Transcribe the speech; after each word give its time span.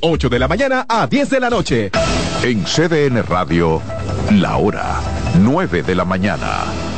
8 0.00 0.28
de 0.28 0.38
la 0.38 0.48
mañana 0.48 0.86
a 0.88 1.06
10 1.06 1.30
de 1.30 1.40
la 1.40 1.50
noche. 1.50 1.90
En 2.42 2.64
CDN 2.64 3.22
Radio, 3.22 3.82
la 4.32 4.56
hora 4.56 5.00
9 5.40 5.82
de 5.82 5.94
la 5.94 6.04
mañana. 6.04 6.97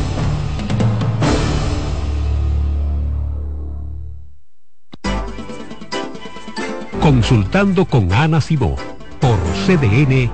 Consultando 7.11 7.83
con 7.83 8.13
Ana 8.13 8.39
Simó 8.39 8.77
por 9.19 9.37
CDN 9.65 10.31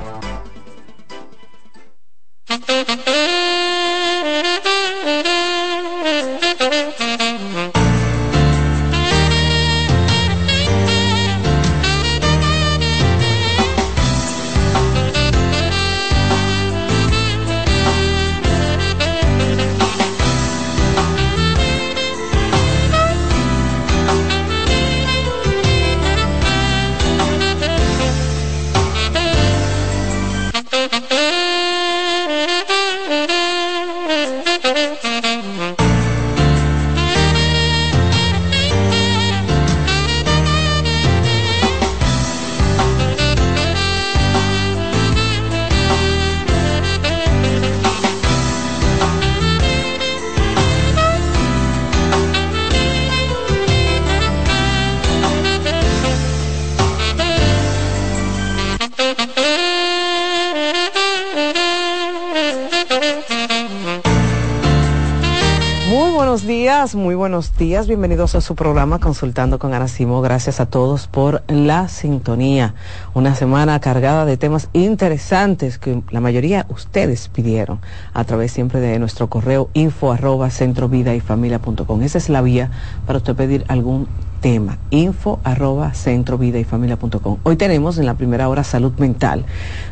Bienvenidos 67.85 68.33
a 68.33 68.41
su 68.41 68.55
programa 68.55 68.97
Consultando 68.97 69.59
con 69.59 69.71
Ana. 69.71 69.85
Gracias 70.23 70.59
a 70.59 70.65
todos 70.65 71.05
por 71.05 71.43
la 71.47 71.87
sintonía. 71.87 72.73
Una 73.13 73.35
semana 73.35 73.79
cargada 73.79 74.25
de 74.25 74.35
temas 74.35 74.67
interesantes 74.73 75.77
que 75.77 76.01
la 76.09 76.19
mayoría 76.19 76.65
ustedes 76.69 77.27
pidieron 77.27 77.79
a 78.15 78.23
través 78.23 78.51
siempre 78.51 78.79
de 78.79 78.97
nuestro 78.97 79.29
correo 79.29 79.69
info 79.73 80.11
arroba 80.11 80.49
centrovida 80.49 81.13
y 81.13 81.19
familia 81.19 81.61
Esa 82.01 82.17
es 82.17 82.29
la 82.29 82.41
vía 82.41 82.71
para 83.05 83.17
usted 83.17 83.35
pedir 83.35 83.63
algún 83.67 84.07
tema, 84.41 84.79
info 84.89 85.39
arroba 85.43 85.93
centrovida 85.93 86.57
y 86.57 86.63
familia 86.63 86.97
Hoy 87.43 87.57
tenemos 87.57 87.99
en 87.99 88.07
la 88.07 88.15
primera 88.15 88.49
hora 88.49 88.63
salud 88.63 88.93
mental 88.97 89.45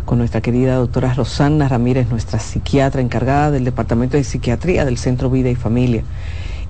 con 0.05 0.17
nuestra 0.17 0.41
querida 0.41 0.75
doctora 0.75 1.13
Rosana 1.13 1.69
Ramírez, 1.69 2.09
nuestra 2.09 2.39
psiquiatra 2.39 3.01
encargada 3.01 3.51
del 3.51 3.63
Departamento 3.63 4.17
de 4.17 4.23
Psiquiatría 4.23 4.85
del 4.85 4.97
Centro 4.97 5.29
Vida 5.29 5.51
y 5.51 5.55
Familia. 5.55 6.03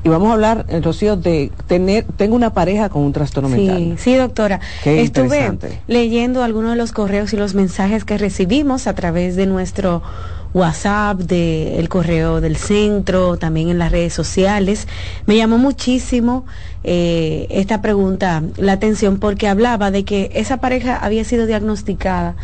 Y 0.06 0.10
vamos 0.10 0.30
a 0.30 0.34
hablar, 0.34 0.68
eh, 0.70 0.82
Rocío, 0.82 1.18
de 1.18 1.52
tener, 1.66 2.06
tengo 2.16 2.36
una 2.36 2.54
pareja 2.54 2.90
con 2.90 3.02
un 3.02 3.12
trastorno 3.12 3.50
mental. 3.50 3.96
Sí, 3.98 4.14
doctora. 4.14 4.60
Estuve 4.86 5.58
leyendo 5.88 6.44
algunos 6.44 6.74
de 6.74 6.78
los 6.78 6.92
correos 6.92 7.34
y 7.34 7.38
los 7.38 7.56
mensajes 7.56 8.06
que 8.06 8.20
recibimos 8.20 8.86
a 8.86 8.94
través 8.94 9.36
de 9.36 9.48
nuestro 9.48 10.04
WhatsApp, 10.54 11.18
del 11.22 11.90
correo 11.90 12.40
del 12.40 12.56
centro, 12.56 13.38
también 13.38 13.70
en 13.70 13.80
las 13.80 13.92
redes 13.92 14.13
sociales. 14.13 14.88
Me 15.25 15.38
llamó 15.38 15.57
muchísimo 15.57 16.46
eh, 16.84 17.48
esta 17.50 17.81
pregunta 17.81 18.44
la 18.58 18.74
atención 18.74 19.18
porque 19.18 19.48
hablaba 19.48 19.90
de 19.90 20.06
que 20.06 20.30
esa 20.36 20.58
pareja 20.58 20.98
había 20.98 21.24
sido 21.24 21.48
diagnosticada 21.48 22.36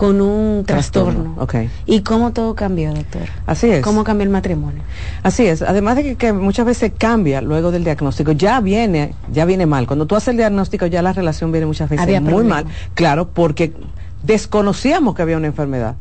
con 0.00 0.22
un 0.22 0.64
trastorno. 0.64 1.46
¿Y 1.84 2.00
cómo 2.00 2.32
todo 2.32 2.54
cambió, 2.54 2.94
doctor? 2.94 3.20
Así 3.44 3.68
es. 3.68 3.82
¿Cómo 3.82 4.02
cambió 4.02 4.24
el 4.24 4.30
matrimonio? 4.30 4.82
Así 5.22 5.46
es. 5.46 5.60
Además 5.60 5.96
de 5.96 6.14
que, 6.14 6.32
muchas 6.32 6.64
veces 6.64 6.92
cambia 6.96 7.42
luego 7.42 7.70
del 7.70 7.84
diagnóstico, 7.84 8.32
ya 8.32 8.62
viene, 8.62 9.12
ya 9.30 9.44
viene 9.44 9.66
mal. 9.66 9.86
Cuando 9.86 10.06
tú 10.06 10.16
haces 10.16 10.28
el 10.28 10.38
diagnóstico, 10.38 10.86
ya 10.86 11.02
la 11.02 11.12
relación 11.12 11.52
viene 11.52 11.66
muchas 11.66 11.90
veces 11.90 12.22
muy 12.22 12.44
mal. 12.44 12.64
Claro, 12.94 13.28
porque 13.28 13.74
desconocíamos 14.22 15.14
que 15.14 15.20
había 15.20 15.36
una 15.36 15.48
enfermedad 15.48 15.96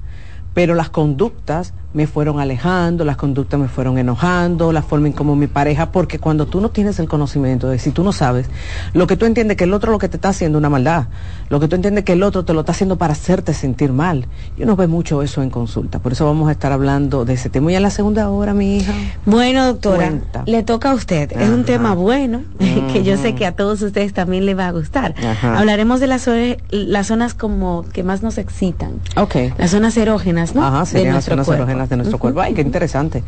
pero 0.54 0.74
las 0.74 0.90
conductas 0.90 1.74
me 1.94 2.06
fueron 2.06 2.40
alejando, 2.40 3.04
las 3.04 3.18
conductas 3.18 3.60
me 3.60 3.68
fueron 3.68 3.98
enojando, 3.98 4.72
la 4.72 4.82
forma 4.82 5.08
en 5.08 5.14
como 5.14 5.36
mi 5.36 5.48
pareja, 5.48 5.92
porque 5.92 6.20
cuando 6.20 6.46
tú 6.46 6.62
no 6.62 6.70
tienes 6.70 7.00
el 7.00 7.08
conocimiento 7.08 7.68
de 7.68 7.80
si 7.80 7.92
tú 7.92 8.04
no 8.04 8.12
sabes, 8.12 8.48
lo 8.94 9.08
que 9.08 9.18
tú 9.18 9.26
entiendes 9.26 9.58
que 9.58 9.64
el 9.64 9.74
otro 9.74 9.92
lo 9.92 9.98
que 9.98 10.08
te 10.08 10.18
está 10.18 10.30
haciendo 10.30 10.58
una 10.58 10.70
maldad, 10.70 11.08
lo 11.50 11.60
que 11.60 11.68
tú 11.68 11.76
entiendes 11.76 12.04
que 12.04 12.14
el 12.14 12.24
otro 12.24 12.46
te 12.46 12.54
lo 12.54 12.62
está 12.62 12.74
haciendo 12.74 12.98
para 12.98 13.14
hacerte 13.14 13.54
sentir 13.54 13.92
mal. 13.92 14.28
Y 14.58 14.64
uno 14.64 14.76
ve 14.76 14.88
mucho 14.88 15.24
eso 15.24 15.42
en 15.42 15.50
consulta, 15.50 16.00
por 16.00 16.12
eso 16.12 16.26
vamos 16.26 16.48
a 16.50 16.52
estar 16.52 16.72
hablando 16.72 17.26
de 17.26 17.34
ese 17.34 17.50
tema. 17.50 17.72
Y 17.72 17.76
en 17.76 17.84
la 17.84 17.90
segunda 17.90 18.30
hora, 18.30 18.54
mi 18.54 18.78
hija. 18.78 18.94
Bueno, 19.26 19.66
doctora, 19.66 20.14
le 20.46 20.64
toca 20.64 20.92
a 20.92 20.94
usted. 20.94 21.32
Es 21.32 21.50
un 21.50 21.66
tema 21.66 21.96
bueno, 21.96 22.44
que 22.94 23.04
yo 23.04 23.18
sé 23.18 23.34
que 23.34 23.46
a 23.46 23.56
todos 23.56 23.82
ustedes 23.82 24.14
también 24.14 24.46
le 24.46 24.54
va 24.54 24.68
a 24.68 24.72
gustar. 24.72 25.16
Hablaremos 25.42 26.00
de 26.00 26.08
las, 26.08 26.30
las 26.70 27.08
zonas 27.08 27.34
como 27.34 27.86
que 27.92 28.04
más 28.04 28.22
nos 28.22 28.38
excitan. 28.38 29.00
Ok. 29.16 29.36
Las 29.58 29.72
zonas 29.72 29.98
erógenas, 29.98 30.54
¿no? 30.54 30.64
Ajá, 30.64 30.86
serían 30.86 31.16
las 31.16 31.26
zonas 31.26 31.48
de 31.88 31.96
nuestro 31.96 32.18
cuerpo. 32.18 32.42
Ay, 32.42 32.54
qué 32.54 32.62
interesante. 32.62 33.24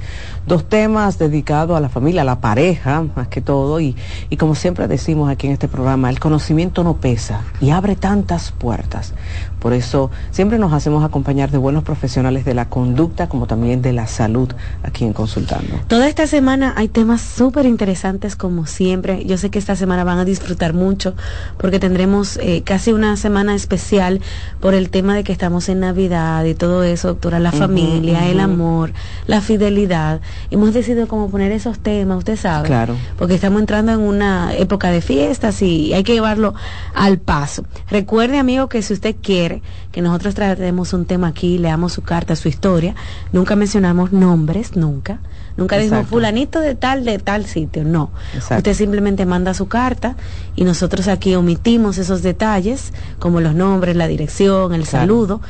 Dos 0.46 0.68
temas 0.68 1.18
dedicados 1.18 1.78
a 1.78 1.80
la 1.80 1.90
familia, 1.90 2.24
a 2.24 2.26
la 2.26 2.42
pareja, 2.42 3.04
más 3.16 3.28
que 3.28 3.40
todo. 3.40 3.80
Y, 3.80 3.96
y 4.30 4.38
como 4.38 4.56
siempre 4.56 4.88
decimos 4.88 5.30
aquí 5.30 5.48
en 5.48 5.54
este 5.54 5.68
programa, 5.68 6.10
el 6.10 6.20
conocimiento 6.20 6.84
no 6.84 6.98
pesa 6.98 7.44
y 7.62 7.70
abre 7.70 7.96
tantas 7.96 8.52
puertas. 8.52 9.14
Por 9.62 9.74
eso 9.74 10.10
siempre 10.32 10.58
nos 10.58 10.74
hacemos 10.74 11.06
acompañar 11.06 11.52
de 11.52 11.60
buenos 11.60 11.84
profesionales 11.84 12.46
de 12.46 12.56
la 12.56 12.68
conducta 12.68 13.30
como 13.30 13.46
también 13.46 13.84
de 13.84 13.94
la 13.94 14.08
salud 14.08 14.50
aquí 14.82 15.06
en 15.06 15.14
Consultando. 15.14 15.76
Toda 15.88 16.10
esta 16.10 16.26
semana 16.26 16.74
hay 16.76 16.88
temas 16.88 17.22
súper 17.22 17.68
interesantes 17.68 18.36
como 18.36 18.66
siempre. 18.66 19.24
Yo 19.24 19.38
sé 19.38 19.52
que 19.52 19.60
esta 19.60 19.76
semana 19.76 20.04
van 20.04 20.18
a 20.18 20.26
disfrutar 20.26 20.74
mucho 20.74 21.14
porque 21.60 21.78
tendremos 21.78 22.38
eh, 22.38 22.64
casi 22.66 22.92
una 22.92 23.16
semana 23.18 23.54
especial 23.54 24.20
por 24.60 24.74
el 24.74 24.90
tema 24.90 25.14
de 25.14 25.24
que 25.24 25.32
estamos 25.32 25.70
en 25.70 25.82
Navidad 25.82 26.44
y 26.46 26.56
todo 26.56 26.84
eso, 26.84 27.10
doctora, 27.10 27.40
la 27.40 27.52
familia, 27.52 28.30
el 28.30 28.40
amor, 28.40 28.94
la 29.28 29.42
fidelidad. 29.42 30.22
Hemos 30.50 30.74
decidido 30.74 31.08
como 31.08 31.30
poner 31.30 31.52
esos 31.52 31.78
temas, 31.78 32.18
usted 32.18 32.36
sabe. 32.36 32.68
Claro. 32.68 32.96
Porque 33.16 33.36
estamos 33.36 33.60
entrando 33.60 33.92
en 33.92 34.00
una 34.00 34.56
época 34.56 34.90
de 34.90 35.02
fiestas 35.02 35.62
y 35.62 35.94
hay 35.94 36.04
que 36.04 36.14
llevarlo 36.14 36.56
al 36.96 37.20
paso. 37.20 37.64
Recuerde, 37.92 38.40
amigo, 38.40 38.68
que 38.68 38.82
si 38.82 38.94
usted 38.94 39.16
quiere 39.22 39.51
que 39.92 40.02
nosotros 40.02 40.36
tratemos 40.36 40.94
un 40.94 41.06
tema 41.06 41.28
aquí, 41.28 41.58
leamos 41.58 41.94
su 41.94 42.02
carta, 42.02 42.36
su 42.36 42.48
historia. 42.48 42.96
Nunca 43.34 43.56
mencionamos 43.56 44.14
nombres, 44.14 44.76
nunca. 44.76 45.20
Nunca 45.58 45.78
decimos 45.78 46.08
fulanito 46.08 46.62
de 46.62 46.76
tal, 46.76 47.04
de 47.04 47.20
tal 47.20 47.46
sitio. 47.46 47.84
No. 47.84 48.12
Usted 48.36 48.74
simplemente 48.74 49.26
manda 49.26 49.54
su 49.54 49.68
carta 49.68 50.16
y 50.56 50.64
nosotros 50.64 51.08
aquí 51.08 51.36
omitimos 51.36 51.98
esos 51.98 52.22
detalles, 52.22 52.94
como 53.20 53.42
los 53.42 53.54
nombres, 53.54 53.96
la 53.96 54.08
dirección, 54.08 54.74
el 54.74 54.86
saludo 54.86 55.42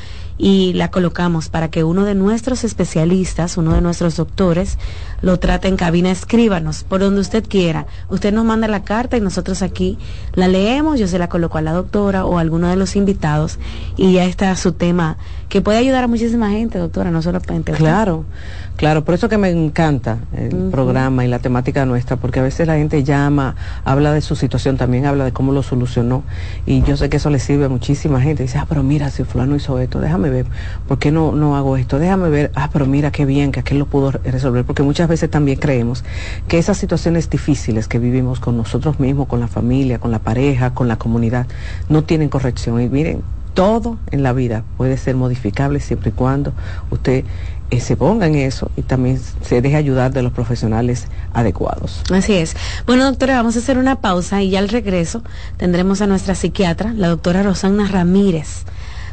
y 0.44 0.74
la 0.74 0.90
colocamos 0.90 1.50
para 1.50 1.70
que 1.70 1.84
uno 1.84 2.04
de 2.04 2.16
nuestros 2.16 2.64
especialistas, 2.64 3.58
uno 3.58 3.76
de 3.76 3.82
nuestros 3.82 4.18
doctores, 4.18 4.80
lo 5.22 5.38
trate 5.38 5.68
en 5.68 5.78
cabina, 5.78 6.10
escríbanos 6.10 6.84
por 6.84 7.00
donde 7.00 7.22
usted 7.22 7.48
quiera. 7.48 7.86
Usted 8.10 8.34
nos 8.34 8.44
manda 8.44 8.68
la 8.68 8.84
carta 8.84 9.18
y 9.18 9.22
nosotros 9.22 9.62
aquí 9.62 10.00
la 10.34 10.48
leemos, 10.48 11.00
yo 11.00 11.08
se 11.08 11.20
la 11.20 11.30
coloco 11.30 11.60
a 11.60 11.62
la 11.62 11.74
doctora 11.74 12.26
o 12.26 12.40
a 12.40 12.42
alguno 12.42 12.70
de 12.70 12.76
los 12.76 12.96
invitados 12.96 13.60
y 13.98 14.14
ya 14.14 14.26
está 14.26 14.56
su 14.56 14.72
tema, 14.72 15.18
que 15.52 15.62
puede 15.62 15.80
ayudar 15.80 16.06
a 16.06 16.08
muchísima 16.08 16.50
gente, 16.50 16.80
doctora, 16.80 17.12
no 17.12 17.22
solamente 17.22 17.74
Claro. 17.74 18.24
Claro, 18.78 19.04
por 19.04 19.16
eso 19.16 19.28
que 19.28 19.38
me 19.38 19.50
encanta 19.50 20.20
el 20.36 20.70
programa 20.72 21.26
y 21.26 21.28
la 21.28 21.40
temática 21.40 21.86
nuestra, 21.86 22.16
porque 22.16 22.40
a 22.40 22.44
veces 22.44 22.66
la 22.68 22.78
gente 22.78 23.04
llama, 23.04 23.56
habla 23.84 24.14
de 24.14 24.22
su 24.22 24.38
situación, 24.38 24.78
también 24.78 25.06
habla 25.06 25.26
de 25.26 25.34
cómo 25.34 25.52
lo 25.52 25.62
solucionó, 25.62 26.24
y 26.66 26.82
yo 26.84 26.96
sé 26.96 27.10
que 27.10 27.18
eso 27.18 27.30
le 27.30 27.40
sirve 27.40 27.66
a 27.66 27.70
muchísima 27.70 28.22
gente. 28.22 28.44
Dice, 28.44 28.60
ah, 28.60 28.66
pero 28.68 28.82
mira, 28.82 29.10
si 29.10 29.26
fulano 29.26 29.58
hizo 29.58 29.78
esto, 29.78 30.00
déjame 30.00 30.30
ver, 30.30 30.46
¿por 30.88 31.00
qué 31.00 31.12
no, 31.12 31.34
no 31.34 31.58
hago 31.58 31.76
esto? 31.76 32.00
Déjame 32.00 32.30
ver, 32.30 32.52
ah, 32.56 32.70
pero 32.72 32.86
mira 32.86 33.12
qué 33.12 33.26
bien 33.26 33.52
que 33.52 33.60
aquel 33.60 33.78
lo 33.78 33.88
pudo 33.88 34.12
resolver, 34.12 34.64
porque 34.64 34.84
muchas 34.84 35.10
veces 35.10 35.30
también 35.30 35.60
creemos 35.60 36.06
que 36.48 36.60
esas 36.60 36.78
situaciones 36.78 37.30
difíciles 37.30 37.90
que 37.90 38.00
vivimos 38.00 38.40
con 38.40 38.56
nosotros 38.56 39.02
mismos, 39.02 39.28
con 39.28 39.42
la 39.42 39.50
familia, 39.50 40.00
con 40.00 40.12
la 40.12 40.20
pareja, 40.20 40.74
con 40.74 40.88
la 40.88 40.96
comunidad, 40.96 41.46
no 41.90 42.06
tienen 42.06 42.30
corrección. 42.30 42.80
Y 42.80 42.88
miren, 42.88 43.22
todo 43.54 43.98
en 44.12 44.24
la 44.24 44.34
vida 44.34 44.64
puede 44.78 44.98
ser 44.98 45.16
modificable 45.16 45.80
siempre 45.80 46.10
y 46.10 46.14
cuando 46.14 46.54
usted 46.90 47.26
eh, 47.72 47.80
se 47.80 47.96
ponga 47.96 48.28
en 48.28 48.36
eso 48.36 48.70
y 48.76 48.82
también 48.82 49.20
se 49.42 49.62
deje 49.62 49.78
ayudar 49.78 50.12
de 50.12 50.22
los 50.22 50.34
profesionales 50.34 51.08
adecuados. 51.34 52.04
Así 52.12 52.34
es. 52.34 52.56
Bueno, 52.86 53.06
doctora, 53.06 53.38
vamos 53.38 53.56
a 53.56 53.60
hacer 53.60 53.78
una 53.78 54.02
pausa 54.02 54.42
y 54.42 54.50
ya 54.50 54.60
al 54.60 54.68
regreso 54.68 55.24
tendremos 55.56 56.02
a 56.02 56.08
nuestra 56.08 56.36
psiquiatra, 56.36 56.94
la 56.94 57.08
doctora 57.08 57.44
Rosana 57.44 57.88
Ramírez, 57.88 58.66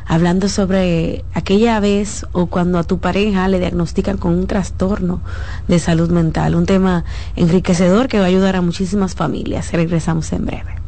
hablando 0.07 0.49
sobre 0.49 1.25
aquella 1.35 1.79
vez 1.79 2.27
o 2.33 2.47
cuando 2.47 2.81
a 2.81 2.85
tu 2.85 2.99
pareja 2.99 3.47
le 3.47 3.61
diagnostican 3.61 4.17
con 4.17 4.35
un 4.35 4.49
trastorno 4.49 5.21
de 5.69 5.79
salud 5.79 6.11
mental, 6.11 6.57
un 6.57 6.67
tema 6.67 7.05
enriquecedor 7.37 8.09
que 8.09 8.19
va 8.19 8.25
a 8.25 8.29
ayudar 8.29 8.57
a 8.57 8.61
muchísimas 8.61 9.15
familias. 9.15 9.71
Regresamos 9.73 10.33
en 10.33 10.47
breve. 10.47 10.88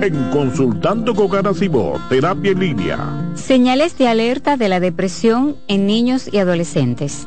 En 0.00 0.30
Consultando 0.30 1.12
con 1.14 1.28
Garacimo, 1.28 2.00
Terapia 2.08 2.52
en 2.52 2.60
Línea. 2.60 3.32
Señales 3.34 3.98
de 3.98 4.06
alerta 4.08 4.56
de 4.56 4.68
la 4.68 4.78
depresión 4.80 5.56
en 5.68 5.86
niños 5.86 6.32
y 6.32 6.38
adolescentes. 6.38 7.26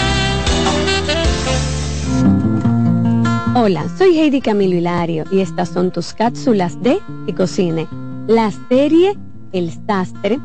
Hola, 3.63 3.85
soy 3.95 4.17
Heidi 4.17 4.41
Camilo 4.41 4.75
Hilario 4.75 5.23
y 5.31 5.41
estas 5.41 5.69
son 5.69 5.91
tus 5.91 6.13
cápsulas 6.13 6.81
de 6.81 6.99
Cocine. 7.37 7.87
La 8.25 8.49
serie 8.69 9.15
El 9.51 9.71
Sastre, 9.85 10.39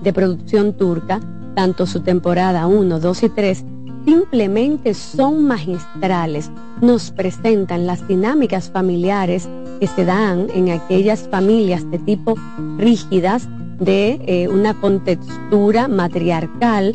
de 0.00 0.12
producción 0.12 0.72
turca, 0.74 1.18
tanto 1.56 1.86
su 1.86 2.02
temporada 2.02 2.68
1, 2.68 3.00
2 3.00 3.22
y 3.24 3.28
3, 3.30 3.64
simplemente 4.04 4.94
son 4.94 5.44
magistrales. 5.44 6.52
Nos 6.80 7.10
presentan 7.10 7.84
las 7.84 8.06
dinámicas 8.06 8.70
familiares 8.70 9.48
que 9.80 9.88
se 9.88 10.04
dan 10.04 10.46
en 10.54 10.70
aquellas 10.70 11.28
familias 11.28 11.90
de 11.90 11.98
tipo 11.98 12.36
rígidas, 12.78 13.48
de 13.80 14.20
eh, 14.24 14.46
una 14.46 14.80
contextura 14.80 15.88
matriarcal, 15.88 16.94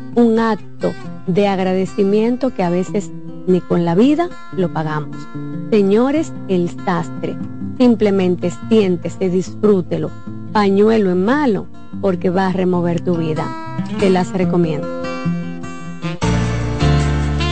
un 0.15 0.39
acto 0.39 0.93
de 1.27 1.47
agradecimiento 1.47 2.53
que 2.53 2.63
a 2.63 2.69
veces 2.69 3.09
ni 3.47 3.61
con 3.61 3.85
la 3.85 3.95
vida 3.95 4.29
lo 4.55 4.71
pagamos. 4.71 5.17
Señores, 5.71 6.33
el 6.47 6.69
sastre, 6.85 7.37
simplemente 7.77 8.51
siéntese, 8.69 9.29
disfrútelo, 9.29 10.11
pañuelo 10.51 11.11
en 11.11 11.23
malo, 11.23 11.67
porque 12.01 12.29
va 12.29 12.47
a 12.47 12.53
remover 12.53 13.01
tu 13.01 13.15
vida. 13.15 13.45
Te 13.99 14.09
las 14.09 14.31
recomiendo. 14.33 14.87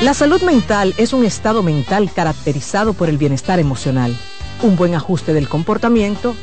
La 0.04 0.14
salud 0.14 0.42
mental 0.44 0.94
es 0.98 1.12
un 1.12 1.26
estado 1.26 1.62
mental 1.62 2.10
caracterizado 2.14 2.94
por 2.94 3.10
el 3.10 3.18
bienestar 3.18 3.60
emocional, 3.60 4.16
un 4.64 4.76
buen 4.76 4.96
ajuste 4.96 5.34
del 5.34 5.50
comportamiento, 5.50 6.36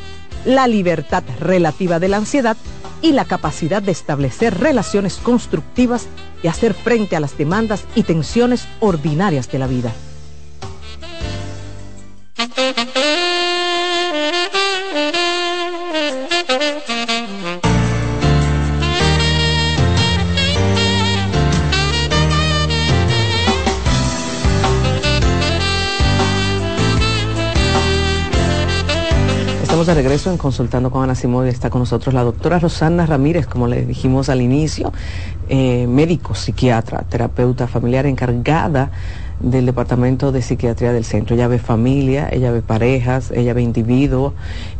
la 0.45 0.67
libertad 0.67 1.23
relativa 1.39 1.99
de 1.99 2.07
la 2.07 2.17
ansiedad 2.17 2.55
y 3.01 3.11
la 3.11 3.25
capacidad 3.25 3.81
de 3.81 3.91
establecer 3.91 4.57
relaciones 4.59 5.17
constructivas 5.17 6.07
y 6.43 6.47
hacer 6.47 6.73
frente 6.73 7.15
a 7.15 7.19
las 7.19 7.37
demandas 7.37 7.83
y 7.95 8.03
tensiones 8.03 8.67
ordinarias 8.79 9.51
de 9.51 9.59
la 9.59 9.67
vida. 9.67 9.91
De 29.87 29.93
regreso 29.93 30.29
en 30.29 30.37
Consultando 30.37 30.91
con 30.91 31.01
Ana 31.01 31.15
Simón. 31.15 31.47
Está 31.47 31.69
con 31.69 31.79
nosotros 31.79 32.13
la 32.13 32.21
doctora 32.21 32.59
Rosana 32.59 33.05
Ramírez, 33.05 33.47
como 33.47 33.67
le 33.67 33.85
dijimos 33.85 34.27
al 34.27 34.41
inicio, 34.41 34.91
eh, 35.47 35.87
médico, 35.87 36.35
psiquiatra, 36.35 37.03
terapeuta 37.03 37.67
familiar 37.67 38.05
encargada 38.05 38.91
del 39.39 39.65
Departamento 39.65 40.33
de 40.33 40.41
Psiquiatría 40.41 40.91
del 40.91 41.05
Centro. 41.05 41.35
Ella 41.35 41.47
ve 41.47 41.57
familia, 41.57 42.27
ella 42.29 42.51
ve 42.51 42.61
parejas, 42.61 43.31
ella 43.31 43.53
ve 43.53 43.61
individuos, 43.61 44.33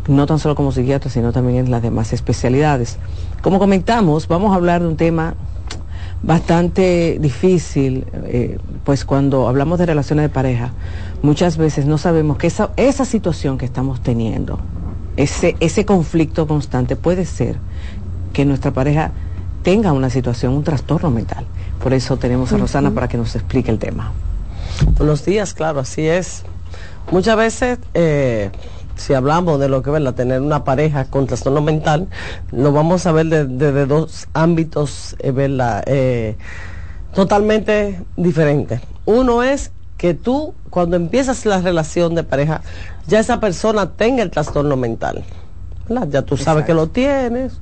no 0.09 0.25
tan 0.25 0.39
solo 0.39 0.55
como 0.55 0.73
psiquiatra, 0.73 1.09
sino 1.09 1.31
también 1.31 1.59
en 1.59 1.71
las 1.71 1.81
demás 1.81 2.11
especialidades. 2.11 2.97
Como 3.41 3.59
comentamos, 3.59 4.27
vamos 4.27 4.51
a 4.51 4.55
hablar 4.55 4.81
de 4.81 4.89
un 4.89 4.97
tema 4.97 5.35
bastante 6.21 7.17
difícil, 7.21 8.05
eh, 8.25 8.57
pues 8.83 9.05
cuando 9.05 9.47
hablamos 9.47 9.79
de 9.79 9.85
relaciones 9.85 10.23
de 10.23 10.29
pareja, 10.29 10.71
muchas 11.21 11.55
veces 11.55 11.85
no 11.85 11.97
sabemos 11.97 12.37
que 12.37 12.47
esa 12.47 13.05
situación 13.05 13.57
que 13.57 13.65
estamos 13.65 14.01
teniendo, 14.01 14.59
ese, 15.17 15.55
ese 15.59 15.86
conflicto 15.86 16.47
constante 16.47 16.95
puede 16.95 17.25
ser 17.25 17.57
que 18.33 18.45
nuestra 18.45 18.71
pareja 18.71 19.12
tenga 19.63 19.91
una 19.91 20.09
situación, 20.09 20.53
un 20.53 20.63
trastorno 20.63 21.12
mental. 21.12 21.45
Por 21.83 21.93
eso 21.93 22.17
tenemos 22.17 22.53
a 22.53 22.57
Rosana 22.57 22.91
para 22.91 23.07
que 23.07 23.17
nos 23.17 23.36
explique 23.36 23.69
el 23.69 23.79
tema. 23.79 24.13
Buenos 24.97 25.25
días, 25.25 25.53
claro, 25.53 25.79
así 25.79 26.07
es. 26.07 26.43
Muchas 27.12 27.36
veces, 27.36 27.79
eh, 27.93 28.51
si 28.95 29.13
hablamos 29.13 29.59
de 29.59 29.69
lo 29.69 29.81
que 29.81 29.95
es 29.95 30.15
tener 30.15 30.41
una 30.41 30.63
pareja 30.63 31.05
con 31.05 31.25
trastorno 31.27 31.62
mental, 31.62 32.07
lo 32.51 32.71
vamos 32.71 33.05
a 33.05 33.12
ver 33.12 33.27
desde 33.27 33.86
dos 33.86 34.27
ámbitos, 34.33 35.15
eh, 35.19 35.33
eh, 35.88 36.36
totalmente 37.13 38.01
diferentes. 38.15 38.81
Uno 39.05 39.43
es 39.43 39.71
que 39.97 40.13
tú, 40.13 40.53
cuando 40.69 40.95
empiezas 40.95 41.45
la 41.45 41.59
relación 41.59 42.15
de 42.15 42.23
pareja, 42.23 42.61
ya 43.07 43.19
esa 43.19 43.39
persona 43.39 43.91
tenga 43.91 44.23
el 44.23 44.31
trastorno 44.31 44.77
mental. 44.77 45.23
Ya 46.09 46.21
tú 46.21 46.35
sabes 46.35 46.65
que 46.65 46.73
lo 46.73 46.87
tienes, 46.87 47.61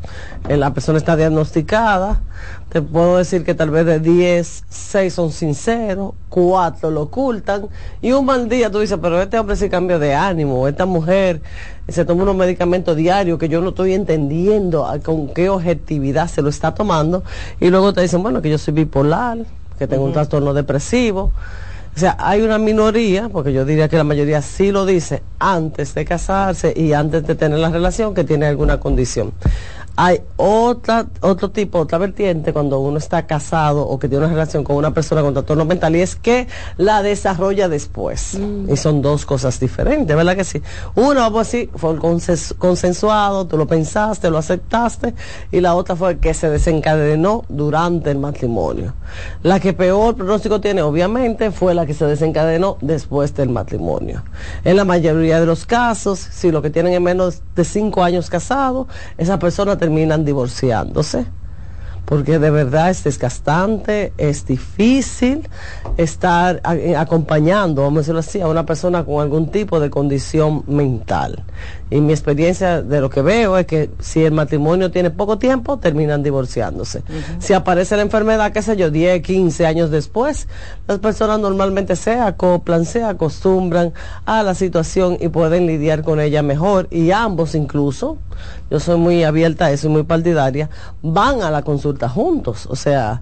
eh, 0.49 0.57
la 0.57 0.73
persona 0.73 0.97
está 0.97 1.15
diagnosticada, 1.15 2.21
te 2.69 2.81
puedo 2.81 3.17
decir 3.17 3.43
que 3.43 3.53
tal 3.53 3.69
vez 3.69 3.85
de 3.85 3.99
10, 3.99 4.63
6 4.67 5.13
son 5.13 5.31
sinceros, 5.31 6.13
4 6.29 6.89
lo 6.89 7.03
ocultan, 7.03 7.67
y 8.01 8.13
un 8.13 8.25
mal 8.25 8.49
día 8.49 8.71
tú 8.71 8.79
dices, 8.79 8.97
pero 8.99 9.21
este 9.21 9.37
hombre 9.37 9.55
sí 9.55 9.69
cambió 9.69 9.99
de 9.99 10.15
ánimo, 10.15 10.67
esta 10.67 10.87
mujer 10.87 11.43
se 11.87 12.03
toma 12.03 12.23
unos 12.23 12.35
medicamentos 12.35 12.97
diarios 12.97 13.37
que 13.37 13.47
yo 13.47 13.61
no 13.61 13.69
estoy 13.69 13.93
entendiendo 13.93 14.91
con 15.03 15.27
qué 15.27 15.49
objetividad 15.49 16.27
se 16.27 16.41
lo 16.41 16.49
está 16.49 16.73
tomando, 16.73 17.23
y 17.59 17.69
luego 17.69 17.93
te 17.93 18.01
dicen, 18.01 18.23
bueno, 18.23 18.41
que 18.41 18.49
yo 18.49 18.57
soy 18.57 18.73
bipolar, 18.73 19.37
que 19.77 19.85
tengo 19.85 20.03
un 20.03 20.13
trastorno 20.13 20.55
depresivo. 20.55 21.31
O 21.95 21.99
sea, 21.99 22.17
hay 22.19 22.41
una 22.41 22.57
minoría, 22.57 23.29
porque 23.29 23.53
yo 23.53 23.63
diría 23.63 23.87
que 23.87 23.95
la 23.95 24.03
mayoría 24.03 24.41
sí 24.41 24.69
lo 24.71 24.85
dice 24.85 25.23
antes 25.39 25.93
de 25.95 26.03
casarse 26.03 26.73
y 26.75 26.91
antes 26.91 27.25
de 27.25 27.35
tener 27.35 27.57
la 27.57 27.69
relación 27.69 28.13
que 28.13 28.25
tiene 28.25 28.47
alguna 28.47 28.81
condición. 28.81 29.31
Hay 29.95 30.21
otra, 30.35 31.05
otro 31.21 31.51
tipo, 31.51 31.79
otra 31.79 31.97
vertiente 31.97 32.51
cuando 32.51 32.79
uno 32.79 32.97
está 32.97 33.25
casado 33.25 33.87
o 33.87 33.97
que 33.97 34.09
tiene 34.09 34.25
una 34.25 34.33
relación 34.33 34.63
con 34.63 34.75
una 34.75 34.93
persona 34.93 35.21
con 35.21 35.33
trastorno 35.33 35.65
mental 35.65 35.95
y 35.95 36.01
es 36.01 36.15
que 36.15 36.47
la 36.77 37.01
desarrolla 37.01 37.69
después. 37.69 38.37
Mm. 38.39 38.71
Y 38.71 38.77
son 38.77 39.01
dos 39.01 39.25
cosas 39.25 39.59
diferentes, 39.59 40.15
¿verdad 40.15 40.35
que 40.35 40.43
sí? 40.43 40.61
Uno, 40.95 41.21
vamos 41.21 41.47
a 41.47 41.51
decir, 41.51 41.69
fue 41.75 41.97
consensuado, 42.57 43.45
tú 43.47 43.57
lo 43.57 43.67
pensaste, 43.67 44.29
lo 44.29 44.37
aceptaste, 44.37 45.13
y 45.51 45.61
la 45.61 45.75
otra 45.75 45.95
fue 45.95 46.17
que 46.17 46.33
se 46.33 46.49
desencadenó 46.49 47.45
durante 47.47 48.11
el 48.11 48.19
matrimonio. 48.19 48.93
La 49.43 49.59
que 49.59 49.73
peor 49.73 50.15
pronóstico 50.15 50.59
tiene, 50.59 50.81
obviamente, 50.81 51.51
fue 51.51 51.73
la 51.73 51.85
que 51.85 51.93
se 51.93 52.05
desencadenó 52.05 52.77
después 52.81 53.33
del 53.35 53.49
matrimonio. 53.49 54.23
En 54.63 54.75
la 54.75 54.83
mayoría 54.83 55.39
de 55.39 55.45
los 55.45 55.65
casos, 55.65 56.19
si 56.19 56.51
lo 56.51 56.61
que 56.61 56.69
tienen 56.69 56.93
es 56.93 57.01
menos 57.01 57.41
de 57.55 57.63
cinco 57.63 58.03
años 58.03 58.29
casados, 58.29 58.87
esa 59.17 59.39
persona 59.39 59.77
terminan 59.85 60.25
divorciándose 60.25 61.27
porque 62.05 62.39
de 62.39 62.51
verdad 62.51 62.91
es 62.91 63.03
desgastante, 63.03 64.13
es 64.17 64.45
difícil 64.45 65.47
estar 65.97 66.61
eh, 66.71 66.95
acompañando, 66.95 67.81
vamos 67.81 67.97
a 67.97 68.01
decirlo 68.01 68.19
así, 68.19 68.41
a 68.41 68.47
una 68.47 68.65
persona 68.65 69.03
con 69.03 69.21
algún 69.21 69.49
tipo 69.49 69.79
de 69.79 69.89
condición 69.89 70.63
mental. 70.67 71.43
Y 71.95 72.01
mi 72.01 72.11
experiencia 72.11 72.81
de 72.81 72.99
lo 72.99 73.09
que 73.09 73.21
veo 73.21 73.57
es 73.57 73.65
que 73.67 73.89
si 74.01 74.21
el 74.25 74.33
matrimonio 74.33 74.91
tiene 74.91 75.11
poco 75.11 75.37
tiempo, 75.37 75.77
terminan 75.77 76.23
divorciándose. 76.23 77.03
Si 77.39 77.53
aparece 77.53 77.95
la 77.95 78.01
enfermedad, 78.01 78.51
qué 78.51 78.61
sé 78.61 78.75
yo, 78.75 78.91
10, 78.91 79.21
15 79.21 79.65
años 79.65 79.91
después, 79.91 80.49
las 80.89 80.99
personas 80.99 81.39
normalmente 81.39 81.95
se 81.95 82.19
acoplan, 82.19 82.83
se 82.83 83.01
acostumbran 83.01 83.93
a 84.25 84.43
la 84.43 84.55
situación 84.55 85.15
y 85.21 85.29
pueden 85.29 85.67
lidiar 85.67 86.03
con 86.03 86.19
ella 86.19 86.43
mejor. 86.43 86.89
Y 86.91 87.11
ambos 87.11 87.55
incluso, 87.55 88.17
yo 88.69 88.81
soy 88.81 88.97
muy 88.97 89.23
abierta 89.23 89.67
a 89.67 89.71
eso 89.71 89.87
y 89.87 89.91
muy 89.91 90.03
partidaria, 90.03 90.69
van 91.01 91.43
a 91.43 91.49
la 91.49 91.61
consulta 91.61 92.09
juntos. 92.09 92.67
O 92.69 92.75
sea, 92.75 93.21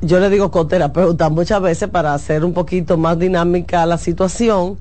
yo 0.00 0.18
le 0.18 0.30
digo 0.30 0.50
coterapeuta 0.50 1.28
muchas 1.28 1.60
veces 1.60 1.90
para 1.90 2.14
hacer 2.14 2.42
un 2.42 2.54
poquito 2.54 2.96
más 2.96 3.18
dinámica 3.18 3.84
la 3.84 3.98
situación 3.98 4.78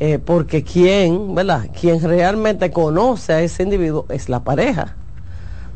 eh, 0.00 0.18
porque 0.18 0.64
quien, 0.64 1.34
¿verdad? 1.34 1.68
Quien 1.78 2.02
realmente 2.02 2.70
conoce 2.70 3.34
a 3.34 3.42
ese 3.42 3.62
individuo 3.62 4.06
es 4.08 4.30
la 4.30 4.40
pareja. 4.40 4.96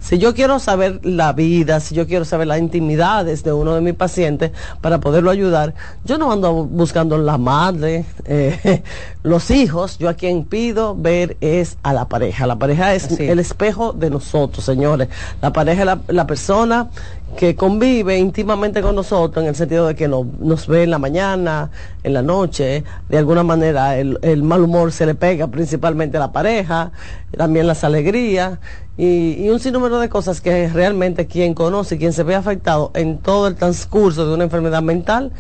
Si 0.05 0.19
yo 0.19 0.35
quiero 0.35 0.59
saber 0.59 1.01
la 1.03 1.33
vida, 1.33 1.81
si 1.81 1.95
yo 1.95 2.07
quiero 2.07 2.27
saber 2.27 2.47
las 2.47 2.59
intimidades 2.59 3.43
de 3.43 3.55
uno 3.55 3.75
de 3.75 3.81
mis 3.81 3.95
pacientes 3.95 4.51
para 4.83 5.01
poderlo 5.01 5.31
ayudar, 5.31 5.75
yo 6.05 6.19
no 6.19 6.31
ando 6.31 6.65
buscando 6.67 7.17
la 7.17 7.39
madre, 7.39 8.05
eh, 8.27 8.83
los 9.23 9.51
hijos, 9.51 9.97
yo 9.97 10.11
a 10.11 10.15
quien 10.15 10.45
pido 10.45 10.95
ver 10.95 11.39
es 11.41 11.79
a 11.83 11.95
la 11.95 12.07
pareja. 12.07 12.47
La 12.47 12.59
pareja 12.59 12.95
es 12.95 13.19
el 13.19 13.39
espejo 13.39 13.95
de 13.95 14.11
nosotros, 14.11 14.63
señores. 14.63 15.09
La 15.41 15.55
pareja 15.55 15.81
es 15.81 15.87
la, 15.87 16.01
la 16.09 16.27
persona 16.27 16.91
que 17.37 17.57
convive 17.57 18.19
íntimamente 18.19 18.81
con 18.81 18.95
nosotros 18.95 19.43
en 19.43 19.49
el 19.49 19.57
sentido 19.57 19.87
de 19.87 19.95
que 19.95 20.09
nos 20.09 20.67
ve 20.67 20.85
en 20.85 20.91
la 20.91 20.99
mañana, 20.99 21.71
en 22.03 22.15
la 22.15 22.23
noche, 22.23 22.85
de 23.09 23.19
alguna 23.19 23.43
manera 23.43 23.97
el, 23.99 24.43
mal 24.43 24.63
humor 24.63 24.93
se 24.93 25.07
le 25.07 25.15
pega 25.15 25.49
principalmente 25.49 26.17
a 26.17 26.21
la 26.21 26.33
pareja, 26.33 26.93
también 27.37 27.67
las 27.67 27.85
alegrías 27.85 28.59
y, 28.97 29.49
un 29.49 29.59
sinnúmero 29.59 29.99
de 29.99 30.09
cosas 30.09 30.41
que 30.41 30.69
realmente 30.69 31.27
quien 31.27 31.55
conoce, 31.55 31.99
quien 31.99 32.13
se 32.13 32.23
ve 32.23 32.35
afectado 32.35 32.91
en 32.95 33.19
todo 33.19 33.49
el 33.49 33.57
transcurso 33.57 34.27
de 34.27 34.35
una 34.35 34.45
enfermedad 34.45 34.83
mental, 34.83 35.33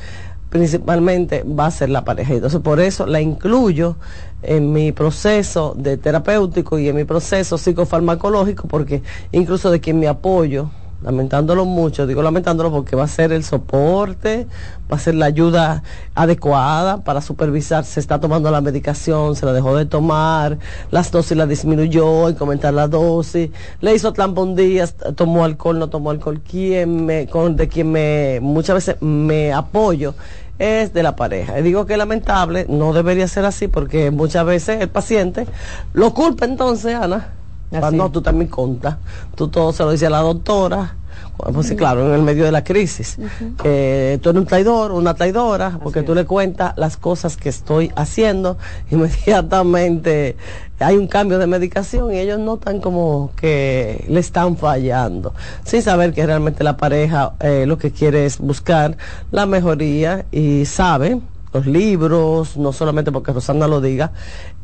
principalmente 0.50 1.42
va 1.44 1.66
a 1.66 1.70
ser 1.70 1.90
la 1.90 2.04
pareja. 2.04 2.34
Entonces 2.34 2.60
por 2.60 2.80
eso 2.80 3.06
la 3.06 3.20
incluyo 3.20 3.96
en 4.42 4.72
mi 4.72 4.92
proceso 4.92 5.74
de 5.76 5.96
terapéutico 5.96 6.78
y 6.78 6.88
en 6.88 6.96
mi 6.96 7.04
proceso 7.04 7.56
psicofarmacológico, 7.56 8.68
porque 8.68 9.02
incluso 9.32 9.70
de 9.70 9.80
quien 9.80 9.98
me 9.98 10.08
apoyo, 10.08 10.70
lamentándolo 11.04 11.66
mucho, 11.66 12.06
digo 12.06 12.22
lamentándolo 12.22 12.70
porque 12.72 12.96
va 12.96 13.04
a 13.04 13.08
ser 13.08 13.32
el 13.32 13.44
soporte, 13.44 14.46
va 14.90 14.96
a 14.96 14.98
ser 14.98 15.14
la 15.14 15.26
ayuda 15.26 15.82
adecuada 16.14 17.04
para 17.04 17.20
supervisar, 17.20 17.84
se 17.84 18.00
está 18.00 18.18
tomando 18.18 18.50
la 18.50 18.62
medicación, 18.62 19.36
se 19.36 19.44
la 19.44 19.52
dejó 19.52 19.76
de 19.76 19.84
tomar, 19.84 20.58
las 20.90 21.10
dosis 21.10 21.36
la 21.36 21.46
disminuyó 21.46 22.34
comentar 22.36 22.72
la 22.72 22.88
dosis, 22.88 23.50
le 23.80 23.94
hizo 23.94 24.12
tampón 24.12 24.56
días, 24.56 24.96
tomó 25.14 25.44
alcohol, 25.44 25.78
no 25.78 25.90
tomó 25.90 26.10
alcohol, 26.10 26.40
quien 26.40 27.04
me, 27.04 27.26
con, 27.26 27.56
de 27.56 27.68
quien 27.68 27.92
me, 27.92 28.38
muchas 28.40 28.74
veces 28.74 29.02
me 29.02 29.52
apoyo 29.52 30.14
es 30.58 30.92
de 30.92 31.02
la 31.02 31.16
pareja. 31.16 31.58
Y 31.58 31.62
digo 31.62 31.84
que 31.84 31.94
es 31.94 31.98
lamentable, 31.98 32.66
no 32.68 32.92
debería 32.92 33.28
ser 33.28 33.44
así 33.44 33.68
porque 33.68 34.10
muchas 34.10 34.46
veces 34.46 34.80
el 34.80 34.88
paciente 34.88 35.46
lo 35.92 36.14
culpa 36.14 36.44
entonces, 36.44 36.94
Ana, 36.94 37.32
no, 37.70 38.10
tú 38.10 38.22
también 38.22 38.50
contas. 38.50 38.96
Tú 39.34 39.48
todo 39.48 39.72
se 39.72 39.82
lo 39.82 39.90
dices 39.90 40.06
a 40.06 40.10
la 40.10 40.20
doctora. 40.20 40.96
Pues 41.36 41.66
sí, 41.66 41.74
claro, 41.74 42.06
en 42.06 42.14
el 42.14 42.22
medio 42.22 42.44
de 42.44 42.52
la 42.52 42.62
crisis. 42.62 43.16
tú 43.56 43.64
eres 43.64 44.24
un 44.24 44.46
traidor, 44.46 44.92
una 44.92 45.14
traidora, 45.14 45.78
porque 45.82 46.02
tú 46.02 46.14
le 46.14 46.24
cuentas 46.26 46.74
las 46.76 46.96
cosas 46.96 47.36
que 47.36 47.48
estoy 47.48 47.90
haciendo. 47.96 48.56
Inmediatamente 48.90 50.36
hay 50.78 50.96
un 50.96 51.06
cambio 51.06 51.38
de 51.38 51.46
medicación 51.46 52.12
y 52.12 52.18
ellos 52.18 52.38
notan 52.38 52.80
como 52.80 53.30
que 53.36 54.04
le 54.08 54.20
están 54.20 54.56
fallando, 54.56 55.34
sin 55.64 55.82
saber 55.82 56.12
que 56.12 56.26
realmente 56.26 56.64
la 56.64 56.76
pareja 56.76 57.34
eh, 57.40 57.64
lo 57.66 57.78
que 57.78 57.92
quiere 57.92 58.26
es 58.26 58.38
buscar 58.38 58.96
la 59.30 59.46
mejoría 59.46 60.26
y 60.30 60.64
sabe 60.66 61.20
los 61.54 61.66
libros, 61.66 62.56
no 62.56 62.72
solamente 62.72 63.12
porque 63.12 63.32
Rosana 63.32 63.68
lo 63.68 63.80
diga, 63.80 64.10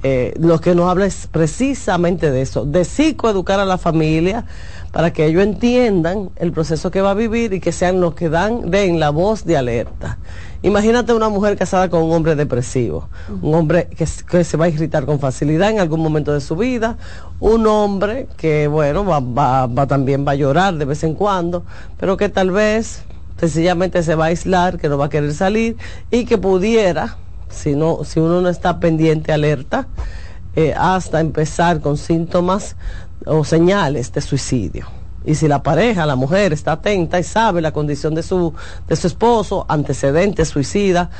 eh, 0.03 0.35
lo 0.40 0.61
que 0.61 0.74
nos 0.74 0.90
habla 0.90 1.07
es 1.07 1.29
precisamente 1.31 2.33
de 2.33 2.42
eso, 2.42 2.64
de 2.64 2.85
psicoeducar 2.85 3.61
a 3.61 3.64
la 3.64 3.79
familia 3.79 4.44
para 4.90 5.12
que 5.12 5.26
ellos 5.26 5.44
entiendan 5.44 6.31
el 6.35 6.50
proceso 6.50 6.90
que 6.90 7.00
va 7.00 7.12
a 7.12 7.14
vivir 7.14 7.53
y 7.53 7.61
que 7.61 7.70
sean 7.70 8.00
los 8.00 8.14
que 8.14 8.29
dan, 8.29 8.72
den 8.72 8.98
la 8.98 9.11
voz 9.11 9.44
de 9.44 9.57
alerta. 9.57 10.18
Imagínate 10.62 11.12
una 11.12 11.29
mujer 11.29 11.57
casada 11.57 11.88
con 11.88 12.03
un 12.03 12.12
hombre 12.12 12.35
depresivo, 12.35 13.09
un 13.40 13.55
hombre 13.55 13.87
que, 13.87 14.07
se 14.07 14.57
va 14.57 14.64
a 14.64 14.68
irritar 14.68 15.07
con 15.07 15.20
facilidad 15.20 15.70
en 15.70 15.79
algún 15.79 16.00
momento 16.00 16.33
de 16.33 16.40
su 16.40 16.57
vida, 16.57 16.98
un 17.38 17.68
hombre 17.68 18.26
que, 18.37 18.66
bueno, 18.66 19.05
va, 19.05 19.20
va, 19.20 19.66
va 19.68 19.87
también 19.87 20.26
va 20.26 20.33
a 20.33 20.35
llorar 20.35 20.74
de 20.74 20.87
vez 20.87 21.05
en 21.05 21.14
cuando, 21.14 21.62
pero 21.98 22.16
que 22.16 22.29
tal 22.29 22.50
vez 22.50 23.05
sencillamente 23.48 24.03
se 24.03 24.14
va 24.14 24.26
a 24.26 24.29
aislar, 24.29 24.79
que 24.79 24.88
no 24.88 24.98
va 24.98 25.07
a 25.07 25.09
querer 25.09 25.33
salir 25.33 25.76
y 26.11 26.24
que 26.24 26.38
pudiera, 26.38 27.16
si, 27.48 27.74
no, 27.74 28.05
si 28.05 28.20
uno 28.20 28.40
no 28.40 28.48
está 28.48 28.79
pendiente, 28.81 29.33
alerta, 29.33 29.88
eh, 30.57 30.74
hasta 30.76 31.20
empezar 31.20 31.81
con 31.81 31.96
síntomas 31.96 32.76
o 33.24 33.44
señales 33.44 34.12
de 34.12 34.20
suicidio. 34.20 34.87
Y 35.24 35.35
si 35.35 35.48
la 35.48 35.62
pareja, 35.62 36.07
la 36.07 36.16
mujer, 36.16 36.53
está 36.53 36.72
atenta 36.72 37.18
y 37.18 37.24
sabe 37.24 37.61
la 37.61 37.72
condición 37.72 38.14
de 38.14 38.22
su, 38.22 38.55
de 38.88 38.96
su 38.96 39.07
esposo, 39.07 39.64
antecedente 39.68 40.44
suicida, 40.44 41.11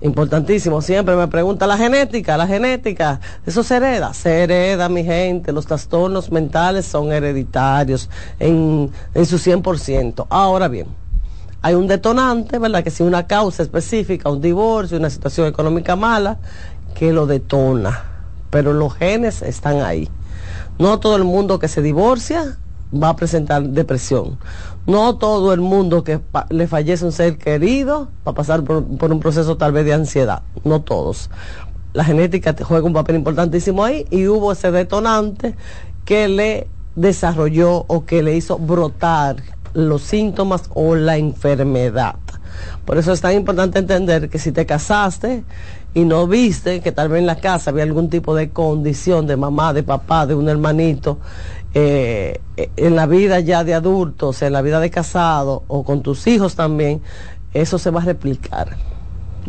importantísimo, 0.00 0.82
siempre 0.82 1.16
me 1.16 1.28
pregunta 1.28 1.66
la 1.66 1.76
genética, 1.76 2.36
la 2.36 2.46
genética, 2.46 3.20
eso 3.46 3.62
se 3.62 3.76
hereda, 3.76 4.12
se 4.12 4.42
hereda 4.42 4.88
mi 4.88 5.04
gente, 5.04 5.52
los 5.52 5.66
trastornos 5.66 6.30
mentales 6.30 6.84
son 6.84 7.12
hereditarios 7.12 8.10
en, 8.38 8.90
en 9.14 9.26
su 9.26 9.38
100%. 9.38 10.26
Ahora 10.28 10.68
bien, 10.68 10.86
hay 11.64 11.76
un 11.76 11.86
detonante, 11.86 12.58
¿verdad? 12.58 12.84
Que 12.84 12.90
si 12.90 13.02
una 13.02 13.26
causa 13.26 13.62
específica, 13.62 14.28
un 14.28 14.42
divorcio, 14.42 14.98
una 14.98 15.08
situación 15.08 15.46
económica 15.46 15.96
mala, 15.96 16.36
que 16.94 17.10
lo 17.10 17.26
detona. 17.26 18.04
Pero 18.50 18.74
los 18.74 18.92
genes 18.94 19.40
están 19.40 19.80
ahí. 19.80 20.10
No 20.78 21.00
todo 21.00 21.16
el 21.16 21.24
mundo 21.24 21.58
que 21.58 21.68
se 21.68 21.80
divorcia 21.80 22.58
va 22.92 23.08
a 23.08 23.16
presentar 23.16 23.62
depresión. 23.62 24.38
No 24.86 25.16
todo 25.16 25.54
el 25.54 25.62
mundo 25.62 26.04
que 26.04 26.20
le 26.50 26.66
fallece 26.66 27.02
un 27.06 27.12
ser 27.12 27.38
querido 27.38 28.10
va 28.28 28.32
a 28.32 28.34
pasar 28.34 28.62
por, 28.62 28.84
por, 28.98 29.10
un 29.10 29.20
proceso 29.20 29.56
tal 29.56 29.72
vez 29.72 29.86
de 29.86 29.94
ansiedad. 29.94 30.42
No 30.64 30.82
todos. 30.82 31.30
La 31.94 32.04
genética 32.04 32.54
juega 32.62 32.86
un 32.86 32.92
papel 32.92 33.16
importantísimo 33.16 33.84
ahí 33.84 34.04
y 34.10 34.28
hubo 34.28 34.52
ese 34.52 34.70
detonante 34.70 35.56
que 36.04 36.28
le 36.28 36.68
desarrolló 36.94 37.86
o 37.86 38.04
que 38.04 38.22
le 38.22 38.36
hizo 38.36 38.58
brotar 38.58 39.36
los 39.74 40.02
síntomas 40.02 40.70
o 40.72 40.94
la 40.94 41.16
enfermedad. 41.16 42.16
Por 42.84 42.98
eso 42.98 43.12
es 43.12 43.20
tan 43.20 43.34
importante 43.34 43.80
entender 43.80 44.28
que 44.28 44.38
si 44.38 44.52
te 44.52 44.64
casaste 44.64 45.44
y 45.92 46.04
no 46.04 46.26
viste 46.26 46.80
que 46.80 46.92
tal 46.92 47.08
vez 47.08 47.20
en 47.20 47.26
la 47.26 47.36
casa 47.36 47.70
había 47.70 47.82
algún 47.82 48.08
tipo 48.08 48.34
de 48.34 48.50
condición 48.50 49.26
de 49.26 49.36
mamá, 49.36 49.72
de 49.72 49.82
papá, 49.82 50.26
de 50.26 50.34
un 50.34 50.48
hermanito, 50.48 51.18
eh, 51.74 52.40
en 52.56 52.94
la 52.94 53.06
vida 53.06 53.40
ya 53.40 53.64
de 53.64 53.74
adultos, 53.74 54.42
en 54.42 54.52
la 54.52 54.62
vida 54.62 54.80
de 54.80 54.90
casado 54.90 55.64
o 55.66 55.84
con 55.84 56.02
tus 56.02 56.26
hijos 56.26 56.54
también, 56.54 57.02
eso 57.52 57.78
se 57.78 57.90
va 57.90 58.00
a 58.00 58.04
replicar. 58.04 58.76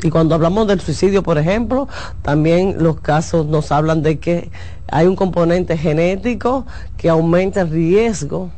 Y 0.03 0.09
cuando 0.09 0.35
hablamos 0.35 0.67
del 0.67 0.81
suicidio, 0.81 1.23
por 1.23 1.37
ejemplo, 1.37 1.87
también 2.21 2.75
los 2.79 2.99
casos 2.99 3.45
nos 3.45 3.71
hablan 3.71 4.01
de 4.01 4.19
que 4.19 4.51
hay 4.87 5.07
un 5.07 5.15
componente 5.15 5.77
genético 5.77 6.65
que 6.97 7.09
aumenta 7.09 7.61
el 7.61 7.69
riesgo 7.69 8.49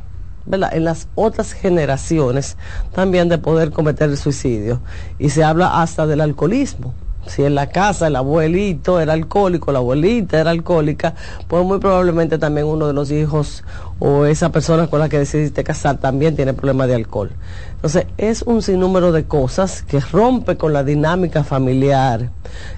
en 0.50 0.84
las 0.84 1.08
otras 1.14 1.52
generaciones 1.52 2.56
también 2.94 3.28
de 3.28 3.38
poder 3.38 3.70
cometer 3.70 4.10
el 4.10 4.16
suicidio. 4.16 4.80
Y 5.18 5.30
se 5.30 5.44
habla 5.44 5.80
hasta 5.80 6.06
del 6.06 6.20
alcoholismo. 6.20 6.94
si 7.26 7.44
en 7.44 7.54
la 7.54 7.68
casa 7.68 8.06
el 8.06 8.16
abuelito 8.16 9.00
era 9.00 9.12
alcohólico, 9.12 9.70
la 9.70 9.80
abuelita 9.80 10.40
era 10.40 10.50
alcohólica, 10.50 11.14
pues 11.46 11.62
muy 11.62 11.78
probablemente 11.78 12.38
también 12.38 12.66
uno 12.66 12.86
de 12.86 12.94
los 12.94 13.10
hijos 13.10 13.64
o 13.98 14.24
esa 14.24 14.50
persona 14.50 14.86
con 14.86 15.00
la 15.00 15.10
que 15.10 15.18
decidiste 15.18 15.62
casar 15.62 15.98
también 15.98 16.36
tiene 16.36 16.54
problemas 16.54 16.88
de 16.88 16.94
alcohol. 16.94 17.30
Entonces, 17.74 18.06
es 18.16 18.42
un 18.42 18.62
sinnúmero 18.62 19.12
de 19.12 19.24
cosas 19.24 19.82
que 19.82 20.00
rompe 20.00 20.56
con 20.56 20.72
la 20.72 20.84
dinámica 20.84 21.44
familiar, 21.44 22.30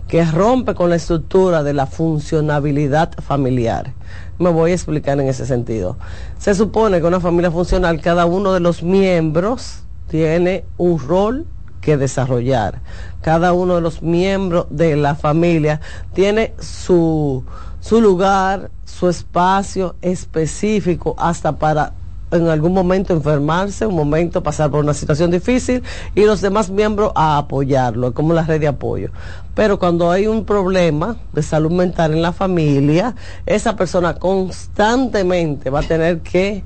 que 0.08 0.24
rompe 0.24 0.74
con 0.74 0.90
la 0.90 0.96
estructura 0.96 1.62
de 1.62 1.72
la 1.72 1.86
funcionabilidad 1.86 3.12
familiar. 3.22 3.92
Me 4.40 4.48
voy 4.48 4.70
a 4.70 4.74
explicar 4.74 5.20
en 5.20 5.28
ese 5.28 5.44
sentido. 5.44 5.98
Se 6.38 6.54
supone 6.54 6.98
que 6.98 7.06
una 7.06 7.20
familia 7.20 7.50
funcional, 7.50 8.00
cada 8.00 8.24
uno 8.24 8.54
de 8.54 8.60
los 8.60 8.82
miembros 8.82 9.82
tiene 10.08 10.64
un 10.78 10.98
rol 10.98 11.46
que 11.82 11.98
desarrollar. 11.98 12.80
Cada 13.20 13.52
uno 13.52 13.74
de 13.74 13.82
los 13.82 14.00
miembros 14.00 14.66
de 14.70 14.96
la 14.96 15.14
familia 15.14 15.82
tiene 16.14 16.54
su, 16.58 17.44
su 17.80 18.00
lugar, 18.00 18.70
su 18.86 19.10
espacio 19.10 19.96
específico 20.00 21.14
hasta 21.18 21.56
para 21.56 21.92
en 22.30 22.48
algún 22.48 22.72
momento 22.72 23.12
enfermarse, 23.12 23.86
un 23.86 23.96
momento 23.96 24.42
pasar 24.42 24.70
por 24.70 24.84
una 24.84 24.94
situación 24.94 25.30
difícil 25.30 25.82
y 26.14 26.24
los 26.24 26.40
demás 26.40 26.70
miembros 26.70 27.12
a 27.14 27.38
apoyarlo, 27.38 28.14
como 28.14 28.32
la 28.32 28.44
red 28.44 28.60
de 28.60 28.68
apoyo. 28.68 29.10
Pero 29.60 29.78
cuando 29.78 30.10
hay 30.10 30.26
un 30.26 30.46
problema 30.46 31.18
de 31.34 31.42
salud 31.42 31.70
mental 31.70 32.14
en 32.14 32.22
la 32.22 32.32
familia, 32.32 33.14
esa 33.44 33.76
persona 33.76 34.14
constantemente 34.14 35.68
va 35.68 35.80
a 35.80 35.82
tener 35.82 36.20
que 36.20 36.64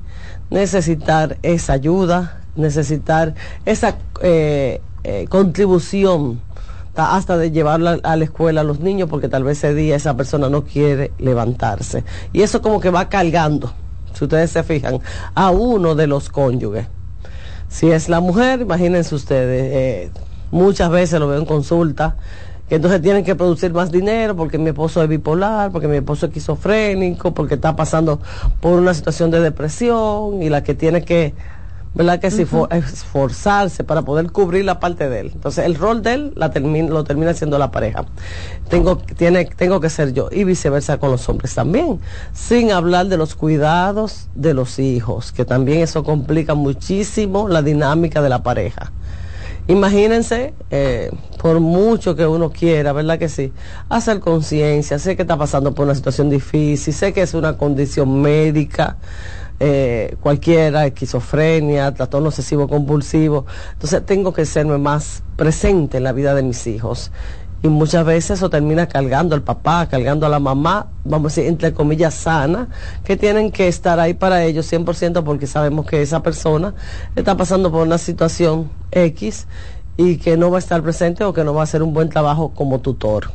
necesitar 0.49 1.37
esa 1.43 1.73
ayuda, 1.73 2.39
necesitar 2.55 3.35
esa 3.65 3.97
eh, 4.21 4.79
eh, 5.03 5.25
contribución 5.27 6.39
hasta 6.95 7.37
de 7.37 7.51
llevarla 7.51 7.99
a 8.01 8.15
la 8.15 8.23
escuela 8.23 8.61
a 8.61 8.63
los 8.63 8.79
niños 8.79 9.09
porque 9.09 9.27
tal 9.27 9.43
vez 9.43 9.57
ese 9.57 9.73
día 9.73 9.97
esa 9.97 10.15
persona 10.15 10.47
no 10.47 10.63
quiere 10.63 11.11
levantarse. 11.17 12.05
Y 12.31 12.43
eso 12.43 12.61
como 12.61 12.79
que 12.79 12.91
va 12.91 13.09
cargando, 13.09 13.73
si 14.13 14.23
ustedes 14.23 14.51
se 14.51 14.63
fijan, 14.63 15.01
a 15.33 15.51
uno 15.51 15.95
de 15.95 16.07
los 16.07 16.29
cónyuges. 16.29 16.87
Si 17.67 17.91
es 17.91 18.07
la 18.07 18.21
mujer, 18.21 18.61
imagínense 18.61 19.13
ustedes, 19.13 19.63
eh, 19.73 20.11
muchas 20.51 20.89
veces 20.89 21.19
lo 21.19 21.27
veo 21.27 21.39
en 21.39 21.45
consulta, 21.45 22.15
que 22.67 22.75
entonces 22.75 23.01
tienen 23.01 23.23
que 23.23 23.35
producir 23.35 23.73
más 23.73 23.91
dinero 23.91 24.35
porque 24.35 24.57
mi 24.57 24.69
esposo 24.69 25.03
es 25.03 25.09
bipolar, 25.09 25.71
porque 25.71 25.87
mi 25.87 25.97
esposo 25.97 26.25
es 26.25 26.31
esquizofrénico, 26.31 27.33
porque 27.33 27.55
está 27.55 27.75
pasando 27.75 28.19
por 28.59 28.79
una 28.79 28.93
situación 28.93 29.31
de 29.31 29.39
depresión 29.39 30.41
y 30.41 30.49
la 30.49 30.63
que 30.63 30.73
tiene 30.73 31.03
que 31.03 31.33
¿verdad? 31.95 32.19
Que 32.19 32.29
si 32.29 32.45
esforzarse 32.71 33.85
para 33.85 34.01
poder 34.01 34.29
cubrir 34.31 34.65
la 34.65 34.81
parte 34.81 35.09
de 35.09 35.21
él. 35.21 35.31
Entonces, 35.33 35.65
el 35.65 35.75
rol 35.75 36.03
de 36.03 36.13
él 36.13 36.33
la 36.35 36.49
lo 36.49 37.03
termina 37.05 37.33
siendo 37.33 37.57
la 37.57 37.71
pareja. 37.71 38.05
Tengo, 38.69 38.97
tiene, 38.97 39.45
tengo 39.45 39.79
que 39.79 39.89
ser 39.89 40.13
yo. 40.13 40.27
Y 40.29 40.43
viceversa 40.43 40.97
con 40.97 41.09
los 41.09 41.27
hombres 41.29 41.55
también. 41.55 42.01
Sin 42.33 42.71
hablar 42.71 43.07
de 43.07 43.15
los 43.15 43.35
cuidados 43.35 44.27
de 44.35 44.53
los 44.53 44.77
hijos, 44.77 45.31
que 45.31 45.45
también 45.45 45.79
eso 45.79 46.03
complica 46.03 46.53
muchísimo 46.53 47.47
la 47.47 47.61
dinámica 47.61 48.21
de 48.21 48.29
la 48.29 48.43
pareja. 48.43 48.91
Imagínense, 49.67 50.53
eh, 50.69 51.09
por 51.41 51.59
mucho 51.59 52.15
que 52.15 52.27
uno 52.27 52.51
quiera, 52.51 52.93
¿verdad 52.93 53.17
que 53.17 53.29
sí? 53.29 53.51
Hacer 53.89 54.19
conciencia, 54.19 54.99
sé 54.99 55.15
que 55.15 55.23
está 55.23 55.37
pasando 55.37 55.73
por 55.73 55.85
una 55.85 55.95
situación 55.95 56.29
difícil, 56.29 56.93
sé 56.93 57.13
que 57.13 57.23
es 57.23 57.33
una 57.33 57.57
condición 57.57 58.21
médica, 58.21 58.97
eh, 59.59 60.17
cualquiera, 60.19 60.85
esquizofrenia, 60.85 61.91
trastorno 61.93 62.27
obsesivo 62.27 62.67
compulsivo. 62.67 63.47
Entonces 63.73 64.05
tengo 64.05 64.33
que 64.33 64.45
serme 64.45 64.77
más 64.77 65.23
presente 65.35 65.97
en 65.97 66.03
la 66.03 66.11
vida 66.11 66.35
de 66.35 66.43
mis 66.43 66.67
hijos. 66.67 67.11
Y 67.61 67.67
muchas 67.67 68.05
veces 68.05 68.31
eso 68.31 68.49
termina 68.49 68.87
cargando 68.87 69.33
al 69.33 69.41
papá, 69.41 69.87
cargando 69.87 70.25
a 70.25 70.29
la 70.29 70.39
mamá, 70.39 70.87
vamos 71.03 71.31
a 71.31 71.35
decir, 71.35 71.49
entre 71.49 71.73
comillas, 71.73 72.13
sana, 72.13 72.69
que 73.03 73.17
tienen 73.17 73.51
que 73.51 73.67
estar 73.67 73.99
ahí 73.99 74.13
para 74.13 74.43
ellos 74.43 74.71
100% 74.71 75.23
porque 75.23 75.47
sabemos 75.47 75.85
que 75.85 76.01
esa 76.01 76.21
persona 76.21 76.75
está 77.15 77.35
pasando 77.35 77.71
por 77.71 77.81
una 77.81 77.97
situación 77.97 78.69
X 78.91 79.47
y 79.97 80.17
que 80.17 80.37
no 80.37 80.51
va 80.51 80.57
a 80.57 80.59
estar 80.59 80.83
presente 80.83 81.23
o 81.23 81.33
que 81.33 81.43
no 81.43 81.53
va 81.53 81.61
a 81.61 81.63
hacer 81.63 81.81
un 81.81 81.93
buen 81.93 82.09
trabajo 82.09 82.49
como 82.53 82.79
tutor. 82.79 83.31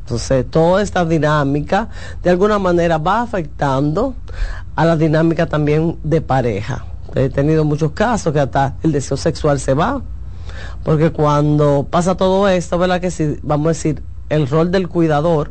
Entonces, 0.00 0.44
toda 0.50 0.82
esta 0.82 1.04
dinámica 1.04 1.88
de 2.22 2.30
alguna 2.30 2.58
manera 2.58 2.98
va 2.98 3.20
afectando 3.20 4.14
a 4.74 4.84
la 4.84 4.96
dinámica 4.96 5.46
también 5.46 5.98
de 6.02 6.20
pareja. 6.20 6.84
He 7.14 7.28
tenido 7.28 7.64
muchos 7.64 7.92
casos 7.92 8.32
que 8.32 8.40
hasta 8.40 8.76
el 8.82 8.92
deseo 8.92 9.16
sexual 9.16 9.60
se 9.60 9.74
va, 9.74 10.02
porque 10.84 11.10
cuando 11.10 11.86
pasa 11.90 12.16
todo 12.16 12.48
esto, 12.48 12.78
¿verdad? 12.78 13.00
Que 13.00 13.10
si, 13.10 13.38
vamos 13.42 13.66
a 13.66 13.68
decir, 13.70 14.02
el 14.28 14.48
rol 14.48 14.70
del 14.70 14.88
cuidador, 14.88 15.50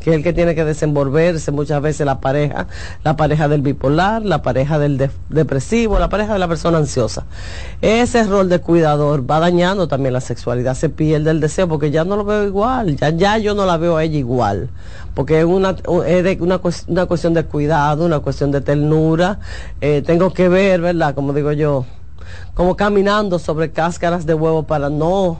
que 0.00 0.10
es 0.10 0.16
el 0.16 0.22
que 0.22 0.32
tiene 0.32 0.54
que 0.54 0.64
desenvolverse 0.64 1.50
muchas 1.52 1.80
veces 1.80 2.06
la 2.06 2.20
pareja, 2.20 2.66
la 3.02 3.16
pareja 3.16 3.48
del 3.48 3.62
bipolar, 3.62 4.24
la 4.24 4.42
pareja 4.42 4.78
del 4.78 5.10
depresivo, 5.28 5.98
la 5.98 6.08
pareja 6.08 6.34
de 6.34 6.38
la 6.38 6.48
persona 6.48 6.78
ansiosa. 6.78 7.24
Ese 7.80 8.22
rol 8.24 8.48
de 8.48 8.60
cuidador 8.60 9.28
va 9.28 9.40
dañando 9.40 9.88
también 9.88 10.12
la 10.12 10.20
sexualidad, 10.20 10.74
se 10.74 10.90
pierde 10.90 11.30
el 11.30 11.40
deseo 11.40 11.66
porque 11.66 11.90
ya 11.90 12.04
no 12.04 12.16
lo 12.16 12.24
veo 12.24 12.44
igual, 12.44 12.96
ya, 12.96 13.10
ya 13.10 13.38
yo 13.38 13.54
no 13.54 13.64
la 13.64 13.78
veo 13.78 13.96
a 13.96 14.04
ella 14.04 14.18
igual, 14.18 14.68
porque 15.14 15.40
es 15.40 15.44
una, 15.44 15.70
es 16.06 16.40
una, 16.40 16.60
una 16.88 17.06
cuestión 17.06 17.34
de 17.34 17.44
cuidado, 17.44 18.04
una 18.04 18.20
cuestión 18.20 18.52
de 18.52 18.60
ternura, 18.60 19.40
eh, 19.80 20.02
tengo 20.04 20.32
que 20.32 20.48
ver, 20.48 20.82
¿verdad? 20.82 21.14
Como 21.14 21.32
digo 21.32 21.52
yo, 21.52 21.86
como 22.54 22.76
caminando 22.76 23.38
sobre 23.38 23.72
cáscaras 23.72 24.26
de 24.26 24.34
huevo 24.34 24.64
para 24.64 24.90
no 24.90 25.38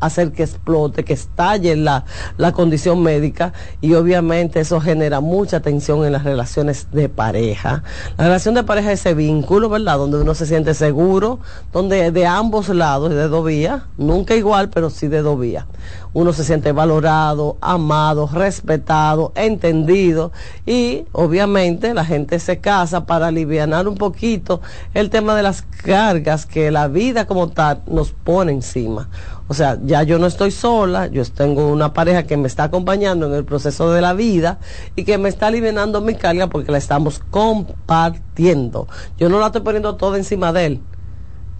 hacer 0.00 0.32
que 0.32 0.42
explote, 0.42 1.04
que 1.04 1.14
estalle 1.14 1.76
la, 1.76 2.04
la 2.36 2.52
condición 2.52 3.02
médica 3.02 3.52
y 3.80 3.94
obviamente 3.94 4.60
eso 4.60 4.80
genera 4.80 5.20
mucha 5.20 5.60
tensión 5.60 6.04
en 6.04 6.12
las 6.12 6.24
relaciones 6.24 6.88
de 6.92 7.08
pareja. 7.08 7.82
La 8.18 8.24
relación 8.24 8.54
de 8.54 8.64
pareja 8.64 8.92
es 8.92 9.00
ese 9.00 9.14
vínculo, 9.14 9.68
¿verdad? 9.68 9.98
Donde 9.98 10.20
uno 10.20 10.34
se 10.34 10.46
siente 10.46 10.74
seguro, 10.74 11.40
donde 11.72 12.10
de 12.10 12.26
ambos 12.26 12.68
lados, 12.68 13.10
de 13.10 13.28
dos 13.28 13.44
nunca 13.96 14.34
igual, 14.34 14.70
pero 14.70 14.90
sí 14.90 15.08
de 15.08 15.22
dos 15.22 15.38
vías. 15.38 15.66
Uno 16.14 16.32
se 16.32 16.44
siente 16.44 16.70
valorado, 16.72 17.58
amado, 17.60 18.30
respetado, 18.32 19.32
entendido 19.34 20.32
y 20.64 21.04
obviamente 21.12 21.92
la 21.92 22.04
gente 22.04 22.38
se 22.38 22.60
casa 22.60 23.04
para 23.04 23.26
aliviar 23.26 23.64
un 23.88 23.96
poquito 23.96 24.60
el 24.94 25.10
tema 25.10 25.34
de 25.34 25.42
las 25.42 25.62
cargas 25.62 26.46
que 26.46 26.70
la 26.70 26.86
vida 26.86 27.26
como 27.26 27.48
tal 27.48 27.82
nos 27.86 28.12
pone 28.12 28.52
encima. 28.52 29.08
O 29.48 29.54
sea, 29.54 29.78
ya 29.84 30.04
yo 30.04 30.18
no 30.18 30.26
estoy 30.26 30.50
sola, 30.50 31.08
yo 31.08 31.24
tengo 31.24 31.66
una 31.68 31.92
pareja 31.92 32.22
que 32.22 32.36
me 32.36 32.46
está 32.46 32.64
acompañando 32.64 33.26
en 33.26 33.34
el 33.34 33.44
proceso 33.44 33.92
de 33.92 34.00
la 34.00 34.12
vida 34.12 34.58
y 34.96 35.04
que 35.04 35.18
me 35.18 35.28
está 35.28 35.48
aliviando 35.48 36.00
mi 36.00 36.14
carga 36.14 36.46
porque 36.46 36.72
la 36.72 36.78
estamos 36.78 37.20
compartiendo. 37.30 38.86
Yo 39.18 39.28
no 39.28 39.40
la 39.40 39.46
estoy 39.46 39.62
poniendo 39.62 39.96
toda 39.96 40.16
encima 40.16 40.52
de 40.52 40.66
él 40.66 40.80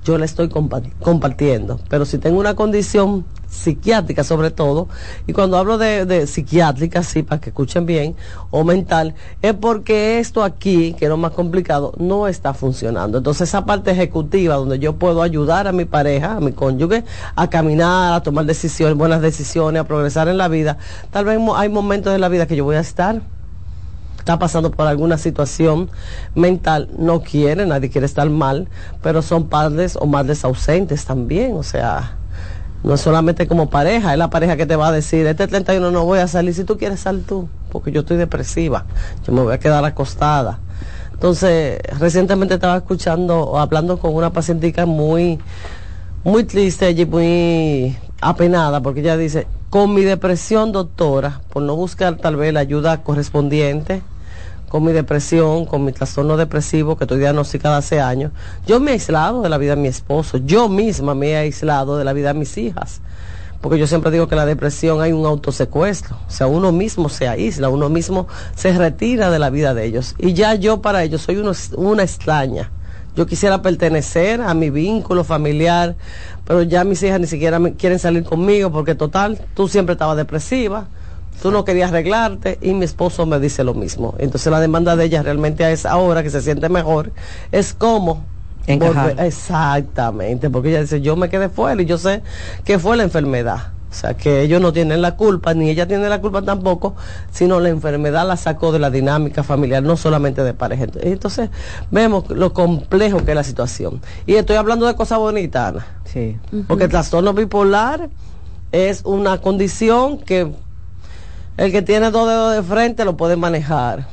yo 0.05 0.19
la 0.19 0.27
estoy 0.27 0.49
compartiendo. 0.49 1.81
Pero 1.89 2.05
si 2.05 2.19
tengo 2.19 2.39
una 2.39 2.55
condición 2.55 3.25
psiquiátrica 3.55 4.25
sobre 4.25 4.51
todo, 4.51 4.89
y 5.27 5.33
cuando 5.33 5.57
hablo 5.57 5.79
de, 5.79 6.27
psiquiátrica, 6.27 7.03
sí, 7.03 7.23
para 7.23 7.41
que 7.41 7.51
escuchen 7.51 7.87
bien, 7.87 8.17
o 8.51 8.65
mental, 8.65 9.15
es 9.43 9.55
porque 9.55 10.19
esto 10.19 10.43
aquí, 10.43 10.95
que 10.95 11.07
es 11.07 11.09
lo 11.09 11.17
más 11.17 11.33
complicado, 11.33 11.93
no 11.99 12.27
está 12.27 12.53
funcionando. 12.53 13.19
Entonces 13.19 13.49
esa 13.49 13.65
parte 13.65 13.93
ejecutiva 13.93 14.57
donde 14.57 14.79
yo 14.79 14.97
puedo 14.97 15.23
ayudar 15.23 15.69
a 15.69 15.73
mi 15.73 15.85
pareja, 15.85 16.37
a 16.37 16.41
mi 16.41 16.53
cónyuge, 16.53 17.05
a 17.37 17.49
caminar, 17.49 18.15
a 18.15 18.23
tomar 18.23 18.45
decisiones, 18.45 18.97
buenas 18.97 19.23
decisiones, 19.23 19.81
a 19.81 19.85
progresar 19.85 20.29
en 20.29 20.39
la 20.39 20.49
vida, 20.49 20.79
tal 21.11 21.25
vez 21.25 21.39
hay 21.57 21.69
momentos 21.69 22.15
en 22.15 22.21
la 22.21 22.29
vida 22.29 22.47
que 22.47 22.57
yo 22.57 22.65
voy 22.65 22.77
a 22.77 22.81
estar 22.81 23.23
está 24.25 24.39
pasando 24.39 24.71
por 24.71 24.87
alguna 24.87 25.19
situación 25.19 25.91
mental, 26.35 26.89
no 26.97 27.21
quiere, 27.21 27.67
nadie 27.67 27.91
quiere 27.91 28.07
estar 28.07 28.31
mal, 28.31 28.69
pero 29.03 29.21
son 29.21 29.49
padres 29.51 29.99
o 30.01 30.07
madres 30.07 30.47
ausentes 30.47 31.05
también, 31.05 31.55
o 31.55 31.63
sea, 31.63 32.17
no 32.85 32.99
solamente 32.99 33.49
como 33.49 33.71
pareja, 33.71 34.13
es 34.13 34.19
la 34.19 34.29
pareja 34.29 34.57
que 34.57 34.67
te 34.67 34.77
va 34.77 34.89
a 34.89 34.93
decir, 34.93 35.27
este 35.27 35.49
31 35.49 35.91
no 35.91 36.05
voy 36.05 36.19
a 36.19 36.29
salir, 36.29 36.55
si 36.55 36.65
tú 36.65 36.77
quieres 36.77 37.01
sal 37.01 37.23
tú, 37.27 37.49
porque 37.73 37.91
yo 37.91 38.01
estoy 38.01 38.19
depresiva, 38.19 38.85
yo 39.27 39.33
me 39.33 39.41
voy 39.41 39.55
a 39.55 39.59
quedar 39.59 39.85
acostada. 39.85 40.61
Entonces, 41.13 41.81
recientemente 41.99 42.55
estaba 42.55 42.77
escuchando 42.77 43.41
o 43.41 43.59
hablando 43.59 43.99
con 43.99 44.15
una 44.15 44.31
pacientica 44.31 44.85
muy, 44.85 45.41
muy 46.25 46.45
triste 46.45 46.91
y 46.91 47.07
muy 47.07 47.97
apenada, 48.21 48.83
porque 48.83 49.01
ella 49.01 49.17
dice, 49.17 49.47
con 49.71 49.95
mi 49.95 50.03
depresión, 50.03 50.71
doctora, 50.71 51.41
por 51.51 51.63
no 51.63 51.77
buscar 51.77 52.17
tal 52.17 52.37
vez 52.37 52.53
la 52.53 52.61
ayuda 52.61 53.03
correspondiente, 53.03 54.03
con 54.75 54.83
mi 54.83 54.93
depresión, 54.93 55.67
con 55.67 55.85
mi 55.85 55.93
trastorno 55.93 56.37
depresivo 56.37 56.97
que 56.97 57.05
estoy 57.05 57.21
diagnosticada 57.21 57.77
hace 57.77 58.01
años, 58.01 58.33
yo 58.67 58.81
me 58.81 58.91
he 58.91 58.95
aislado 58.95 59.41
de 59.41 59.49
la 59.49 59.57
vida 59.57 59.77
de 59.77 59.83
mi 59.83 59.87
esposo, 59.87 60.39
yo 60.39 60.69
misma 60.69 61.15
me 61.15 61.29
he 61.29 61.37
aislado 61.37 61.97
de 61.97 62.03
la 62.03 62.13
vida 62.13 62.33
de 62.33 62.41
mis 62.41 62.59
hijas. 62.59 63.01
Porque 63.61 63.79
yo 63.79 63.87
siempre 63.87 64.11
digo 64.11 64.27
que 64.27 64.35
la 64.35 64.47
depresión 64.47 65.01
hay 65.01 65.13
un 65.13 65.27
autosecuestro, 65.27 66.17
o 66.27 66.29
sea, 66.29 66.49
uno 66.49 66.73
mismo 66.73 67.09
se 67.09 67.29
aísla, 67.29 67.69
uno 67.69 67.89
mismo 67.89 68.27
se 68.57 68.77
retira 68.77 69.31
de 69.31 69.39
la 69.39 69.49
vida 69.49 69.75
de 69.75 69.85
ellos. 69.85 70.17
Y 70.19 70.33
ya 70.33 70.57
yo 70.57 70.83
para 70.83 71.05
ellos 71.05 71.23
soy 71.23 71.41
una 71.77 72.03
extraña. 72.03 72.73
Yo 73.15 73.27
quisiera 73.27 73.63
pertenecer 73.63 74.41
a 74.41 74.55
mi 74.55 74.71
vínculo 74.71 75.23
familiar, 75.23 75.95
pero 76.45 76.65
ya 76.65 76.83
mis 76.83 77.01
hijas 77.05 77.21
ni 77.21 77.29
siquiera 77.29 77.61
me 77.61 77.75
quieren 77.75 78.01
salir 78.01 78.25
conmigo 78.25 78.73
porque 78.73 78.97
total, 78.97 79.41
tú 79.55 79.69
siempre 79.69 79.93
estabas 79.93 80.17
depresiva, 80.17 80.89
tú 81.43 81.51
no 81.51 81.65
querías 81.65 81.91
arreglarte 81.91 82.59
y 82.61 82.75
mi 82.75 82.85
esposo 82.85 83.27
me 83.27 83.39
dice 83.39 83.65
lo 83.65 83.75
mismo. 83.75 84.15
Entonces 84.19 84.51
la 84.51 84.61
demanda 84.61 84.97
de 84.97 85.05
ella 85.05 85.23
realmente 85.23 85.65
a 85.65 85.71
esa 85.71 85.97
hora 85.97 86.23
que 86.23 86.31
se 86.31 86.41
siente 86.41 86.69
mejor 86.69 87.13
es 87.53 87.75
como 87.75 88.25
exactamente, 88.67 90.49
porque 90.49 90.71
ella 90.71 90.81
dice, 90.81 91.01
yo 91.01 91.17
me 91.17 91.29
quedé 91.29 91.49
fuera 91.49 91.81
y 91.83 91.85
yo 91.85 91.99
sé 91.99 92.23
que 92.65 92.79
fue 92.79 92.97
la 92.97 93.03
enfermedad. 93.03 93.75
O 93.91 93.97
sea, 93.97 94.15
que 94.15 94.43
ellos 94.43 94.61
no 94.61 94.73
tienen 94.73 95.03
la 95.03 95.15
culpa, 95.15 95.55
ni 95.55 95.71
ella 95.71 95.87
tiene 95.87 96.09
la 96.09 96.21
culpa 96.21 96.43
tampoco, 96.43 96.97
sino 97.31 97.61
la 97.61 97.69
enfermedad 97.69 98.27
la 98.27 98.37
sacó 98.37 98.73
de 98.73 98.81
la 98.81 98.91
dinámica 98.91 99.45
familiar, 99.45 99.85
no 99.85 99.97
solamente 99.97 100.43
de 100.43 100.53
pareja. 100.53 100.87
Entonces, 101.01 101.49
vemos 101.93 102.29
lo 102.29 102.53
complejo 102.53 103.25
que 103.25 103.31
es 103.31 103.37
la 103.37 103.45
situación. 103.45 104.01
Y 104.27 104.35
estoy 104.35 104.57
hablando 104.57 104.87
de 104.87 104.97
cosas 104.97 105.21
bonitas, 105.21 105.69
Ana. 105.69 105.87
Sí. 106.07 106.37
Porque 106.67 106.85
el 106.85 106.91
trastorno 106.91 107.35
bipolar 107.35 108.09
es 108.73 109.03
una 109.05 109.41
condición 109.41 110.19
que 110.19 110.53
el 111.57 111.73
que 111.73 111.83
tiene 111.83 112.11
dos 112.11 112.29
dedos 112.29 112.55
de 112.55 112.63
frente 112.63 113.05
lo 113.05 113.17
puede 113.17 113.37
manejar. 113.37 114.07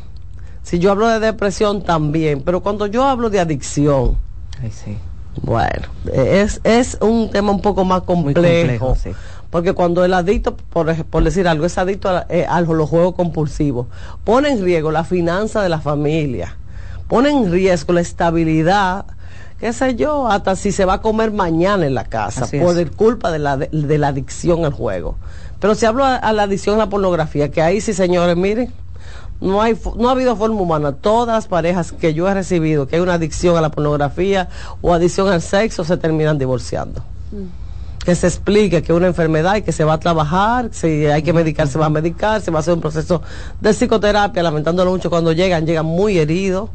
Si 0.64 0.80
yo 0.80 0.92
hablo 0.92 1.08
de 1.08 1.20
depresión 1.20 1.84
también, 1.84 2.42
pero 2.42 2.62
cuando 2.62 2.86
yo 2.86 3.04
hablo 3.04 3.30
de 3.30 3.40
adicción, 3.40 4.18
bueno, 5.42 5.88
es, 6.14 6.62
es 6.64 6.98
un 7.02 7.32
tema 7.32 7.52
un 7.52 7.62
poco 7.62 7.86
más 7.86 8.02
complejo. 8.02 8.96
Porque 9.50 9.74
cuando 9.74 10.06
el 10.06 10.14
adicto, 10.14 10.56
por, 10.56 10.96
por 11.06 11.24
decir 11.24 11.48
algo, 11.48 11.66
es 11.66 11.78
adicto 11.78 12.10
a, 12.10 12.26
eh, 12.30 12.48
los 12.68 12.90
juegos 12.90 13.16
compulsivos, 13.16 13.88
pone 14.24 14.50
en 14.50 14.64
riesgo 14.64 14.92
la 14.92 15.04
finanza 15.04 15.62
de 15.62 15.68
la 15.68 15.82
familia, 15.82 16.56
pone 17.08 17.32
en 17.32 17.52
riesgo 17.52 17.92
la 17.92 18.00
estabilidad, 18.00 19.06
qué 19.60 19.74
sé 19.74 19.96
yo, 19.96 20.30
hasta 20.30 20.56
si 20.56 20.72
se 20.72 20.86
va 20.86 20.96
a 20.96 21.02
comer 21.02 21.32
mañana 21.32 21.86
en 21.86 21.96
la 21.96 22.06
casa, 22.06 22.48
por 22.48 22.92
culpa 22.92 23.30
de 23.30 23.40
la, 23.40 23.58
de, 23.58 23.98
la 23.98 24.08
adicción 24.08 24.64
al 24.64 24.72
juego. 24.72 25.18
Pero 25.62 25.76
si 25.76 25.86
hablo 25.86 26.04
a, 26.04 26.34
la 26.34 26.44
adicción 26.44 26.76
a 26.76 26.80
la 26.80 26.90
pornografía, 26.90 27.50
que 27.50 27.62
ahí 27.62 27.80
sí, 27.80 27.94
señores, 27.94 28.36
miren, 28.36 28.74
no 29.40 29.62
hay 29.62 29.78
no 29.96 30.10
ha 30.10 30.12
habido 30.12 30.36
forma 30.36 30.60
humana. 30.60 30.92
Todas 30.92 31.36
las 31.36 31.48
parejas 31.48 31.94
que 31.94 32.14
yo 32.14 32.28
he 32.28 32.34
recibido 32.34 32.88
que 32.88 32.98
hay 32.98 33.02
una 33.02 33.14
adicción 33.14 33.56
a 33.56 33.62
la 33.62 33.72
pornografía 33.72 34.50
o 34.82 34.94
adicción 34.94 35.30
al 35.30 35.42
sexo 35.42 35.86
se 35.86 35.96
terminan 35.96 36.38
divorciando. 36.38 37.02
Mm 37.32 37.62
que 38.04 38.16
se 38.16 38.28
explique 38.28 38.82
que 38.82 38.92
es 38.92 38.98
una 38.98 39.08
enfermedad 39.08 39.58
y 39.58 39.62
que 39.62 39.72
se 39.72 39.84
va 39.84 39.94
a 39.94 40.00
trabajar, 40.00 40.70
si 40.72 41.06
hay 41.06 41.22
que 41.22 41.34
medicar, 41.34 41.68
se 41.68 41.78
va 41.78 41.86
a 41.86 41.90
medicar, 41.90 42.42
se 42.42 42.52
va 42.52 42.60
a 42.60 42.62
hacer 42.62 42.74
un 42.74 42.82
proceso 42.82 43.22
de 43.60 43.74
psicoterapia, 43.74 44.42
lamentándolo 44.42 44.92
mucho 44.92 45.10
cuando 45.10 45.32
llegan, 45.32 45.66
llegan 45.66 45.86
muy 45.86 46.18
heridos. 46.18 46.70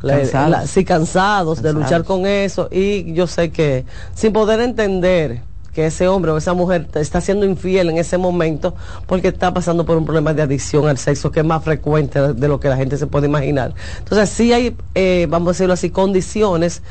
Cansados. 0.00 0.68
sí, 0.68 0.84
cansados, 0.84 1.62
de 1.62 1.72
luchar 1.72 2.04
con 2.04 2.26
eso 2.26 2.68
y 2.70 3.14
yo 3.14 3.26
sé 3.26 3.50
que 3.50 3.86
sin 4.14 4.34
poder 4.34 4.60
entender 4.60 5.40
que 5.74 5.86
ese 5.86 6.08
hombre 6.08 6.30
o 6.30 6.38
esa 6.38 6.54
mujer 6.54 6.88
está 6.94 7.20
siendo 7.20 7.44
infiel 7.44 7.90
en 7.90 7.98
ese 7.98 8.16
momento 8.16 8.74
porque 9.06 9.28
está 9.28 9.52
pasando 9.52 9.84
por 9.84 9.98
un 9.98 10.04
problema 10.04 10.32
de 10.32 10.42
adicción 10.42 10.88
al 10.88 10.96
sexo 10.96 11.30
que 11.30 11.40
es 11.40 11.46
más 11.46 11.62
frecuente 11.64 12.32
de 12.32 12.48
lo 12.48 12.60
que 12.60 12.68
la 12.68 12.76
gente 12.76 12.96
se 12.96 13.06
puede 13.06 13.26
imaginar. 13.26 13.74
Entonces 13.98 14.30
sí 14.30 14.52
hay, 14.52 14.76
eh, 14.94 15.26
vamos 15.28 15.48
a 15.48 15.50
decirlo 15.52 15.74
así, 15.74 15.90
condiciones 15.90 16.82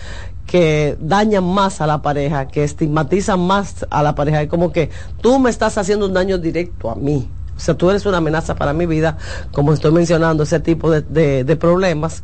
que 0.45 0.97
dañan 0.99 1.45
más 1.45 1.79
a 1.79 1.87
la 1.87 2.01
pareja, 2.01 2.47
que 2.47 2.63
estigmatizan 2.63 3.39
más 3.39 3.85
a 3.89 4.03
la 4.03 4.13
pareja. 4.13 4.41
Es 4.41 4.49
como 4.49 4.71
que 4.71 4.89
tú 5.21 5.39
me 5.39 5.49
estás 5.49 5.77
haciendo 5.77 6.05
un 6.05 6.13
daño 6.13 6.37
directo 6.37 6.91
a 6.91 6.95
mí. 6.95 7.29
O 7.55 7.59
sea, 7.59 7.75
tú 7.75 7.89
eres 7.89 8.05
una 8.05 8.17
amenaza 8.17 8.55
para 8.55 8.73
mi 8.73 8.85
vida, 8.85 9.17
como 9.53 9.73
estoy 9.73 9.91
mencionando, 9.91 10.43
ese 10.43 10.59
tipo 10.59 10.91
de, 10.91 11.57
problemas, 11.59 12.23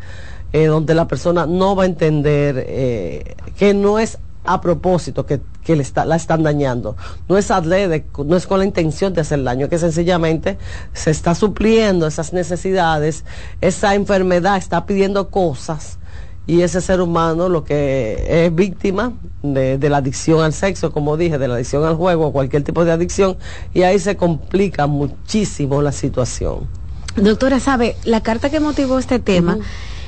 eh, 0.51 0.65
donde 0.65 0.95
la 0.95 1.07
persona 1.07 1.45
no 1.45 1.75
va 1.75 1.83
a 1.83 1.85
entender 1.85 2.65
eh, 2.67 3.35
que 3.57 3.73
no 3.73 3.99
es 3.99 4.17
a 4.53 4.61
propósito 4.61 5.27
que, 5.27 5.41
que 5.63 5.75
le 5.75 5.83
está, 5.83 6.05
la 6.05 6.15
están 6.15 6.41
dañando. 6.41 6.95
No 7.27 7.37
es 7.37 7.51
adrede, 7.51 8.05
no 8.25 8.35
es 8.35 8.47
con 8.47 8.57
la 8.57 8.65
intención 8.65 9.13
de 9.13 9.21
hacer 9.21 9.43
daño, 9.43 9.69
que 9.69 9.77
sencillamente 9.77 10.57
se 10.91 11.11
está 11.11 11.35
supliendo 11.35 12.07
esas 12.07 12.33
necesidades, 12.33 13.25
esa 13.61 13.93
enfermedad 13.93 14.57
está 14.57 14.87
pidiendo 14.87 15.29
cosas 15.29 15.99
y 16.47 16.63
ese 16.63 16.81
ser 16.81 16.99
humano 16.99 17.47
lo 17.47 17.63
que 17.63 18.45
es 18.45 18.55
víctima 18.55 19.13
de, 19.43 19.77
la 19.87 19.97
adicción 19.97 20.41
al 20.41 20.51
sexo, 20.51 20.91
como 20.91 21.15
dije, 21.15 21.37
de 21.37 21.47
la 21.47 21.53
adicción 21.53 21.85
al 21.85 21.95
juego 21.95 22.25
o 22.25 22.31
cualquier 22.31 22.63
tipo 22.63 22.83
de 22.85 22.91
adicción, 22.91 23.37
y 23.71 23.83
ahí 23.83 23.99
se 23.99 24.17
complica 24.17 24.87
muchísimo 24.87 25.83
la 25.83 25.91
situación. 25.91 26.67
Doctora, 27.15 27.59
sabe, 27.59 27.97
la 28.03 28.21
carta 28.21 28.49
que 28.49 28.59
motivó 28.59 28.97
este 28.97 29.19
tema 29.19 29.59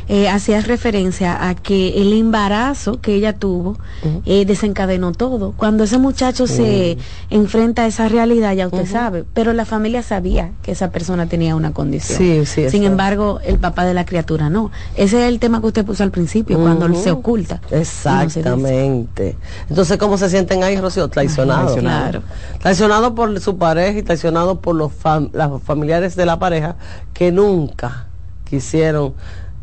eh, 0.08 0.30
hacía 0.30 0.62
referencia 0.62 1.48
a 1.48 1.56
que 1.56 2.02
el 2.02 2.14
embarazo 2.14 3.02
que 3.02 3.16
ella 3.16 3.34
tuvo 3.34 3.78
eh, 4.26 4.46
desencadenó 4.46 5.12
todo. 5.12 5.54
Cuando 5.56 5.84
ese 5.84 5.98
muchacho 5.98 6.48
se 6.48 6.98
enfrenta 7.30 7.84
a 7.84 7.88
esa 7.88 8.08
realidad, 8.08 8.54
ya 8.54 8.68
usted 8.68 8.86
sabe, 8.86 9.24
pero 9.34 9.54
la 9.54 9.66
familia 9.66 10.04
sabía 10.04 10.52
que 10.62 10.72
esa 10.72 10.92
persona 10.92 11.28
tenía 11.28 11.56
una 11.56 11.72
condición. 11.72 12.18
Sí, 12.18 12.46
sí, 12.46 12.70
Sin 12.70 12.84
embargo, 12.84 13.40
el 13.44 13.58
papá 13.58 13.86
de 13.86 13.94
la 13.94 14.06
criatura 14.06 14.50
no. 14.50 14.72
Ese 14.96 15.22
es 15.22 15.30
el 15.30 15.40
tema 15.40 15.62
que 15.62 15.68
usted 15.68 15.86
puso 15.86 16.04
al 16.04 16.12
principio, 16.12 16.60
cuando 16.60 16.94
se 16.96 17.12
oculta. 17.12 17.62
Exactamente. 17.72 19.38
Entonces, 19.70 19.98
¿cómo 19.98 20.18
se 20.18 20.30
sienten 20.30 20.64
ahí, 20.64 20.80
Rocío? 20.80 21.08
Traicionados. 21.08 21.78
Claro. 21.78 22.24
Traicionados 22.60 23.12
por 23.14 23.40
su 23.40 23.58
pareja 23.58 24.00
y 24.00 24.04
traicionados 24.04 24.60
por 24.60 24.76
los, 24.76 24.92
los 25.34 25.64
familiares 25.64 26.16
de 26.16 26.26
la 26.26 26.40
pareja 26.40 26.76
que 27.14 27.32
nunca 27.32 28.08
quisieron 28.50 29.14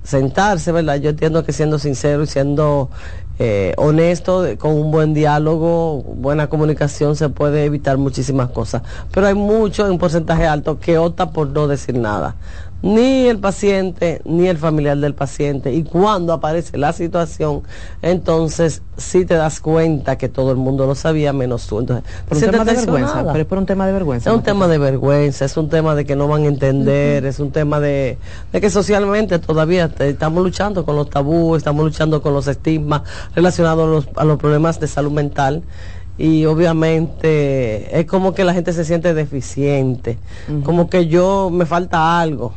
sentarse, 0.09 0.73
¿verdad? 0.73 0.97
Yo 0.97 1.11
entiendo 1.11 1.44
que 1.44 1.53
siendo 1.53 1.79
sincero 1.79 2.23
y 2.23 2.27
siendo 2.27 2.88
eh, 3.38 3.75
honesto, 3.77 4.47
con 4.57 4.73
un 4.73 4.90
buen 4.90 5.12
diálogo, 5.12 6.03
buena 6.03 6.49
comunicación, 6.49 7.14
se 7.14 7.29
puede 7.29 7.66
evitar 7.66 7.99
muchísimas 7.99 8.49
cosas. 8.49 8.83
Pero 9.12 9.27
hay 9.27 9.35
mucho, 9.35 9.85
un 9.85 9.99
porcentaje 9.99 10.47
alto, 10.47 10.81
que 10.81 10.97
opta 10.97 11.31
por 11.31 11.49
no 11.49 11.68
decir 11.68 11.99
nada 11.99 12.37
ni 12.83 13.27
el 13.27 13.38
paciente 13.38 14.23
ni 14.25 14.47
el 14.47 14.57
familiar 14.57 14.97
del 14.99 15.14
paciente. 15.14 15.73
Y 15.73 15.83
cuando 15.83 16.33
aparece 16.33 16.79
la 16.79 16.93
situación, 16.93 17.62
entonces 18.03 18.83
sí 18.97 19.25
te 19.25 19.35
das 19.35 19.61
cuenta 19.61 20.17
que 20.17 20.29
todo 20.29 20.53
el 20.53 20.57
mundo 20.57 20.87
lo 20.87 20.95
sabía 20.95 21.33
menos 21.33 21.67
tú. 21.67 21.81
Entonces, 21.81 22.05
por 22.29 22.37
un 22.37 22.45
tema 22.45 22.64
de 22.64 22.75
vergüenza, 22.75 23.27
pero 23.27 23.41
es 23.41 23.47
por 23.47 23.59
un 23.59 23.67
tema 23.67 23.87
de 23.87 23.93
vergüenza. 23.93 24.31
Es 24.31 24.37
un 24.37 24.43
tema 24.43 24.69
de 24.69 24.79
vergüenza, 24.79 25.45
es 25.45 25.57
un 25.57 25.69
tema 25.69 25.95
de 25.95 26.05
que 26.05 26.17
no 26.17 26.29
van 26.29 26.45
a 26.45 26.47
entender, 26.47 27.25
es 27.25 27.41
un 27.41 27.51
tema 27.51 27.81
de, 27.81 28.19
de 28.53 28.61
que 28.61 28.71
socialmente 28.71 29.38
todavía 29.38 29.91
estamos 29.99 30.45
luchando 30.45 30.85
con 30.85 30.97
los 30.97 31.11
tabúes, 31.11 31.61
estamos 31.61 31.85
luchando 31.85 32.23
con 32.23 32.33
los 32.33 32.47
estigmas 32.47 33.03
relacionados 33.35 33.85
a 33.85 33.91
los, 33.91 34.09
a 34.17 34.25
los 34.25 34.38
problemas 34.38 34.79
de 34.79 34.87
salud 34.87 35.12
mental 35.12 35.62
y 36.17 36.47
obviamente 36.47 37.99
es 37.99 38.07
como 38.07 38.35
que 38.35 38.43
la 38.43 38.53
gente 38.53 38.73
se 38.73 38.85
siente 38.85 39.14
deficiente, 39.14 40.19
como 40.64 40.91
que 40.91 41.07
yo 41.07 41.49
me 41.51 41.64
falta 41.64 42.21
algo 42.21 42.53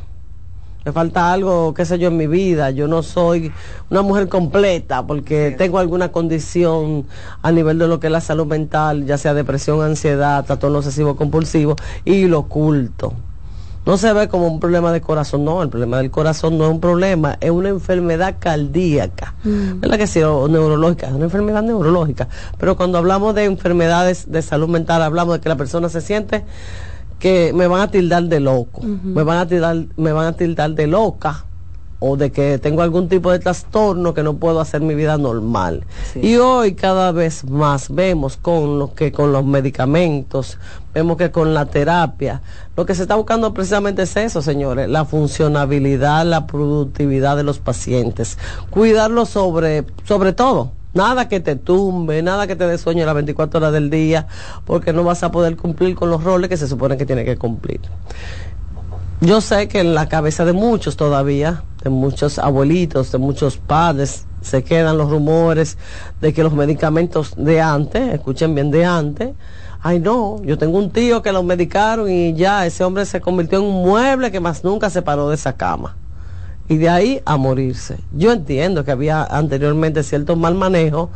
me 0.84 0.92
falta 0.92 1.32
algo, 1.32 1.74
qué 1.74 1.86
sé 1.86 2.00
yo, 2.00 2.08
en 2.08 2.18
mi 2.18 2.28
vida. 2.28 2.72
Yo 2.72 2.88
no 2.88 3.04
soy 3.04 3.52
una 3.90 4.02
mujer 4.02 4.28
completa 4.30 5.06
porque 5.06 5.54
tengo 5.58 5.80
alguna 5.80 6.12
condición 6.12 7.06
a 7.42 7.52
nivel 7.52 7.78
de 7.78 7.88
lo 7.88 8.00
que 8.00 8.08
es 8.08 8.14
la 8.14 8.22
salud 8.22 8.48
mental, 8.48 9.06
ya 9.06 9.18
sea 9.18 9.34
depresión, 9.34 9.82
ansiedad, 9.82 10.44
trastorno 10.46 10.80
obsesivo 10.80 11.16
compulsivo 11.16 11.76
y 12.04 12.26
lo 12.26 12.40
oculto. 12.40 13.14
No 13.84 13.98
se 13.98 14.14
ve 14.14 14.28
como 14.28 14.46
un 14.46 14.60
problema 14.60 14.92
de 14.92 15.02
corazón, 15.02 15.44
no, 15.44 15.64
el 15.64 15.70
problema 15.70 15.98
del 15.98 16.12
corazón 16.12 16.56
no 16.56 16.66
es 16.66 16.72
un 16.72 16.80
problema, 16.80 17.38
es 17.42 17.50
una 17.50 17.70
enfermedad 17.70 18.36
cardíaca, 18.38 19.34
mm. 19.44 19.80
¿verdad 19.80 19.98
que 19.98 20.06
sí? 20.06 20.22
O 20.22 20.48
neurológica, 20.48 21.08
es 21.08 21.14
una 21.14 21.26
enfermedad 21.26 21.64
neurológica. 21.64 22.28
Pero 22.60 22.78
cuando 22.78 23.00
hablamos 23.00 23.34
de 23.34 23.46
enfermedades 23.46 24.32
de 24.32 24.44
salud 24.44 24.70
mental, 24.70 25.02
hablamos 25.02 25.34
de 25.34 25.42
que 25.42 25.50
la 25.50 25.56
persona 25.56 25.90
se 25.90 26.02
siente 26.02 26.46
que 27.22 27.54
me 27.54 27.68
van 27.68 27.82
a 27.82 27.92
tildar 27.92 28.24
de 28.24 28.40
loco, 28.40 28.82
me 28.82 29.22
van 29.24 29.38
a 29.38 29.48
tildar, 29.48 29.86
me 29.96 30.12
van 30.12 30.26
a 30.26 30.34
tildar 30.34 30.72
de 30.72 30.88
loca 30.88 31.46
o 32.00 32.18
de 32.18 32.32
que 32.32 32.58
tengo 32.58 32.82
algún 32.82 33.08
tipo 33.08 33.32
de 33.32 33.38
trastorno 33.38 34.16
que 34.16 34.24
no 34.24 34.38
puedo 34.38 34.60
hacer 34.60 34.82
mi 34.82 34.96
vida 34.96 35.20
normal. 35.20 35.86
Y 36.16 36.38
hoy 36.38 36.74
cada 36.74 37.12
vez 37.12 37.46
más 37.46 37.94
vemos 37.94 38.38
con 38.38 38.80
lo 38.80 38.96
que 38.96 39.12
con 39.12 39.32
los 39.32 39.46
medicamentos, 39.46 40.58
vemos 40.96 41.16
que 41.16 41.30
con 41.30 41.54
la 41.54 41.68
terapia, 41.68 42.42
lo 42.76 42.88
que 42.88 42.96
se 42.96 43.04
está 43.04 43.14
buscando 43.14 43.54
precisamente 43.54 44.02
es 44.02 44.18
eso, 44.18 44.42
señores, 44.42 44.90
la 44.90 45.06
funcionabilidad, 45.06 46.26
la 46.26 46.48
productividad 46.48 47.38
de 47.38 47.44
los 47.44 47.60
pacientes, 47.60 48.40
cuidarlo 48.72 49.28
sobre 49.28 49.86
sobre 50.06 50.34
todo 50.34 50.72
Nada 50.94 51.30
que 51.30 51.40
te 51.40 51.56
tumbe, 51.56 52.22
nada 52.22 52.48
que 52.48 52.56
te 52.58 52.68
dé 52.68 52.78
sueño 52.78 53.06
las 53.06 53.16
24 53.16 53.60
horas 53.60 53.72
del 53.72 53.90
día, 53.90 54.28
porque 54.66 54.92
no 54.92 55.04
vas 55.04 55.24
a 55.24 55.32
poder 55.32 55.56
cumplir 55.56 55.96
con 55.96 56.10
los 56.10 56.24
roles 56.24 56.50
que 56.50 56.58
se 56.58 56.68
supone 56.68 56.98
que 56.98 57.06
tiene 57.06 57.24
que 57.24 57.38
cumplir. 57.38 57.80
Yo 59.22 59.40
sé 59.40 59.68
que 59.68 59.80
en 59.80 59.94
la 59.94 60.10
cabeza 60.10 60.44
de 60.44 60.52
muchos 60.52 60.98
todavía, 60.98 61.64
de 61.84 61.90
muchos 61.90 62.40
abuelitos, 62.40 63.12
de 63.12 63.20
muchos 63.20 63.58
padres, 63.58 64.26
se 64.42 64.64
quedan 64.64 64.98
los 64.98 65.10
rumores 65.10 65.78
de 66.20 66.34
que 66.34 66.44
los 66.44 66.54
medicamentos 66.54 67.36
de 67.38 67.62
antes, 67.62 68.14
escuchen 68.14 68.54
bien 68.54 68.72
de 68.72 68.84
antes, 68.84 69.30
ay 69.82 70.00
no, 70.00 70.42
yo 70.44 70.58
tengo 70.58 70.78
un 70.78 70.90
tío 70.90 71.22
que 71.22 71.32
lo 71.32 71.44
medicaron 71.44 72.10
y 72.10 72.34
ya 72.34 72.66
ese 72.66 72.84
hombre 72.84 73.06
se 73.06 73.22
convirtió 73.22 73.60
en 73.60 73.66
un 73.66 73.84
mueble 73.84 74.32
que 74.32 74.40
más 74.40 74.64
nunca 74.64 74.90
se 74.90 75.02
paró 75.02 75.30
de 75.30 75.36
esa 75.36 75.56
cama 75.56 75.96
y 76.68 76.78
de 76.78 76.90
ahí 76.90 77.22
a 77.26 77.38
morirse. 77.38 77.98
Yo 78.12 78.32
entiendo 78.32 78.84
que 78.84 78.92
había 78.92 79.24
anteriormente 79.24 80.04
cierto 80.04 80.36
mal 80.36 80.56
manejo 80.56 81.10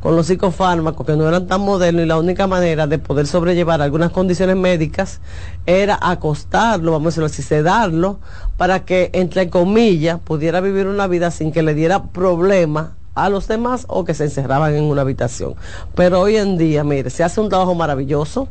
con 0.00 0.16
los 0.16 0.26
psicofármacos 0.26 1.06
que 1.06 1.16
no 1.16 1.28
eran 1.28 1.46
tan 1.46 1.60
modernos 1.60 2.04
y 2.04 2.06
la 2.06 2.18
única 2.18 2.46
manera 2.46 2.86
de 2.86 2.98
poder 2.98 3.26
sobrellevar 3.26 3.82
algunas 3.82 4.10
condiciones 4.10 4.56
médicas 4.56 5.20
era 5.66 5.98
acostarlo, 6.00 6.92
vamos 6.92 7.06
a 7.06 7.08
decirlo 7.08 7.26
así, 7.26 7.42
sedarlo, 7.42 8.18
para 8.56 8.84
que, 8.84 9.10
entre 9.12 9.50
comillas, 9.50 10.18
pudiera 10.20 10.60
vivir 10.60 10.86
una 10.86 11.06
vida 11.06 11.30
sin 11.30 11.52
que 11.52 11.62
le 11.62 11.74
diera 11.74 12.04
problema 12.04 12.96
a 13.14 13.28
los 13.28 13.48
demás 13.48 13.84
o 13.88 14.04
que 14.04 14.14
se 14.14 14.24
encerraban 14.24 14.74
en 14.74 14.84
una 14.84 15.02
habitación. 15.02 15.54
Pero 15.94 16.20
hoy 16.20 16.36
en 16.36 16.56
día, 16.56 16.84
mire, 16.84 17.10
se 17.10 17.22
hace 17.22 17.40
un 17.40 17.48
trabajo 17.48 17.74
maravilloso. 17.74 18.48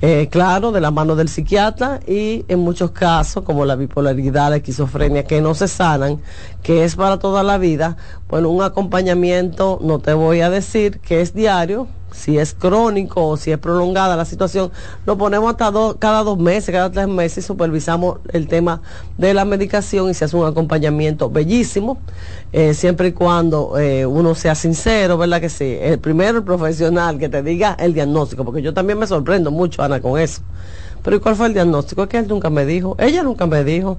Eh, 0.00 0.28
claro, 0.30 0.70
de 0.70 0.80
la 0.80 0.92
mano 0.92 1.16
del 1.16 1.28
psiquiatra 1.28 1.98
y 2.06 2.44
en 2.46 2.60
muchos 2.60 2.92
casos, 2.92 3.42
como 3.42 3.64
la 3.64 3.74
bipolaridad, 3.74 4.50
la 4.50 4.56
esquizofrenia, 4.56 5.24
que 5.24 5.40
no 5.40 5.54
se 5.56 5.66
sanan, 5.66 6.20
que 6.62 6.84
es 6.84 6.94
para 6.94 7.18
toda 7.18 7.42
la 7.42 7.58
vida, 7.58 7.96
bueno, 8.28 8.48
un 8.50 8.62
acompañamiento, 8.62 9.80
no 9.82 9.98
te 9.98 10.12
voy 10.12 10.40
a 10.40 10.50
decir 10.50 11.00
que 11.00 11.20
es 11.20 11.34
diario, 11.34 11.88
si 12.10 12.38
es 12.38 12.54
crónico 12.54 13.26
o 13.26 13.36
si 13.36 13.52
es 13.52 13.58
prolongada 13.58 14.16
la 14.16 14.24
situación, 14.24 14.70
lo 15.06 15.18
ponemos 15.18 15.50
hasta 15.50 15.72
cada 15.98 16.22
dos 16.22 16.38
meses, 16.38 16.72
cada 16.72 16.90
tres 16.90 17.08
meses 17.08 17.44
y 17.44 17.46
supervisamos 17.46 18.18
el 18.32 18.48
tema 18.48 18.80
de 19.16 19.34
la 19.34 19.44
medicación 19.44 20.10
y 20.10 20.14
se 20.14 20.24
hace 20.24 20.36
un 20.36 20.46
acompañamiento 20.46 21.30
bellísimo, 21.30 21.98
eh, 22.52 22.74
siempre 22.74 23.08
y 23.08 23.12
cuando 23.12 23.78
eh, 23.78 24.06
uno 24.06 24.34
sea 24.34 24.54
sincero, 24.54 25.18
¿verdad 25.18 25.40
que 25.40 25.48
sí? 25.48 25.76
El 25.80 25.98
primero, 25.98 26.38
el 26.38 26.44
profesional, 26.44 27.18
que 27.18 27.28
te 27.28 27.42
diga 27.42 27.76
el 27.78 27.94
diagnóstico, 27.94 28.44
porque 28.44 28.62
yo 28.62 28.74
también 28.74 28.98
me 28.98 29.06
sorprendo 29.06 29.50
mucho, 29.50 29.82
Ana, 29.82 30.00
con 30.00 30.18
eso. 30.18 30.42
Pero 31.02 31.16
¿y 31.16 31.20
cuál 31.20 31.36
fue 31.36 31.46
el 31.46 31.54
diagnóstico? 31.54 32.02
Es 32.02 32.08
que 32.08 32.18
él 32.18 32.28
nunca 32.28 32.50
me 32.50 32.64
dijo, 32.64 32.96
ella 32.98 33.22
nunca 33.22 33.46
me 33.46 33.64
dijo. 33.64 33.98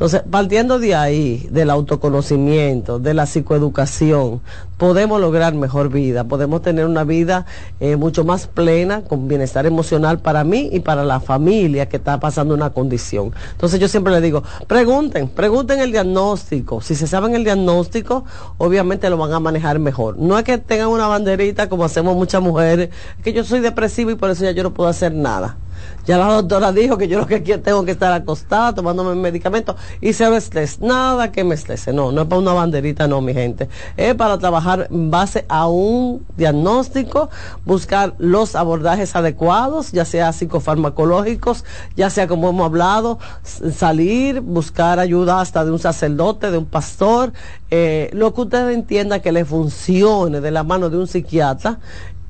Entonces, 0.00 0.22
partiendo 0.30 0.78
de 0.78 0.94
ahí, 0.94 1.46
del 1.50 1.68
autoconocimiento, 1.68 2.98
de 2.98 3.12
la 3.12 3.26
psicoeducación, 3.26 4.40
podemos 4.78 5.20
lograr 5.20 5.52
mejor 5.52 5.90
vida, 5.90 6.24
podemos 6.24 6.62
tener 6.62 6.86
una 6.86 7.04
vida 7.04 7.44
eh, 7.80 7.96
mucho 7.96 8.24
más 8.24 8.46
plena, 8.46 9.02
con 9.02 9.28
bienestar 9.28 9.66
emocional 9.66 10.18
para 10.18 10.42
mí 10.42 10.70
y 10.72 10.80
para 10.80 11.04
la 11.04 11.20
familia 11.20 11.86
que 11.90 11.98
está 11.98 12.18
pasando 12.18 12.54
una 12.54 12.70
condición. 12.70 13.34
Entonces 13.52 13.78
yo 13.78 13.88
siempre 13.88 14.14
le 14.14 14.22
digo, 14.22 14.42
pregunten, 14.66 15.28
pregunten 15.28 15.80
el 15.80 15.92
diagnóstico. 15.92 16.80
Si 16.80 16.94
se 16.94 17.06
saben 17.06 17.34
el 17.34 17.44
diagnóstico, 17.44 18.24
obviamente 18.56 19.10
lo 19.10 19.18
van 19.18 19.34
a 19.34 19.38
manejar 19.38 19.80
mejor. 19.80 20.16
No 20.16 20.38
es 20.38 20.44
que 20.44 20.56
tengan 20.56 20.88
una 20.88 21.08
banderita 21.08 21.68
como 21.68 21.84
hacemos 21.84 22.16
muchas 22.16 22.40
mujeres, 22.40 22.88
que 23.22 23.34
yo 23.34 23.44
soy 23.44 23.60
depresivo 23.60 24.10
y 24.10 24.14
por 24.14 24.30
eso 24.30 24.44
ya 24.44 24.52
yo 24.52 24.62
no 24.62 24.72
puedo 24.72 24.88
hacer 24.88 25.12
nada. 25.12 25.58
Ya 26.06 26.18
la 26.18 26.26
doctora 26.26 26.72
dijo 26.72 26.96
que 26.96 27.08
yo 27.08 27.18
lo 27.18 27.26
que 27.26 27.42
quiero, 27.42 27.62
tengo 27.62 27.84
que 27.84 27.92
estar 27.92 28.12
acostada 28.12 28.74
tomándome 28.74 29.14
medicamentos 29.14 29.76
y 30.00 30.12
se 30.12 30.28
me 30.30 30.36
estrés. 30.36 30.80
Nada 30.80 31.30
que 31.30 31.44
me 31.44 31.54
estrese. 31.54 31.92
No, 31.92 32.10
no 32.12 32.22
es 32.22 32.28
para 32.28 32.40
una 32.40 32.52
banderita, 32.52 33.06
no, 33.06 33.20
mi 33.20 33.34
gente. 33.34 33.68
Es 33.96 34.14
para 34.14 34.38
trabajar 34.38 34.88
en 34.90 35.10
base 35.10 35.44
a 35.48 35.68
un 35.68 36.24
diagnóstico, 36.36 37.30
buscar 37.64 38.14
los 38.18 38.56
abordajes 38.56 39.14
adecuados, 39.14 39.92
ya 39.92 40.04
sea 40.04 40.32
psicofarmacológicos, 40.32 41.64
ya 41.96 42.10
sea 42.10 42.26
como 42.28 42.48
hemos 42.48 42.66
hablado, 42.66 43.18
salir, 43.42 44.40
buscar 44.40 44.98
ayuda 44.98 45.40
hasta 45.40 45.64
de 45.64 45.70
un 45.70 45.78
sacerdote, 45.78 46.50
de 46.50 46.58
un 46.58 46.66
pastor, 46.66 47.32
eh, 47.70 48.10
lo 48.12 48.34
que 48.34 48.40
usted 48.42 48.70
entienda 48.70 49.20
que 49.20 49.32
le 49.32 49.44
funcione 49.44 50.40
de 50.40 50.50
la 50.50 50.64
mano 50.64 50.90
de 50.90 50.98
un 50.98 51.06
psiquiatra 51.06 51.78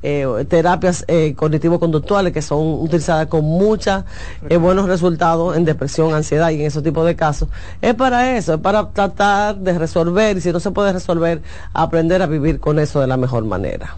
eh, 0.03 0.27
terapias 0.49 1.05
eh, 1.09 1.35
cognitivo-conductuales 1.37 2.33
que 2.33 2.43
son 2.43 2.59
utilizadas 2.81 3.27
con 3.27 3.45
muchos 3.45 4.05
eh, 4.49 4.57
buenos 4.57 4.87
resultados 4.87 5.57
en 5.57 5.65
depresión, 5.65 6.15
ansiedad 6.15 6.51
y 6.51 6.61
en 6.61 6.67
ese 6.67 6.83
tipo 6.83 7.05
de 7.05 7.17
casos. 7.17 7.49
Es 7.83 7.95
para 7.95 8.37
eso, 8.37 8.55
es 8.55 8.61
para 8.61 8.89
tratar 8.89 9.57
de 9.57 9.79
resolver 9.79 10.37
y 10.37 10.41
si 10.41 10.53
no 10.53 10.61
se 10.61 10.71
puede 10.71 10.93
resolver, 10.93 11.43
aprender 11.73 12.23
a 12.23 12.27
vivir 12.27 12.61
con 12.61 12.79
eso 12.79 13.01
de 13.01 13.07
la 13.07 13.17
mejor 13.17 13.45
manera. 13.45 13.97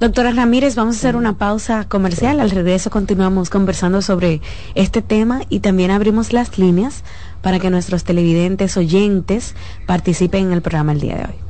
Doctora 0.00 0.32
Ramírez, 0.32 0.76
vamos 0.76 0.96
a 0.96 0.98
hacer 0.98 1.14
una 1.14 1.36
pausa 1.36 1.86
comercial. 1.86 2.40
Al 2.40 2.50
regreso 2.50 2.88
continuamos 2.88 3.50
conversando 3.50 4.00
sobre 4.00 4.40
este 4.74 5.02
tema 5.02 5.42
y 5.50 5.60
también 5.60 5.90
abrimos 5.90 6.32
las 6.32 6.58
líneas 6.58 7.04
para 7.42 7.58
que 7.58 7.68
nuestros 7.68 8.04
televidentes 8.04 8.78
oyentes 8.78 9.54
participen 9.86 10.46
en 10.46 10.52
el 10.52 10.62
programa 10.62 10.92
el 10.92 11.00
día 11.00 11.16
de 11.16 11.24
hoy. 11.24 11.49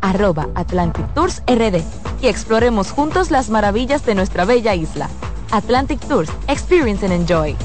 arroba 0.00 0.48
Atlantic 0.54 1.06
Tours 1.14 1.42
RD 1.46 1.82
y 2.22 2.26
exploremos 2.28 2.90
juntos 2.90 3.30
las 3.30 3.50
maravillas 3.50 4.04
de 4.04 4.14
nuestra 4.14 4.44
bella 4.44 4.74
isla. 4.74 5.08
Atlantic 5.50 6.00
Tours, 6.00 6.30
Experience 6.46 7.04
and 7.04 7.14
Enjoy. 7.14 7.56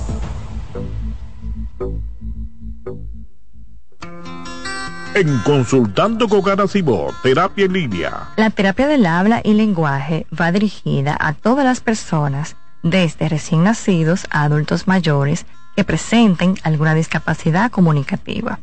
En 5.15 5.38
Consultando 5.39 6.28
con 6.28 6.41
Garacimo, 6.41 7.10
Terapia 7.22 7.65
en 7.65 7.74
Línea. 7.74 8.30
La 8.36 8.50
terapia 8.50 8.88
del 8.88 9.06
habla 9.06 9.41
y 9.43 9.54
lenguaje 9.54 10.26
va 10.39 10.52
dirigida 10.52 11.15
a 11.19 11.34
todas 11.34 11.63
las 11.63 11.82
personas, 11.82 12.56
desde 12.82 13.30
recién 13.30 13.63
nacidos 13.63 14.26
a 14.32 14.41
adultos 14.41 14.88
mayores, 14.88 15.46
que 15.76 15.84
presenten 15.84 16.56
alguna 16.63 16.96
discapacidad 16.96 17.69
comunicativa. 17.69 18.60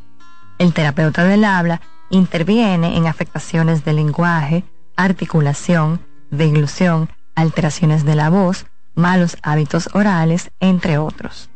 El 0.59 0.73
terapeuta 0.73 1.23
del 1.23 1.45
habla 1.45 1.81
interviene 2.11 2.97
en 2.97 3.07
afectaciones 3.07 3.85
del 3.85 3.97
lenguaje, 3.97 4.65
articulación, 4.97 6.01
deglución, 6.31 7.09
alteraciones 7.35 8.05
de 8.05 8.15
la 8.15 8.29
voz, 8.29 8.67
malos 8.95 9.37
hábitos 9.43 9.89
orales, 9.95 10.51
entre 10.61 10.99
otros. 10.99 11.49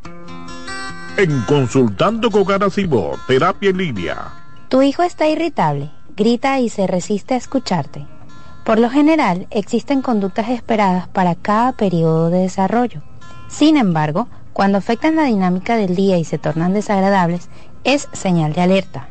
En 1.17 1.43
Consultando 1.43 2.31
con 2.31 2.45
Garacimo, 2.45 3.13
Terapia 3.27 3.71
en 3.71 3.77
Línea 3.77 4.45
tu 4.75 4.83
hijo 4.83 5.05
está 5.05 5.29
irritable, 5.29 5.93
grita 6.17 6.59
y 6.59 6.69
se 6.69 6.89
resiste 6.89 7.35
a 7.35 7.37
escucharte. 7.37 8.09
Por 8.65 8.81
lo 8.81 8.91
general, 8.91 9.47
existen 9.51 10.03
conductas 10.03 10.49
esperadas 10.49 11.07
para 11.07 11.37
cada 11.37 11.71
periodo 11.71 12.29
de 12.29 12.39
desarrollo. 12.39 13.01
Sin 13.47 13.77
embargo, 13.77 14.27
cuando 14.53 14.79
afectan 14.79 15.15
la 15.15 15.27
dinámica 15.27 15.77
del 15.77 15.95
día 15.95 16.19
y 16.19 16.25
se 16.25 16.39
tornan 16.39 16.73
desagradables, 16.73 17.51
es 17.85 18.09
señal 18.13 18.53
de 18.53 18.63
alerta. 18.63 19.11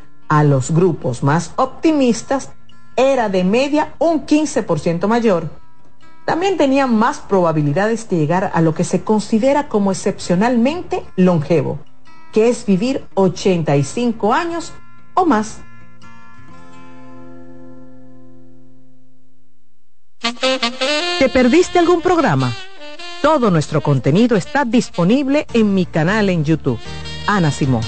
a 0.31 0.45
los 0.45 0.71
grupos 0.71 1.23
más 1.23 1.51
optimistas 1.57 2.51
era 2.95 3.27
de 3.27 3.43
media 3.43 3.95
un 3.99 4.25
15% 4.25 5.05
mayor. 5.07 5.49
También 6.25 6.55
tenían 6.55 6.95
más 6.95 7.19
probabilidades 7.19 8.07
de 8.07 8.15
llegar 8.15 8.49
a 8.53 8.61
lo 8.61 8.73
que 8.73 8.85
se 8.85 9.03
considera 9.03 9.67
como 9.67 9.91
excepcionalmente 9.91 11.03
longevo, 11.17 11.79
que 12.31 12.47
es 12.47 12.65
vivir 12.65 13.03
85 13.15 14.33
años 14.33 14.71
o 15.15 15.25
más. 15.25 15.59
¿Te 21.19 21.27
perdiste 21.27 21.77
algún 21.77 22.01
programa? 22.01 22.53
Todo 23.21 23.51
nuestro 23.51 23.81
contenido 23.81 24.37
está 24.37 24.63
disponible 24.63 25.45
en 25.51 25.73
mi 25.73 25.85
canal 25.85 26.29
en 26.29 26.45
YouTube, 26.45 26.79
Ana 27.27 27.51
Simón. 27.51 27.83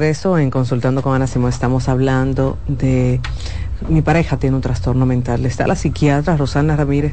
Regreso 0.00 0.38
en 0.38 0.50
Consultando 0.50 1.02
con 1.02 1.14
Ana 1.14 1.26
Simón. 1.26 1.50
Estamos 1.50 1.90
hablando 1.90 2.56
de 2.66 3.20
mi 3.86 4.00
pareja 4.00 4.38
tiene 4.38 4.56
un 4.56 4.62
trastorno 4.62 5.04
mental. 5.04 5.44
Está 5.44 5.66
la 5.66 5.76
psiquiatra 5.76 6.38
Rosana 6.38 6.74
Ramírez 6.74 7.12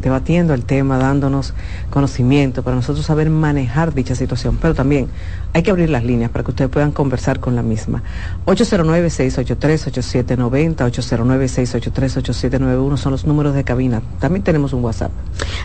debatiendo 0.00 0.54
el 0.54 0.64
tema, 0.64 0.96
dándonos 0.98 1.54
conocimiento 1.90 2.62
para 2.62 2.76
nosotros 2.76 3.04
saber 3.04 3.30
manejar 3.30 3.92
dicha 3.94 4.14
situación. 4.14 4.58
Pero 4.60 4.74
también 4.74 5.08
hay 5.52 5.64
que 5.64 5.70
abrir 5.70 5.90
las 5.90 6.04
líneas 6.04 6.30
para 6.30 6.44
que 6.44 6.52
ustedes 6.52 6.70
puedan 6.70 6.92
conversar 6.92 7.40
con 7.40 7.56
la 7.56 7.62
misma. 7.62 8.04
809-683-8790, 8.46 10.76
809-683-8791 10.76 12.96
son 12.96 13.12
los 13.12 13.26
números 13.26 13.54
de 13.54 13.64
cabina. 13.64 14.00
También 14.20 14.44
tenemos 14.44 14.72
un 14.72 14.84
WhatsApp. 14.84 15.10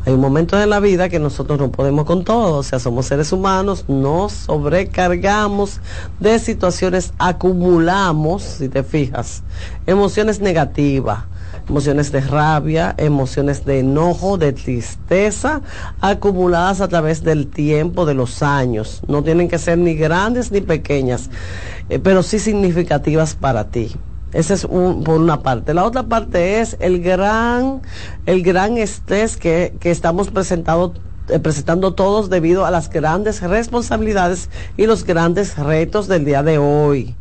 Hay 0.04 0.16
momentos 0.16 0.62
en 0.62 0.70
la 0.70 0.80
vida 0.80 1.08
que 1.08 1.18
nosotros 1.18 1.58
no 1.58 1.70
podemos 1.70 2.04
con 2.04 2.24
todo, 2.24 2.58
o 2.58 2.62
sea, 2.62 2.78
somos 2.78 3.06
seres 3.06 3.32
humanos, 3.32 3.84
nos 3.88 4.32
sobrecargamos 4.32 5.80
de 6.18 6.38
situaciones, 6.38 7.12
acumulamos, 7.18 8.42
si 8.42 8.68
te 8.68 8.82
fijas, 8.82 9.42
emociones 9.86 10.40
negativas 10.40 11.24
emociones 11.68 12.12
de 12.12 12.20
rabia, 12.20 12.94
emociones 12.96 13.64
de 13.64 13.80
enojo, 13.80 14.38
de 14.38 14.52
tristeza, 14.52 15.60
acumuladas 16.00 16.80
a 16.80 16.88
través 16.88 17.22
del 17.22 17.46
tiempo, 17.46 18.06
de 18.06 18.14
los 18.14 18.42
años. 18.42 19.02
No 19.06 19.22
tienen 19.22 19.48
que 19.48 19.58
ser 19.58 19.78
ni 19.78 19.94
grandes 19.94 20.50
ni 20.50 20.60
pequeñas, 20.60 21.30
eh, 21.88 21.98
pero 21.98 22.22
sí 22.22 22.38
significativas 22.38 23.34
para 23.34 23.64
ti. 23.64 23.94
Ese 24.32 24.54
es 24.54 24.64
un, 24.64 25.04
por 25.04 25.18
una 25.18 25.42
parte. 25.42 25.72
La 25.72 25.84
otra 25.84 26.02
parte 26.02 26.60
es 26.60 26.76
el 26.80 27.02
gran, 27.02 27.80
el 28.26 28.42
gran 28.42 28.76
estrés 28.76 29.36
que, 29.36 29.74
que 29.80 29.90
estamos 29.90 30.30
presentando 30.30 30.94
eh, 31.30 31.38
presentando 31.40 31.92
todos 31.92 32.30
debido 32.30 32.64
a 32.64 32.70
las 32.70 32.88
grandes 32.88 33.42
responsabilidades 33.42 34.48
y 34.78 34.86
los 34.86 35.04
grandes 35.04 35.58
retos 35.58 36.08
del 36.08 36.24
día 36.24 36.42
de 36.42 36.56
hoy. 36.56 37.14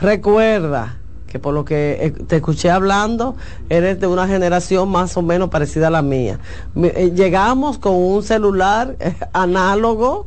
Recuerda, 0.00 0.96
que 1.28 1.38
por 1.38 1.54
lo 1.54 1.64
que 1.64 1.98
eh, 2.00 2.10
te 2.10 2.36
escuché 2.36 2.70
hablando, 2.70 3.36
eres 3.68 4.00
de 4.00 4.06
una 4.06 4.26
generación 4.26 4.88
más 4.88 5.16
o 5.16 5.22
menos 5.22 5.50
parecida 5.50 5.86
a 5.88 5.90
la 5.90 6.02
mía. 6.02 6.40
Eh, 6.76 7.12
llegamos 7.14 7.78
con 7.78 7.94
un 7.94 8.22
celular 8.22 8.96
eh, 8.98 9.14
análogo, 9.32 10.26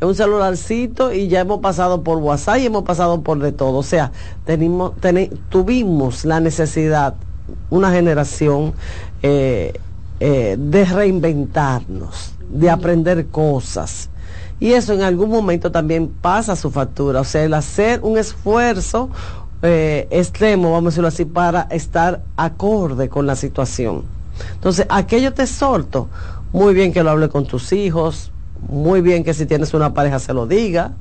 un 0.00 0.14
celularcito 0.14 1.12
y 1.12 1.28
ya 1.28 1.40
hemos 1.40 1.60
pasado 1.60 2.02
por 2.02 2.18
WhatsApp 2.18 2.58
y 2.58 2.66
hemos 2.66 2.84
pasado 2.84 3.22
por 3.22 3.38
de 3.38 3.52
todo. 3.52 3.78
O 3.78 3.82
sea, 3.82 4.12
tenimos, 4.44 4.92
tuvimos 5.48 6.24
la 6.26 6.40
necesidad, 6.40 7.14
una 7.70 7.90
generación, 7.90 8.74
de 9.22 10.84
reinventarnos, 10.84 12.34
de 12.50 12.70
aprender 12.70 13.26
cosas. 13.28 14.10
Y 14.60 14.72
eso 14.72 14.92
en 14.92 15.02
algún 15.02 15.30
momento 15.30 15.72
también 15.72 16.08
pasa 16.08 16.56
su 16.56 16.70
factura. 16.70 17.20
O 17.20 17.24
sea, 17.24 17.44
el 17.44 17.54
hacer 17.54 18.00
un 18.02 18.18
esfuerzo, 18.18 19.10
eh, 19.62 20.08
extremo, 20.10 20.72
vamos 20.72 20.88
a 20.88 20.90
decirlo 20.90 21.08
así, 21.08 21.24
para 21.24 21.62
estar 21.70 22.22
acorde 22.36 23.08
con 23.08 23.26
la 23.26 23.36
situación. 23.36 24.04
Entonces, 24.54 24.86
aquello 24.88 25.32
te 25.32 25.42
exhorto, 25.42 26.08
muy 26.52 26.74
bien 26.74 26.92
que 26.92 27.02
lo 27.02 27.10
hable 27.10 27.28
con 27.28 27.46
tus 27.46 27.72
hijos, 27.72 28.30
muy 28.68 29.00
bien 29.00 29.24
que 29.24 29.34
si 29.34 29.46
tienes 29.46 29.74
una 29.74 29.94
pareja 29.94 30.18
se 30.18 30.32
lo 30.32 30.46
diga. 30.46 30.92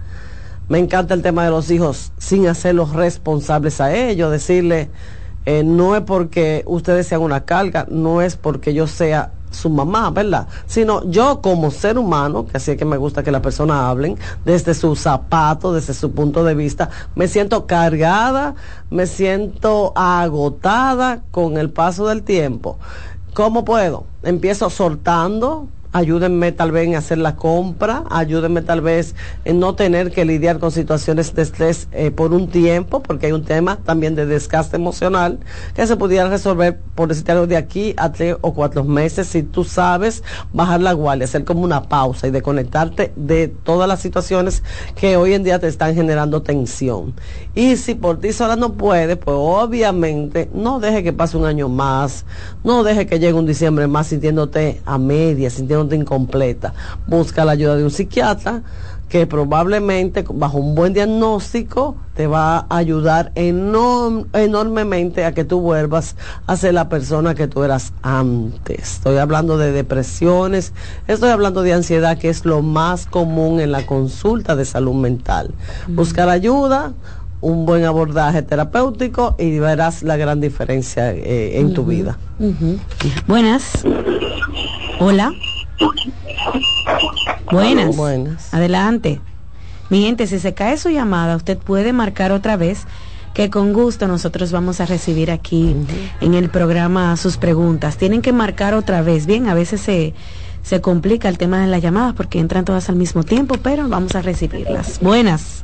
Me 0.70 0.80
encanta 0.80 1.14
el 1.14 1.22
tema 1.22 1.44
de 1.44 1.50
los 1.50 1.70
hijos 1.72 2.12
sin 2.18 2.48
hacerlos 2.48 2.94
responsables 2.94 3.82
a 3.82 3.94
ellos, 3.94 4.32
decirle, 4.32 4.90
eh, 5.46 5.64
no 5.64 5.96
es 5.96 6.04
porque 6.04 6.64
ustedes 6.66 7.08
sean 7.08 7.22
una 7.22 7.44
carga, 7.44 7.86
no 7.90 8.22
es 8.22 8.38
porque 8.38 8.74
yo 8.74 8.88
sea 8.88 9.32
su 9.54 9.70
mamá, 9.70 10.10
¿verdad? 10.10 10.48
Sino 10.66 11.04
yo 11.10 11.42
como 11.42 11.72
ser 11.72 11.98
humano, 11.98 12.46
que 12.46 12.58
así 12.58 12.72
es 12.72 12.78
que 12.78 12.86
me 12.86 12.98
gusta 12.98 13.24
que 13.24 13.32
las 13.32 13.42
personas 13.42 13.78
hablen 13.78 14.18
desde 14.46 14.74
su 14.74 14.96
zapato, 14.96 15.74
desde 15.74 15.94
su 15.94 16.12
punto 16.12 16.44
de 16.44 16.56
vista, 16.56 16.90
me 17.16 17.28
siento 17.28 17.66
cargada, 17.66 18.56
me 18.90 19.08
siento 19.08 19.94
agotada 19.96 21.22
con 21.32 21.58
el 21.58 21.70
paso 21.70 22.08
del 22.08 22.24
tiempo. 22.24 22.78
¿Cómo 23.34 23.66
puedo? 23.66 24.06
Empiezo 24.22 24.70
soltando, 24.70 25.68
ayúdenme 25.94 26.52
tal 26.52 26.72
vez 26.72 26.88
en 26.88 26.96
hacer 26.96 27.20
la 27.20 27.36
compra, 27.36 28.04
ayúdenme 28.10 28.64
tal 28.64 28.82
vez 28.82 29.16
en 29.46 29.60
no 29.60 29.76
tener 29.76 30.12
que 30.12 30.26
lidiar 30.26 30.60
con 30.60 30.72
situaciones 30.72 31.34
de 31.36 31.44
estrés 31.44 31.88
eh, 31.92 32.10
por 32.10 32.34
un 32.34 32.50
tiempo, 32.50 33.02
porque 33.02 33.28
hay 33.28 33.32
un 33.32 33.46
tema 33.46 33.78
también 33.78 34.16
de 34.16 34.26
desgaste 34.26 34.76
emocional 34.76 35.40
que 35.76 35.86
se 35.86 35.96
pudiera 35.96 36.28
resolver, 36.28 36.80
por 36.96 37.10
decirte 37.10 37.32
algo, 37.32 37.48
de 37.48 37.58
aquí 37.58 37.94
a 37.98 38.12
tres 38.12 38.36
o 38.42 38.54
cuatro 38.54 38.84
meses, 38.84 39.28
si 39.28 39.44
tú 39.44 39.64
sabes 39.64 40.24
bajar 40.52 40.82
la 40.82 40.94
guardia, 40.94 41.26
hacer 41.26 41.46
como 41.46 41.62
una 41.62 41.84
pausa 41.84 42.28
y 42.28 42.32
desconectarte 42.32 43.14
de 43.16 43.48
todas 43.48 43.88
las 43.88 44.02
situaciones 44.02 44.64
que 44.96 45.16
hoy 45.16 45.34
en 45.34 45.44
día 45.44 45.60
te 45.60 45.68
están 45.68 45.94
generando 45.94 46.42
tensión. 46.42 47.14
Y 47.54 47.76
si 47.78 47.94
por 47.94 48.20
ti 48.20 48.34
sola 48.34 48.56
no 48.56 48.74
puedes, 48.74 49.18
pues 49.18 49.38
obviamente 49.40 50.50
no 50.56 50.80
deje 50.80 51.04
que 51.04 51.14
pase 51.14 51.38
un 51.38 51.46
año 51.46 51.70
más, 51.70 52.26
no 52.64 52.84
deje 52.84 53.06
que 53.06 53.20
llegue 53.20 53.34
un 53.34 53.46
diciembre 53.46 53.86
más 53.86 54.08
sintiéndote 54.08 54.82
a 54.86 54.98
media, 54.98 55.52
sintiéndote 55.52 55.83
incompleta. 55.92 56.74
Busca 57.08 57.46
la 57.46 57.54
ayuda 57.54 57.76
de 57.76 57.84
un 57.84 57.92
psiquiatra 57.92 58.64
que 59.14 59.28
probablemente 59.28 60.26
bajo 60.28 60.58
un 60.58 60.74
buen 60.74 60.92
diagnóstico 60.92 61.96
te 62.16 62.26
va 62.26 62.66
a 62.68 62.78
ayudar 62.78 63.32
enormemente 63.36 65.24
a 65.24 65.34
que 65.34 65.44
tú 65.44 65.62
vuelvas 65.62 66.16
a 66.48 66.58
ser 66.58 66.74
la 66.74 66.90
persona 66.90 67.36
que 67.36 67.48
tú 67.48 67.64
eras 67.64 67.94
antes. 68.02 68.94
Estoy 68.94 69.18
hablando 69.18 69.60
de 69.60 69.72
depresiones, 69.72 70.74
estoy 71.08 71.30
hablando 71.30 71.62
de 71.62 71.74
ansiedad, 71.74 72.18
que 72.18 72.30
es 72.30 72.44
lo 72.44 72.64
más 72.64 73.06
común 73.06 73.60
en 73.60 73.72
la 73.72 73.86
consulta 73.86 74.56
de 74.56 74.66
salud 74.66 74.96
mental. 74.96 75.54
Buscar 75.90 76.30
ayuda, 76.30 76.94
un 77.40 77.68
buen 77.68 77.86
abordaje 77.86 78.42
terapéutico 78.42 79.36
y 79.38 79.60
verás 79.60 80.02
la 80.02 80.18
gran 80.18 80.42
diferencia 80.42 81.12
eh, 81.12 81.60
en 81.60 81.76
tu 81.76 81.86
vida. 81.86 82.18
Buenas. 83.28 83.84
Hola. 85.00 85.32
Buenas. 87.52 87.96
Buenas. 87.96 88.54
Adelante. 88.54 89.22
Mi 89.90 90.04
gente, 90.04 90.28
si 90.28 90.40
se 90.40 90.54
cae 90.54 90.78
su 90.78 90.90
llamada, 90.90 91.36
usted 91.36 91.58
puede 91.58 91.94
marcar 91.94 92.32
otra 92.32 92.58
vez 92.58 92.86
que 93.34 93.50
con 93.50 93.74
gusto 93.74 94.08
nosotros 94.08 94.52
vamos 94.52 94.80
a 94.80 94.86
recibir 94.86 95.32
aquí 95.32 95.76
en 96.22 96.34
el 96.34 96.50
programa 96.50 97.16
sus 97.18 97.38
preguntas. 97.38 97.98
Tienen 97.98 98.22
que 98.22 98.32
marcar 98.32 98.74
otra 98.74 99.02
vez. 99.02 99.26
Bien, 99.26 99.50
a 99.50 99.54
veces 99.54 99.82
se, 99.82 100.14
se 100.62 100.82
complica 100.82 101.30
el 101.30 101.38
tema 101.38 101.60
de 101.60 101.68
las 101.68 101.82
llamadas 101.82 102.14
porque 102.14 102.40
entran 102.40 102.66
todas 102.66 102.90
al 102.90 102.96
mismo 102.96 103.24
tiempo, 103.24 103.56
pero 103.62 103.88
vamos 103.88 104.16
a 104.16 104.22
recibirlas. 104.22 105.00
Buenas. 105.00 105.64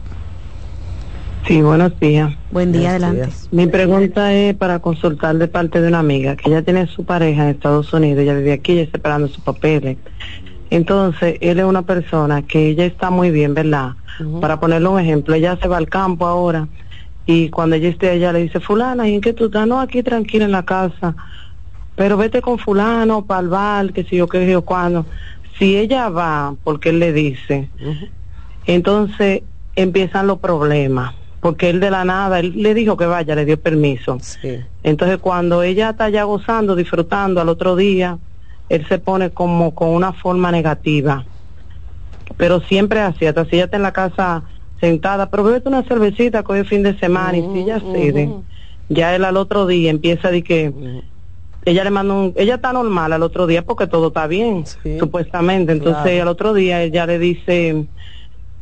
Sí, 1.45 1.61
buenos 1.61 1.99
días. 1.99 2.35
Buen 2.51 2.71
día, 2.71 2.91
adelante. 2.91 3.29
Mi 3.51 3.65
pregunta 3.67 4.33
es 4.33 4.55
para 4.55 4.79
consultar 4.79 5.35
de 5.37 5.47
parte 5.47 5.81
de 5.81 5.87
una 5.87 5.99
amiga 5.99 6.35
que 6.35 6.49
ella 6.49 6.61
tiene 6.61 6.85
su 6.87 7.05
pareja 7.05 7.43
en 7.43 7.49
Estados 7.49 7.91
Unidos, 7.93 8.21
ella 8.21 8.35
vive 8.35 8.53
aquí, 8.53 8.73
ella 8.73 8.83
está 8.83 8.97
esperando 8.97 9.27
sus 9.27 9.43
papeles. 9.43 9.97
Entonces, 10.69 11.37
él 11.41 11.59
es 11.59 11.65
una 11.65 11.81
persona 11.81 12.43
que 12.43 12.67
ella 12.67 12.85
está 12.85 13.09
muy 13.09 13.31
bien, 13.31 13.55
¿verdad? 13.55 13.93
Para 14.39 14.59
ponerle 14.59 14.89
un 14.89 14.99
ejemplo, 14.99 15.33
ella 15.33 15.57
se 15.59 15.67
va 15.67 15.77
al 15.77 15.89
campo 15.89 16.27
ahora 16.27 16.67
y 17.25 17.49
cuando 17.49 17.75
ella 17.75 17.89
esté 17.89 18.09
allá 18.09 18.31
le 18.31 18.43
dice, 18.43 18.59
fulana, 18.59 19.07
¿y 19.07 19.15
en 19.15 19.21
qué 19.21 19.33
tú 19.33 19.45
estás? 19.45 19.67
No, 19.67 19.79
aquí 19.79 20.03
tranquila 20.03 20.45
en 20.45 20.51
la 20.51 20.63
casa, 20.63 21.15
pero 21.95 22.17
vete 22.17 22.41
con 22.41 22.59
fulano 22.59 23.25
para 23.25 23.41
el 23.41 23.49
bar, 23.49 23.93
que 23.93 24.03
si 24.03 24.17
yo, 24.17 24.27
qué 24.27 24.49
yo, 24.49 24.61
cuando. 24.63 25.05
Si 25.57 25.77
ella 25.77 26.09
va, 26.09 26.55
porque 26.63 26.89
él 26.89 26.99
le 26.99 27.11
dice, 27.11 27.69
entonces 28.65 29.41
empiezan 29.75 30.27
los 30.27 30.39
problemas 30.39 31.18
porque 31.39 31.69
él 31.69 31.79
de 31.79 31.89
la 31.89 32.03
nada, 32.03 32.39
él 32.39 32.53
le 32.55 32.73
dijo 32.73 32.97
que 32.97 33.05
vaya, 33.05 33.35
le 33.35 33.45
dio 33.45 33.59
permiso. 33.59 34.17
Entonces 34.83 35.17
cuando 35.19 35.63
ella 35.63 35.91
está 35.91 36.09
ya 36.09 36.23
gozando, 36.23 36.75
disfrutando 36.75 37.39
al 37.41 37.49
otro 37.49 37.75
día, 37.75 38.17
él 38.67 38.85
se 38.87 38.99
pone 38.99 39.31
como 39.31 39.73
con 39.73 39.89
una 39.89 40.13
forma 40.13 40.51
negativa. 40.51 41.25
Pero 42.37 42.61
siempre 42.61 42.99
así, 42.99 43.25
hasta 43.25 43.45
si 43.45 43.55
ella 43.55 43.65
está 43.65 43.77
en 43.77 43.83
la 43.83 43.93
casa 43.93 44.43
sentada, 44.79 45.29
pero 45.29 45.43
bébete 45.43 45.67
una 45.67 45.83
cervecita 45.83 46.43
que 46.43 46.51
hoy 46.53 46.59
es 46.59 46.67
fin 46.67 46.83
de 46.83 46.97
semana 46.99 47.37
y 47.37 47.41
si 47.41 47.59
ella 47.59 47.79
cede, 47.79 48.29
ya 48.87 49.15
él 49.15 49.25
al 49.25 49.37
otro 49.37 49.65
día 49.67 49.89
empieza 49.89 50.31
de 50.31 50.43
que 50.43 50.73
ella 51.65 51.83
le 51.83 51.89
manda 51.89 52.13
un, 52.13 52.33
ella 52.37 52.55
está 52.55 52.71
normal 52.71 53.11
al 53.13 53.23
otro 53.23 53.45
día 53.45 53.63
porque 53.63 53.87
todo 53.87 54.07
está 54.07 54.27
bien, 54.27 54.65
supuestamente. 54.99 55.71
Entonces 55.71 56.21
al 56.21 56.27
otro 56.27 56.53
día 56.53 56.81
ella 56.81 57.05
le 57.05 57.19
dice, 57.19 57.85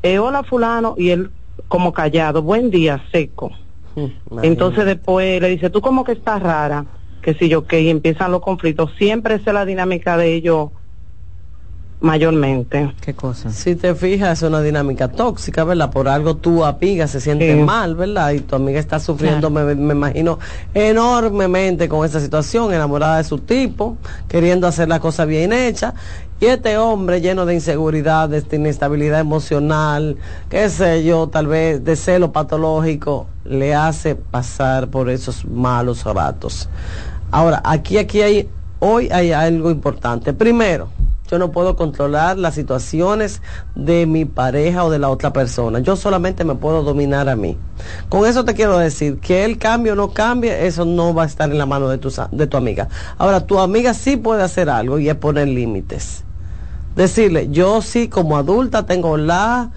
eh, 0.03 0.19
hola 0.19 0.43
fulano, 0.43 0.95
y 0.97 1.09
él 1.09 1.30
como 1.68 1.93
callado, 1.93 2.41
buen 2.41 2.70
día, 2.70 3.03
seco. 3.11 3.51
Mm, 3.95 4.39
Entonces 4.43 4.86
después 4.86 5.41
le 5.41 5.49
dice, 5.49 5.70
tú 5.70 5.82
como 5.82 6.03
que 6.03 6.13
estás 6.13 6.41
rara, 6.41 6.86
que 7.22 7.34
si 7.34 7.49
yo, 7.49 7.65
que 7.65 7.82
y 7.82 7.89
empiezan 7.89 8.32
los 8.32 8.41
conflictos. 8.41 8.91
Siempre 8.97 9.36
es 9.36 9.45
la 9.45 9.65
dinámica 9.65 10.18
de 10.18 10.34
ellos 10.34 10.70
mayormente. 11.99 12.93
¿Qué 13.01 13.13
cosa? 13.13 13.49
Si 13.49 13.76
te 13.76 13.95
fijas, 13.95 14.41
es 14.41 14.47
una 14.47 14.61
dinámica 14.61 15.07
tóxica, 15.07 15.63
¿verdad? 15.63 15.91
Por 15.91 16.07
algo 16.07 16.38
tu 16.38 16.63
amiga 16.63 17.07
se 17.07 17.20
siente 17.20 17.55
mal, 17.55 17.95
¿verdad? 17.95 18.32
Y 18.32 18.41
tu 18.41 18.55
amiga 18.55 18.80
está 18.80 18.99
sufriendo, 18.99 19.49
me, 19.49 19.76
me, 19.76 19.93
imagino, 19.93 20.38
enormemente 20.74 21.89
con 21.89 22.05
esa 22.05 22.20
situación, 22.20 22.72
enamorada 22.72 23.18
de 23.18 23.24
su 23.24 23.39
tipo, 23.39 23.97
queriendo 24.28 24.68
hacer 24.68 24.88
la 24.88 24.99
cosa 24.99 25.26
bien 25.26 25.51
hecha. 25.53 25.95
Y 26.39 26.45
este 26.45 26.77
hombre 26.77 27.19
lleno 27.19 27.45
de 27.45 27.55
inseguridad, 27.55 28.29
de 28.29 28.43
inestabilidad 28.55 29.19
emocional, 29.19 30.17
qué 30.49 30.69
sé 30.69 31.03
yo, 31.03 31.27
tal 31.27 31.47
vez 31.47 31.83
de 31.83 31.95
celo 31.95 32.31
patológico, 32.31 33.25
le 33.43 33.73
hace 33.73 34.15
pasar 34.15 34.88
por 34.89 35.09
esos 35.09 35.45
malos 35.45 36.03
ratos. 36.03 36.69
Ahora, 37.31 37.61
aquí, 37.65 37.97
aquí 37.97 38.21
hay 38.21 38.49
hoy 38.79 39.09
hay 39.09 39.31
algo 39.31 39.71
importante. 39.71 40.33
Primero, 40.33 40.89
yo 41.29 41.39
no 41.39 41.51
puedo 41.51 41.75
controlar 41.75 42.38
las 42.38 42.55
situaciones 42.55 43.41
de 43.75 44.05
mi 44.05 44.25
pareja 44.25 44.85
o 44.85 44.89
de 44.89 44.99
la 44.99 45.09
otra 45.09 45.33
persona. 45.33 45.79
Yo 45.79 45.95
solamente 45.95 46.43
me 46.43 46.55
puedo 46.55 46.83
dominar 46.83 47.27
a 47.27 47.35
mí. 47.35 47.57
Con 48.09 48.25
eso 48.25 48.45
te 48.45 48.53
quiero 48.53 48.77
decir 48.77 49.19
que 49.19 49.43
el 49.43 49.57
cambio 49.57 49.93
o 49.93 49.95
no 49.95 50.13
cambie, 50.13 50.67
eso 50.67 50.85
no 50.85 51.13
va 51.13 51.23
a 51.23 51.25
estar 51.25 51.49
en 51.49 51.57
la 51.57 51.65
mano 51.65 51.89
de 51.89 51.97
tu, 51.97 52.13
de 52.31 52.47
tu 52.47 52.57
amiga. 52.57 52.88
Ahora, 53.17 53.45
tu 53.45 53.59
amiga 53.59 53.93
sí 53.93 54.15
puede 54.15 54.43
hacer 54.43 54.69
algo 54.69 54.99
y 54.99 55.09
es 55.09 55.15
poner 55.15 55.47
límites. 55.47 56.23
Decirle, 56.97 57.47
yo 57.51 57.83
sí 57.83 58.07
como 58.07 58.37
adulta 58.37 58.87
tengo 58.87 59.17
la 59.17 59.69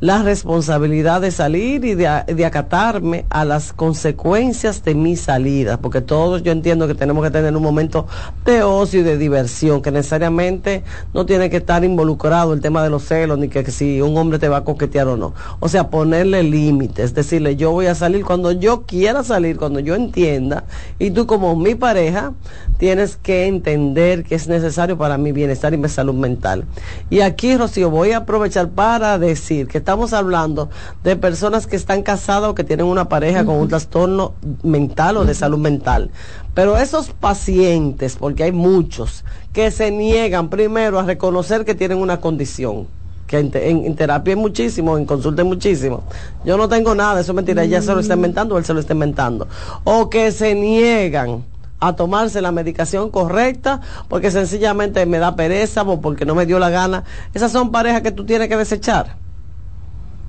la 0.00 0.22
responsabilidad 0.22 1.20
de 1.20 1.30
salir 1.30 1.84
y 1.84 1.94
de, 1.94 2.06
acatarme 2.44 3.24
a 3.30 3.44
las 3.44 3.72
consecuencias 3.72 4.84
de 4.84 4.94
mi 4.94 5.16
salida, 5.16 5.78
porque 5.78 6.00
todos 6.00 6.42
yo 6.42 6.52
entiendo 6.52 6.86
que 6.86 6.94
tenemos 6.94 7.24
que 7.24 7.30
tener 7.30 7.56
un 7.56 7.62
momento 7.62 8.06
de 8.44 8.62
ocio 8.62 9.00
y 9.00 9.02
de 9.02 9.16
diversión, 9.16 9.82
que 9.82 9.90
necesariamente 9.90 10.82
no 11.14 11.24
tiene 11.26 11.48
que 11.48 11.58
estar 11.58 11.84
involucrado 11.84 12.52
el 12.52 12.60
tema 12.60 12.82
de 12.82 12.90
los 12.90 13.04
celos, 13.04 13.38
ni 13.38 13.48
que, 13.48 13.64
si 13.70 14.02
un 14.02 14.16
hombre 14.16 14.38
te 14.38 14.48
va 14.48 14.58
a 14.58 14.64
coquetear 14.64 15.08
o 15.08 15.16
no. 15.16 15.32
O 15.60 15.68
sea, 15.68 15.88
ponerle 15.88 16.42
límites, 16.42 17.14
decirle 17.14 17.56
yo 17.56 17.70
voy 17.70 17.86
a 17.86 17.94
salir 17.94 18.24
cuando 18.24 18.52
yo 18.52 18.82
quiera 18.82 19.22
salir, 19.22 19.56
cuando 19.56 19.80
yo 19.80 19.94
entienda, 19.94 20.64
y 20.98 21.12
tú 21.12 21.26
como 21.26 21.56
mi 21.56 21.74
pareja 21.76 22.32
tienes 22.78 23.16
que 23.16 23.46
entender 23.46 24.24
que 24.24 24.34
es 24.34 24.48
necesario 24.48 24.98
para 24.98 25.16
mi 25.18 25.32
bienestar 25.32 25.72
y 25.72 25.78
mi 25.78 25.88
salud 25.88 26.14
mental. 26.14 26.64
Y 27.08 27.20
aquí, 27.20 27.56
Rocío, 27.56 27.90
voy 27.90 28.12
a 28.12 28.18
aprovechar 28.18 28.68
para 28.68 29.18
decir 29.18 29.68
que 29.68 29.78
está 29.78 29.93
estamos 29.94 30.12
hablando 30.12 30.70
de 31.04 31.14
personas 31.14 31.68
que 31.68 31.76
están 31.76 32.02
casadas 32.02 32.50
o 32.50 32.54
que 32.56 32.64
tienen 32.64 32.86
una 32.86 33.08
pareja 33.08 33.44
con 33.44 33.54
un 33.54 33.68
trastorno 33.68 34.34
mental 34.64 35.18
o 35.18 35.24
de 35.24 35.34
salud 35.34 35.58
mental. 35.58 36.10
Pero 36.52 36.76
esos 36.76 37.10
pacientes, 37.10 38.16
porque 38.16 38.42
hay 38.42 38.50
muchos, 38.50 39.24
que 39.52 39.70
se 39.70 39.92
niegan 39.92 40.50
primero 40.50 40.98
a 40.98 41.04
reconocer 41.04 41.64
que 41.64 41.76
tienen 41.76 41.98
una 41.98 42.20
condición 42.20 42.88
que 43.28 43.38
en, 43.38 43.94
terapia 43.94 44.32
es 44.32 44.36
muchísimo, 44.36 44.98
en 44.98 45.06
consulta 45.06 45.42
es 45.42 45.48
muchísimo. 45.48 46.02
Yo 46.44 46.56
no 46.56 46.68
tengo 46.68 46.96
nada, 46.96 47.20
eso 47.20 47.30
es 47.30 47.36
mentira, 47.36 47.62
ella 47.62 47.80
se 47.80 47.94
lo 47.94 48.00
está 48.00 48.16
mm. 48.16 48.18
inventando 48.18 48.56
o 48.56 48.58
él 48.58 48.64
se 48.64 48.74
lo 48.74 48.80
está 48.80 48.94
inventando. 48.94 49.46
O 49.84 50.10
que 50.10 50.32
se 50.32 50.56
niegan 50.56 51.44
a 51.78 51.94
tomarse 51.94 52.42
la 52.42 52.50
medicación 52.50 53.10
correcta 53.10 53.80
porque 54.08 54.32
sencillamente 54.32 55.06
me 55.06 55.18
da 55.18 55.36
pereza 55.36 55.82
o 55.82 56.00
porque 56.00 56.24
no 56.26 56.34
me 56.34 56.46
dio 56.46 56.58
la 56.58 56.70
gana. 56.70 57.04
Esas 57.32 57.52
son 57.52 57.70
parejas 57.70 58.02
que 58.02 58.10
tú 58.10 58.26
tienes 58.26 58.48
que 58.48 58.56
desechar 58.56 59.23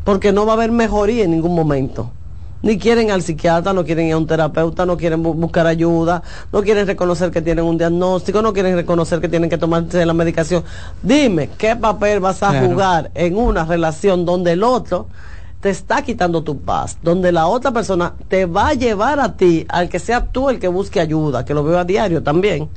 porque 0.05 0.31
no 0.31 0.45
va 0.45 0.53
a 0.53 0.55
haber 0.55 0.71
mejoría 0.71 1.25
en 1.25 1.31
ningún 1.31 1.53
momento. 1.53 2.11
Ni 2.61 2.77
quieren 2.79 3.11
al 3.11 3.21
psiquiatra, 3.21 3.73
no 3.73 3.83
quieren 3.83 4.07
ir 4.07 4.13
a 4.13 4.17
un 4.17 4.25
terapeuta, 4.25 4.85
no 4.85 4.97
quieren 4.97 5.21
buscar 5.21 5.67
ayuda, 5.67 6.23
no 6.51 6.63
quieren 6.63 6.87
reconocer 6.87 7.29
que 7.29 7.41
tienen 7.41 7.65
un 7.65 7.77
diagnóstico, 7.77 8.41
no 8.41 8.53
quieren 8.53 8.75
reconocer 8.75 9.19
que 9.19 9.29
tienen 9.29 9.49
que 9.49 9.57
tomarse 9.57 10.05
la 10.05 10.13
medicación. 10.13 10.63
Dime, 11.03 11.49
¿qué 11.57 11.75
papel 11.75 12.21
vas 12.21 12.41
a 12.41 12.59
jugar 12.61 13.11
en 13.13 13.37
una 13.37 13.65
relación 13.65 14.25
donde 14.25 14.53
el 14.53 14.63
otro 14.63 15.07
te 15.59 15.69
está 15.69 16.01
quitando 16.01 16.43
tu 16.43 16.59
paz, 16.59 16.97
donde 17.03 17.31
la 17.31 17.47
otra 17.47 17.71
persona 17.71 18.13
te 18.27 18.45
va 18.45 18.69
a 18.69 18.73
llevar 18.73 19.19
a 19.19 19.35
ti, 19.35 19.65
al 19.69 19.89
que 19.89 19.99
sea 19.99 20.25
tú 20.25 20.49
el 20.49 20.59
que 20.59 20.67
busque 20.67 20.99
ayuda, 20.99 21.45
que 21.45 21.53
lo 21.53 21.63
veo 21.63 21.77
a 21.77 21.83
diario 21.83 22.23
también? 22.23 22.69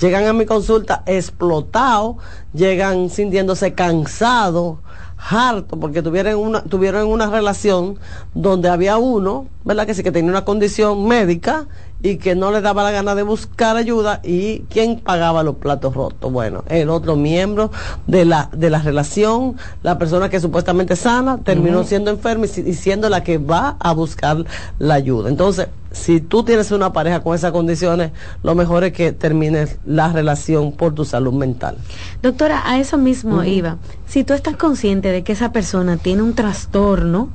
Llegan 0.00 0.26
a 0.26 0.32
mi 0.32 0.44
consulta 0.44 1.04
explotados, 1.06 2.16
llegan 2.52 3.10
sintiéndose 3.10 3.74
cansados, 3.74 4.78
harto 5.16 5.78
porque 5.78 6.02
tuvieron 6.02 6.36
una, 6.36 6.62
tuvieron 6.62 7.08
una 7.08 7.28
relación 7.28 7.98
donde 8.34 8.68
había 8.68 8.98
uno, 8.98 9.46
¿verdad? 9.64 9.86
Que 9.86 9.94
sí 9.94 10.02
que 10.02 10.12
tenía 10.12 10.30
una 10.30 10.44
condición 10.44 11.06
médica 11.06 11.66
y 12.02 12.18
que 12.18 12.34
no 12.34 12.50
le 12.50 12.60
daba 12.60 12.82
la 12.82 12.90
gana 12.90 13.14
de 13.14 13.22
buscar 13.22 13.76
ayuda 13.76 14.20
y 14.22 14.60
quién 14.68 15.00
pagaba 15.00 15.42
los 15.42 15.56
platos 15.56 15.94
rotos. 15.94 16.30
Bueno, 16.30 16.62
el 16.68 16.90
otro 16.90 17.16
miembro 17.16 17.70
de 18.06 18.26
la, 18.26 18.50
de 18.52 18.68
la 18.68 18.80
relación, 18.80 19.56
la 19.82 19.98
persona 19.98 20.28
que 20.28 20.38
supuestamente 20.38 20.96
sana, 20.96 21.38
terminó 21.38 21.82
siendo 21.84 22.10
enferma 22.10 22.44
y 22.44 22.74
siendo 22.74 23.08
la 23.08 23.22
que 23.24 23.38
va 23.38 23.76
a 23.80 23.92
buscar 23.94 24.44
la 24.78 24.94
ayuda. 24.94 25.30
Entonces, 25.30 25.68
si 25.94 26.20
tú 26.20 26.42
tienes 26.42 26.70
una 26.72 26.92
pareja 26.92 27.22
con 27.22 27.34
esas 27.34 27.52
condiciones, 27.52 28.10
lo 28.42 28.54
mejor 28.54 28.84
es 28.84 28.92
que 28.92 29.12
termines 29.12 29.78
la 29.86 30.12
relación 30.12 30.72
por 30.72 30.94
tu 30.94 31.04
salud 31.04 31.32
mental. 31.32 31.76
Doctora, 32.22 32.62
a 32.68 32.78
eso 32.78 32.98
mismo 32.98 33.44
iba. 33.44 33.78
Si 34.06 34.24
tú 34.24 34.34
estás 34.34 34.56
consciente 34.56 35.10
de 35.10 35.24
que 35.24 35.32
esa 35.32 35.52
persona 35.52 35.96
tiene 35.96 36.22
un 36.22 36.34
trastorno, 36.34 37.30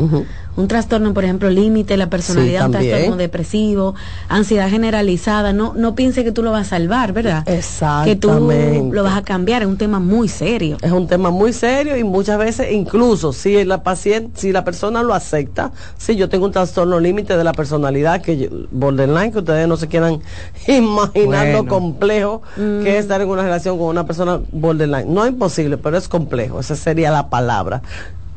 un 0.55 0.68
trastorno, 0.68 1.14
por 1.14 1.24
ejemplo, 1.24 1.49
límite 1.49 1.97
la 1.97 2.10
personalidad, 2.10 2.68
un 2.68 2.74
trastorno 2.74 3.16
depresivo, 3.16 3.95
ansiedad 4.28 4.70
generalizada, 4.70 5.53
no, 5.53 5.74
no 5.76 5.95
piense 5.95 6.24
que 6.24 6.32
tú 6.32 6.43
lo 6.43 6.51
vas 6.51 6.68
a 6.68 6.70
salvar, 6.72 7.14
¿verdad? 7.14 7.47
Exactamente. 7.47 8.12
Que 8.12 8.16
tú 8.16 8.91
lo 8.93 9.03
vas 9.03 9.18
a 9.18 9.24
cambiar, 9.24 9.62
es 9.62 9.68
un 9.68 9.78
tema 9.78 9.99
muy 9.99 10.28
serio. 10.28 10.78
Es 10.82 10.91
un 10.91 11.07
tema 11.07 11.32
muy 11.32 11.53
serio 11.53 11.97
y 11.97 12.03
muchas 12.03 12.38
veces, 12.38 12.72
incluso 12.72 13.34
si 13.34 13.64
la 13.64 13.84
paciente, 13.84 14.39
si 14.39 14.51
la 14.51 14.64
persona 14.64 15.01
lo 15.01 15.14
acepta, 15.14 15.72
si 15.97 16.16
yo 16.16 16.30
tengo 16.30 16.45
un 16.45 16.51
trastorno 16.51 16.99
límite 16.99 17.38
de 17.38 17.43
la 17.43 17.53
personalidad, 17.53 18.22
que 18.22 18.49
borderline, 18.72 19.32
que 19.32 19.39
ustedes 19.39 19.68
no 19.68 19.78
se 19.78 19.88
quieran 19.88 20.22
imaginar 20.68 21.47
lo 21.50 21.66
complejo 21.66 22.41
que 22.56 22.89
es 22.89 22.95
mm. 22.95 23.00
estar 23.00 23.22
en 23.22 23.30
una 23.30 23.43
relación 23.43 23.78
con 23.78 23.88
una 23.88 24.06
persona 24.06 24.39
borderline. 24.52 25.14
No 25.14 25.24
es 25.24 25.32
imposible, 25.32 25.78
pero 25.78 25.97
es 25.97 26.08
complejo, 26.08 26.60
esa 26.60 26.76
sería 26.76 27.12
la 27.12 27.30
palabra 27.30 27.82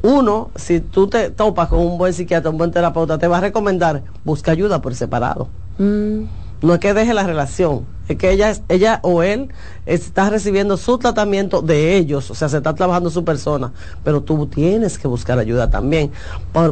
uno, 0.03 0.51
si 0.57 0.81
tú 0.81 1.07
te 1.07 1.31
topas 1.31 1.69
con 1.69 1.79
un 1.79 1.97
buen 1.97 2.13
psiquiatra, 2.13 2.51
un 2.51 2.59
buen 2.59 2.73
terapeuta, 2.73 3.19
te 3.19 3.29
va 3.29 3.39
a 3.39 3.41
recomendar, 3.41 4.03
busca 4.25 4.51
ayuda 4.51 4.83
por 4.83 4.95
separado. 4.95 5.49
Mm. 5.79 6.25
No 6.61 6.75
es 6.75 6.81
que 6.81 6.93
deje 6.93 7.15
la 7.15 7.25
relación, 7.25 7.87
que 8.17 8.31
ella, 8.31 8.53
ella 8.69 9.01
o 9.03 9.23
él 9.23 9.51
está 9.87 10.31
recibiendo 10.31 10.77
su 10.77 10.99
tratamiento 10.99 11.63
de 11.63 11.97
ellos, 11.97 12.31
o 12.31 12.35
sea, 12.35 12.49
se 12.49 12.59
está 12.59 12.75
trabajando 12.75 13.11
su 13.11 13.25
persona, 13.25 13.73
pero 14.05 14.23
tú 14.23 14.47
tienes 14.47 14.99
que 14.99 15.09
buscar 15.09 15.39
ayuda 15.39 15.71
también 15.71 16.13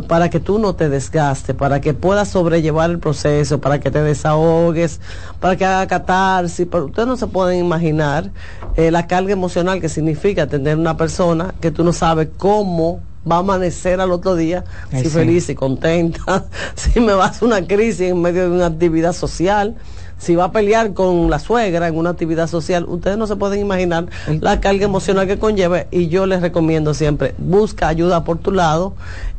para 0.08 0.30
que 0.30 0.40
tú 0.40 0.58
no 0.58 0.74
te 0.74 0.88
desgastes, 0.88 1.56
para 1.56 1.80
que 1.80 1.94
puedas 1.94 2.28
sobrellevar 2.28 2.90
el 2.90 2.98
proceso, 2.98 3.60
para 3.60 3.80
que 3.80 3.90
te 3.90 4.02
desahogues, 4.02 5.00
para 5.40 5.56
que 5.56 5.64
haga 5.64 5.86
catarsis. 5.86 6.66
Pero 6.70 6.86
ustedes 6.86 7.08
no 7.08 7.16
se 7.16 7.26
pueden 7.26 7.58
imaginar 7.58 8.30
eh, 8.76 8.90
la 8.90 9.06
carga 9.06 9.32
emocional 9.32 9.80
que 9.80 9.88
significa 9.88 10.46
tener 10.46 10.76
una 10.76 10.96
persona 10.96 11.54
que 11.60 11.70
tú 11.70 11.84
no 11.84 11.92
sabes 11.92 12.28
cómo 12.36 13.00
va 13.30 13.36
a 13.36 13.38
amanecer 13.40 14.00
al 14.00 14.12
otro 14.12 14.34
día, 14.34 14.64
si 14.90 15.08
feliz 15.08 15.48
y 15.50 15.54
contenta, 15.54 16.46
si 16.74 17.00
me 17.00 17.12
va 17.12 17.26
a 17.26 17.44
una 17.44 17.66
crisis 17.66 18.08
en 18.08 18.20
medio 18.20 18.48
de 18.48 18.56
una 18.56 18.66
actividad 18.66 19.12
social, 19.12 19.76
si 20.20 20.36
va 20.36 20.44
a 20.44 20.52
pelear 20.52 20.92
con 20.92 21.30
la 21.30 21.38
suegra 21.38 21.88
en 21.88 21.96
una 21.96 22.10
actividad 22.10 22.46
social, 22.46 22.84
ustedes 22.86 23.16
no 23.16 23.26
se 23.26 23.36
pueden 23.36 23.58
imaginar 23.60 24.06
la 24.40 24.60
carga 24.60 24.84
emocional 24.84 25.26
que 25.26 25.38
conlleva 25.38 25.86
y 25.90 26.08
yo 26.08 26.26
les 26.26 26.42
recomiendo 26.42 26.94
siempre, 26.94 27.34
busca 27.38 27.88
ayuda 27.88 28.22
por 28.22 28.38
tu 28.38 28.52
lado 28.52 28.94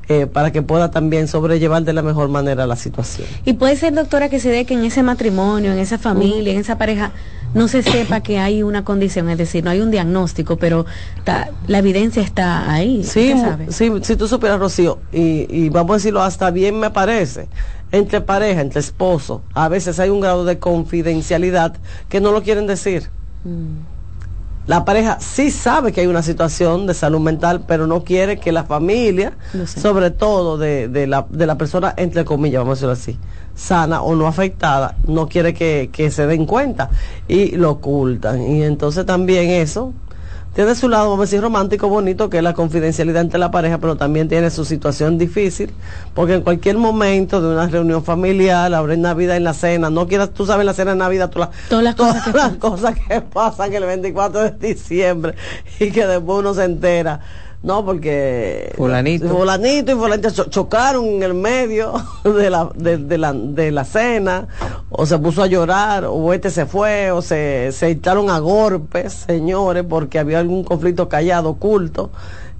eh, 0.09 0.25
para 0.25 0.51
que 0.51 0.63
pueda 0.63 0.89
también 0.89 1.27
sobrellevar 1.27 1.83
de 1.83 1.93
la 1.93 2.01
mejor 2.01 2.29
manera 2.29 2.65
la 2.65 2.75
situación. 2.75 3.27
Y 3.45 3.53
puede 3.53 3.75
ser, 3.75 3.93
doctora, 3.93 4.27
que 4.27 4.39
se 4.39 4.49
dé 4.49 4.65
que 4.65 4.73
en 4.73 4.83
ese 4.83 5.03
matrimonio, 5.03 5.71
en 5.71 5.77
esa 5.77 5.99
familia, 5.99 6.51
en 6.51 6.59
esa 6.59 6.77
pareja, 6.77 7.11
no 7.53 7.67
se 7.67 7.83
sepa 7.83 8.21
que 8.21 8.39
hay 8.39 8.63
una 8.63 8.83
condición, 8.83 9.29
es 9.29 9.37
decir, 9.37 9.63
no 9.63 9.69
hay 9.69 9.81
un 9.81 9.91
diagnóstico, 9.91 10.57
pero 10.57 10.85
la 11.67 11.77
evidencia 11.77 12.23
está 12.23 12.73
ahí. 12.73 13.03
Sí, 13.03 13.35
sí, 13.69 13.91
si 14.01 14.15
tú 14.15 14.27
supieras, 14.27 14.59
Rocío, 14.59 14.99
y, 15.13 15.45
y, 15.49 15.69
vamos 15.69 15.91
a 15.91 15.97
decirlo, 15.97 16.23
hasta 16.23 16.49
bien 16.49 16.79
me 16.79 16.89
parece, 16.89 17.47
entre 17.91 18.21
pareja, 18.21 18.61
entre 18.61 18.79
esposos, 18.79 19.41
a 19.53 19.67
veces 19.69 19.99
hay 19.99 20.09
un 20.09 20.21
grado 20.21 20.45
de 20.45 20.59
confidencialidad 20.59 21.75
que 22.09 22.21
no 22.21 22.31
lo 22.31 22.41
quieren 22.43 22.67
decir. 22.67 23.09
Mm. 23.43 23.91
La 24.67 24.85
pareja 24.85 25.17
sí 25.19 25.49
sabe 25.49 25.91
que 25.91 26.01
hay 26.01 26.07
una 26.07 26.21
situación 26.21 26.85
de 26.85 26.93
salud 26.93 27.19
mental, 27.19 27.63
pero 27.67 27.87
no 27.87 28.03
quiere 28.03 28.37
que 28.39 28.51
la 28.51 28.63
familia, 28.63 29.33
sobre 29.65 30.11
todo 30.11 30.57
de, 30.57 30.87
de, 30.87 31.07
la, 31.07 31.25
de 31.29 31.47
la 31.47 31.57
persona, 31.57 31.93
entre 31.97 32.25
comillas, 32.25 32.61
vamos 32.61 32.83
a 32.83 32.87
decirlo 32.87 32.93
así, 32.93 33.17
sana 33.55 34.03
o 34.03 34.15
no 34.15 34.27
afectada, 34.27 34.95
no 35.07 35.27
quiere 35.27 35.55
que, 35.55 35.89
que 35.91 36.11
se 36.11 36.27
den 36.27 36.45
cuenta 36.45 36.91
y 37.27 37.55
lo 37.55 37.71
ocultan. 37.71 38.43
Y 38.43 38.63
entonces 38.63 39.05
también 39.05 39.49
eso 39.49 39.93
tiene 40.53 40.75
su 40.75 40.89
lado, 40.89 41.05
vamos 41.05 41.19
a 41.19 41.21
decir, 41.23 41.41
romántico, 41.41 41.87
bonito, 41.87 42.29
que 42.29 42.37
es 42.37 42.43
la 42.43 42.53
confidencialidad 42.53 43.21
entre 43.21 43.39
la 43.39 43.51
pareja, 43.51 43.77
pero 43.77 43.95
también 43.95 44.27
tiene 44.27 44.49
su 44.49 44.65
situación 44.65 45.17
difícil, 45.17 45.71
porque 46.13 46.33
en 46.33 46.41
cualquier 46.41 46.77
momento 46.77 47.41
de 47.41 47.53
una 47.53 47.67
reunión 47.67 48.03
familiar, 48.03 48.73
habrá 48.73 48.97
Navidad 48.97 49.37
en 49.37 49.45
la 49.45 49.53
cena, 49.53 49.89
no 49.89 50.07
quieras, 50.07 50.31
tú 50.31 50.45
sabes 50.45 50.65
la 50.65 50.73
cena 50.73 50.91
de 50.91 50.97
Navidad, 50.97 51.29
todas, 51.29 51.49
las, 51.69 51.95
cosas 52.59 52.99
que 52.99 53.21
pasan. 53.21 53.73
el 53.73 53.85
24 53.85 54.43
de 54.51 54.73
diciembre 54.73 55.35
y 55.79 55.91
que 55.91 56.05
después 56.05 56.39
uno 56.39 56.53
se 56.53 56.65
entera 56.65 57.21
no, 57.63 57.85
porque 57.85 58.73
fulanito, 58.75 59.29
fulanito 59.29 59.91
y 59.91 59.95
fulanito 59.95 60.29
chocaron 60.49 61.05
en 61.05 61.23
el 61.23 61.35
medio 61.35 61.93
de 62.23 62.49
la, 62.49 62.71
de, 62.73 63.17
la, 63.19 63.33
de 63.33 63.71
la 63.71 63.85
cena, 63.85 64.47
o 64.89 65.05
se 65.05 65.19
puso 65.19 65.43
a 65.43 65.47
llorar, 65.47 66.05
o 66.05 66.33
este 66.33 66.49
se 66.49 66.65
fue, 66.65 67.11
o 67.11 67.21
se, 67.21 67.71
se 67.71 67.99
a 68.03 68.39
golpes, 68.39 69.13
señores, 69.27 69.83
porque 69.87 70.17
había 70.17 70.39
algún 70.39 70.63
conflicto 70.63 71.07
callado, 71.07 71.51
oculto, 71.51 72.09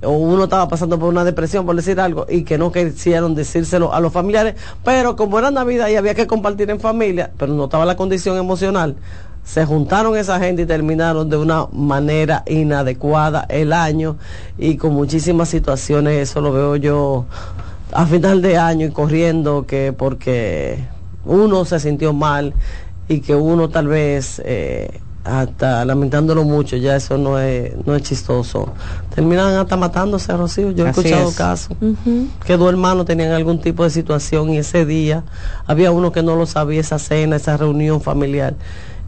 o 0.03 0.11
uno 0.11 0.43
estaba 0.43 0.67
pasando 0.67 0.99
por 0.99 1.09
una 1.09 1.23
depresión, 1.23 1.65
por 1.65 1.75
decir 1.75 1.99
algo, 1.99 2.27
y 2.29 2.43
que 2.43 2.59
no 2.59 2.71
quisieron 2.71 3.33
decírselo 3.33 3.93
a 3.93 3.99
los 3.99 4.13
familiares, 4.13 4.55
pero 4.83 5.15
como 5.15 5.39
era 5.39 5.49
Navidad 5.49 5.89
y 5.89 5.95
había 5.95 6.13
que 6.13 6.27
compartir 6.27 6.69
en 6.69 6.79
familia, 6.79 7.31
pero 7.37 7.53
no 7.53 7.63
estaba 7.65 7.85
la 7.85 7.95
condición 7.95 8.37
emocional, 8.37 8.95
se 9.43 9.65
juntaron 9.65 10.15
esa 10.15 10.39
gente 10.39 10.63
y 10.63 10.65
terminaron 10.65 11.29
de 11.29 11.37
una 11.37 11.67
manera 11.71 12.43
inadecuada 12.47 13.45
el 13.49 13.73
año 13.73 14.17
y 14.57 14.77
con 14.77 14.93
muchísimas 14.93 15.49
situaciones, 15.49 16.29
eso 16.29 16.41
lo 16.41 16.51
veo 16.51 16.75
yo 16.75 17.25
a 17.91 18.05
final 18.05 18.41
de 18.41 18.57
año 18.57 18.87
y 18.87 18.91
corriendo 18.91 19.65
que 19.65 19.93
porque 19.93 20.85
uno 21.25 21.65
se 21.65 21.79
sintió 21.79 22.13
mal 22.13 22.53
y 23.07 23.19
que 23.21 23.35
uno 23.35 23.69
tal 23.69 23.87
vez 23.87 24.41
eh, 24.45 25.01
hasta 25.23 25.85
lamentándolo 25.85 26.43
mucho, 26.43 26.77
ya 26.77 26.95
eso 26.95 27.17
no 27.17 27.37
es, 27.37 27.73
no 27.85 27.95
es 27.95 28.01
chistoso. 28.03 28.73
Terminan 29.13 29.53
hasta 29.55 29.77
matándose, 29.77 30.35
Rocío. 30.35 30.71
Yo 30.71 30.85
he 30.85 30.89
escuchado 30.89 31.31
casos 31.33 31.77
que 32.45 32.57
dos 32.57 32.69
hermanos 32.69 33.05
tenían 33.05 33.31
algún 33.31 33.59
tipo 33.59 33.83
de 33.83 33.89
situación 33.89 34.49
y 34.49 34.57
ese 34.57 34.85
día 34.85 35.23
había 35.67 35.91
uno 35.91 36.11
que 36.11 36.23
no 36.23 36.35
lo 36.35 36.45
sabía, 36.45 36.81
esa 36.81 36.97
cena, 36.97 37.35
esa 37.35 37.57
reunión 37.57 38.01
familiar. 38.01 38.55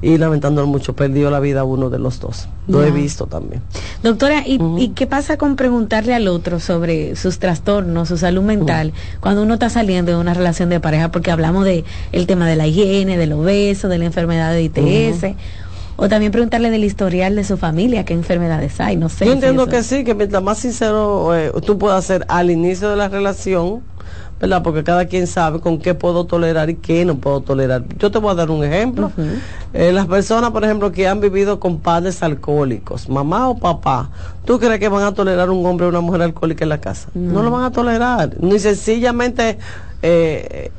Y 0.04 0.18
lamentándolo 0.18 0.68
mucho, 0.68 0.97
perdió 0.97 1.32
la 1.32 1.39
vida 1.39 1.64
uno 1.64 1.89
de 1.89 1.97
los 1.97 2.20
dos. 2.20 2.49
Lo 2.68 2.84
he 2.84 2.91
visto 2.91 3.26
también. 3.26 3.62
Doctora, 4.04 4.43
¿y, 4.45 4.89
qué 4.89 5.08
pasa 5.08 5.38
con 5.38 5.56
preguntarle 5.56 6.14
al 6.14 6.28
otro 6.28 6.60
sobre 6.60 7.16
sus 7.16 7.39
trastornos, 7.39 8.10
su 8.10 8.18
salud 8.18 8.43
mental, 8.43 8.91
cuando 9.22 9.41
uno 9.43 9.54
está 9.54 9.70
saliendo 9.70 10.12
de 10.12 10.18
una 10.18 10.34
relación 10.34 10.68
de 10.68 10.82
pareja? 10.82 11.10
Porque 11.10 11.32
hablamos 11.32 11.64
de 11.64 11.86
el 12.12 12.28
tema 12.28 12.49
de 12.49 12.58
la 12.58 12.68
higiene, 12.68 13.18
del 13.18 13.32
obeso, 13.32 13.88
de 13.88 13.97
la 13.97 14.06
enfermedad 14.06 14.51
de 14.51 14.64
ITS. 14.64 15.38
O 15.95 16.10
también 16.10 16.32
preguntarle 16.32 16.70
del 16.70 16.84
historial 16.84 17.36
de 17.36 17.45
su 17.45 17.56
familia, 17.56 18.04
qué 18.04 18.14
enfermedades 18.14 18.82
hay, 18.82 18.97
no 18.97 19.10
sé. 19.10 19.26
Yo 19.26 19.32
entiendo 19.32 19.68
que 19.68 19.84
sí, 19.84 20.04
que 20.04 20.16
mientras 20.16 20.41
más 20.43 20.58
sincero 20.58 21.34
eh, 21.36 21.51
tú 21.66 21.78
puedas 21.78 22.04
ser 22.04 22.26
al 22.28 22.49
inicio 22.49 22.89
de 22.89 22.97
la 22.97 23.10
relación, 23.10 23.82
¿verdad? 24.43 24.61
Porque 24.61 24.83
cada 24.83 25.05
quien 25.05 25.25
sabe 25.25 25.61
con 25.61 25.79
qué 25.79 25.93
puedo 25.93 26.25
tolerar 26.25 26.69
y 26.69 26.75
qué 26.75 27.05
no 27.05 27.15
puedo 27.15 27.39
tolerar. 27.39 27.85
Yo 27.97 28.11
te 28.11 28.19
voy 28.19 28.31
a 28.31 28.35
dar 28.35 28.51
un 28.51 28.61
ejemplo. 28.61 29.09
Eh, 29.73 29.93
las 29.93 30.05
personas, 30.05 30.51
por 30.51 30.65
ejemplo, 30.65 30.91
que 30.91 31.07
han 31.07 31.21
vivido 31.21 31.61
con 31.61 31.79
padres 31.79 32.21
alcohólicos, 32.21 33.07
mamá 33.07 33.47
o 33.47 33.57
papá, 33.57 34.09
¿tú 34.43 34.59
crees 34.59 34.81
que 34.81 34.89
van 34.89 35.03
a 35.03 35.13
tolerar 35.13 35.49
un 35.49 35.65
hombre 35.65 35.85
o 35.85 35.89
una 35.89 36.01
mujer 36.01 36.23
alcohólica 36.23 36.65
en 36.65 36.69
la 36.69 36.81
casa? 36.81 37.07
No, 37.13 37.41
lo 37.41 37.51
van 37.51 37.63
a 37.63 37.71
tolerar. 37.71 38.35
Ni 38.41 38.59
sencillamente... 38.59 39.57
Eh, 40.01 40.71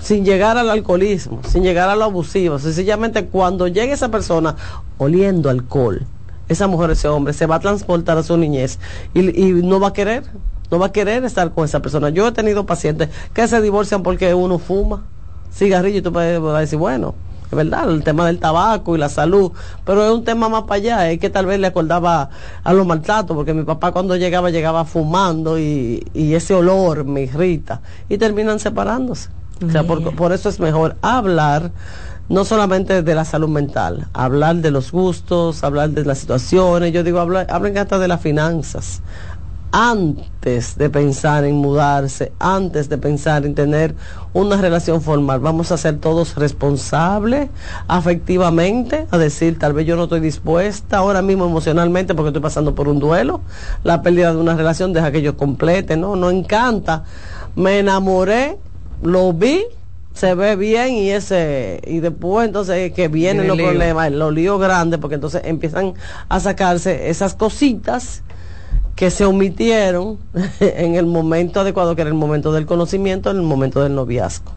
sin 0.00 0.24
llegar 0.24 0.56
al 0.56 0.68
alcoholismo, 0.70 1.42
sin 1.46 1.62
llegar 1.62 1.88
a 1.88 1.94
lo 1.94 2.02
abusivo. 2.02 2.58
Sencillamente 2.58 3.26
cuando 3.26 3.68
llegue 3.68 3.92
esa 3.92 4.08
persona 4.08 4.56
oliendo 4.98 5.50
alcohol, 5.50 6.04
esa 6.48 6.66
mujer, 6.66 6.90
ese 6.90 7.06
hombre, 7.06 7.32
se 7.32 7.46
va 7.46 7.56
a 7.56 7.60
transportar 7.60 8.18
a 8.18 8.22
su 8.24 8.36
niñez 8.36 8.80
y, 9.14 9.20
no 9.52 9.78
va 9.78 9.88
a 9.88 9.92
querer, 9.92 10.24
no 10.72 10.78
va 10.78 10.86
a 10.86 10.92
querer 10.92 11.24
estar 11.24 11.52
con 11.52 11.66
esa 11.66 11.80
persona. 11.80 12.08
Yo 12.08 12.26
he 12.26 12.32
tenido 12.32 12.66
pacientes 12.66 13.10
que 13.34 13.46
se 13.46 13.60
divorcian 13.60 14.02
porque 14.02 14.34
uno 14.34 14.58
fuma 14.58 15.04
cigarrillo 15.52 15.98
y 15.98 16.02
tú 16.02 16.12
puedes 16.12 16.42
decir, 16.60 16.78
bueno, 16.78 17.14
es 17.44 17.56
verdad, 17.56 17.90
el 17.90 18.02
tema 18.02 18.26
del 18.26 18.38
tabaco 18.38 18.96
y 18.96 18.98
la 18.98 19.10
salud, 19.10 19.52
pero 19.84 20.02
es 20.02 20.10
un 20.10 20.24
tema 20.24 20.48
más 20.48 20.62
para 20.62 20.76
allá, 20.76 21.10
es 21.10 21.18
que 21.18 21.28
tal 21.28 21.44
vez 21.44 21.60
le 21.60 21.66
acordaba 21.66 22.30
a 22.64 22.72
los 22.72 22.86
maltratos, 22.86 23.36
porque 23.36 23.52
mi 23.52 23.64
papá 23.64 23.92
cuando 23.92 24.16
llegaba 24.16 24.48
llegaba 24.48 24.86
fumando 24.86 25.58
y, 25.58 26.02
y 26.14 26.32
ese 26.32 26.54
olor 26.54 27.04
me 27.04 27.24
irrita 27.24 27.82
y 28.08 28.16
terminan 28.16 28.58
separándose. 28.58 29.28
O 29.62 29.70
sea, 29.70 29.84
por, 29.84 30.32
eso 30.32 30.48
es 30.48 30.58
mejor 30.58 30.96
hablar 31.02 31.70
no 32.28 32.44
solamente 32.44 33.02
de 33.02 33.14
la 33.14 33.24
salud 33.24 33.48
mental, 33.48 34.06
hablar 34.14 34.56
de 34.56 34.70
los 34.70 34.90
gustos, 34.90 35.62
hablar 35.62 35.90
de 35.90 36.04
las 36.04 36.18
situaciones, 36.18 36.92
yo 36.92 37.04
digo, 37.04 37.20
hablar, 37.20 37.46
hablen 37.50 37.76
hasta 37.76 37.98
de 37.98 38.08
las 38.08 38.22
finanzas, 38.22 39.02
antes 39.72 40.76
de 40.76 40.90
pensar 40.90 41.44
en 41.44 41.56
mudarse, 41.56 42.30
antes 42.38 42.88
de 42.90 42.98
pensar 42.98 43.46
en 43.46 43.54
tener 43.54 43.94
una 44.34 44.58
relación 44.58 45.00
formal. 45.00 45.40
Vamos 45.40 45.72
a 45.72 45.78
ser 45.78 45.98
todos 45.98 46.36
responsables 46.36 47.48
afectivamente, 47.88 49.06
a 49.10 49.18
decir, 49.18 49.58
tal 49.58 49.72
vez 49.72 49.86
yo 49.86 49.96
no 49.96 50.04
estoy 50.04 50.20
dispuesta 50.20 50.98
ahora 50.98 51.22
mismo 51.22 51.46
emocionalmente 51.46 52.14
porque 52.14 52.28
estoy 52.28 52.42
pasando 52.42 52.74
por 52.74 52.86
un 52.86 52.98
duelo. 52.98 53.40
La 53.82 54.02
pérdida 54.02 54.32
de 54.32 54.38
una 54.38 54.54
relación 54.54 54.92
deja 54.92 55.10
que 55.10 55.22
yo 55.22 55.36
complete, 55.38 55.96
¿no? 55.96 56.16
No 56.16 56.30
encanta. 56.30 57.04
Me 57.56 57.78
enamoré 57.78 58.58
lo 59.02 59.32
vi, 59.32 59.64
se 60.14 60.34
ve 60.34 60.54
bien 60.56 60.94
y 60.94 61.10
ese 61.10 61.80
y 61.86 62.00
después 62.00 62.46
entonces 62.46 62.92
que 62.92 63.08
vienen 63.08 63.48
los 63.48 63.56
problemas, 63.56 64.12
los 64.12 64.32
líos 64.32 64.60
grandes, 64.60 65.00
porque 65.00 65.16
entonces 65.16 65.42
empiezan 65.44 65.94
a 66.28 66.40
sacarse 66.40 67.10
esas 67.10 67.34
cositas 67.34 68.22
que 68.94 69.10
se 69.10 69.24
omitieron 69.24 70.18
en 70.60 70.94
el 70.94 71.06
momento 71.06 71.60
adecuado, 71.60 71.96
que 71.96 72.02
era 72.02 72.10
el 72.10 72.16
momento 72.16 72.52
del 72.52 72.66
conocimiento, 72.66 73.30
en 73.30 73.38
el 73.38 73.42
momento 73.42 73.82
del 73.82 73.94
noviazgo. 73.94 74.52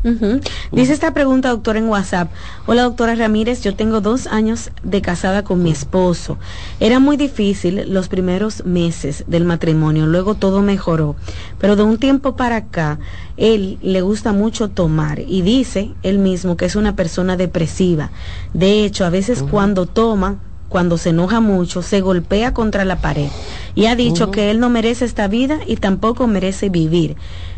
Dice 0.71 0.93
esta 0.93 1.13
pregunta, 1.13 1.49
doctora, 1.49 1.79
en 1.79 1.87
WhatsApp. 1.89 2.31
Hola, 2.65 2.83
doctora 2.83 3.15
Ramírez, 3.15 3.61
yo 3.61 3.75
tengo 3.75 4.01
dos 4.01 4.27
años 4.27 4.71
de 4.83 5.01
casada 5.01 5.43
con 5.43 5.63
mi 5.63 5.71
esposo. 5.71 6.37
Era 6.79 6.99
muy 6.99 7.17
difícil 7.17 7.85
los 7.93 8.07
primeros 8.07 8.65
meses 8.65 9.23
del 9.27 9.45
matrimonio, 9.45 10.05
luego 10.05 10.35
todo 10.35 10.61
mejoró. 10.61 11.15
Pero 11.59 11.75
de 11.75 11.83
un 11.83 11.97
tiempo 11.97 12.35
para 12.35 12.57
acá, 12.57 12.99
él 13.37 13.77
le 13.81 14.01
gusta 14.01 14.33
mucho 14.33 14.69
tomar 14.69 15.19
y 15.19 15.41
dice 15.41 15.91
él 16.03 16.19
mismo 16.19 16.57
que 16.57 16.65
es 16.65 16.75
una 16.75 16.95
persona 16.95 17.37
depresiva. 17.37 18.11
De 18.53 18.83
hecho, 18.83 19.05
a 19.05 19.09
veces 19.09 19.43
cuando 19.43 19.85
toma, 19.85 20.39
cuando 20.69 20.97
se 20.97 21.09
enoja 21.09 21.39
mucho, 21.39 21.81
se 21.81 22.01
golpea 22.01 22.53
contra 22.53 22.85
la 22.85 22.97
pared 22.97 23.29
y 23.75 23.85
ha 23.85 23.95
dicho 23.95 24.31
que 24.31 24.51
él 24.51 24.59
no 24.59 24.69
merece 24.69 25.05
esta 25.05 25.27
vida 25.27 25.59
y 25.65 25.77
tampoco 25.77 26.27
merece 26.27 26.69
vivir. 26.69 27.15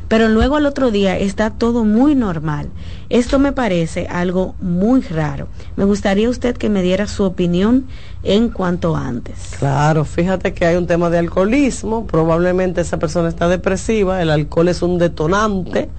Pero 0.08 0.30
luego 0.30 0.56
al 0.56 0.66
otro 0.66 0.90
día 0.90 1.18
está 1.18 1.50
todo 1.50 1.84
muy 1.84 2.16
normal. 2.16 2.70
Esto 3.10 3.40
me 3.40 3.52
parece 3.52 4.08
algo 4.08 4.56
muy 4.62 5.02
raro. 5.02 5.50
Me 5.76 5.84
gustaría 5.84 6.30
usted 6.30 6.56
que 6.56 6.70
me 6.70 6.82
diera 6.82 7.08
su 7.08 7.24
opinión 7.24 7.88
en 8.24 8.50
cuanto 8.50 8.96
antes. 8.96 9.56
Claro, 9.60 10.06
fíjate 10.06 10.54
que 10.54 10.66
hay 10.66 10.78
un 10.78 10.88
tema 10.88 11.10
de 11.10 11.18
alcoholismo. 11.18 12.08
Probablemente 12.08 12.82
esa 12.82 13.00
persona 13.00 13.28
está 13.28 13.50
depresiva. 13.50 14.22
El 14.22 14.30
alcohol 14.30 14.70
es 14.70 14.82
un 14.82 14.98
detonante. 14.98 15.90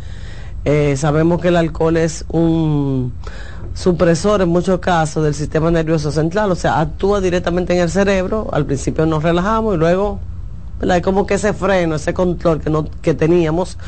Eh, 0.64 0.96
sabemos 0.96 1.40
que 1.40 1.48
el 1.48 1.56
alcohol 1.56 1.98
es 1.98 2.24
un 2.28 3.12
supresor 3.78 4.42
en 4.42 4.48
muchos 4.48 4.80
casos 4.80 5.22
del 5.22 5.34
sistema 5.34 5.70
nervioso 5.70 6.10
central, 6.10 6.50
o 6.50 6.56
sea, 6.56 6.80
actúa 6.80 7.20
directamente 7.20 7.74
en 7.74 7.80
el 7.80 7.90
cerebro, 7.90 8.48
al 8.50 8.66
principio 8.66 9.06
nos 9.06 9.22
relajamos 9.22 9.76
y 9.76 9.78
luego 9.78 10.18
¿verdad? 10.80 11.00
como 11.00 11.26
que 11.26 11.34
ese 11.34 11.52
freno, 11.52 11.94
ese 11.94 12.12
control 12.12 12.60
que, 12.60 12.70
no, 12.70 12.88
que 13.00 13.14
teníamos 13.14 13.78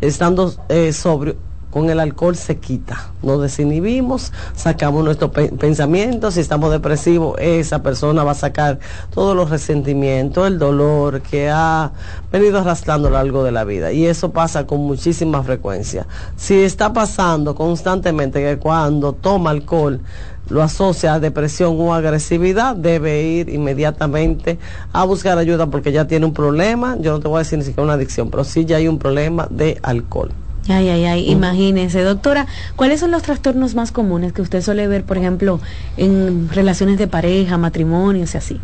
estando 0.00 0.52
eh, 0.68 0.92
sobrio, 0.92 1.36
con 1.76 1.90
el 1.90 2.00
alcohol 2.00 2.34
se 2.36 2.56
quita. 2.56 3.10
Nos 3.22 3.42
desinhibimos, 3.42 4.32
sacamos 4.54 5.04
nuestros 5.04 5.30
pensamientos, 5.30 6.32
si 6.32 6.40
estamos 6.40 6.70
depresivos, 6.70 7.38
esa 7.38 7.82
persona 7.82 8.24
va 8.24 8.30
a 8.30 8.34
sacar 8.34 8.78
todos 9.12 9.36
los 9.36 9.50
resentimientos, 9.50 10.46
el 10.46 10.58
dolor 10.58 11.20
que 11.20 11.50
ha 11.50 11.92
venido 12.32 12.60
arrastrando 12.60 13.08
a 13.08 13.10
lo 13.10 13.16
largo 13.18 13.44
de 13.44 13.52
la 13.52 13.64
vida. 13.64 13.92
Y 13.92 14.06
eso 14.06 14.32
pasa 14.32 14.66
con 14.66 14.86
muchísima 14.86 15.42
frecuencia. 15.42 16.06
Si 16.34 16.54
está 16.54 16.94
pasando 16.94 17.54
constantemente 17.54 18.40
que 18.40 18.56
cuando 18.56 19.12
toma 19.12 19.50
alcohol, 19.50 20.00
lo 20.48 20.62
asocia 20.62 21.12
a 21.12 21.20
depresión 21.20 21.76
o 21.78 21.92
agresividad, 21.92 22.74
debe 22.74 23.22
ir 23.22 23.50
inmediatamente 23.50 24.58
a 24.94 25.04
buscar 25.04 25.36
ayuda 25.36 25.66
porque 25.66 25.92
ya 25.92 26.06
tiene 26.06 26.24
un 26.24 26.32
problema, 26.32 26.96
yo 26.98 27.12
no 27.12 27.20
te 27.20 27.28
voy 27.28 27.36
a 27.36 27.38
decir 27.40 27.58
ni 27.58 27.66
siquiera 27.66 27.82
una 27.82 27.92
adicción, 27.92 28.30
pero 28.30 28.44
sí 28.44 28.64
ya 28.64 28.78
hay 28.78 28.88
un 28.88 28.98
problema 28.98 29.46
de 29.50 29.78
alcohol. 29.82 30.32
Ay, 30.68 30.88
ay, 30.88 31.04
ay, 31.04 31.30
imagínense, 31.30 32.02
doctora, 32.02 32.46
¿cuáles 32.74 32.98
son 33.00 33.12
los 33.12 33.22
trastornos 33.22 33.74
más 33.74 33.92
comunes 33.92 34.32
que 34.32 34.42
usted 34.42 34.62
suele 34.62 34.88
ver, 34.88 35.04
por 35.04 35.16
ejemplo, 35.16 35.60
en 35.96 36.48
relaciones 36.48 36.98
de 36.98 37.06
pareja, 37.06 37.56
matrimonios 37.56 38.34
y 38.34 38.38
así? 38.38 38.60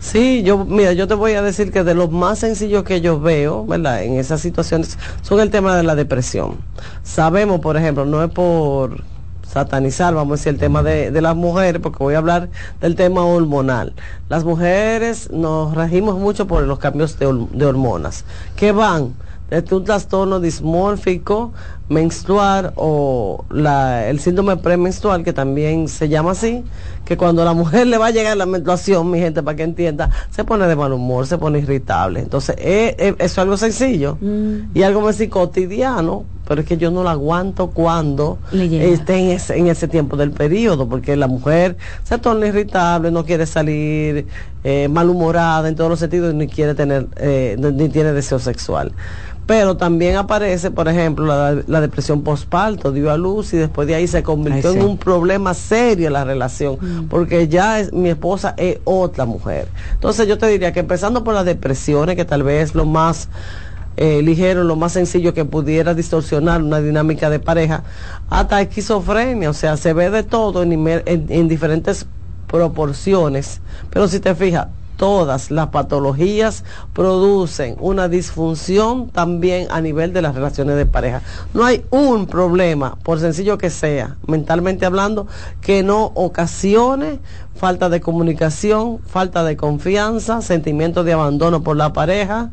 Sí, 0.00 0.42
yo, 0.42 0.64
mira, 0.64 0.92
yo 0.92 1.06
te 1.06 1.14
voy 1.14 1.32
a 1.32 1.42
decir 1.42 1.70
que 1.70 1.84
de 1.84 1.94
los 1.94 2.10
más 2.10 2.40
sencillos 2.40 2.82
que 2.82 3.00
yo 3.00 3.20
veo, 3.20 3.64
¿verdad? 3.64 4.02
En 4.02 4.14
esas 4.14 4.40
situaciones 4.40 4.98
son 5.22 5.38
el 5.40 5.50
tema 5.50 5.76
de 5.76 5.84
la 5.84 5.94
depresión. 5.94 6.56
Sabemos, 7.04 7.60
por 7.60 7.76
ejemplo, 7.76 8.04
no 8.04 8.24
es 8.24 8.30
por 8.30 9.04
satanizar, 9.48 10.14
vamos 10.14 10.32
a 10.32 10.36
decir, 10.40 10.54
el 10.54 10.58
tema 10.58 10.82
de, 10.82 11.12
de 11.12 11.22
las 11.22 11.36
mujeres, 11.36 11.80
porque 11.80 11.98
voy 12.02 12.14
a 12.14 12.18
hablar 12.18 12.48
del 12.80 12.96
tema 12.96 13.24
hormonal. 13.24 13.94
Las 14.28 14.44
mujeres 14.44 15.30
nos 15.30 15.74
regimos 15.74 16.18
mucho 16.18 16.46
por 16.46 16.64
los 16.64 16.78
cambios 16.80 17.18
de, 17.18 17.46
de 17.52 17.66
hormonas, 17.66 18.24
que 18.56 18.72
van 18.72 19.14
es 19.50 19.70
un 19.70 19.84
trastorno 19.84 20.40
dismórfico 20.40 21.52
menstrual 21.88 22.72
o 22.74 23.44
la, 23.48 24.08
el 24.08 24.18
síndrome 24.18 24.56
premenstrual, 24.56 25.22
que 25.22 25.32
también 25.32 25.86
se 25.88 26.08
llama 26.08 26.32
así, 26.32 26.64
que 27.04 27.16
cuando 27.16 27.42
a 27.42 27.44
la 27.44 27.52
mujer 27.54 27.86
le 27.86 27.96
va 27.98 28.06
a 28.06 28.10
llegar 28.10 28.36
la 28.36 28.46
menstruación, 28.46 29.10
mi 29.10 29.18
gente, 29.18 29.42
para 29.42 29.56
que 29.56 29.62
entienda, 29.62 30.10
se 30.30 30.44
pone 30.44 30.66
de 30.66 30.74
mal 30.74 30.92
humor, 30.92 31.26
se 31.26 31.38
pone 31.38 31.60
irritable. 31.60 32.20
Entonces, 32.20 32.56
eso 32.58 33.16
es 33.18 33.38
algo 33.38 33.56
sencillo 33.56 34.18
mm. 34.20 34.76
y 34.76 34.82
algo 34.82 35.00
más 35.00 35.16
cotidiano, 35.30 36.24
pero 36.46 36.60
es 36.60 36.66
que 36.66 36.76
yo 36.76 36.90
no 36.90 37.02
la 37.02 37.12
aguanto 37.12 37.70
cuando 37.70 38.38
esté 38.52 39.18
en 39.18 39.30
ese, 39.30 39.56
en 39.56 39.66
ese 39.68 39.88
tiempo 39.88 40.16
del 40.16 40.30
periodo, 40.30 40.88
porque 40.88 41.16
la 41.16 41.26
mujer 41.26 41.76
se 42.04 42.18
torna 42.18 42.46
irritable, 42.46 43.10
no 43.10 43.24
quiere 43.24 43.46
salir 43.46 44.26
eh, 44.62 44.88
malhumorada 44.88 45.68
en 45.68 45.74
todos 45.74 45.90
los 45.90 45.98
sentidos, 45.98 46.34
ni 46.34 46.46
quiere 46.46 46.74
tener, 46.74 47.08
eh, 47.16 47.56
ni 47.58 47.88
tiene 47.88 48.12
deseo 48.12 48.38
sexual 48.38 48.92
pero 49.46 49.76
también 49.76 50.16
aparece, 50.16 50.72
por 50.72 50.88
ejemplo, 50.88 51.24
la, 51.24 51.80
depresión 51.80 52.22
postparto, 52.22 52.90
dio 52.90 53.12
a 53.12 53.16
luz 53.16 53.54
y 53.54 53.56
después 53.56 53.86
de 53.86 53.94
ahí 53.94 54.08
se 54.08 54.24
convirtió 54.24 54.72
en 54.72 54.82
un 54.82 54.98
problema 54.98 55.54
serio 55.54 56.10
la 56.10 56.24
relación, 56.24 56.78
mm. 56.80 57.08
porque 57.08 57.46
ya 57.46 57.78
es, 57.78 57.92
mi 57.92 58.08
esposa 58.08 58.54
es 58.56 58.78
otra 58.82 59.24
mujer. 59.24 59.68
Entonces 59.92 60.26
yo 60.26 60.36
te 60.36 60.48
diría 60.48 60.72
que 60.72 60.80
empezando 60.80 61.22
por 61.22 61.34
las 61.34 61.44
depresiones, 61.44 62.16
que 62.16 62.24
tal 62.24 62.42
vez 62.42 62.70
es 62.70 62.74
lo 62.74 62.86
más 62.86 63.28
eh, 63.96 64.20
ligero, 64.20 64.64
lo 64.64 64.74
más 64.74 64.92
sencillo 64.92 65.32
que 65.32 65.44
pudiera 65.44 65.94
distorsionar 65.94 66.60
una 66.60 66.80
dinámica 66.80 67.30
de 67.30 67.38
pareja, 67.38 67.84
hasta 68.28 68.60
esquizofrenia, 68.60 69.48
o 69.50 69.54
sea, 69.54 69.76
se 69.76 69.92
ve 69.92 70.10
de 70.10 70.24
todo 70.24 70.64
en, 70.64 70.88
en 71.06 71.48
diferentes 71.48 72.04
proporciones, 72.48 73.60
pero 73.90 74.08
si 74.08 74.18
te 74.18 74.34
fijas, 74.34 74.66
todas 74.96 75.50
las 75.50 75.68
patologías 75.68 76.64
producen 76.92 77.76
una 77.80 78.08
disfunción 78.08 79.08
también 79.08 79.68
a 79.70 79.80
nivel 79.80 80.12
de 80.12 80.22
las 80.22 80.34
relaciones 80.34 80.76
de 80.76 80.86
pareja. 80.86 81.22
No 81.54 81.64
hay 81.64 81.84
un 81.90 82.26
problema, 82.26 82.96
por 83.02 83.20
sencillo 83.20 83.58
que 83.58 83.70
sea, 83.70 84.16
mentalmente 84.26 84.86
hablando, 84.86 85.26
que 85.60 85.82
no 85.82 86.12
ocasione 86.14 87.20
falta 87.54 87.88
de 87.88 88.00
comunicación, 88.00 88.98
falta 89.06 89.44
de 89.44 89.56
confianza, 89.56 90.42
sentimiento 90.42 91.04
de 91.04 91.12
abandono 91.12 91.62
por 91.62 91.76
la 91.76 91.92
pareja. 91.92 92.50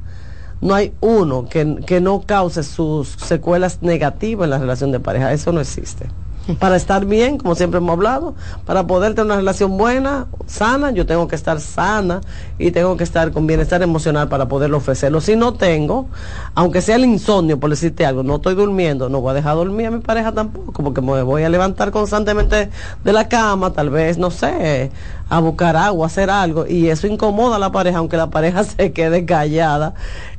No 0.61 0.75
hay 0.75 0.93
uno 1.01 1.49
que, 1.49 1.77
que 1.85 1.99
no 1.99 2.21
cause 2.21 2.63
sus 2.63 3.09
secuelas 3.09 3.79
negativas 3.81 4.45
en 4.45 4.49
la 4.51 4.59
relación 4.59 4.91
de 4.91 4.99
pareja. 4.99 5.33
Eso 5.33 5.51
no 5.51 5.59
existe 5.59 6.07
para 6.59 6.75
estar 6.75 7.05
bien, 7.05 7.37
como 7.37 7.55
siempre 7.55 7.77
hemos 7.77 7.93
hablado, 7.93 8.35
para 8.65 8.85
poder 8.85 9.13
tener 9.13 9.27
una 9.27 9.35
relación 9.37 9.77
buena, 9.77 10.27
sana, 10.45 10.91
yo 10.91 11.05
tengo 11.05 11.27
que 11.27 11.35
estar 11.35 11.59
sana 11.61 12.19
y 12.59 12.71
tengo 12.71 12.97
que 12.97 13.05
estar 13.05 13.31
con 13.31 13.47
bienestar 13.47 13.81
emocional 13.81 14.27
para 14.27 14.47
poderlo 14.47 14.77
ofrecerlo. 14.77 15.21
Si 15.21 15.37
no 15.37 15.53
tengo, 15.53 16.07
aunque 16.53 16.81
sea 16.81 16.97
el 16.97 17.05
insomnio, 17.05 17.59
por 17.59 17.69
decirte 17.69 18.05
algo, 18.05 18.23
no 18.23 18.35
estoy 18.35 18.55
durmiendo, 18.55 19.07
no 19.07 19.21
voy 19.21 19.31
a 19.31 19.33
dejar 19.35 19.55
dormir 19.55 19.87
a 19.87 19.91
mi 19.91 19.99
pareja 19.99 20.33
tampoco, 20.33 20.83
porque 20.83 21.01
me 21.01 21.21
voy 21.21 21.43
a 21.43 21.49
levantar 21.49 21.91
constantemente 21.91 22.69
de 23.03 23.13
la 23.13 23.29
cama, 23.29 23.71
tal 23.71 23.89
vez, 23.89 24.17
no 24.17 24.29
sé, 24.29 24.91
a 25.29 25.39
buscar 25.39 25.77
agua, 25.77 26.07
hacer 26.07 26.29
algo, 26.29 26.67
y 26.67 26.89
eso 26.89 27.07
incomoda 27.07 27.55
a 27.55 27.59
la 27.59 27.71
pareja, 27.71 27.99
aunque 27.99 28.17
la 28.17 28.29
pareja 28.29 28.63
se 28.65 28.91
quede 28.91 29.25
callada 29.25 29.93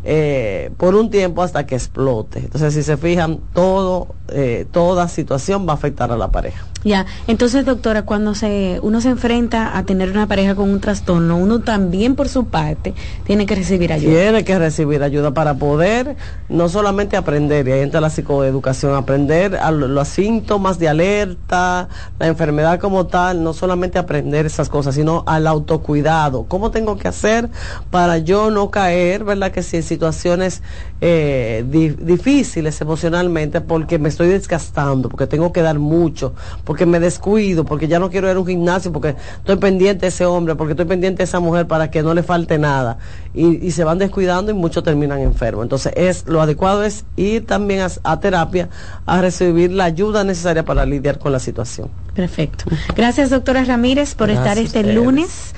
eh, 0.04 0.70
por 0.76 0.94
un 0.94 1.10
tiempo 1.10 1.42
hasta 1.42 1.66
que 1.66 1.74
explote. 1.74 2.40
Entonces, 2.40 2.74
si 2.74 2.82
se 2.82 2.96
fijan, 2.96 3.40
todo, 3.54 4.08
eh, 4.28 4.66
toda 4.70 5.08
situación 5.08 5.66
va 5.66 5.72
a 5.72 5.76
afectar 5.76 6.12
a 6.12 6.16
la 6.16 6.30
pareja. 6.30 6.66
Ya, 6.84 7.06
entonces 7.26 7.64
doctora, 7.64 8.02
cuando 8.02 8.34
se 8.34 8.78
uno 8.82 9.00
se 9.00 9.08
enfrenta 9.08 9.78
a 9.78 9.84
tener 9.84 10.10
una 10.10 10.26
pareja 10.26 10.54
con 10.54 10.68
un 10.68 10.80
trastorno, 10.80 11.38
uno 11.38 11.60
también 11.60 12.14
por 12.14 12.28
su 12.28 12.44
parte 12.48 12.92
tiene 13.24 13.46
que 13.46 13.54
recibir 13.54 13.90
ayuda. 13.90 14.12
Tiene 14.12 14.44
que 14.44 14.58
recibir 14.58 15.02
ayuda 15.02 15.32
para 15.32 15.54
poder 15.54 16.16
no 16.50 16.68
solamente 16.68 17.16
aprender, 17.16 17.66
y 17.66 17.72
ahí 17.72 17.80
entra 17.80 18.02
la 18.02 18.10
psicoeducación, 18.10 18.94
aprender 18.94 19.56
a 19.56 19.70
los 19.70 20.08
síntomas 20.08 20.78
de 20.78 20.90
alerta, 20.90 21.88
la 22.18 22.26
enfermedad 22.26 22.78
como 22.78 23.06
tal, 23.06 23.42
no 23.42 23.54
solamente 23.54 23.98
aprender 23.98 24.44
esas 24.44 24.68
cosas, 24.68 24.94
sino 24.94 25.24
al 25.26 25.46
autocuidado. 25.46 26.44
¿Cómo 26.48 26.70
tengo 26.70 26.98
que 26.98 27.08
hacer 27.08 27.48
para 27.90 28.18
yo 28.18 28.50
no 28.50 28.70
caer, 28.70 29.24
verdad 29.24 29.52
que 29.52 29.62
si 29.62 29.78
situaciones 29.94 30.62
eh, 31.00 31.64
difíciles 32.00 32.80
emocionalmente, 32.80 33.60
porque 33.60 33.98
me 33.98 34.08
estoy 34.08 34.28
desgastando, 34.28 35.08
porque 35.08 35.26
tengo 35.26 35.52
que 35.52 35.62
dar 35.62 35.78
mucho, 35.78 36.34
porque 36.64 36.86
me 36.86 37.00
descuido, 37.00 37.64
porque 37.64 37.88
ya 37.88 37.98
no 37.98 38.10
quiero 38.10 38.30
ir 38.30 38.36
a 38.36 38.40
un 38.40 38.46
gimnasio, 38.46 38.92
porque 38.92 39.14
estoy 39.38 39.56
pendiente 39.56 40.02
de 40.02 40.08
ese 40.08 40.26
hombre, 40.26 40.54
porque 40.56 40.72
estoy 40.72 40.86
pendiente 40.86 41.18
de 41.18 41.24
esa 41.24 41.40
mujer 41.40 41.66
para 41.66 41.90
que 41.90 42.02
no 42.02 42.12
le 42.14 42.22
falte 42.22 42.58
nada. 42.58 42.98
Y, 43.34 43.70
se 43.74 43.82
van 43.82 43.98
descuidando 43.98 44.52
y 44.52 44.54
muchos 44.54 44.84
terminan 44.84 45.20
enfermos. 45.20 45.64
Entonces, 45.64 45.92
es, 45.96 46.26
lo 46.28 46.40
adecuado 46.40 46.84
es 46.84 47.04
ir 47.16 47.44
también 47.44 47.86
a, 48.04 48.20
terapia 48.20 48.68
a 49.06 49.20
recibir 49.20 49.72
la 49.72 49.84
ayuda 49.84 50.22
necesaria 50.22 50.64
para 50.64 50.86
lidiar 50.86 51.18
con 51.18 51.32
la 51.32 51.40
situación. 51.40 51.88
Perfecto. 52.14 52.64
Gracias, 52.94 53.30
doctora 53.30 53.64
Ramírez, 53.64 54.14
por 54.14 54.30
estar 54.30 54.58
este 54.58 54.84
lunes 54.94 55.54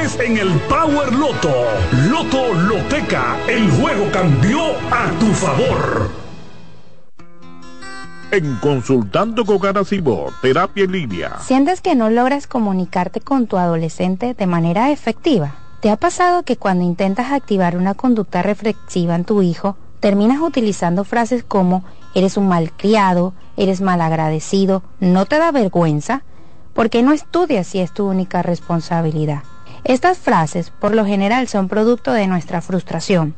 en 0.00 0.38
el 0.38 0.48
Power 0.60 1.12
Loto. 1.12 1.52
Loto 2.08 2.54
Loteca, 2.54 3.36
el 3.46 3.70
juego 3.70 4.10
cambió 4.10 4.58
a 4.90 5.10
tu 5.18 5.26
favor. 5.26 6.10
En 8.30 8.56
Consultando 8.56 9.44
con 9.44 9.58
Garacimo, 9.58 10.28
Terapia 10.40 10.84
en 10.84 10.92
Línea. 10.92 11.38
¿Sientes 11.40 11.82
que 11.82 11.94
no 11.94 12.08
logras 12.08 12.46
comunicarte 12.46 13.20
con 13.20 13.46
tu 13.46 13.58
adolescente 13.58 14.32
de 14.32 14.46
manera 14.46 14.90
efectiva? 14.90 15.56
¿Te 15.80 15.90
ha 15.90 15.96
pasado 15.96 16.44
que 16.44 16.56
cuando 16.56 16.82
intentas 16.82 17.30
activar 17.30 17.76
una 17.76 17.92
conducta 17.92 18.40
reflexiva 18.40 19.14
en 19.14 19.26
tu 19.26 19.42
hijo, 19.42 19.76
terminas 20.00 20.40
utilizando 20.40 21.04
frases 21.04 21.44
como 21.44 21.84
eres 22.14 22.38
un 22.38 22.48
mal 22.48 22.72
criado, 22.72 23.34
eres 23.58 23.82
mal 23.82 24.00
agradecido, 24.00 24.82
no 24.98 25.26
te 25.26 25.36
da 25.36 25.52
vergüenza? 25.52 26.22
¿Por 26.72 26.88
qué 26.88 27.02
no 27.02 27.12
estudias 27.12 27.66
si 27.66 27.80
es 27.80 27.92
tu 27.92 28.06
única 28.08 28.40
responsabilidad? 28.40 29.42
Estas 29.84 30.18
frases 30.18 30.70
por 30.70 30.94
lo 30.94 31.04
general 31.04 31.48
son 31.48 31.68
producto 31.68 32.12
de 32.12 32.26
nuestra 32.26 32.60
frustración. 32.60 33.34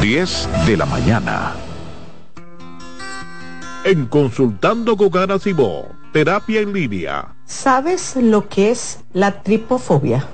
10 0.00 0.48
de 0.66 0.78
la 0.78 0.86
mañana. 0.86 1.54
En 3.84 4.06
Consultando 4.06 4.96
con 4.96 5.14
Ana 5.14 5.36
terapia 6.10 6.62
en 6.62 6.72
línea. 6.72 7.34
¿Sabes 7.44 8.16
lo 8.16 8.48
que 8.48 8.70
es 8.70 9.00
la 9.12 9.42
tripofobia? 9.42 10.26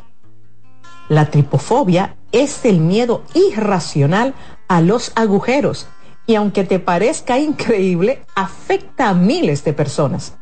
La 1.09 1.33
tripofobia 1.33 2.15
es 2.31 2.65
el 2.65 2.79
miedo 2.79 3.25
irracional 3.35 4.35
a 4.69 4.81
los 4.81 5.11
agujeros 5.17 5.89
y 6.29 6.37
aunque 6.37 6.63
te 6.63 6.79
parezca 6.79 7.41
increíble, 7.41 8.25
afecta 8.37 9.09
a 9.09 9.15
miles 9.15 9.65
de 9.65 9.73
personas. 9.73 10.37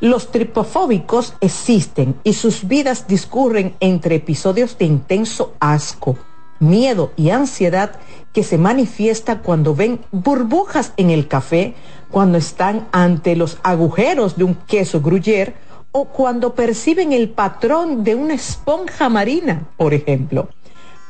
Los 0.00 0.30
tripofóbicos 0.30 1.32
existen 1.40 2.16
y 2.22 2.34
sus 2.34 2.68
vidas 2.68 3.06
discurren 3.06 3.76
entre 3.80 4.16
episodios 4.16 4.76
de 4.76 4.84
intenso 4.84 5.54
asco, 5.58 6.18
miedo 6.62 7.12
y 7.16 7.30
ansiedad 7.30 7.92
que 8.32 8.42
se 8.42 8.56
manifiesta 8.56 9.40
cuando 9.40 9.74
ven 9.74 10.00
burbujas 10.10 10.94
en 10.96 11.10
el 11.10 11.28
café, 11.28 11.74
cuando 12.10 12.38
están 12.38 12.88
ante 12.92 13.36
los 13.36 13.58
agujeros 13.62 14.36
de 14.36 14.44
un 14.44 14.54
queso 14.54 15.02
gruyere 15.02 15.54
o 15.92 16.06
cuando 16.06 16.54
perciben 16.54 17.12
el 17.12 17.28
patrón 17.28 18.02
de 18.04 18.14
una 18.14 18.34
esponja 18.34 19.10
marina, 19.10 19.68
por 19.76 19.92
ejemplo. 19.92 20.48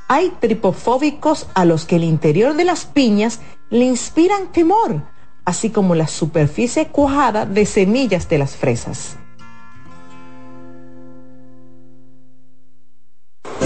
Hay 0.09 0.31
tripofóbicos 0.41 1.47
a 1.55 1.65
los 1.65 1.85
que 1.85 1.97
el 1.97 2.05
interior 2.05 2.55
de 2.55 2.65
las 2.65 2.85
piñas 2.85 3.41
le 3.71 3.85
inspiran 3.85 4.51
temor, 4.53 5.03
así 5.45 5.71
como 5.71 5.95
la 5.95 6.09
superficie 6.09 6.89
cuajada 6.89 7.47
de 7.47 7.65
semillas 7.65 8.29
de 8.29 8.39
las 8.39 8.57
fresas. 8.57 9.17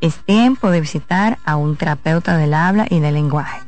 es 0.00 0.14
tiempo 0.24 0.70
de 0.70 0.80
visitar 0.80 1.38
a 1.44 1.56
un 1.56 1.76
terapeuta 1.76 2.36
del 2.36 2.54
habla 2.54 2.86
y 2.88 3.00
del 3.00 3.14
lenguaje. 3.14 3.60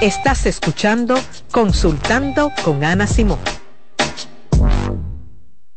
Estás 0.00 0.46
escuchando 0.46 1.14
Consultando 1.50 2.50
con 2.64 2.82
Ana 2.84 3.06
Simón. 3.06 3.38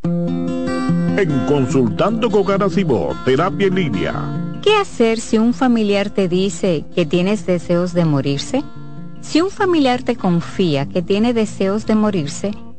En 0.03 1.45
Consultando 1.47 2.31
con 2.31 2.49
Ana 2.49 2.69
Simón, 2.69 3.17
terapia 3.25 3.67
en 3.67 3.75
línea. 3.75 4.13
¿Qué 4.61 4.77
hacer 4.77 5.19
si 5.19 5.37
un 5.37 5.53
familiar 5.53 6.09
te 6.09 6.29
dice 6.29 6.85
que 6.95 7.05
tienes 7.05 7.45
deseos 7.45 7.93
de 7.93 8.05
morirse? 8.05 8.63
Si 9.19 9.41
un 9.41 9.49
familiar 9.49 10.03
te 10.03 10.15
confía 10.15 10.87
que 10.87 11.01
tiene 11.01 11.33
deseos 11.33 11.85
de 11.85 11.95
morirse, 11.95 12.51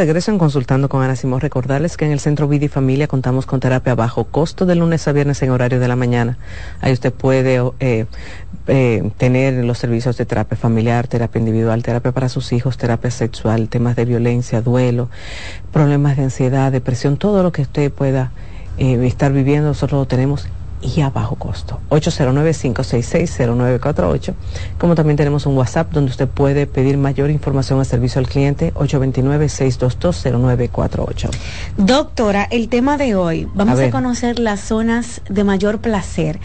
Regreso 0.00 0.30
en 0.30 0.38
Consultando 0.38 0.88
con 0.88 1.02
Ana 1.02 1.14
Simón. 1.14 1.40
Recordarles 1.40 1.98
que 1.98 2.06
en 2.06 2.10
el 2.10 2.20
Centro 2.20 2.48
Vida 2.48 2.64
y 2.64 2.68
Familia 2.68 3.06
contamos 3.06 3.44
con 3.44 3.60
terapia 3.60 3.92
a 3.92 3.96
bajo 3.96 4.24
costo 4.24 4.64
de 4.64 4.74
lunes 4.74 5.06
a 5.06 5.12
viernes 5.12 5.42
en 5.42 5.50
horario 5.50 5.78
de 5.78 5.88
la 5.88 5.94
mañana. 5.94 6.38
Ahí 6.80 6.94
usted 6.94 7.12
puede 7.12 7.62
eh, 7.80 8.06
eh, 8.66 9.10
tener 9.18 9.62
los 9.62 9.76
servicios 9.76 10.16
de 10.16 10.24
terapia 10.24 10.56
familiar, 10.56 11.06
terapia 11.06 11.38
individual, 11.38 11.82
terapia 11.82 12.12
para 12.12 12.30
sus 12.30 12.54
hijos, 12.54 12.78
terapia 12.78 13.10
sexual, 13.10 13.68
temas 13.68 13.94
de 13.94 14.06
violencia, 14.06 14.62
duelo, 14.62 15.10
problemas 15.70 16.16
de 16.16 16.22
ansiedad, 16.22 16.72
depresión, 16.72 17.18
todo 17.18 17.42
lo 17.42 17.52
que 17.52 17.60
usted 17.60 17.92
pueda 17.92 18.32
eh, 18.78 19.06
estar 19.06 19.34
viviendo, 19.34 19.68
nosotros 19.68 20.00
lo 20.00 20.06
tenemos 20.06 20.48
y 20.82 21.00
a 21.02 21.10
bajo 21.10 21.36
costo. 21.36 21.78
809-566-0948. 21.90 24.34
Como 24.78 24.94
también 24.94 25.16
tenemos 25.16 25.44
un 25.46 25.56
WhatsApp 25.56 25.92
donde 25.92 26.10
usted 26.10 26.28
puede 26.28 26.66
pedir 26.66 26.98
mayor 26.98 27.30
información 27.30 27.78
al 27.78 27.86
servicio 27.86 28.18
al 28.18 28.26
cliente 28.28 28.74
829-622-0948. 28.74 31.30
Doctora, 31.76 32.48
el 32.50 32.68
tema 32.68 32.96
de 32.96 33.14
hoy, 33.14 33.46
vamos 33.54 33.78
a, 33.78 33.90
conocer 33.90 34.38
las 34.38 34.60
zonas 34.60 35.20
de 35.28 35.44
mayor 35.44 35.80
placer. 35.80 36.40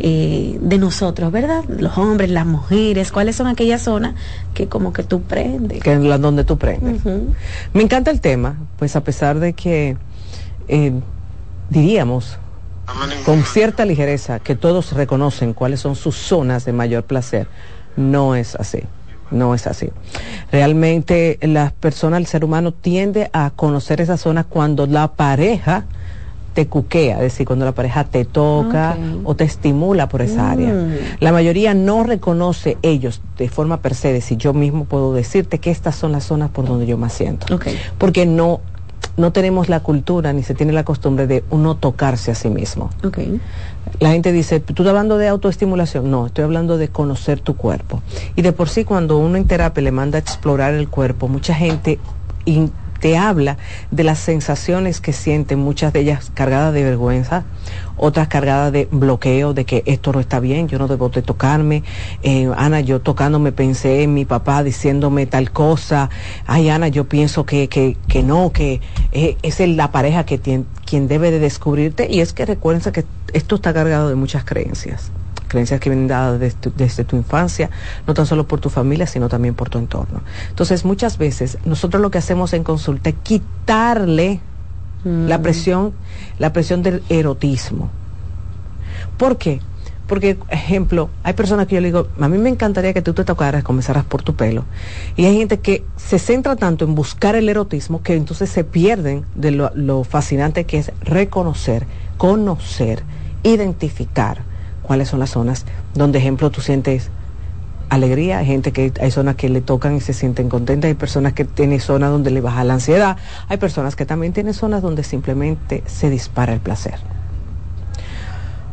Eh, 0.00 0.58
de 0.60 0.78
nosotros, 0.78 1.32
¿verdad? 1.32 1.64
Los 1.64 1.98
hombres, 1.98 2.30
las 2.30 2.46
mujeres, 2.46 3.10
¿cuáles 3.10 3.34
son 3.34 3.48
aquellas 3.48 3.82
zonas 3.82 4.14
que 4.54 4.68
como 4.68 4.92
que 4.92 5.02
tú 5.02 5.22
prendes? 5.22 5.82
Que 5.82 5.96
la 5.96 6.18
donde 6.18 6.44
tú 6.44 6.56
prendes. 6.56 7.02
Me 7.72 7.82
encanta 7.82 8.12
el 8.12 8.20
tema, 8.20 8.54
pues 8.78 8.94
a 8.94 9.02
pesar 9.02 9.40
de 9.40 9.54
que 9.54 9.96
eh, 10.68 10.92
diríamos 11.70 12.38
con 13.24 13.42
cierta 13.44 13.84
ligereza 13.84 14.38
que 14.38 14.54
todos 14.54 14.92
reconocen 14.92 15.52
cuáles 15.52 15.80
son 15.80 15.96
sus 15.96 16.16
zonas 16.16 16.64
de 16.64 16.72
mayor 16.72 17.04
placer. 17.04 17.46
No 17.96 18.34
es 18.34 18.54
así. 18.54 18.80
No 19.30 19.54
es 19.54 19.66
así. 19.66 19.90
Realmente 20.50 21.38
las 21.42 21.72
personas, 21.72 22.20
el 22.20 22.26
ser 22.26 22.44
humano 22.44 22.72
tiende 22.72 23.30
a 23.32 23.50
conocer 23.50 24.00
esas 24.00 24.20
zonas 24.20 24.46
cuando 24.48 24.86
la 24.86 25.08
pareja 25.08 25.84
te 26.54 26.66
cuquea, 26.66 27.16
es 27.16 27.22
decir, 27.22 27.46
cuando 27.46 27.64
la 27.64 27.72
pareja 27.72 28.04
te 28.04 28.24
toca 28.24 28.96
o 29.22 29.36
te 29.36 29.44
estimula 29.44 30.08
por 30.08 30.22
esa 30.22 30.50
área. 30.50 30.72
Mm. 30.72 30.94
La 31.20 31.30
mayoría 31.30 31.74
no 31.74 32.02
reconoce 32.02 32.78
ellos 32.82 33.20
de 33.36 33.48
forma 33.48 33.80
per 33.80 33.94
se, 33.94 34.20
si 34.20 34.36
yo 34.36 34.54
mismo 34.54 34.84
puedo 34.86 35.14
decirte 35.14 35.58
que 35.58 35.70
estas 35.70 35.94
son 35.94 36.12
las 36.12 36.24
zonas 36.24 36.50
por 36.50 36.66
donde 36.66 36.86
yo 36.86 36.96
me 36.96 37.10
siento. 37.10 37.46
Porque 37.98 38.26
no 38.26 38.60
no 39.18 39.32
tenemos 39.32 39.68
la 39.68 39.80
cultura 39.80 40.32
ni 40.32 40.42
se 40.42 40.54
tiene 40.54 40.72
la 40.72 40.84
costumbre 40.84 41.26
de 41.26 41.44
uno 41.50 41.76
tocarse 41.76 42.30
a 42.30 42.34
sí 42.34 42.48
mismo. 42.48 42.90
Okay. 43.04 43.40
La 44.00 44.10
gente 44.10 44.32
dice, 44.32 44.60
¿tú 44.60 44.72
estás 44.72 44.86
hablando 44.86 45.18
de 45.18 45.28
autoestimulación? 45.28 46.10
No, 46.10 46.26
estoy 46.26 46.44
hablando 46.44 46.78
de 46.78 46.88
conocer 46.88 47.40
tu 47.40 47.56
cuerpo. 47.56 48.02
Y 48.36 48.42
de 48.42 48.52
por 48.52 48.68
sí, 48.68 48.84
cuando 48.84 49.18
uno 49.18 49.36
en 49.36 49.46
terapia 49.46 49.82
le 49.82 49.90
manda 49.90 50.18
a 50.18 50.20
explorar 50.20 50.74
el 50.74 50.88
cuerpo, 50.88 51.28
mucha 51.28 51.54
gente 51.54 51.98
te 53.00 53.16
habla 53.16 53.56
de 53.90 54.04
las 54.04 54.18
sensaciones 54.18 55.00
que 55.00 55.12
sienten, 55.12 55.58
muchas 55.58 55.92
de 55.92 56.00
ellas 56.00 56.30
cargadas 56.34 56.74
de 56.74 56.84
vergüenza, 56.84 57.44
otras 57.96 58.28
cargadas 58.28 58.72
de 58.72 58.88
bloqueo, 58.90 59.54
de 59.54 59.64
que 59.64 59.82
esto 59.86 60.12
no 60.12 60.20
está 60.20 60.40
bien, 60.40 60.68
yo 60.68 60.78
no 60.78 60.88
debo 60.88 61.08
de 61.08 61.22
tocarme. 61.22 61.82
Eh, 62.22 62.50
Ana, 62.56 62.80
yo 62.80 63.00
tocándome 63.00 63.52
pensé 63.52 64.02
en 64.02 64.14
mi 64.14 64.24
papá 64.24 64.62
diciéndome 64.62 65.26
tal 65.26 65.50
cosa. 65.50 66.10
Ay, 66.46 66.68
Ana, 66.68 66.88
yo 66.88 67.08
pienso 67.08 67.44
que, 67.44 67.68
que, 67.68 67.96
que 68.08 68.22
no, 68.22 68.52
que 68.52 68.80
eh, 69.12 69.36
es 69.42 69.58
la 69.60 69.90
pareja 69.90 70.24
que 70.24 70.38
quien 70.38 71.08
debe 71.08 71.30
de 71.30 71.38
descubrirte. 71.38 72.08
Y 72.10 72.20
es 72.20 72.32
que 72.32 72.46
recuerden 72.46 72.92
que 72.92 73.04
esto 73.32 73.56
está 73.56 73.74
cargado 73.74 74.08
de 74.08 74.14
muchas 74.14 74.44
creencias 74.44 75.10
creencias 75.48 75.80
que 75.80 75.90
vienen 75.90 76.06
dadas 76.06 76.38
desde 76.38 77.04
tu, 77.04 77.16
infancia, 77.16 77.70
no 78.06 78.14
tan 78.14 78.26
solo 78.26 78.46
por 78.46 78.60
tu 78.60 78.70
familia, 78.70 79.06
sino 79.06 79.28
también 79.28 79.54
por 79.54 79.70
tu 79.70 79.78
entorno. 79.78 80.22
Entonces, 80.50 80.84
muchas 80.84 81.18
veces 81.18 81.58
nosotros 81.64 82.00
lo 82.00 82.10
que 82.10 82.18
hacemos 82.18 82.52
en 82.52 82.62
consulta 82.62 83.10
es 83.10 83.16
quitarle 83.22 84.40
la 85.04 85.38
mm. 85.38 85.42
presión, 85.42 85.92
la 86.38 86.52
presión 86.52 86.82
del 86.82 87.02
erotismo. 87.08 87.90
¿Por 89.16 89.38
qué? 89.38 89.60
Porque, 90.06 90.38
ejemplo, 90.48 91.10
hay 91.22 91.34
personas 91.34 91.66
que 91.66 91.74
yo 91.74 91.80
le 91.82 91.88
digo, 91.88 92.08
a 92.18 92.28
mí 92.28 92.38
me 92.38 92.48
encantaría 92.48 92.94
que 92.94 93.02
tú 93.02 93.12
te 93.12 93.24
tocaras, 93.24 93.62
comenzaras 93.62 94.04
por 94.04 94.22
tu 94.22 94.34
pelo. 94.34 94.64
Y 95.16 95.26
hay 95.26 95.36
gente 95.36 95.60
que 95.60 95.84
se 95.96 96.18
centra 96.18 96.56
tanto 96.56 96.86
en 96.86 96.94
buscar 96.94 97.36
el 97.36 97.48
erotismo 97.48 98.02
que 98.02 98.14
entonces 98.14 98.48
se 98.48 98.64
pierden 98.64 99.26
de 99.34 99.50
lo 99.50 100.04
fascinante 100.04 100.64
que 100.64 100.78
es 100.78 100.92
reconocer, 101.02 101.86
conocer, 102.16 103.02
identificar 103.42 104.47
cuáles 104.88 105.08
son 105.08 105.20
las 105.20 105.30
zonas 105.30 105.66
donde, 105.94 106.18
ejemplo, 106.18 106.50
tú 106.50 106.62
sientes 106.62 107.10
alegría, 107.90 108.38
hay 108.38 108.46
gente 108.46 108.72
que 108.72 108.92
hay 109.00 109.10
zonas 109.10 109.36
que 109.36 109.48
le 109.50 109.60
tocan 109.60 109.94
y 109.94 110.00
se 110.00 110.14
sienten 110.14 110.48
contentas, 110.48 110.88
hay 110.88 110.94
personas 110.94 111.34
que 111.34 111.44
tienen 111.44 111.78
zonas 111.78 112.10
donde 112.10 112.30
le 112.30 112.40
baja 112.40 112.64
la 112.64 112.74
ansiedad, 112.74 113.18
hay 113.48 113.58
personas 113.58 113.96
que 113.96 114.06
también 114.06 114.32
tienen 114.32 114.54
zonas 114.54 114.82
donde 114.82 115.04
simplemente 115.04 115.84
se 115.86 116.10
dispara 116.10 116.54
el 116.54 116.60
placer. 116.60 116.96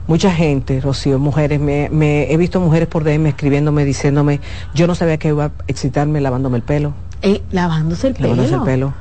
Mucha 0.07 0.31
gente, 0.31 0.79
Rocío, 0.79 1.19
mujeres, 1.19 1.59
me, 1.59 2.31
he 2.31 2.37
visto 2.37 2.59
mujeres 2.61 2.87
por 2.87 3.03
DM 3.03 3.25
escribiéndome, 3.27 3.83
diciéndome, 3.83 4.39
yo 4.73 4.87
no 4.87 4.95
sabía 4.95 5.17
que 5.17 5.29
iba 5.29 5.45
a 5.45 5.51
excitarme 5.67 6.21
lavándome 6.21 6.57
el 6.57 6.63
pelo. 6.63 6.93
Eh, 7.23 7.41
lavándose 7.51 8.07
el 8.07 8.13
pelo. 8.13 8.35
Lavándose 8.35 8.55
el 8.55 8.61
pelo. 8.61 8.93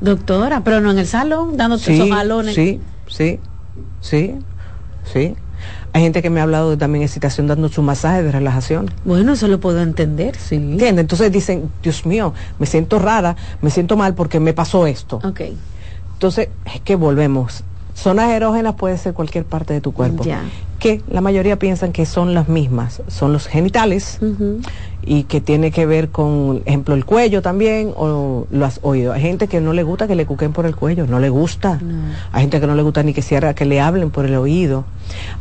Doctora, 0.00 0.62
pero 0.64 0.80
no 0.80 0.90
en 0.90 0.98
el 0.98 1.06
salón, 1.06 1.56
dándote 1.56 1.94
esos 1.94 2.10
jalones. 2.10 2.54
Sí, 2.54 2.80
sí, 3.06 3.38
sí, 4.00 4.34
sí. 5.04 5.36
Hay 5.92 6.02
gente 6.02 6.22
que 6.22 6.30
me 6.30 6.40
ha 6.40 6.42
hablado 6.42 6.70
de 6.70 6.76
también 6.76 7.02
excitación 7.02 7.46
dando 7.46 7.68
su 7.68 7.82
masaje 7.82 8.22
de 8.22 8.32
relajación. 8.32 8.90
Bueno, 9.04 9.32
eso 9.32 9.48
lo 9.48 9.58
puedo 9.60 9.80
entender, 9.82 10.36
sí. 10.36 10.56
¿Entiendes? 10.56 11.02
Entonces 11.02 11.32
dicen, 11.32 11.70
Dios 11.82 12.06
mío, 12.06 12.34
me 12.58 12.66
siento 12.66 12.98
rara, 12.98 13.36
me 13.62 13.70
siento 13.70 13.96
mal 13.96 14.14
porque 14.14 14.40
me 14.40 14.52
pasó 14.52 14.86
esto. 14.86 15.20
Ok. 15.24 15.42
Entonces, 16.14 16.48
es 16.66 16.80
que 16.80 16.96
volvemos. 16.96 17.64
Zonas 17.94 18.30
erógenas 18.30 18.74
puede 18.74 18.96
ser 18.96 19.14
cualquier 19.14 19.44
parte 19.44 19.74
de 19.74 19.80
tu 19.80 19.92
cuerpo. 19.92 20.22
Ya. 20.22 20.42
Que 20.78 21.02
la 21.10 21.20
mayoría 21.20 21.58
piensan 21.58 21.92
que 21.92 22.06
son 22.06 22.32
las 22.34 22.48
mismas. 22.48 23.02
Son 23.08 23.32
los 23.32 23.48
genitales 23.48 24.20
y 25.08 25.24
que 25.24 25.40
tiene 25.40 25.70
que 25.70 25.86
ver 25.86 26.10
con, 26.10 26.62
ejemplo, 26.66 26.94
el 26.94 27.06
cuello 27.06 27.40
también, 27.40 27.92
o 27.96 28.46
lo 28.50 28.64
has 28.66 28.78
oído. 28.82 29.14
Hay 29.14 29.22
gente 29.22 29.48
que 29.48 29.60
no 29.60 29.72
le 29.72 29.82
gusta 29.82 30.06
que 30.06 30.14
le 30.14 30.26
cuquen 30.26 30.52
por 30.52 30.66
el 30.66 30.76
cuello, 30.76 31.06
no 31.06 31.18
le 31.18 31.30
gusta. 31.30 31.80
Hay 32.30 32.42
gente 32.42 32.60
que 32.60 32.66
no 32.66 32.74
le 32.74 32.82
gusta 32.82 33.02
ni 33.02 33.14
que, 33.14 33.22
sea, 33.22 33.54
que 33.54 33.64
le 33.64 33.80
hablen 33.80 34.10
por 34.10 34.26
el 34.26 34.34
oído. 34.34 34.84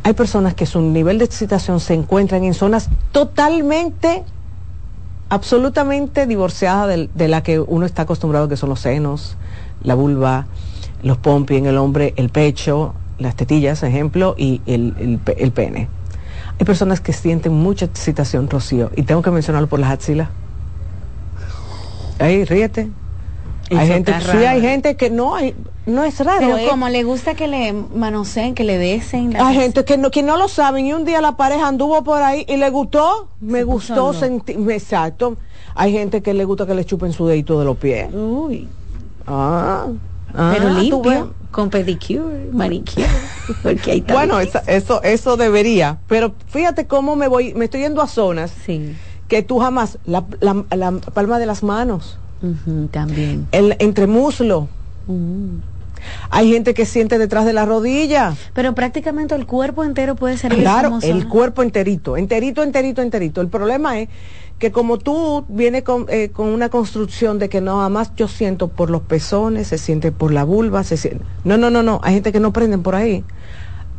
Hay 0.04 0.14
personas 0.14 0.54
que 0.54 0.66
su 0.66 0.80
nivel 0.80 1.18
de 1.18 1.26
excitación 1.26 1.82
se 1.82 1.94
encuentran 1.96 2.46
en 2.46 2.54
zonas 2.54 2.90
totalmente, 3.12 4.24
absolutamente 5.28 6.28
divorciadas 6.28 6.88
de, 6.88 7.10
de 7.14 7.28
la 7.28 7.44
que 7.44 7.60
uno 7.60 7.86
está 7.86 8.04
acostumbrado, 8.04 8.48
que 8.48 8.56
son 8.56 8.70
los 8.70 8.80
senos, 8.80 9.36
la 9.84 9.96
vulva, 9.96 10.48
los 11.04 11.18
pompis 11.18 11.58
en 11.58 11.66
el 11.66 11.78
hombre, 11.78 12.14
el 12.16 12.30
pecho, 12.30 12.94
las 13.20 13.36
tetillas, 13.36 13.84
ejemplo, 13.84 14.36
y 14.38 14.62
el, 14.66 15.20
el, 15.38 15.52
pene. 15.52 15.88
Hay 16.60 16.66
personas 16.66 17.02
que 17.02 17.14
sienten 17.14 17.54
mucha 17.54 17.86
excitación, 17.86 18.50
Rocío, 18.50 18.92
y 18.96 19.04
tengo 19.04 19.22
que 19.22 19.32
mencionarlo 19.32 19.68
por 19.68 19.80
las 19.80 19.92
axilas. 19.92 20.30
Ahí, 22.20 22.46
ríete. 22.46 22.90
hay 23.70 23.88
gente, 23.88 24.14
sí, 24.22 24.38
hay 24.38 24.62
gente 24.62 24.96
que 24.96 25.12
no, 25.12 25.36
hay, 25.36 25.54
no 25.86 26.04
es 26.04 26.20
raro. 26.20 26.56
Pero 26.56 26.70
como 26.70 26.90
le 26.90 27.04
gusta 27.04 27.36
que 27.36 27.48
le 27.48 27.74
manoseen, 27.74 28.56
que 28.56 28.64
le 28.64 28.78
besen. 28.80 29.36
Hay 29.36 29.56
gente 29.56 29.86
que 29.86 29.98
no, 29.98 30.10
que 30.10 30.24
no 30.24 30.36
lo 30.36 30.48
saben 30.48 30.86
y 30.86 30.94
un 30.94 31.06
día 31.06 31.22
la 31.22 31.38
pareja 31.38 31.68
anduvo 31.68 32.04
por 32.04 32.24
ahí 32.24 32.44
y 32.48 32.58
le 32.58 32.70
gustó, 32.72 33.30
me 33.40 33.64
gustó, 33.64 34.14
sentir, 34.14 34.58
exacto. 34.72 35.38
Hay 35.76 35.92
gente 35.92 36.24
que 36.24 36.34
le 36.34 36.44
gusta 36.44 36.66
que 36.66 36.74
le 36.74 36.86
chupen 36.86 37.14
su 37.14 37.28
dedito 37.28 37.60
de 37.60 37.66
los 37.66 37.78
pies. 37.78 38.12
Uy. 38.12 38.68
Ah. 39.28 39.88
pero 40.34 40.70
ah, 40.70 40.80
limpio, 40.80 41.34
con 41.58 41.72
pedicure, 41.72 42.52
manicure, 42.52 43.08
porque 43.64 43.90
hay 43.90 44.02
Bueno, 44.02 44.40
eso, 44.40 45.02
eso, 45.02 45.38
debería, 45.38 45.98
pero 46.08 46.36
fíjate 46.50 46.86
cómo 46.86 47.16
me 47.16 47.28
voy, 47.28 47.56
me 47.56 47.66
estoy 47.66 47.82
yendo 47.82 48.04
a 48.04 48.08
zonas 48.08 48.54
que 49.28 49.42
tú 49.42 49.58
jamás, 49.58 49.98
la, 50.06 50.22
palma 51.16 51.40
de 51.40 51.48
las 51.48 51.64
manos, 51.64 52.20
también, 52.92 53.48
el 53.52 53.76
entremuslo. 53.80 54.68
Mm. 55.08 55.58
Hay 56.30 56.52
gente 56.54 56.76
que 56.76 56.86
siente 56.86 57.18
detrás 57.18 57.44
de 57.44 57.54
la 57.54 57.66
rodilla. 57.66 58.36
Pero 58.54 58.76
prácticamente 58.76 59.34
el 59.34 59.48
cuerpo 59.48 59.84
entero 59.84 60.16
puede 60.16 60.38
ser 60.38 60.54
Claro, 60.56 61.00
el 61.02 61.28
cuerpo 61.28 61.64
enterito, 61.64 62.18
enterito, 62.18 62.62
enterito, 62.62 63.02
enterito. 63.02 63.42
El 63.42 63.48
problema 63.48 64.00
es 64.00 64.10
que 64.60 64.72
como 64.72 64.98
tú 64.98 65.46
vienes 65.50 65.84
eh, 66.10 66.30
con, 66.30 66.48
una 66.48 66.70
construcción 66.70 67.38
de 67.38 67.50
que 67.50 67.62
nada 67.62 67.90
más 67.90 68.16
yo 68.16 68.28
siento 68.28 68.68
por 68.68 68.90
los 68.90 69.04
pezones, 69.04 69.68
se 69.68 69.78
siente 69.78 70.12
por 70.12 70.32
la 70.32 70.44
vulva, 70.44 70.84
se 70.84 70.98
siente... 70.98 71.24
No, 71.44 71.58
no, 71.58 71.70
no, 71.70 71.84
no, 71.84 72.00
hay 72.04 72.16
gente 72.16 72.32
que 72.32 72.40
no 72.40 72.52
prenden 72.54 72.82
por 72.82 72.96
ahí. 72.96 73.24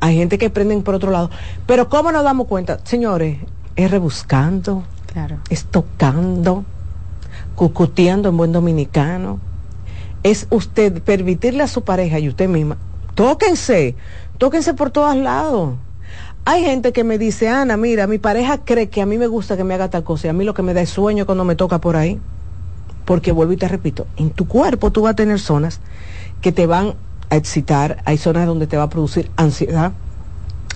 Hay 0.01 0.17
gente 0.17 0.39
que 0.39 0.51
prenden 0.51 0.83
por 0.83 0.95
otro 0.95 1.11
lado. 1.11 1.31
Pero 1.67 1.89
¿cómo 1.89 2.11
nos 2.11 2.25
damos 2.25 2.49
cuenta? 2.49 2.79
Señores, 2.85 3.39
es 3.77 3.91
rebuscando, 3.91 4.85
claro. 5.13 5.39
es 5.49 5.65
tocando, 5.65 6.65
cucuteando 7.55 8.29
en 8.29 8.37
buen 8.37 8.53
dominicano. 8.53 9.39
Es 10.25 10.49
usted 10.51 11.03
permitirle 11.03 11.63
a 11.63 11.69
su 11.69 11.83
pareja 11.83 12.19
y 12.19 12.29
usted 12.29 12.49
misma, 12.49 12.77
tóquense, 13.15 13.95
tóquense 14.39 14.75
por 14.75 14.91
todos 14.91 15.17
lados 15.17 15.75
hay 16.51 16.65
gente 16.65 16.95
que 16.95 17.05
me 17.05 17.19
dice, 17.19 17.51
Ana, 17.51 17.77
mira, 17.77 18.07
mi 18.07 18.17
pareja 18.17 18.65
cree 18.65 18.89
que 18.89 19.03
a 19.03 19.07
mí 19.07 19.19
me 19.19 19.27
gusta 19.27 19.59
que 19.59 19.65
me 19.65 19.75
haga 19.75 19.91
tal 19.91 20.03
cosa 20.03 20.29
y 20.29 20.31
a 20.31 20.33
mí 20.33 20.45
lo 20.45 20.55
que 20.55 20.63
me 20.63 20.73
da 20.73 20.81
es 20.81 20.89
sueño 20.89 21.27
cuando 21.27 21.45
me 21.45 21.57
toca 21.57 21.79
por 21.79 21.95
ahí. 21.95 22.19
Porque 23.05 23.33
vuelvo 23.33 23.53
y 23.53 23.59
te 23.59 23.69
repito, 23.69 24.07
en 24.17 24.31
tu 24.31 24.49
cuerpo 24.49 24.91
tú 24.91 25.03
vas 25.03 25.13
a 25.13 25.17
tener 25.17 25.41
zonas 25.41 25.81
que 26.41 26.51
te 26.51 26.67
van 26.67 26.95
a 27.29 27.37
excitar, 27.37 27.99
hay 28.07 28.17
zonas 28.17 28.47
donde 28.47 28.67
te 28.67 28.79
va 28.79 28.85
a 28.85 28.89
producir 28.89 29.31
ansiedad, 29.37 29.93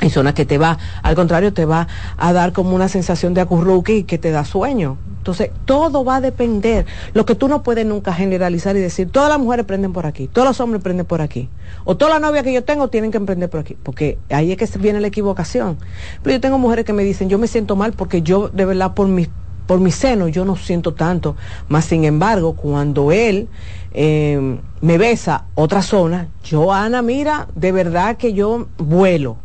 hay 0.03 0.11
zonas 0.11 0.35
que 0.35 0.45
te 0.45 0.59
va, 0.59 0.79
al 1.05 1.15
contrario, 1.15 1.53
te 1.53 1.65
va 1.65 1.87
a 2.19 2.33
dar 2.33 2.53
como 2.53 2.75
una 2.75 2.89
sensación 2.89 3.35
de 3.35 3.41
acurruque 3.41 3.99
y 3.99 4.03
que 4.03 4.19
te 4.19 4.33
da 4.33 4.45
sueño. 4.45 4.99
Entonces, 5.19 5.51
todo 5.65 6.05
va 6.05 6.17
a 6.17 6.21
depender. 6.21 6.87
Lo 7.15 7.25
que 7.25 7.37
tú 7.37 7.47
no 7.47 7.63
puedes 7.63 7.87
nunca 7.87 8.13
generalizar 8.13 8.77
y 8.77 8.81
decir, 8.81 9.09
todas 9.09 9.29
las 9.29 9.39
mujeres 9.39 9.65
prenden 9.65 9.93
por 9.93 10.05
aquí, 10.05 10.27
todos 10.27 10.49
los 10.49 10.59
hombres 10.59 10.83
prenden 10.83 11.07
por 11.07 11.21
aquí, 11.21 11.49
o 11.85 11.97
todas 11.97 12.15
las 12.15 12.21
novias 12.21 12.43
que 12.43 12.53
yo 12.53 12.65
tengo 12.65 12.89
tienen 12.89 13.13
que 13.13 13.19
emprender 13.19 13.49
por 13.49 13.61
aquí, 13.61 13.77
porque 13.81 14.19
ahí 14.29 14.51
es 14.51 14.59
que 14.59 14.79
viene 14.79 15.01
la 15.01 15.07
equivocación. 15.07 15.79
Pero 16.25 16.35
yo 16.35 16.41
tengo 16.41 16.59
mujeres 16.59 16.85
que 16.85 16.93
me 16.93 17.05
dicen, 17.05 17.29
yo 17.29 17.39
me 17.39 17.47
siento 17.47 17.77
mal 17.77 17.93
porque 17.93 18.23
yo, 18.23 18.49
de 18.49 18.65
verdad, 18.65 18.95
por 18.95 19.07
mi, 19.07 19.29
por 19.69 19.79
mi 19.79 19.93
seno, 19.93 20.27
yo 20.27 20.45
no 20.45 20.57
siento 20.57 20.95
tanto. 20.95 21.37
Más 21.69 21.85
sin 21.85 22.03
embargo, 22.03 22.55
cuando 22.55 23.13
él 23.13 23.47
eh, 23.93 24.59
me 24.81 24.99
besa 24.99 25.45
otra 25.55 25.81
zona, 25.83 26.27
yo, 26.43 26.73
Ana, 26.73 27.03
mira, 27.03 27.47
de 27.55 27.71
verdad 27.71 28.17
que 28.17 28.33
yo 28.33 28.67
vuelo. 28.79 29.37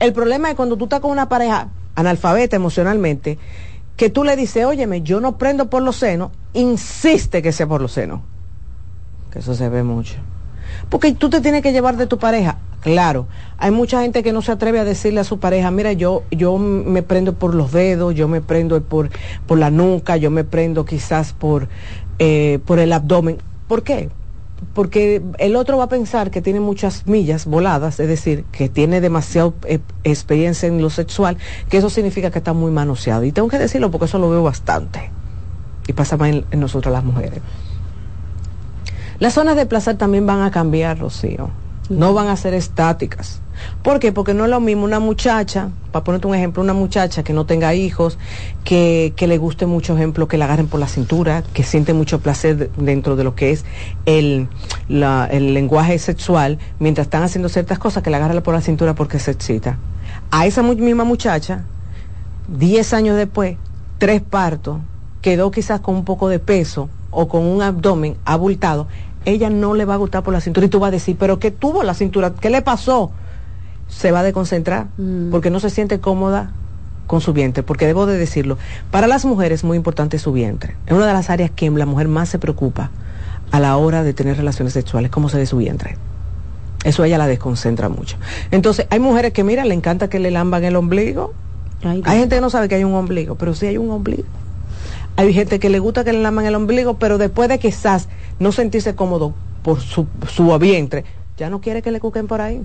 El 0.00 0.14
problema 0.14 0.48
es 0.48 0.56
cuando 0.56 0.76
tú 0.76 0.84
estás 0.84 1.00
con 1.00 1.10
una 1.10 1.28
pareja 1.28 1.68
analfabeta 1.94 2.56
emocionalmente, 2.56 3.38
que 3.96 4.08
tú 4.08 4.24
le 4.24 4.34
dices, 4.34 4.64
óyeme, 4.64 5.02
yo 5.02 5.20
no 5.20 5.36
prendo 5.36 5.68
por 5.68 5.82
los 5.82 5.96
senos, 5.96 6.30
insiste 6.54 7.42
que 7.42 7.52
sea 7.52 7.66
por 7.66 7.82
los 7.82 7.92
senos. 7.92 8.20
Que 9.30 9.40
eso 9.40 9.54
se 9.54 9.68
ve 9.68 9.82
mucho. 9.82 10.14
Porque 10.88 11.12
tú 11.12 11.28
te 11.28 11.42
tienes 11.42 11.62
que 11.62 11.72
llevar 11.72 11.98
de 11.98 12.06
tu 12.06 12.18
pareja. 12.18 12.56
Claro, 12.80 13.26
hay 13.58 13.70
mucha 13.72 14.00
gente 14.00 14.22
que 14.22 14.32
no 14.32 14.40
se 14.40 14.52
atreve 14.52 14.80
a 14.80 14.84
decirle 14.84 15.20
a 15.20 15.24
su 15.24 15.38
pareja, 15.38 15.70
mira, 15.70 15.92
yo, 15.92 16.22
yo 16.30 16.56
me 16.56 17.02
prendo 17.02 17.34
por 17.34 17.54
los 17.54 17.72
dedos, 17.72 18.14
yo 18.14 18.26
me 18.26 18.40
prendo 18.40 18.82
por, 18.82 19.10
por 19.46 19.58
la 19.58 19.70
nuca, 19.70 20.16
yo 20.16 20.30
me 20.30 20.44
prendo 20.44 20.86
quizás 20.86 21.34
por, 21.34 21.68
eh, 22.18 22.58
por 22.64 22.78
el 22.78 22.94
abdomen. 22.94 23.36
¿Por 23.68 23.82
qué? 23.82 24.08
Porque 24.74 25.22
el 25.38 25.56
otro 25.56 25.78
va 25.78 25.84
a 25.84 25.88
pensar 25.88 26.30
que 26.30 26.42
tiene 26.42 26.60
muchas 26.60 27.06
millas 27.06 27.46
voladas, 27.46 28.00
es 28.00 28.08
decir, 28.08 28.44
que 28.52 28.68
tiene 28.68 29.00
demasiada 29.00 29.52
eh, 29.64 29.80
experiencia 30.04 30.68
en 30.68 30.80
lo 30.80 30.90
sexual, 30.90 31.36
que 31.68 31.78
eso 31.78 31.90
significa 31.90 32.30
que 32.30 32.38
está 32.38 32.52
muy 32.52 32.70
manoseado. 32.70 33.24
Y 33.24 33.32
tengo 33.32 33.48
que 33.48 33.58
decirlo 33.58 33.90
porque 33.90 34.06
eso 34.06 34.18
lo 34.18 34.30
veo 34.30 34.42
bastante. 34.42 35.10
Y 35.86 35.92
pasa 35.92 36.16
más 36.16 36.28
en, 36.30 36.44
en 36.50 36.60
nosotras 36.60 36.92
las 36.92 37.04
mujeres. 37.04 37.40
Las 39.18 39.34
zonas 39.34 39.56
de 39.56 39.66
placer 39.66 39.96
también 39.96 40.26
van 40.26 40.42
a 40.42 40.50
cambiar, 40.50 40.98
Rocío 40.98 41.50
no 41.90 42.14
van 42.14 42.28
a 42.28 42.36
ser 42.36 42.54
estáticas. 42.54 43.42
¿Por 43.82 43.98
qué? 43.98 44.12
Porque 44.12 44.34
no 44.34 44.44
es 44.44 44.50
lo 44.50 44.60
mismo 44.60 44.84
una 44.84 45.00
muchacha, 45.00 45.70
para 45.92 46.04
ponerte 46.04 46.26
un 46.26 46.34
ejemplo, 46.34 46.62
una 46.62 46.72
muchacha 46.72 47.22
que 47.22 47.32
no 47.32 47.46
tenga 47.46 47.74
hijos, 47.74 48.18
que, 48.64 49.14
le 49.18 49.38
guste 49.38 49.66
mucho, 49.66 49.96
ejemplo, 49.96 50.28
que 50.28 50.38
la 50.38 50.44
agarren 50.46 50.66
por 50.66 50.80
la 50.80 50.88
cintura, 50.88 51.42
que 51.54 51.62
siente 51.62 51.94
mucho 51.94 52.20
placer 52.20 52.70
dentro 52.76 53.16
de 53.16 53.24
lo 53.24 53.34
que 53.34 53.52
es 53.52 53.64
el, 54.06 54.48
el 54.88 55.54
lenguaje 55.54 55.98
sexual, 55.98 56.58
mientras 56.78 57.06
están 57.06 57.22
haciendo 57.22 57.48
ciertas 57.48 57.78
cosas, 57.78 58.02
que 58.02 58.10
la 58.10 58.18
agarren 58.18 58.42
por 58.42 58.54
la 58.54 58.60
cintura 58.60 58.94
porque 58.94 59.18
se 59.18 59.30
excita. 59.30 59.78
A 60.30 60.46
esa 60.46 60.62
misma 60.62 61.04
muchacha, 61.04 61.64
10 62.48 62.92
años 62.94 63.16
después, 63.16 63.56
tres 63.98 64.20
partos, 64.20 64.78
quedó 65.22 65.50
quizás 65.50 65.80
con 65.80 65.94
un 65.94 66.04
poco 66.04 66.28
de 66.28 66.38
peso 66.38 66.88
o 67.10 67.28
con 67.28 67.42
un 67.42 67.62
abdomen 67.62 68.16
abultado, 68.24 68.86
ella 69.24 69.50
no 69.50 69.74
le 69.74 69.84
va 69.84 69.94
a 69.94 69.98
gustar 69.98 70.22
por 70.22 70.32
la 70.32 70.40
cintura 70.40 70.66
y 70.66 70.70
tú 70.70 70.80
vas 70.80 70.88
a 70.88 70.92
decir, 70.92 71.16
pero 71.18 71.38
¿qué 71.38 71.50
tuvo 71.50 71.82
la 71.82 71.94
cintura? 71.94 72.32
¿Qué 72.34 72.50
le 72.50 72.62
pasó? 72.62 73.10
Se 73.90 74.12
va 74.12 74.20
a 74.20 74.22
desconcentrar 74.22 74.86
mm. 74.96 75.30
porque 75.30 75.50
no 75.50 75.60
se 75.60 75.68
siente 75.68 76.00
cómoda 76.00 76.52
con 77.06 77.20
su 77.20 77.32
vientre, 77.32 77.62
porque 77.62 77.86
debo 77.86 78.06
de 78.06 78.16
decirlo, 78.16 78.56
para 78.90 79.08
las 79.08 79.24
mujeres 79.24 79.60
es 79.60 79.64
muy 79.64 79.76
importante 79.76 80.18
su 80.18 80.32
vientre. 80.32 80.76
Es 80.86 80.92
una 80.92 81.06
de 81.06 81.12
las 81.12 81.28
áreas 81.28 81.50
que 81.50 81.68
la 81.68 81.84
mujer 81.84 82.06
más 82.06 82.28
se 82.28 82.38
preocupa 82.38 82.90
a 83.50 83.58
la 83.58 83.76
hora 83.76 84.04
de 84.04 84.14
tener 84.14 84.36
relaciones 84.36 84.72
sexuales, 84.72 85.10
cómo 85.10 85.28
se 85.28 85.36
ve 85.36 85.46
su 85.46 85.56
vientre. 85.56 85.96
Eso 86.84 87.04
ella 87.04 87.18
la 87.18 87.26
desconcentra 87.26 87.88
mucho. 87.88 88.16
Entonces, 88.52 88.86
hay 88.90 89.00
mujeres 89.00 89.32
que, 89.32 89.44
mira, 89.44 89.64
le 89.64 89.74
encanta 89.74 90.08
que 90.08 90.20
le 90.20 90.30
lamban 90.30 90.64
el 90.64 90.76
ombligo. 90.76 91.34
hay 91.82 92.18
gente 92.18 92.36
que 92.36 92.40
no 92.40 92.48
sabe 92.48 92.68
que 92.68 92.76
hay 92.76 92.84
un 92.84 92.94
ombligo, 92.94 93.34
pero 93.34 93.54
sí 93.54 93.66
hay 93.66 93.76
un 93.76 93.90
ombligo. 93.90 94.24
Hay 95.16 95.34
gente 95.34 95.58
que 95.58 95.68
le 95.68 95.80
gusta 95.80 96.04
que 96.04 96.12
le 96.12 96.22
laman 96.22 96.46
el 96.46 96.54
ombligo, 96.54 96.94
pero 96.94 97.18
después 97.18 97.48
de 97.48 97.58
quizás 97.58 98.08
no 98.38 98.52
sentirse 98.52 98.94
cómodo 98.94 99.34
por 99.62 99.80
su, 99.80 100.06
su 100.28 100.56
vientre, 100.58 101.04
ya 101.36 101.50
no 101.50 101.60
quiere 101.60 101.82
que 101.82 101.90
le 101.90 102.00
cuquen 102.00 102.26
por 102.26 102.40
ahí. 102.40 102.62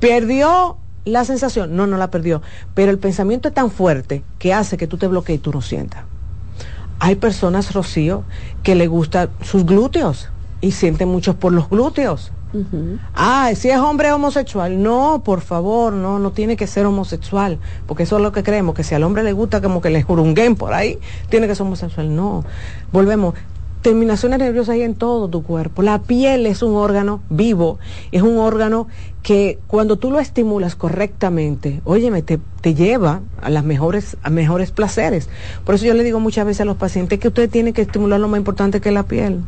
Perdió 0.00 0.76
la 1.04 1.24
sensación, 1.24 1.76
no, 1.76 1.86
no 1.86 1.96
la 1.96 2.10
perdió, 2.10 2.42
pero 2.74 2.90
el 2.90 2.98
pensamiento 2.98 3.48
es 3.48 3.54
tan 3.54 3.70
fuerte 3.70 4.22
que 4.38 4.52
hace 4.52 4.76
que 4.76 4.86
tú 4.86 4.96
te 4.96 5.06
bloquees 5.06 5.38
y 5.38 5.42
tú 5.42 5.52
no 5.52 5.62
sientas. 5.62 6.04
Hay 6.98 7.14
personas, 7.16 7.72
Rocío, 7.72 8.24
que 8.62 8.74
le 8.74 8.86
gustan 8.86 9.30
sus 9.42 9.64
glúteos 9.64 10.28
y 10.60 10.72
sienten 10.72 11.08
mucho 11.08 11.36
por 11.36 11.52
los 11.52 11.70
glúteos. 11.70 12.32
Ah, 13.14 13.52
si 13.54 13.70
es 13.70 13.78
hombre 13.78 14.12
homosexual, 14.12 14.82
no, 14.82 15.22
por 15.24 15.40
favor, 15.40 15.92
no, 15.92 16.18
no 16.18 16.32
tiene 16.32 16.56
que 16.56 16.66
ser 16.66 16.84
homosexual, 16.84 17.58
porque 17.86 18.02
eso 18.02 18.16
es 18.16 18.22
lo 18.22 18.32
que 18.32 18.42
creemos, 18.42 18.74
que 18.74 18.82
si 18.82 18.94
al 18.94 19.04
hombre 19.04 19.22
le 19.22 19.32
gusta 19.32 19.62
como 19.62 19.80
que 19.80 19.88
le 19.88 20.02
jurunguen 20.02 20.56
por 20.56 20.74
ahí, 20.74 20.98
tiene 21.28 21.46
que 21.46 21.54
ser 21.54 21.64
homosexual. 21.64 22.14
No, 22.14 22.44
volvemos, 22.92 23.34
terminaciones 23.82 24.38
nerviosas 24.38 24.74
hay 24.74 24.82
en 24.82 24.94
todo 24.94 25.28
tu 25.28 25.42
cuerpo. 25.42 25.82
La 25.82 26.00
piel 26.00 26.46
es 26.46 26.62
un 26.62 26.76
órgano 26.76 27.22
vivo, 27.30 27.78
es 28.12 28.22
un 28.22 28.38
órgano 28.38 28.88
que 29.22 29.58
cuando 29.66 29.96
tú 29.96 30.10
lo 30.10 30.18
estimulas 30.18 30.76
correctamente, 30.76 31.80
óyeme, 31.84 32.22
te, 32.22 32.38
te 32.60 32.74
lleva 32.74 33.20
a 33.42 33.50
las 33.50 33.64
mejores, 33.64 34.16
a 34.22 34.30
mejores 34.30 34.70
placeres. 34.70 35.28
Por 35.64 35.74
eso 35.74 35.84
yo 35.84 35.94
le 35.94 36.04
digo 36.04 36.20
muchas 36.20 36.46
veces 36.46 36.62
a 36.62 36.64
los 36.64 36.76
pacientes 36.76 37.18
que 37.18 37.28
ustedes 37.28 37.50
tienen 37.50 37.72
que 37.72 37.82
estimular 37.82 38.20
lo 38.20 38.28
más 38.28 38.38
importante 38.38 38.80
que 38.80 38.90
es 38.90 38.94
la 38.94 39.04
piel 39.04 39.42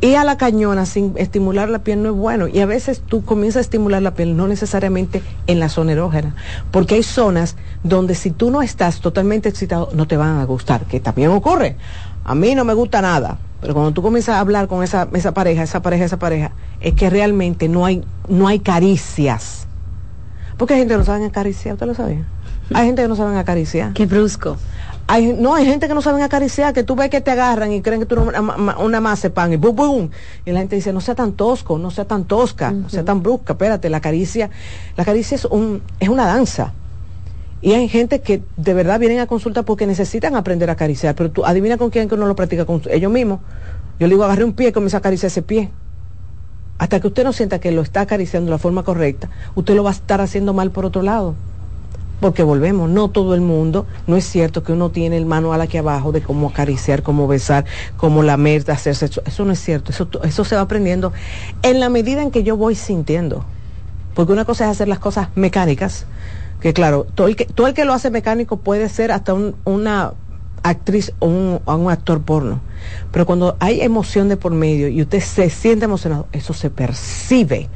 y 0.00 0.14
a 0.14 0.24
la 0.24 0.38
cañona 0.38 0.86
sin 0.86 1.12
estimular 1.16 1.68
la 1.68 1.80
piel 1.80 2.02
no 2.02 2.10
es 2.10 2.14
bueno. 2.14 2.48
Y 2.48 2.60
a 2.60 2.66
veces 2.66 3.00
tú 3.00 3.24
comienzas 3.24 3.58
a 3.58 3.60
estimular 3.60 4.00
la 4.00 4.14
piel, 4.14 4.36
no 4.36 4.48
necesariamente 4.48 5.22
en 5.46 5.60
la 5.60 5.68
zona 5.68 5.92
erógena, 5.92 6.34
porque 6.70 6.94
hay 6.94 7.02
zonas 7.02 7.56
donde 7.82 8.14
si 8.14 8.30
tú 8.30 8.50
no 8.50 8.62
estás 8.62 9.00
totalmente 9.00 9.48
excitado, 9.48 9.90
no 9.92 10.06
te 10.06 10.16
van 10.16 10.38
a 10.38 10.44
gustar, 10.44 10.86
que 10.86 11.00
también 11.00 11.30
ocurre. 11.30 11.76
A 12.24 12.34
mí 12.34 12.54
no 12.54 12.64
me 12.64 12.74
gusta 12.74 13.00
nada, 13.00 13.38
pero 13.60 13.74
cuando 13.74 13.92
tú 13.92 14.02
comienzas 14.02 14.36
a 14.36 14.40
hablar 14.40 14.68
con 14.68 14.82
esa, 14.82 15.08
esa 15.12 15.32
pareja, 15.32 15.62
esa 15.62 15.82
pareja, 15.82 16.04
esa 16.04 16.18
pareja, 16.18 16.52
es 16.80 16.94
que 16.94 17.10
realmente 17.10 17.68
no 17.68 17.84
hay, 17.84 18.04
no 18.28 18.48
hay 18.48 18.60
caricias. 18.60 19.66
Porque 20.56 20.74
hay 20.74 20.80
gente 20.80 20.94
que 20.94 20.98
no 20.98 21.04
saben 21.04 21.24
acariciar, 21.24 21.74
¿usted 21.74 21.86
lo 21.86 21.94
sabía? 21.94 22.24
Hay 22.72 22.86
gente 22.86 23.02
que 23.02 23.08
no 23.08 23.16
saben 23.16 23.36
acariciar. 23.36 23.92
Qué 23.94 24.06
brusco. 24.06 24.56
Hay, 25.06 25.32
no, 25.32 25.54
hay 25.54 25.66
gente 25.66 25.88
que 25.88 25.94
no 25.94 26.02
saben 26.02 26.22
acariciar, 26.22 26.72
que 26.72 26.84
tú 26.84 26.94
ves 26.94 27.10
que 27.10 27.20
te 27.20 27.32
agarran 27.32 27.72
y 27.72 27.82
creen 27.82 27.98
que 28.00 28.06
tú 28.06 28.20
una, 28.20 28.76
una 28.78 29.00
masa 29.00 29.28
de 29.28 29.30
pan 29.30 29.52
y 29.52 29.56
bum, 29.56 29.74
bum. 29.74 30.10
Y 30.44 30.52
la 30.52 30.60
gente 30.60 30.76
dice, 30.76 30.92
no 30.92 31.00
sea 31.00 31.16
tan 31.16 31.32
tosco, 31.32 31.78
no 31.78 31.90
sea 31.90 32.04
tan 32.04 32.26
tosca, 32.26 32.70
no 32.70 32.88
sea 32.88 33.04
tan 33.04 33.20
brusca, 33.20 33.54
espérate, 33.54 33.90
la 33.90 34.00
caricia, 34.00 34.50
la 34.96 35.04
caricia 35.04 35.34
es, 35.34 35.46
un, 35.46 35.82
es 35.98 36.08
una 36.08 36.26
danza. 36.26 36.74
Y 37.62 37.72
hay 37.72 37.88
gente 37.88 38.20
que 38.20 38.42
de 38.56 38.74
verdad 38.74 38.98
vienen 38.98 39.20
a 39.20 39.26
consulta 39.26 39.62
porque 39.62 39.86
necesitan 39.86 40.34
aprender 40.34 40.70
a 40.70 40.74
acariciar, 40.74 41.14
pero 41.14 41.30
tú 41.30 41.44
adivina 41.44 41.76
con 41.76 41.90
quién 41.90 42.08
que 42.08 42.14
uno 42.14 42.26
lo 42.26 42.34
practica 42.34 42.64
con 42.64 42.82
ellos 42.90 43.12
mismos. 43.12 43.40
Yo 43.98 44.06
le 44.06 44.14
digo, 44.14 44.24
agarré 44.24 44.44
un 44.44 44.54
pie 44.54 44.68
y 44.68 44.72
comienza 44.72 44.96
a 44.96 45.00
acariciar 45.00 45.28
ese 45.28 45.42
pie. 45.42 45.70
Hasta 46.78 47.00
que 47.00 47.08
usted 47.08 47.24
no 47.24 47.34
sienta 47.34 47.58
que 47.58 47.70
lo 47.72 47.82
está 47.82 48.00
acariciando 48.00 48.46
de 48.46 48.52
la 48.52 48.58
forma 48.58 48.82
correcta, 48.82 49.28
usted 49.54 49.74
lo 49.74 49.84
va 49.84 49.90
a 49.90 49.92
estar 49.92 50.22
haciendo 50.22 50.54
mal 50.54 50.70
por 50.70 50.86
otro 50.86 51.02
lado 51.02 51.34
porque 52.20 52.42
volvemos, 52.42 52.88
no 52.88 53.08
todo 53.08 53.34
el 53.34 53.40
mundo, 53.40 53.86
no 54.06 54.16
es 54.16 54.24
cierto 54.24 54.62
que 54.62 54.72
uno 54.72 54.90
tiene 54.90 55.16
el 55.16 55.24
manual 55.24 55.60
aquí 55.62 55.78
abajo 55.78 56.12
de 56.12 56.20
cómo 56.20 56.50
acariciar, 56.50 57.02
cómo 57.02 57.26
besar, 57.26 57.64
cómo 57.96 58.22
lamer, 58.22 58.70
hacer 58.70 58.94
sexo, 58.94 59.22
eso 59.24 59.44
no 59.44 59.52
es 59.52 59.60
cierto, 59.60 59.90
eso, 59.90 60.08
eso 60.22 60.44
se 60.44 60.54
va 60.54 60.60
aprendiendo 60.60 61.12
en 61.62 61.80
la 61.80 61.88
medida 61.88 62.22
en 62.22 62.30
que 62.30 62.42
yo 62.42 62.56
voy 62.56 62.74
sintiendo, 62.74 63.44
porque 64.14 64.32
una 64.32 64.44
cosa 64.44 64.64
es 64.64 64.70
hacer 64.70 64.86
las 64.86 64.98
cosas 64.98 65.28
mecánicas, 65.34 66.04
que 66.60 66.72
claro, 66.72 67.06
todo 67.14 67.28
el 67.28 67.36
que, 67.36 67.46
todo 67.46 67.66
el 67.66 67.74
que 67.74 67.84
lo 67.84 67.92
hace 67.92 68.10
mecánico 68.10 68.58
puede 68.58 68.88
ser 68.88 69.12
hasta 69.12 69.34
una 69.64 70.12
actriz 70.62 71.12
o 71.18 71.26
un, 71.26 71.60
o 71.64 71.74
un 71.74 71.90
actor 71.90 72.22
porno, 72.22 72.60
pero 73.12 73.26
cuando 73.26 73.56
hay 73.60 73.80
emoción 73.80 74.28
de 74.28 74.36
por 74.36 74.52
medio 74.52 74.88
y 74.88 75.00
usted 75.02 75.20
se 75.20 75.50
siente 75.50 75.86
emocionado, 75.86 76.26
eso 76.32 76.52
se 76.52 76.70
percibe 76.70 77.70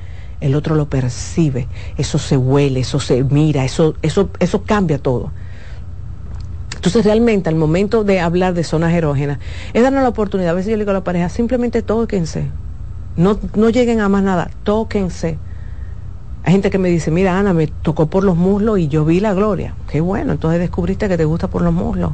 el 0.44 0.54
otro 0.54 0.74
lo 0.74 0.90
percibe, 0.90 1.68
eso 1.96 2.18
se 2.18 2.36
huele, 2.36 2.80
eso 2.80 3.00
se 3.00 3.24
mira, 3.24 3.64
eso, 3.64 3.94
eso, 4.02 4.28
eso 4.40 4.62
cambia 4.62 4.98
todo. 4.98 5.32
Entonces 6.74 7.04
realmente 7.04 7.48
al 7.48 7.54
momento 7.54 8.04
de 8.04 8.20
hablar 8.20 8.52
de 8.52 8.62
zonas 8.62 8.92
erógenas, 8.92 9.38
es 9.72 9.82
darnos 9.82 10.02
la 10.02 10.10
oportunidad, 10.10 10.50
a 10.50 10.54
veces 10.54 10.70
yo 10.70 10.76
le 10.76 10.82
digo 10.82 10.90
a 10.90 10.94
la 10.94 11.04
pareja, 11.04 11.30
simplemente 11.30 11.80
tóquense, 11.80 12.50
no, 13.16 13.38
no 13.54 13.70
lleguen 13.70 14.00
a 14.00 14.10
más 14.10 14.22
nada, 14.22 14.50
tóquense. 14.64 15.38
Hay 16.44 16.52
gente 16.52 16.70
que 16.70 16.78
me 16.78 16.90
dice, 16.90 17.10
mira 17.10 17.38
Ana, 17.38 17.54
me 17.54 17.66
tocó 17.66 18.06
por 18.06 18.22
los 18.22 18.36
muslos 18.36 18.78
y 18.78 18.88
yo 18.88 19.04
vi 19.06 19.18
la 19.18 19.32
gloria. 19.32 19.74
Qué 19.90 20.02
bueno, 20.02 20.32
entonces 20.32 20.60
descubriste 20.60 21.08
que 21.08 21.16
te 21.16 21.24
gusta 21.24 21.48
por 21.48 21.62
los 21.62 21.72
muslos. 21.72 22.12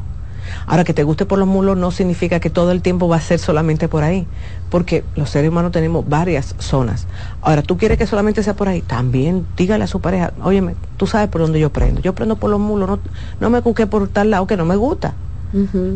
Ahora, 0.66 0.84
que 0.84 0.94
te 0.94 1.02
guste 1.02 1.26
por 1.26 1.38
los 1.38 1.48
muslos 1.48 1.76
no 1.76 1.90
significa 1.90 2.40
que 2.40 2.50
todo 2.50 2.70
el 2.70 2.80
tiempo 2.80 3.08
va 3.08 3.16
a 3.16 3.20
ser 3.20 3.38
solamente 3.38 3.88
por 3.88 4.04
ahí, 4.04 4.26
porque 4.70 5.04
los 5.16 5.30
seres 5.30 5.50
humanos 5.50 5.72
tenemos 5.72 6.08
varias 6.08 6.54
zonas. 6.58 7.06
Ahora, 7.42 7.62
¿tú 7.62 7.76
quieres 7.76 7.98
que 7.98 8.06
solamente 8.06 8.42
sea 8.42 8.54
por 8.54 8.68
ahí? 8.68 8.82
También 8.82 9.46
dígale 9.56 9.84
a 9.84 9.88
su 9.88 10.00
pareja, 10.00 10.32
óyeme, 10.42 10.76
tú 10.96 11.06
sabes 11.06 11.28
por 11.28 11.40
dónde 11.40 11.60
yo 11.60 11.70
prendo. 11.70 12.00
Yo 12.00 12.14
prendo 12.14 12.36
por 12.36 12.50
los 12.50 12.60
muslos, 12.60 13.00
no, 13.40 13.50
me 13.50 13.62
cuque 13.62 13.86
por 13.86 14.08
tal 14.08 14.30
lado 14.30 14.46
que 14.46 14.56
no 14.56 14.64
me 14.64 14.76
gusta. 14.76 15.14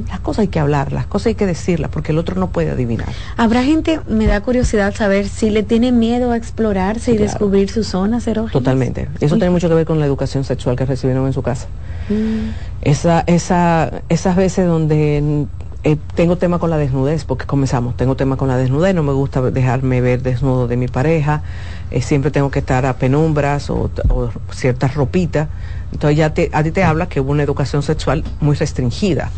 Las 0.08 0.20
cosas 0.20 0.40
hay 0.40 0.48
que 0.48 0.58
hablar, 0.58 0.92
las 0.92 1.06
cosas 1.06 1.28
hay 1.28 1.34
que 1.36 1.46
decirlas, 1.46 1.90
porque 1.90 2.12
el 2.12 2.18
otro 2.18 2.34
no 2.36 2.50
puede 2.50 2.70
adivinar. 2.70 3.08
Habrá 3.36 3.62
gente, 3.62 4.00
me 4.08 4.26
da 4.26 4.40
curiosidad 4.40 4.94
saber 4.94 5.28
si 5.28 5.50
le 5.50 5.62
tiene 5.62 5.92
miedo 5.92 6.32
a 6.32 6.36
explorarse 6.36 7.12
y 7.12 7.16
descubrir 7.16 7.70
sus 7.70 7.86
zonas 7.86 8.26
erógenas. 8.26 8.52
Totalmente. 8.52 9.08
Eso 9.20 9.36
tiene 9.36 9.50
mucho 9.50 9.68
que 9.68 9.74
ver 9.74 9.86
con 9.86 10.00
la 10.00 10.06
educación 10.06 10.44
sexual 10.44 10.76
que 10.76 10.86
recibieron 10.86 11.26
en 11.26 11.32
su 11.32 11.42
casa. 11.42 11.66
Mm. 12.08 12.50
Esa, 12.82 13.24
esa, 13.26 14.02
esas 14.08 14.36
veces 14.36 14.66
donde 14.66 15.46
eh, 15.84 15.96
tengo 16.14 16.36
tema 16.36 16.58
con 16.58 16.70
la 16.70 16.76
desnudez, 16.76 17.24
porque 17.24 17.46
comenzamos, 17.46 17.96
tengo 17.96 18.16
tema 18.16 18.36
con 18.36 18.48
la 18.48 18.56
desnudez, 18.56 18.94
no 18.94 19.02
me 19.02 19.12
gusta 19.12 19.40
dejarme 19.42 20.00
ver 20.00 20.22
desnudo 20.22 20.66
de 20.66 20.76
mi 20.76 20.88
pareja, 20.88 21.42
eh, 21.90 22.02
siempre 22.02 22.30
tengo 22.30 22.50
que 22.50 22.58
estar 22.58 22.86
a 22.86 22.96
penumbras 22.96 23.70
o, 23.70 23.90
o 24.08 24.30
ciertas 24.50 24.94
ropitas. 24.94 25.48
Entonces 25.94 26.18
ya 26.18 26.34
te, 26.34 26.50
a 26.52 26.62
ti 26.62 26.72
te 26.72 26.84
habla 26.84 27.08
que 27.08 27.20
hubo 27.20 27.30
una 27.30 27.44
educación 27.44 27.82
sexual 27.82 28.24
muy 28.40 28.56
restringida. 28.56 29.30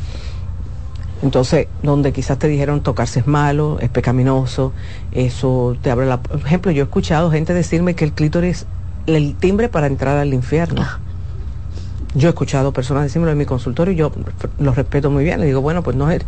Entonces, 1.22 1.68
donde 1.82 2.12
quizás 2.12 2.38
te 2.38 2.48
dijeron 2.48 2.82
tocarse 2.82 3.20
es 3.20 3.26
malo, 3.26 3.78
es 3.80 3.88
pecaminoso, 3.88 4.72
eso 5.12 5.76
te 5.82 5.90
abre 5.90 6.06
la... 6.06 6.20
Por 6.22 6.40
ejemplo, 6.40 6.72
yo 6.72 6.82
he 6.82 6.84
escuchado 6.84 7.30
gente 7.30 7.54
decirme 7.54 7.94
que 7.94 8.04
el 8.04 8.12
clítoris 8.12 8.66
es 9.06 9.14
el 9.14 9.34
timbre 9.34 9.68
para 9.68 9.86
entrar 9.86 10.16
al 10.18 10.34
infierno. 10.34 10.82
Ah. 10.82 10.98
Yo 12.14 12.28
he 12.28 12.30
escuchado 12.30 12.72
personas 12.72 13.04
decirme 13.04 13.30
en 13.30 13.36
mi 13.36 13.44
consultorio 13.44 13.92
y 13.92 13.96
yo 13.96 14.10
lo 14.58 14.72
respeto 14.72 15.10
muy 15.10 15.24
bien. 15.24 15.40
Le 15.40 15.46
digo, 15.46 15.60
bueno, 15.60 15.82
pues 15.82 15.96
no 15.96 16.10
es 16.10 16.22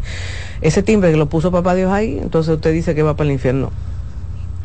ese 0.61 0.83
timbre 0.83 1.11
que 1.11 1.17
lo 1.17 1.27
puso 1.27 1.51
papá 1.51 1.75
Dios 1.75 1.91
ahí, 1.91 2.19
entonces 2.19 2.55
usted 2.55 2.73
dice 2.73 2.95
que 2.95 3.03
va 3.03 3.15
para 3.15 3.29
el 3.29 3.33
infierno. 3.33 3.71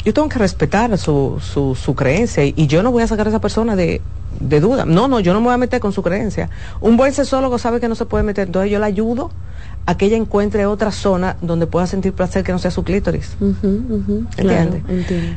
Yo 0.06 0.14
tengo 0.14 0.28
que 0.30 0.40
respetar 0.40 0.98
su, 0.98 1.40
su, 1.42 1.76
su 1.76 1.96
creencia 1.96 2.44
y, 2.44 2.54
y 2.58 2.68
yo 2.68 2.84
no 2.84 2.92
voy 2.92 3.04
a 3.04 3.08
sacar 3.08 3.28
a 3.28 3.30
esa 3.30 3.40
persona 3.40 3.76
de, 3.76 4.02
de 4.40 4.60
duda. 4.60 4.86
No, 4.86 5.08
no, 5.08 5.20
yo 5.20 5.34
no 5.34 5.40
me 5.40 5.46
voy 5.46 5.54
a 5.54 5.58
meter 5.58 5.80
con 5.80 5.94
su 5.94 6.04
creencia. 6.04 6.50
Un 6.82 6.98
buen 6.98 7.14
sexólogo 7.14 7.58
sabe 7.58 7.80
que 7.80 7.88
no 7.88 7.96
se 7.96 8.06
puede 8.06 8.24
meter, 8.24 8.48
entonces 8.48 8.72
yo 8.72 8.80
le 8.80 8.86
ayudo 8.86 9.32
a 9.86 9.98
que 9.98 10.06
ella 10.06 10.18
encuentre 10.18 10.66
otra 10.66 10.92
zona 10.92 11.38
donde 11.42 11.68
pueda 11.68 11.88
sentir 11.88 12.14
placer 12.14 12.44
que 12.44 12.52
no 12.52 12.60
sea 12.60 12.72
su 12.72 12.84
clítoris. 12.84 13.36
¿Entiendes? 14.38 14.84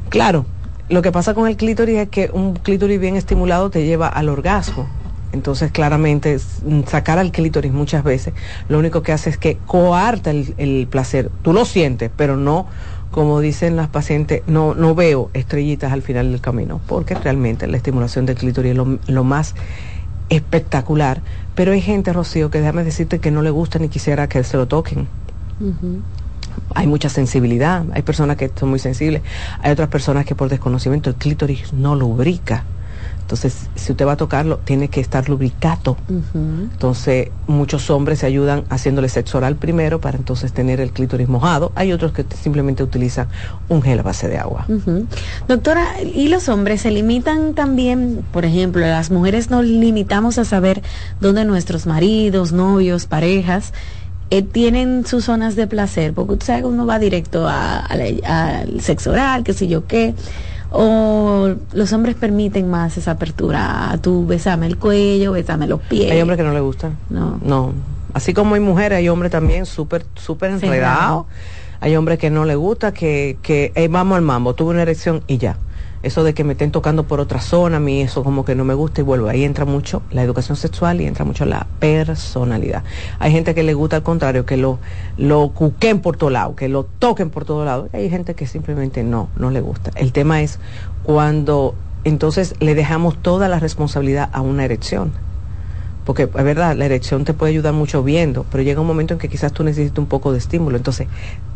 Claro, 0.08 0.44
claro, 0.44 0.46
lo 0.88 1.02
que 1.02 1.12
pasa 1.12 1.34
con 1.34 1.48
el 1.48 1.56
clítoris 1.56 1.98
es 1.98 2.08
que 2.08 2.30
un 2.32 2.54
clítoris 2.54 3.00
bien 3.00 3.16
estimulado 3.16 3.70
te 3.70 3.84
lleva 3.84 4.08
al 4.08 4.28
orgasmo. 4.28 4.88
Entonces, 5.32 5.70
claramente, 5.72 6.38
sacar 6.86 7.18
al 7.18 7.30
clítoris 7.32 7.72
muchas 7.72 8.04
veces, 8.04 8.32
lo 8.68 8.78
único 8.78 9.02
que 9.02 9.12
hace 9.12 9.30
es 9.30 9.36
que 9.36 9.58
coarta 9.66 10.30
el, 10.30 10.54
el 10.56 10.86
placer. 10.88 11.30
Tú 11.42 11.52
lo 11.52 11.64
sientes, 11.64 12.10
pero 12.16 12.36
no 12.36 12.68
como 13.10 13.40
dicen 13.40 13.76
las 13.76 13.88
pacientes, 13.88 14.42
no, 14.46 14.74
no 14.74 14.94
veo 14.94 15.30
estrellitas 15.32 15.92
al 15.92 16.02
final 16.02 16.32
del 16.32 16.40
camino, 16.40 16.80
porque 16.86 17.14
realmente 17.14 17.66
la 17.66 17.76
estimulación 17.76 18.26
del 18.26 18.36
clítoris 18.36 18.72
es 18.72 18.76
lo, 19.08 19.24
más 19.24 19.54
espectacular. 20.28 21.22
Pero 21.54 21.72
hay 21.72 21.80
gente, 21.80 22.12
Rocío, 22.12 22.50
que 22.50 22.60
déjame 22.60 22.84
decirte 22.84 23.18
que 23.18 23.30
no 23.30 23.42
le 23.42 23.50
gusta 23.50 23.78
ni 23.78 23.88
quisiera 23.88 24.28
que 24.28 24.42
se 24.44 24.56
lo 24.56 24.66
toquen. 24.66 25.08
Hay 26.74 26.86
mucha 26.86 27.08
sensibilidad, 27.08 27.84
hay 27.92 28.02
personas 28.02 28.36
que 28.36 28.50
son 28.54 28.68
muy 28.68 28.78
sensibles, 28.78 29.22
hay 29.62 29.72
otras 29.72 29.88
personas 29.88 30.26
que 30.26 30.34
por 30.34 30.48
desconocimiento 30.48 31.10
el 31.10 31.16
clítoris 31.16 31.72
no 31.72 31.94
lubrica. 31.94 32.64
Entonces, 33.26 33.66
si 33.74 33.90
usted 33.90 34.06
va 34.06 34.12
a 34.12 34.16
tocarlo, 34.16 34.58
tiene 34.58 34.86
que 34.86 35.00
estar 35.00 35.28
lubricado. 35.28 35.96
Entonces, 36.32 37.30
muchos 37.48 37.90
hombres 37.90 38.20
se 38.20 38.26
ayudan 38.26 38.62
haciéndole 38.70 39.08
sexo 39.08 39.38
oral 39.38 39.56
primero 39.56 40.00
para 40.00 40.16
entonces 40.16 40.52
tener 40.52 40.80
el 40.80 40.92
clítoris 40.92 41.28
mojado. 41.28 41.72
Hay 41.74 41.92
otros 41.92 42.12
que 42.12 42.24
simplemente 42.40 42.84
utilizan 42.84 43.26
un 43.68 43.82
gel 43.82 43.98
a 43.98 44.04
base 44.04 44.28
de 44.28 44.38
agua. 44.38 44.68
Doctora, 45.48 46.00
¿y 46.02 46.28
los 46.28 46.48
hombres 46.48 46.82
se 46.82 46.92
limitan 46.92 47.54
también, 47.54 48.24
por 48.32 48.44
ejemplo, 48.44 48.82
las 48.82 49.10
mujeres 49.10 49.50
nos 49.50 49.64
limitamos 49.64 50.38
a 50.38 50.44
saber 50.44 50.82
dónde 51.20 51.44
nuestros 51.44 51.84
maridos, 51.84 52.52
novios, 52.52 53.06
parejas, 53.06 53.72
eh, 54.30 54.42
tienen 54.42 55.04
sus 55.04 55.24
zonas 55.24 55.56
de 55.56 55.66
placer? 55.66 56.12
Porque 56.12 56.34
usted 56.34 56.46
sabe 56.46 56.60
que 56.60 56.68
uno 56.68 56.86
va 56.86 57.00
directo 57.00 57.48
al 57.48 58.80
sexo 58.80 59.10
oral, 59.10 59.42
qué 59.42 59.52
sé 59.52 59.66
yo 59.66 59.84
qué 59.88 60.14
o 60.76 61.54
los 61.72 61.92
hombres 61.92 62.14
permiten 62.16 62.68
más 62.68 62.96
esa 62.96 63.12
apertura, 63.12 63.98
tú 64.02 64.26
besame 64.26 64.66
el 64.66 64.76
cuello, 64.76 65.32
besame 65.32 65.66
los 65.66 65.80
pies. 65.80 66.10
Hay 66.10 66.20
hombres 66.20 66.36
que 66.36 66.44
no 66.44 66.52
le 66.52 66.60
gustan. 66.60 66.96
No. 67.10 67.38
No. 67.42 67.72
Así 68.12 68.34
como 68.34 68.54
hay 68.54 68.60
mujeres, 68.60 68.98
hay 68.98 69.08
hombres 69.08 69.32
también 69.32 69.66
súper, 69.66 70.04
súper 70.14 70.50
enredados. 70.52 71.26
Hay 71.80 71.94
hombres 71.96 72.18
que 72.18 72.30
no 72.30 72.44
le 72.44 72.56
gusta, 72.56 72.92
que, 72.92 73.36
que 73.42 73.72
vamos 73.90 74.16
al 74.16 74.22
mambo, 74.22 74.54
tuve 74.54 74.70
una 74.70 74.82
erección 74.82 75.22
y 75.26 75.38
ya 75.38 75.56
eso 76.06 76.24
de 76.24 76.34
que 76.34 76.44
me 76.44 76.52
estén 76.52 76.70
tocando 76.70 77.04
por 77.04 77.20
otra 77.20 77.40
zona, 77.40 77.78
a 77.78 77.80
mí 77.80 78.00
eso 78.00 78.22
como 78.22 78.44
que 78.44 78.54
no 78.54 78.64
me 78.64 78.74
gusta 78.74 79.00
y 79.00 79.04
vuelvo. 79.04 79.28
Ahí 79.28 79.44
entra 79.44 79.64
mucho 79.64 80.02
la 80.10 80.22
educación 80.22 80.56
sexual 80.56 81.00
y 81.00 81.06
entra 81.06 81.24
mucho 81.24 81.44
la 81.44 81.66
personalidad. 81.80 82.84
Hay 83.18 83.32
gente 83.32 83.54
que 83.54 83.62
le 83.62 83.74
gusta 83.74 83.96
al 83.96 84.02
contrario, 84.02 84.46
que 84.46 84.56
lo, 84.56 84.78
lo 85.18 85.48
cuquen 85.50 86.00
por 86.00 86.16
todo 86.16 86.30
lado, 86.30 86.54
que 86.54 86.68
lo 86.68 86.84
toquen 86.84 87.30
por 87.30 87.44
todo 87.44 87.64
lado. 87.64 87.88
hay 87.92 88.08
gente 88.08 88.34
que 88.34 88.46
simplemente 88.46 89.02
no, 89.02 89.28
no 89.36 89.50
le 89.50 89.60
gusta. 89.60 89.90
El 89.96 90.12
tema 90.12 90.42
es 90.42 90.58
cuando 91.02 91.74
entonces 92.04 92.54
le 92.60 92.76
dejamos 92.76 93.20
toda 93.20 93.48
la 93.48 93.58
responsabilidad 93.58 94.30
a 94.32 94.40
una 94.40 94.64
erección 94.64 95.12
porque 96.06 96.22
es 96.22 96.44
verdad, 96.44 96.76
la 96.76 96.84
erección 96.84 97.24
te 97.24 97.34
puede 97.34 97.50
ayudar 97.50 97.74
mucho 97.74 98.04
viendo, 98.04 98.46
pero 98.50 98.62
llega 98.62 98.80
un 98.80 98.86
momento 98.86 99.14
en 99.14 99.18
que 99.18 99.28
quizás 99.28 99.52
tú 99.52 99.64
necesitas 99.64 99.98
un 99.98 100.06
poco 100.06 100.30
de 100.30 100.38
estímulo. 100.38 100.76
Entonces, 100.76 101.08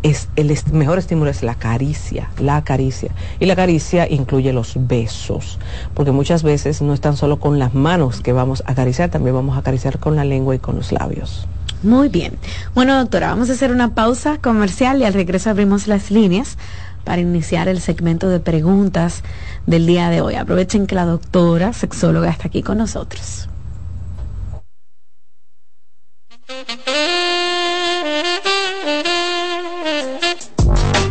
es, 0.03 0.29
el 0.35 0.53
mejor 0.73 0.99
estímulo 0.99 1.31
es 1.31 1.45
la 1.45 1.55
caricia, 1.55 2.31
la 2.41 2.65
caricia. 2.65 3.13
Y 3.39 3.47
la 3.47 3.55
caricia 3.55 4.11
incluye 4.11 4.53
los 4.53 4.75
besos, 4.77 5.61
porque 5.95 6.11
muchas 6.11 6.43
veces 6.43 6.83
no 6.83 6.93
es 6.93 7.01
tan 7.01 7.17
solo 7.17 7.39
con 7.39 7.61
las 7.61 7.75
manos 7.75 8.23
que 8.23 8.33
vamos 8.33 8.65
a 8.67 8.73
acariciar, 8.73 9.09
también 9.09 9.37
vamos 9.37 9.57
a 9.57 9.61
acariciar 9.61 10.01
con 10.01 10.17
la 10.17 10.25
lengua 10.25 10.57
y 10.57 10.59
con 10.59 10.75
los 10.75 10.91
labios. 10.91 11.47
Muy 11.85 12.09
bien. 12.09 12.37
Bueno, 12.75 12.99
doctora, 12.99 13.29
vamos 13.29 13.51
a 13.51 13.53
hacer 13.53 13.71
una 13.71 13.95
pausa 13.95 14.39
comercial 14.39 15.01
y 15.01 15.05
al 15.05 15.15
regreso 15.15 15.49
abrimos 15.49 15.87
las 15.87 16.11
líneas 16.11 16.59
para 17.05 17.23
iniciar 17.23 17.69
el 17.69 17.81
segmento 17.81 18.29
de 18.29 18.41
preguntas 18.41 19.23
del 19.67 19.87
día 19.87 20.11
de 20.11 20.21
hoy. 20.23 20.35
Aprovechen 20.35 20.89
que 20.89 20.97
la 20.97 21.05
doctora 21.05 21.73
sexóloga 21.73 22.31
está 22.31 22.49
aquí 22.49 22.63
con 22.63 22.79
nosotros. 22.79 23.50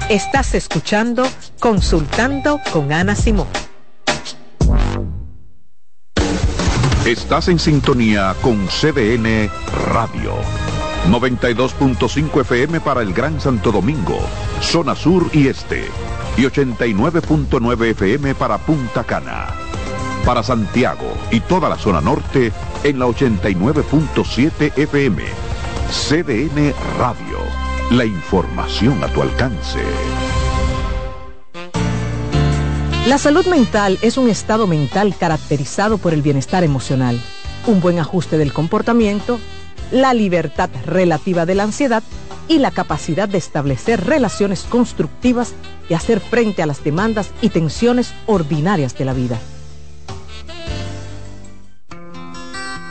Estás 0.10 0.56
escuchando 0.56 1.24
Consultando 1.60 2.60
con 2.74 2.92
Ana 2.92 3.16
Simón. 3.16 3.48
Estás 7.06 7.48
en 7.48 7.60
sintonía 7.60 8.36
con 8.42 8.68
CDN 8.68 9.50
Radio. 9.94 10.34
92.5 11.08 12.42
FM 12.42 12.82
para 12.82 13.02
el 13.02 13.14
Gran 13.14 13.40
Santo 13.40 13.72
Domingo, 13.72 14.20
zona 14.62 14.96
sur 14.96 15.30
y 15.32 15.48
este. 15.48 15.86
Y 16.38 16.42
89.9 16.42 17.92
FM 17.92 18.36
para 18.36 18.58
Punta 18.58 19.04
Cana. 19.04 19.69
Para 20.26 20.44
Santiago 20.44 21.14
y 21.32 21.40
toda 21.40 21.70
la 21.70 21.78
zona 21.78 22.02
norte 22.02 22.52
en 22.84 23.00
la 23.00 23.08
89.7 23.08 24.78
FM. 24.78 25.24
CDN 25.90 26.74
Radio. 27.00 27.40
La 27.92 28.06
información 28.06 29.04
a 29.04 29.08
tu 29.08 29.22
alcance. 29.24 29.80
La 33.08 33.18
salud 33.18 33.48
mental 33.48 33.98
es 34.04 34.18
un 34.18 34.30
estado 34.30 34.68
mental 34.68 35.16
caracterizado 35.20 35.98
por 35.98 36.14
el 36.14 36.22
bienestar 36.22 36.64
emocional, 36.64 37.20
un 37.66 37.82
buen 37.82 37.98
ajuste 37.98 38.38
del 38.38 38.54
comportamiento, 38.54 39.40
la 39.92 40.14
libertad 40.14 40.70
relativa 40.86 41.48
de 41.48 41.56
la 41.56 41.64
ansiedad 41.64 42.04
y 42.48 42.60
la 42.60 42.70
capacidad 42.70 43.28
de 43.28 43.40
establecer 43.40 44.06
relaciones 44.06 44.62
constructivas 44.64 45.54
y 45.90 45.96
hacer 45.96 46.20
frente 46.20 46.62
a 46.62 46.68
las 46.68 46.84
demandas 46.84 47.32
y 47.42 47.50
tensiones 47.50 48.14
ordinarias 48.28 48.96
de 48.96 49.06
la 49.06 49.14
vida. 49.14 49.40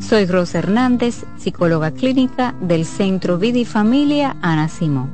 Soy 0.00 0.26
Rosa 0.26 0.58
Hernández, 0.58 1.24
psicóloga 1.38 1.92
clínica 1.92 2.54
del 2.60 2.84
Centro 2.84 3.38
Vida 3.38 3.58
y 3.58 3.64
Familia 3.64 4.36
Ana 4.42 4.68
Simón. 4.68 5.10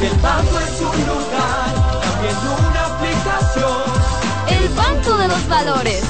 El 0.00 0.20
banco 0.20 0.58
es 0.60 0.80
un 0.80 1.00
lugar, 1.06 1.74
también 2.02 2.36
una 2.44 2.84
aplicación. 2.86 3.82
El 4.48 4.68
Banco 4.74 5.16
de 5.16 5.28
los 5.28 5.48
Valores. 5.48 6.03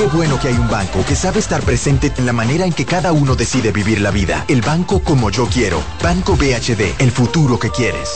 Qué 0.00 0.06
bueno 0.06 0.40
que 0.40 0.48
hay 0.48 0.54
un 0.54 0.66
banco 0.66 1.04
que 1.06 1.14
sabe 1.14 1.40
estar 1.40 1.60
presente 1.60 2.10
en 2.16 2.24
la 2.24 2.32
manera 2.32 2.64
en 2.64 2.72
que 2.72 2.86
cada 2.86 3.12
uno 3.12 3.36
decide 3.36 3.70
vivir 3.70 4.00
la 4.00 4.10
vida. 4.10 4.46
El 4.48 4.62
banco 4.62 5.02
como 5.02 5.28
yo 5.28 5.44
quiero. 5.44 5.78
Banco 6.02 6.36
BHD, 6.36 6.98
el 6.98 7.10
futuro 7.10 7.58
que 7.58 7.68
quieres. 7.68 8.08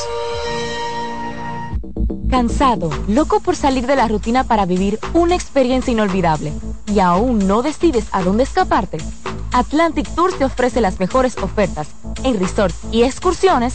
Cansado, 2.30 2.88
loco 3.06 3.40
por 3.40 3.54
salir 3.54 3.86
de 3.86 3.96
la 3.96 4.08
rutina 4.08 4.44
para 4.44 4.64
vivir 4.64 4.98
una 5.12 5.34
experiencia 5.34 5.92
inolvidable 5.92 6.54
y 6.86 7.00
aún 7.00 7.46
no 7.46 7.60
decides 7.60 8.06
a 8.12 8.22
dónde 8.22 8.44
escaparte. 8.44 8.96
Atlantic 9.52 10.08
Tours 10.14 10.38
te 10.38 10.46
ofrece 10.46 10.80
las 10.80 10.98
mejores 10.98 11.36
ofertas 11.36 11.88
en 12.22 12.40
resorts 12.40 12.78
y 12.92 13.02
excursiones 13.02 13.74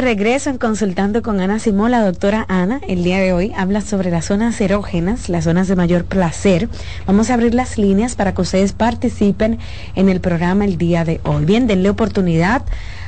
Regreso 0.00 0.50
en 0.50 0.58
Consultando 0.58 1.22
con 1.22 1.40
Ana 1.40 1.58
Simón. 1.58 1.90
La 1.90 2.04
doctora 2.04 2.46
Ana, 2.48 2.80
el 2.88 3.04
día 3.04 3.18
de 3.18 3.32
hoy, 3.32 3.52
habla 3.56 3.80
sobre 3.80 4.10
las 4.10 4.26
zonas 4.26 4.60
erógenas, 4.60 5.28
las 5.28 5.44
zonas 5.44 5.68
de 5.68 5.76
mayor 5.76 6.04
placer. 6.04 6.68
Vamos 7.06 7.30
a 7.30 7.34
abrir 7.34 7.54
las 7.54 7.78
líneas 7.78 8.14
para 8.14 8.34
que 8.34 8.42
ustedes 8.42 8.72
participen 8.72 9.58
en 9.94 10.08
el 10.08 10.20
programa 10.20 10.64
el 10.64 10.78
día 10.78 11.04
de 11.04 11.20
hoy. 11.24 11.44
Bien, 11.44 11.66
denle 11.66 11.90
oportunidad 11.90 12.62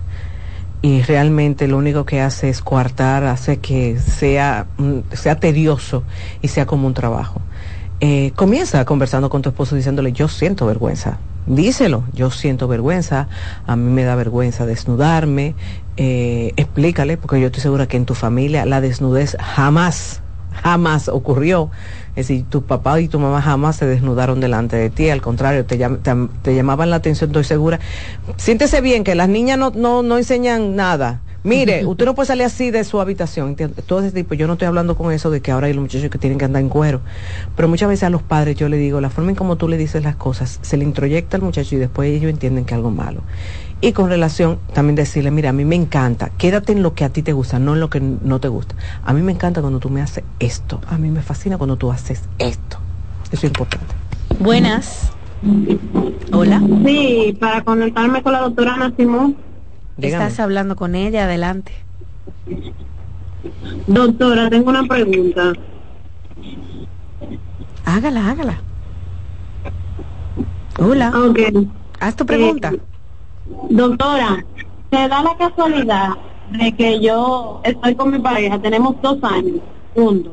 y 0.80 1.02
realmente 1.02 1.66
lo 1.66 1.78
único 1.78 2.04
que 2.04 2.20
hace 2.20 2.48
es 2.48 2.62
coartar, 2.62 3.24
hace 3.24 3.58
que 3.58 3.98
sea, 3.98 4.66
sea 5.12 5.36
tedioso 5.36 6.04
y 6.40 6.48
sea 6.48 6.66
como 6.66 6.86
un 6.86 6.94
trabajo. 6.94 7.40
Eh, 8.00 8.32
comienza 8.36 8.84
conversando 8.84 9.28
con 9.28 9.42
tu 9.42 9.48
esposo 9.48 9.74
diciéndole, 9.74 10.12
yo 10.12 10.28
siento 10.28 10.66
vergüenza. 10.66 11.18
Díselo, 11.46 12.04
yo 12.12 12.30
siento 12.30 12.68
vergüenza, 12.68 13.26
a 13.66 13.74
mí 13.74 13.90
me 13.90 14.04
da 14.04 14.14
vergüenza 14.14 14.66
desnudarme, 14.66 15.54
eh, 15.96 16.52
explícale, 16.56 17.16
porque 17.16 17.40
yo 17.40 17.46
estoy 17.46 17.62
segura 17.62 17.88
que 17.88 17.96
en 17.96 18.04
tu 18.04 18.14
familia 18.14 18.66
la 18.66 18.80
desnudez 18.80 19.36
jamás, 19.40 20.20
jamás 20.62 21.08
ocurrió. 21.08 21.70
Es 22.18 22.26
decir, 22.26 22.46
tu 22.50 22.62
papá 22.62 23.00
y 23.00 23.06
tu 23.06 23.20
mamá 23.20 23.40
jamás 23.40 23.76
se 23.76 23.86
desnudaron 23.86 24.40
delante 24.40 24.74
de 24.74 24.90
ti, 24.90 25.08
al 25.08 25.22
contrario, 25.22 25.64
te, 25.64 25.78
te, 25.78 26.54
llamaban 26.56 26.90
la 26.90 26.96
atención, 26.96 27.30
estoy 27.30 27.44
segura. 27.44 27.78
Siéntese 28.36 28.80
bien, 28.80 29.04
que 29.04 29.14
las 29.14 29.28
niñas 29.28 29.56
no, 29.56 29.70
no, 29.70 30.02
no 30.02 30.18
enseñan 30.18 30.74
nada. 30.74 31.20
Mire, 31.44 31.86
usted 31.86 32.06
no 32.06 32.16
puede 32.16 32.26
salir 32.26 32.42
así 32.42 32.72
de 32.72 32.82
su 32.82 33.00
habitación. 33.00 33.54
Todo 33.86 34.00
ese 34.00 34.10
tipo, 34.10 34.34
yo 34.34 34.48
no 34.48 34.54
estoy 34.54 34.66
hablando 34.66 34.96
con 34.96 35.12
eso 35.12 35.30
de 35.30 35.40
que 35.40 35.52
ahora 35.52 35.68
hay 35.68 35.74
los 35.74 35.82
muchachos 35.82 36.10
que 36.10 36.18
tienen 36.18 36.40
que 36.40 36.44
andar 36.44 36.60
en 36.60 36.68
cuero. 36.68 37.02
Pero 37.54 37.68
muchas 37.68 37.88
veces 37.88 38.02
a 38.02 38.10
los 38.10 38.22
padres 38.22 38.56
yo 38.56 38.68
le 38.68 38.78
digo, 38.78 39.00
la 39.00 39.10
forma 39.10 39.30
en 39.30 39.36
como 39.36 39.54
tú 39.54 39.68
le 39.68 39.76
dices 39.76 40.02
las 40.02 40.16
cosas, 40.16 40.58
se 40.60 40.76
le 40.76 40.82
introyecta 40.82 41.36
al 41.36 41.44
muchacho 41.44 41.76
y 41.76 41.78
después 41.78 42.10
ellos 42.10 42.32
entienden 42.32 42.64
que 42.64 42.74
algo 42.74 42.90
malo. 42.90 43.22
Y 43.80 43.92
con 43.92 44.08
relación, 44.08 44.58
también 44.74 44.96
decirle, 44.96 45.30
mira, 45.30 45.50
a 45.50 45.52
mí 45.52 45.64
me 45.64 45.76
encanta, 45.76 46.30
quédate 46.36 46.72
en 46.72 46.82
lo 46.82 46.94
que 46.94 47.04
a 47.04 47.10
ti 47.10 47.22
te 47.22 47.32
gusta, 47.32 47.60
no 47.60 47.74
en 47.74 47.80
lo 47.80 47.88
que 47.90 48.00
no 48.00 48.40
te 48.40 48.48
gusta. 48.48 48.74
A 49.04 49.12
mí 49.12 49.22
me 49.22 49.30
encanta 49.30 49.60
cuando 49.60 49.78
tú 49.78 49.88
me 49.88 50.02
haces 50.02 50.24
esto, 50.40 50.80
a 50.88 50.98
mí 50.98 51.10
me 51.10 51.22
fascina 51.22 51.58
cuando 51.58 51.76
tú 51.76 51.92
haces 51.92 52.22
esto. 52.38 52.78
Eso 53.30 53.36
es 53.36 53.44
importante. 53.44 53.94
Buenas. 54.40 55.12
Hola. 56.32 56.60
Sí, 56.84 57.36
para 57.38 57.62
conectarme 57.62 58.22
con 58.22 58.32
la 58.32 58.40
doctora 58.40 58.74
Ana 58.74 58.92
Simón. 58.96 59.36
Estás 59.96 60.40
hablando 60.40 60.74
con 60.74 60.96
ella, 60.96 61.24
adelante. 61.24 61.72
Doctora, 63.86 64.50
tengo 64.50 64.70
una 64.70 64.84
pregunta. 64.84 65.52
Hágala, 67.84 68.30
hágala. 68.30 68.60
Hola. 70.78 71.12
Ok. 71.16 71.38
Haz 72.00 72.16
tu 72.16 72.26
pregunta. 72.26 72.72
Eh, 72.74 72.80
Doctora, 73.70 74.44
se 74.90 75.08
da 75.08 75.22
la 75.22 75.36
casualidad 75.36 76.10
de 76.50 76.72
que 76.74 77.00
yo 77.00 77.60
estoy 77.64 77.94
con 77.94 78.10
mi 78.10 78.18
pareja, 78.18 78.58
tenemos 78.58 79.00
dos 79.02 79.18
años 79.22 79.60
juntos. 79.94 80.32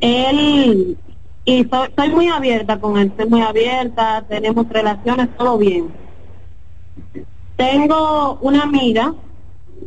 Él, 0.00 0.96
y 1.44 1.66
soy, 1.96 2.10
muy 2.10 2.28
abierta 2.28 2.78
con 2.80 2.98
él, 2.98 3.12
soy 3.16 3.28
muy 3.28 3.42
abierta, 3.42 4.24
tenemos 4.28 4.68
relaciones, 4.68 5.28
todo 5.36 5.58
bien. 5.58 5.88
Tengo 7.56 8.38
una 8.40 8.62
amiga 8.62 9.14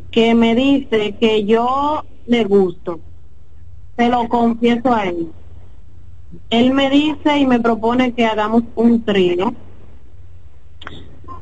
que 0.10 0.36
me 0.36 0.56
dice 0.56 1.15
que 1.19 1.45
yo 1.45 2.03
le 2.28 2.44
gusto, 2.44 2.99
se 3.98 4.10
lo 4.10 4.28
confieso 4.28 4.94
a 4.94 5.06
él. 5.06 5.32
Él 6.49 6.72
me 6.73 6.90
dice 6.90 7.38
y 7.38 7.45
me 7.45 7.60
propone 7.60 8.14
que 8.14 8.26
hagamos 8.26 8.64
un 8.76 9.03
trío 9.03 9.53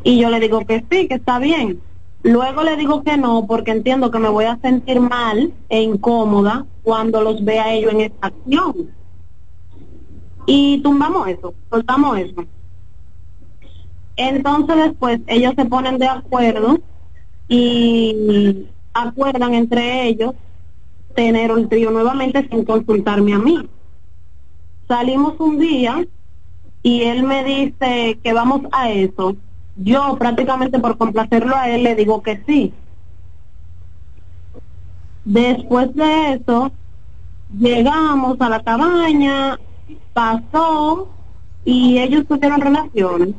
y 0.04 0.20
yo 0.20 0.30
le 0.30 0.40
digo 0.40 0.66
que 0.66 0.86
sí, 0.90 1.08
que 1.08 1.16
está 1.16 1.40
bien. 1.40 1.82
Luego 2.24 2.64
le 2.64 2.76
digo 2.76 3.04
que 3.04 3.18
no 3.18 3.48
porque 3.48 3.72
entiendo 3.72 4.12
que 4.12 4.20
me 4.20 4.30
voy 4.30 4.46
a 4.46 4.60
sentir 4.62 5.00
mal 5.00 5.54
e 5.70 5.82
incómoda 5.82 6.66
cuando 6.84 7.22
los 7.22 7.44
vea 7.44 7.74
ellos 7.74 7.94
en 7.94 8.02
esta 8.02 8.28
acción. 8.28 8.90
Y 10.46 10.82
tumbamos 10.82 11.28
eso, 11.28 11.54
soltamos 11.70 12.18
eso. 12.18 12.46
Entonces 14.16 14.76
después 14.76 15.22
ellos 15.28 15.54
se 15.56 15.66
ponen 15.66 15.98
de 15.98 16.08
acuerdo 16.08 16.80
y 17.48 18.68
acuerdan 18.94 19.54
entre 19.54 20.08
ellos 20.08 20.34
tener 21.16 21.52
el 21.52 21.70
trío 21.70 21.92
nuevamente 21.92 22.48
sin 22.50 22.66
consultarme 22.66 23.34
a 23.34 23.40
mí. 23.40 23.70
Salimos 24.88 25.40
un 25.40 25.60
día 25.60 26.06
y 26.84 27.04
él 27.04 27.24
me 27.24 27.44
dice 27.44 28.20
que 28.22 28.34
vamos 28.34 28.62
a 28.72 28.92
eso. 28.92 29.36
Yo 29.82 30.18
prácticamente 30.18 30.78
por 30.80 30.98
complacerlo 30.98 31.56
a 31.56 31.70
él 31.70 31.84
le 31.84 31.96
digo 31.96 32.22
que 32.22 32.44
sí. 32.46 32.74
Después 35.24 35.96
de 35.96 36.34
eso, 36.34 36.72
llegamos 37.58 38.36
a 38.42 38.50
la 38.50 38.60
cabaña, 38.62 39.58
pasó 40.12 41.08
y 41.64 41.98
ellos 41.98 42.26
tuvieron 42.28 42.60
relaciones. 42.60 43.36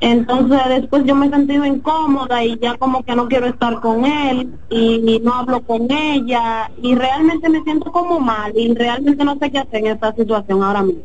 Entonces 0.00 0.58
después 0.68 1.04
yo 1.04 1.14
me 1.14 1.26
he 1.26 1.30
sentido 1.30 1.64
incómoda 1.64 2.42
y 2.42 2.58
ya 2.58 2.76
como 2.76 3.04
que 3.04 3.14
no 3.14 3.28
quiero 3.28 3.46
estar 3.46 3.80
con 3.80 4.04
él 4.04 4.58
y, 4.70 5.20
no 5.22 5.34
hablo 5.34 5.60
con 5.60 5.86
ella 5.90 6.70
y 6.82 6.94
realmente 6.94 7.48
me 7.50 7.62
siento 7.62 7.92
como 7.92 8.18
mal 8.18 8.52
y 8.56 8.74
realmente 8.74 9.24
no 9.24 9.38
sé 9.38 9.50
qué 9.50 9.58
hacer 9.58 9.80
en 9.80 9.86
esta 9.88 10.12
situación 10.14 10.62
ahora 10.62 10.82
mismo. 10.82 11.02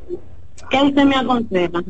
¿Qué 0.69 0.81
usted 0.81 1.03
me 1.03 1.15
aconseja? 1.15 1.84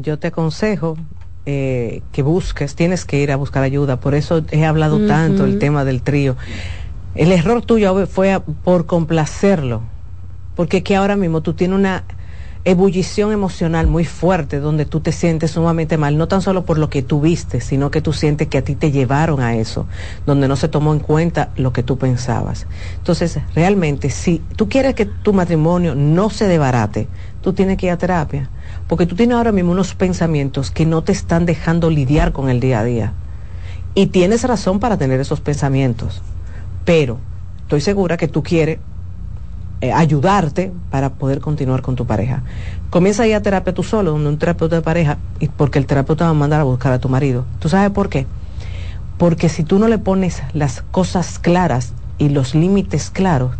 Yo 0.00 0.18
te 0.18 0.28
aconsejo 0.28 0.96
eh, 1.44 2.02
que 2.12 2.22
busques, 2.22 2.76
tienes 2.76 3.04
que 3.04 3.18
ir 3.20 3.32
a 3.32 3.36
buscar 3.36 3.64
ayuda, 3.64 3.98
por 3.98 4.14
eso 4.14 4.44
he 4.52 4.64
hablado 4.64 5.06
tanto 5.06 5.44
el 5.44 5.58
tema 5.58 5.84
del 5.84 6.02
trío. 6.02 6.36
El 7.16 7.32
error 7.32 7.62
tuyo 7.62 8.06
fue 8.06 8.40
por 8.62 8.86
complacerlo, 8.86 9.82
porque 10.54 10.84
que 10.84 10.94
ahora 10.94 11.16
mismo 11.16 11.40
tú 11.40 11.54
tienes 11.54 11.76
una 11.76 12.04
ebullición 12.64 13.32
emocional 13.32 13.86
muy 13.86 14.04
fuerte 14.04 14.60
donde 14.60 14.84
tú 14.84 15.00
te 15.00 15.10
sientes 15.10 15.52
sumamente 15.52 15.96
mal, 15.96 16.16
no 16.16 16.28
tan 16.28 16.42
solo 16.42 16.64
por 16.64 16.78
lo 16.78 16.90
que 16.90 17.02
tú 17.02 17.20
viste, 17.20 17.60
sino 17.60 17.90
que 17.90 18.02
tú 18.02 18.12
sientes 18.12 18.48
que 18.48 18.58
a 18.58 18.62
ti 18.62 18.74
te 18.74 18.90
llevaron 18.90 19.40
a 19.40 19.56
eso, 19.56 19.86
donde 20.26 20.48
no 20.48 20.54
se 20.54 20.68
tomó 20.68 20.92
en 20.92 21.00
cuenta 21.00 21.50
lo 21.56 21.72
que 21.72 21.82
tú 21.82 21.98
pensabas. 21.98 22.66
Entonces, 22.98 23.38
realmente, 23.54 24.10
si 24.10 24.42
tú 24.54 24.68
quieres 24.68 24.94
que 24.94 25.06
tu 25.06 25.32
matrimonio 25.32 25.94
no 25.94 26.30
se 26.30 26.46
debarate, 26.46 27.08
tú 27.40 27.52
tienes 27.52 27.78
que 27.78 27.86
ir 27.86 27.92
a 27.92 27.98
terapia, 27.98 28.50
porque 28.88 29.06
tú 29.06 29.14
tienes 29.14 29.36
ahora 29.36 29.52
mismo 29.52 29.72
unos 29.72 29.94
pensamientos 29.94 30.70
que 30.70 30.86
no 30.86 31.02
te 31.02 31.12
están 31.12 31.46
dejando 31.46 31.90
lidiar 31.90 32.32
con 32.32 32.48
el 32.48 32.58
día 32.58 32.80
a 32.80 32.84
día. 32.84 33.12
Y 33.94 34.06
tienes 34.06 34.44
razón 34.44 34.80
para 34.80 34.96
tener 34.96 35.20
esos 35.20 35.40
pensamientos, 35.40 36.22
pero 36.84 37.18
estoy 37.62 37.80
segura 37.80 38.16
que 38.16 38.28
tú 38.28 38.42
quieres 38.42 38.78
eh, 39.80 39.92
ayudarte 39.92 40.72
para 40.90 41.10
poder 41.10 41.40
continuar 41.40 41.82
con 41.82 41.96
tu 41.96 42.06
pareja. 42.06 42.42
Comienza 42.90 43.24
a 43.24 43.26
ir 43.26 43.34
a 43.34 43.42
terapia 43.42 43.74
tú 43.74 43.82
solo, 43.82 44.12
donde 44.12 44.28
un 44.28 44.38
terapeuta 44.38 44.76
de 44.76 44.82
pareja, 44.82 45.18
y 45.38 45.48
porque 45.48 45.78
el 45.78 45.86
terapeuta 45.86 46.24
va 46.24 46.30
a 46.30 46.34
mandar 46.34 46.60
a 46.60 46.64
buscar 46.64 46.92
a 46.92 46.98
tu 46.98 47.08
marido. 47.08 47.44
¿Tú 47.60 47.68
sabes 47.68 47.90
por 47.90 48.08
qué? 48.08 48.26
Porque 49.18 49.48
si 49.48 49.64
tú 49.64 49.78
no 49.78 49.86
le 49.86 49.98
pones 49.98 50.42
las 50.52 50.82
cosas 50.90 51.38
claras 51.38 51.92
y 52.18 52.30
los 52.30 52.54
límites 52.54 53.10
claros, 53.10 53.52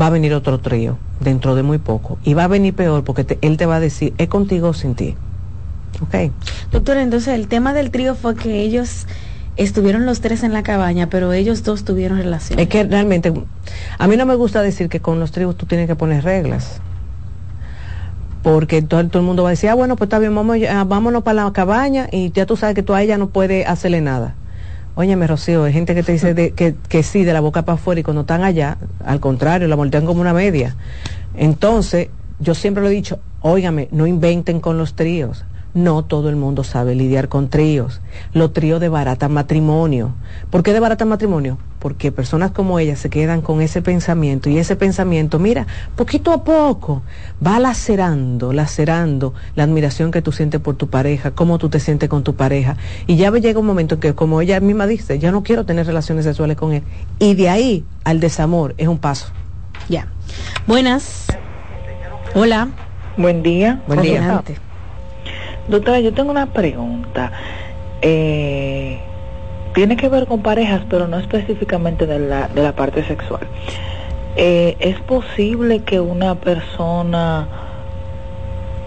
va 0.00 0.08
a 0.08 0.10
venir 0.10 0.34
otro 0.34 0.58
trío 0.58 0.98
dentro 1.20 1.54
de 1.54 1.62
muy 1.62 1.78
poco. 1.78 2.18
Y 2.24 2.34
va 2.34 2.44
a 2.44 2.48
venir 2.48 2.74
peor 2.74 3.04
porque 3.04 3.38
él 3.40 3.56
te 3.56 3.66
va 3.66 3.76
a 3.76 3.80
decir, 3.80 4.14
es 4.18 4.28
contigo 4.28 4.68
o 4.68 4.74
sin 4.74 4.94
ti. 4.94 5.14
¿Ok? 6.00 6.32
Doctora, 6.72 7.02
entonces 7.02 7.34
el 7.34 7.48
tema 7.48 7.72
del 7.72 7.90
trío 7.90 8.14
fue 8.14 8.34
que 8.34 8.60
ellos 8.60 9.06
estuvieron 9.56 10.06
los 10.06 10.20
tres 10.20 10.42
en 10.42 10.52
la 10.52 10.62
cabaña, 10.62 11.08
pero 11.08 11.32
ellos 11.32 11.62
dos 11.62 11.84
tuvieron 11.84 12.18
relación. 12.18 12.58
Es 12.58 12.68
que 12.68 12.84
realmente, 12.84 13.32
a 13.98 14.08
mí 14.08 14.16
no 14.16 14.26
me 14.26 14.34
gusta 14.34 14.62
decir 14.62 14.88
que 14.88 15.00
con 15.00 15.20
los 15.20 15.30
tribus 15.30 15.56
tú 15.56 15.66
tienes 15.66 15.86
que 15.86 15.94
poner 15.94 16.24
reglas. 16.24 16.80
Porque 18.42 18.82
todo, 18.82 19.00
el 19.00 19.22
mundo 19.22 19.42
va 19.42 19.50
a 19.50 19.52
decir, 19.52 19.70
ah, 19.70 19.74
bueno, 19.74 19.96
pues 19.96 20.06
está 20.06 20.18
bien, 20.18 20.34
vamos, 20.34 20.58
vámonos 20.86 21.22
para 21.22 21.44
la 21.44 21.52
cabaña 21.52 22.08
y 22.10 22.30
ya 22.30 22.44
tú 22.44 22.56
sabes 22.56 22.74
que 22.74 22.82
tú 22.82 22.92
a 22.92 23.02
ella 23.02 23.16
no 23.16 23.28
puedes 23.28 23.66
hacerle 23.66 24.00
nada. 24.00 24.34
Óyeme, 24.96 25.26
Rocío, 25.26 25.64
hay 25.64 25.72
gente 25.72 25.94
que 25.94 26.04
te 26.04 26.12
dice 26.12 26.52
que, 26.52 26.76
que 26.88 27.02
sí, 27.02 27.24
de 27.24 27.32
la 27.32 27.40
boca 27.40 27.62
para 27.62 27.74
afuera 27.74 28.00
y 28.00 28.04
cuando 28.04 28.20
están 28.20 28.44
allá, 28.44 28.78
al 29.04 29.18
contrario, 29.18 29.66
la 29.66 29.74
voltean 29.74 30.06
como 30.06 30.20
una 30.20 30.32
media. 30.32 30.76
Entonces, 31.34 32.08
yo 32.38 32.54
siempre 32.54 32.82
lo 32.82 32.88
he 32.88 32.92
dicho, 32.92 33.18
óigame, 33.40 33.88
no 33.90 34.06
inventen 34.06 34.60
con 34.60 34.78
los 34.78 34.94
tríos 34.94 35.44
no 35.74 36.04
todo 36.04 36.28
el 36.28 36.36
mundo 36.36 36.62
sabe 36.62 36.94
lidiar 36.94 37.28
con 37.28 37.48
tríos. 37.48 38.00
Los 38.32 38.52
tríos 38.52 38.80
de 38.80 38.88
barata 38.88 39.28
matrimonio. 39.28 40.14
¿Por 40.50 40.62
qué 40.62 40.72
de 40.72 40.80
barata 40.80 41.04
matrimonio? 41.04 41.58
Porque 41.80 42.12
personas 42.12 42.52
como 42.52 42.78
ella 42.78 42.96
se 42.96 43.10
quedan 43.10 43.42
con 43.42 43.60
ese 43.60 43.82
pensamiento 43.82 44.48
y 44.48 44.58
ese 44.58 44.76
pensamiento, 44.76 45.38
mira, 45.38 45.66
poquito 45.96 46.32
a 46.32 46.44
poco 46.44 47.02
va 47.44 47.58
lacerando, 47.58 48.52
lacerando 48.52 49.34
la 49.56 49.64
admiración 49.64 50.10
que 50.10 50.22
tú 50.22 50.32
sientes 50.32 50.60
por 50.60 50.76
tu 50.76 50.88
pareja, 50.88 51.32
cómo 51.32 51.58
tú 51.58 51.68
te 51.68 51.80
sientes 51.80 52.08
con 52.08 52.22
tu 52.22 52.36
pareja. 52.36 52.76
Y 53.06 53.16
ya 53.16 53.30
llega 53.32 53.58
un 53.58 53.66
momento 53.66 53.96
en 53.96 54.00
que, 54.00 54.14
como 54.14 54.40
ella 54.40 54.60
misma 54.60 54.86
dice, 54.86 55.18
ya 55.18 55.32
no 55.32 55.42
quiero 55.42 55.66
tener 55.66 55.86
relaciones 55.86 56.24
sexuales 56.24 56.56
con 56.56 56.72
él. 56.72 56.84
Y 57.18 57.34
de 57.34 57.48
ahí 57.48 57.84
al 58.04 58.20
desamor 58.20 58.74
es 58.78 58.88
un 58.88 58.98
paso. 58.98 59.26
Ya. 59.88 60.06
Buenas. 60.66 61.26
Hola. 62.34 62.68
Buen 63.16 63.42
día. 63.42 63.82
Buen 63.86 64.02
día. 64.02 64.42
Doctora, 65.66 66.00
yo 66.00 66.12
tengo 66.12 66.30
una 66.30 66.46
pregunta. 66.46 67.32
Eh, 68.02 68.98
tiene 69.72 69.96
que 69.96 70.08
ver 70.08 70.26
con 70.26 70.42
parejas, 70.42 70.82
pero 70.90 71.08
no 71.08 71.18
específicamente 71.18 72.06
de 72.06 72.18
la, 72.18 72.48
de 72.48 72.62
la 72.62 72.72
parte 72.72 73.02
sexual. 73.04 73.40
Eh, 74.36 74.76
¿Es 74.78 75.00
posible 75.00 75.80
que 75.80 76.00
una 76.00 76.34
persona 76.34 77.48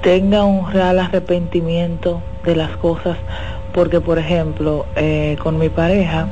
tenga 0.02 0.46
un 0.46 0.72
real 0.72 1.00
arrepentimiento 1.00 2.22
de 2.44 2.56
las 2.56 2.78
cosas? 2.78 3.18
Porque, 3.74 4.00
por 4.00 4.20
ejemplo, 4.20 4.86
eh, 4.96 5.36
con 5.42 5.58
mi 5.58 5.70
pareja 5.70 6.28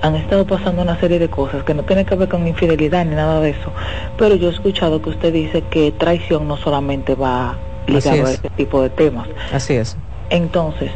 han 0.00 0.14
estado 0.14 0.46
pasando 0.46 0.80
una 0.82 0.98
serie 1.00 1.18
de 1.18 1.28
cosas 1.28 1.64
que 1.64 1.74
no 1.74 1.82
tienen 1.82 2.06
que 2.06 2.14
ver 2.14 2.28
con 2.28 2.46
infidelidad 2.46 3.04
ni 3.04 3.16
nada 3.16 3.40
de 3.40 3.50
eso, 3.50 3.72
pero 4.16 4.36
yo 4.36 4.48
he 4.48 4.52
escuchado 4.52 5.02
que 5.02 5.10
usted 5.10 5.32
dice 5.32 5.62
que 5.62 5.92
traición 5.92 6.48
no 6.48 6.56
solamente 6.56 7.14
va 7.14 7.56
ligado 7.86 8.26
a 8.26 8.30
este 8.32 8.50
tipo 8.50 8.82
de 8.82 8.90
temas. 8.90 9.28
Así 9.52 9.74
es. 9.74 9.96
Entonces, 10.30 10.90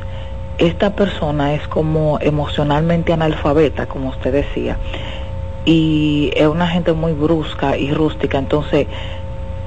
esta 0.59 0.95
persona 0.95 1.55
es 1.55 1.67
como 1.69 2.19
emocionalmente 2.21 3.13
analfabeta, 3.13 3.87
como 3.87 4.11
usted 4.11 4.33
decía, 4.33 4.79
y 5.65 6.31
es 6.37 6.47
una 6.47 6.69
gente 6.69 6.93
muy 6.93 7.13
brusca 7.13 7.77
y 7.77 7.91
rústica, 7.91 8.39
entonces 8.39 8.87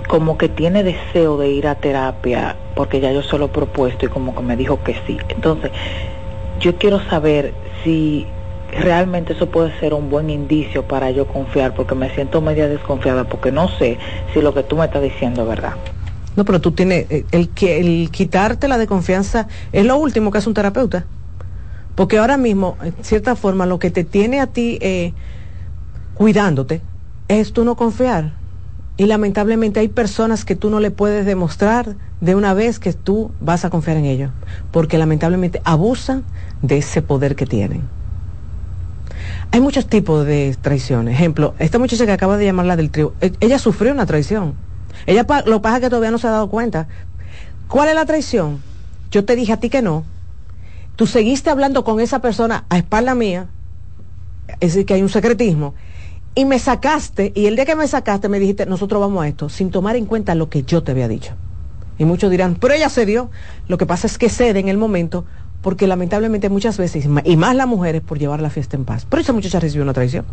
como 0.07 0.38
que 0.38 0.48
tiene 0.48 0.84
deseo 0.84 1.38
de 1.38 1.49
ir 1.49 1.68
a 1.68 1.76
terapia, 1.76 2.56
porque 2.76 3.02
ya 3.02 3.11
yo 3.11 3.22
se 3.22 3.38
lo 3.38 3.45
he 3.45 3.49
propuesto 3.49 4.06
y 4.06 4.10
como 4.10 4.34
que 4.34 4.41
me 4.41 4.56
dijo 4.56 4.81
que 4.81 4.95
sí. 5.06 5.18
Entonces, 5.27 5.72
yo 6.61 6.77
quiero 6.77 7.02
saber 7.10 7.53
si 7.84 8.26
realmente 8.72 9.34
eso 9.34 9.48
puede 9.48 9.77
ser 9.80 9.94
un 9.94 10.10
buen 10.10 10.30
indicio 10.30 10.84
para 10.84 11.11
yo 11.11 11.27
confiar, 11.27 11.73
porque 11.73 11.95
me 11.95 12.10
siento 12.11 12.39
media 12.41 12.69
desconfiada, 12.69 13.26
porque 13.26 13.52
no 13.52 13.68
sé 13.68 13.98
si 14.34 14.41
lo 14.41 14.53
que 14.53 14.64
tú 14.64 14.77
me 14.77 14.85
estás 14.85 15.03
diciendo 15.03 15.41
es 15.41 15.49
verdad. 15.49 15.73
No, 16.38 16.45
pero 16.45 16.61
tú 16.61 16.72
tienes, 16.72 17.07
eh, 17.09 17.26
el, 17.31 17.49
que 17.49 17.80
el 17.80 18.11
quitarte 18.11 18.68
la 18.68 18.77
de 18.77 18.85
confianza 18.85 19.47
es 19.73 19.85
lo 19.85 19.97
último 19.97 20.31
que 20.31 20.38
hace 20.38 20.47
un 20.47 20.53
terapeuta. 20.53 21.05
Porque 21.95 22.19
ahora 22.19 22.38
mismo, 22.38 22.77
en 22.84 22.93
cierta 23.01 23.35
forma, 23.35 23.65
lo 23.65 23.80
que 23.80 23.89
te 23.89 24.03
tiene 24.03 24.39
a 24.39 24.45
ti 24.45 24.77
eh, 24.81 25.14
cuidándote 26.14 26.81
es 27.27 27.53
tú 27.53 27.65
no 27.65 27.76
confiar. 27.76 28.34
Y 28.97 29.07
lamentablemente 29.07 29.80
hay 29.80 29.88
personas 29.88 30.45
que 30.45 30.55
tú 30.55 30.69
no 30.69 30.80
le 30.80 30.91
puedes 30.91 31.26
demostrar 31.26 31.95
de 32.22 32.35
una 32.35 32.53
vez 32.53 32.77
que 32.77 32.93
tú 32.93 33.31
vas 33.41 33.65
a 33.65 33.72
confiar 33.72 33.97
en 33.97 34.05
ellos. 34.05 34.31
Porque 34.72 34.99
lamentablemente 34.99 35.59
abusan 35.64 36.23
de 36.61 36.77
ese 36.77 37.01
poder 37.01 37.35
que 37.35 37.47
tienen. 37.47 37.81
Hay 39.51 39.59
muchos 39.59 39.88
tipos 39.88 40.23
de 40.23 40.55
traiciones. 40.61 41.15
Ejemplo, 41.15 41.55
esta 41.57 41.80
muchacha 41.80 42.05
que 42.05 42.11
acaba 42.11 42.38
de 42.38 42.45
llamarla 42.45 42.76
del 42.76 42.91
trío, 42.91 43.15
e, 43.22 43.34
ella 43.39 43.57
sufrió 43.57 43.91
una 43.91 44.05
traición 44.05 44.66
ella 45.06 45.26
lo 45.45 45.61
pasa 45.61 45.80
que 45.80 45.90
todavía 45.90 46.11
no 46.11 46.18
se 46.18 46.28
ha 46.28 46.32
dado 46.32 46.49
cuenta. 46.49 46.88
¿Cuál 47.68 47.90
es 47.90 47.95
la 47.95 48.06
traición? 48.06 48.61
Yo 49.11 49.26
te 49.26 49.36
dije 49.36 49.53
a 49.53 49.57
ti 49.57 49.69
que 49.69 49.82
no. 49.82 50.03
Tú 50.95 51.06
seguiste 51.06 51.49
hablando 51.49 51.84
con 51.84 51.99
esa 51.99 52.19
persona 52.19 52.65
a 52.69 52.78
espalda 52.78 53.14
mía, 53.14 53.48
es 54.60 54.74
decir, 54.74 54.86
que 54.86 54.95
hay 54.95 55.02
un 55.02 55.10
secretismo, 55.10 55.76
y 56.34 56.45
me 56.45 56.60
sacaste, 56.60 57.32
y 57.36 57.48
el 57.48 57.56
día 57.56 57.65
que 57.65 57.76
me 57.76 57.88
sacaste 57.88 58.30
me 58.30 58.40
dijiste, 58.40 58.65
nosotros 58.65 59.02
vamos 59.02 59.24
a 59.24 59.28
esto, 59.28 59.49
sin 59.49 59.69
tomar 59.72 59.95
en 59.95 60.06
cuenta 60.06 60.36
lo 60.36 60.49
que 60.49 60.64
yo 60.64 60.84
te 60.84 60.91
había 60.91 61.07
dicho. 61.07 61.34
Y 61.98 62.06
muchos 62.06 62.30
dirán, 62.30 62.56
pero 62.56 62.74
ella 62.74 62.90
cedió. 62.90 63.32
Lo 63.68 63.78
que 63.78 63.86
pasa 63.86 64.07
es 64.07 64.18
que 64.18 64.30
cede 64.30 64.60
en 64.60 64.68
el 64.68 64.78
momento, 64.78 65.26
porque 65.61 65.88
lamentablemente 65.88 66.49
muchas 66.49 66.78
veces, 66.78 67.07
y 67.24 67.38
más 67.38 67.56
las 67.56 67.68
mujeres, 67.68 68.02
por 68.02 68.19
llevar 68.19 68.40
la 68.41 68.49
fiesta 68.49 68.78
en 68.78 68.86
paz. 68.86 69.06
Pero 69.10 69.22
esa 69.22 69.34
muchacha 69.34 69.60
recibió 69.60 69.84
una 69.84 69.94
traición. 69.94 70.26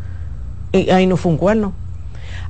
Y 0.73 0.91
ahí 0.91 1.07
no 1.07 1.17
fue 1.17 1.33
un 1.33 1.39
cuerno. 1.39 1.73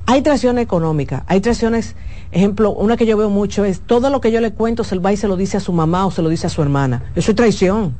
Hay 0.07 0.21
traiciones 0.21 0.63
económicas, 0.63 1.23
hay 1.27 1.41
traiciones, 1.41 1.97
ejemplo, 2.31 2.73
una 2.73 2.97
que 2.99 3.07
yo 3.07 3.17
veo 3.17 3.31
mucho 3.31 3.65
es 3.65 3.81
todo 3.81 4.11
lo 4.11 4.21
que 4.21 4.31
yo 4.31 4.41
le 4.43 4.53
cuento 4.53 4.85
se 4.85 4.99
va 4.99 5.13
y 5.13 5.17
se 5.17 5.29
lo 5.29 5.37
dice 5.37 5.57
a 5.57 5.61
su 5.61 5.73
mamá 5.73 6.05
o 6.05 6.11
se 6.11 6.21
lo 6.21 6.29
dice 6.29 6.47
a 6.47 6.51
su 6.51 6.61
hermana. 6.61 7.05
Eso 7.15 7.31
es 7.31 7.37
traición. 7.37 7.97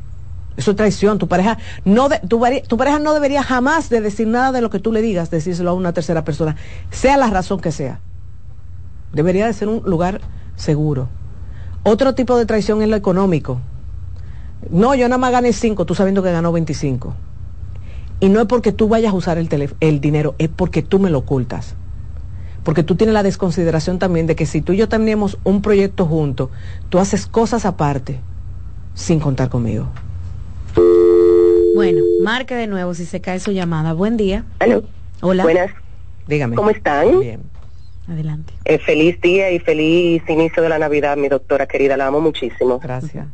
Eso 0.57 0.73
es 0.73 0.77
traición. 0.77 1.19
Tu 1.19 1.29
pareja 1.29 1.59
no 1.85 2.09
tu, 2.29 2.39
pareja 2.77 2.99
no 2.99 3.15
debería 3.15 3.43
jamás 3.43 3.89
de 3.89 4.03
decir 4.03 4.27
nada 4.27 4.53
de 4.53 4.61
lo 4.61 4.69
que 4.69 4.81
tú 4.81 4.93
le 4.93 5.01
digas, 5.01 5.31
decírselo 5.31 5.71
a 5.71 5.75
una 5.75 5.95
tercera 5.95 6.25
persona, 6.25 6.57
sea 6.91 7.17
la 7.17 7.29
razón 7.29 7.61
que 7.61 7.73
sea. 7.73 8.01
Debería 9.13 9.47
de 9.47 9.53
ser 9.55 9.69
un 9.69 9.83
lugar 9.85 10.21
seguro. 10.57 11.09
Otro 11.85 12.15
tipo 12.15 12.37
de 12.37 12.45
traición 12.45 12.83
es 12.83 12.89
lo 12.89 12.97
económico. 12.97 13.61
No, 14.71 14.95
yo 14.95 15.09
nada 15.09 15.19
más 15.19 15.33
gané 15.33 15.53
cinco, 15.53 15.87
tú 15.87 15.95
sabiendo 15.95 16.23
que 16.23 16.33
ganó 16.33 16.53
25. 16.53 17.15
Y 18.21 18.29
no 18.29 18.41
es 18.41 18.47
porque 18.47 18.73
tú 18.73 18.89
vayas 18.89 19.13
a 19.13 19.17
usar 19.17 19.39
el, 19.39 19.49
el 19.81 20.01
dinero, 20.01 20.35
es 20.39 20.49
porque 20.49 20.83
tú 20.83 20.99
me 20.99 21.11
lo 21.11 21.19
ocultas. 21.19 21.77
Porque 22.65 22.83
tú 22.83 22.97
tienes 22.97 23.13
la 23.13 23.23
desconsideración 23.23 23.99
también 23.99 24.27
de 24.27 24.35
que 24.35 24.47
si 24.47 24.61
tú 24.61 24.73
y 24.73 24.79
yo 24.79 24.89
tenemos 24.89 25.39
un 25.45 25.63
proyecto 25.63 26.07
juntos, 26.07 26.51
tú 26.89 26.99
haces 26.99 27.27
cosas 27.27 27.67
aparte 27.67 28.21
sin 28.95 29.21
contar 29.21 29.51
conmigo. 29.51 29.87
Bueno, 31.75 32.01
marque 32.23 32.55
de 32.55 32.67
nuevo 32.67 32.95
si 32.95 33.05
se 33.05 33.21
cae 33.21 33.39
su 33.41 33.53
llamada. 33.53 33.93
Buen 33.93 34.17
día. 34.17 34.45
Hola. 35.21 35.43
Buenas. 35.43 35.71
Dígame. 36.27 36.57
¿Cómo 36.57 36.71
están? 36.71 37.21
Bien. 37.21 37.43
Adelante. 38.09 38.53
Eh, 38.65 38.79
feliz 38.79 39.21
día 39.21 39.51
y 39.51 39.59
feliz 39.59 40.23
inicio 40.29 40.63
de 40.63 40.69
la 40.69 40.79
Navidad, 40.79 41.17
mi 41.17 41.29
doctora 41.29 41.67
querida. 41.67 41.97
La 41.97 42.07
amo 42.07 42.21
muchísimo. 42.21 42.79
Gracias. 42.79 43.27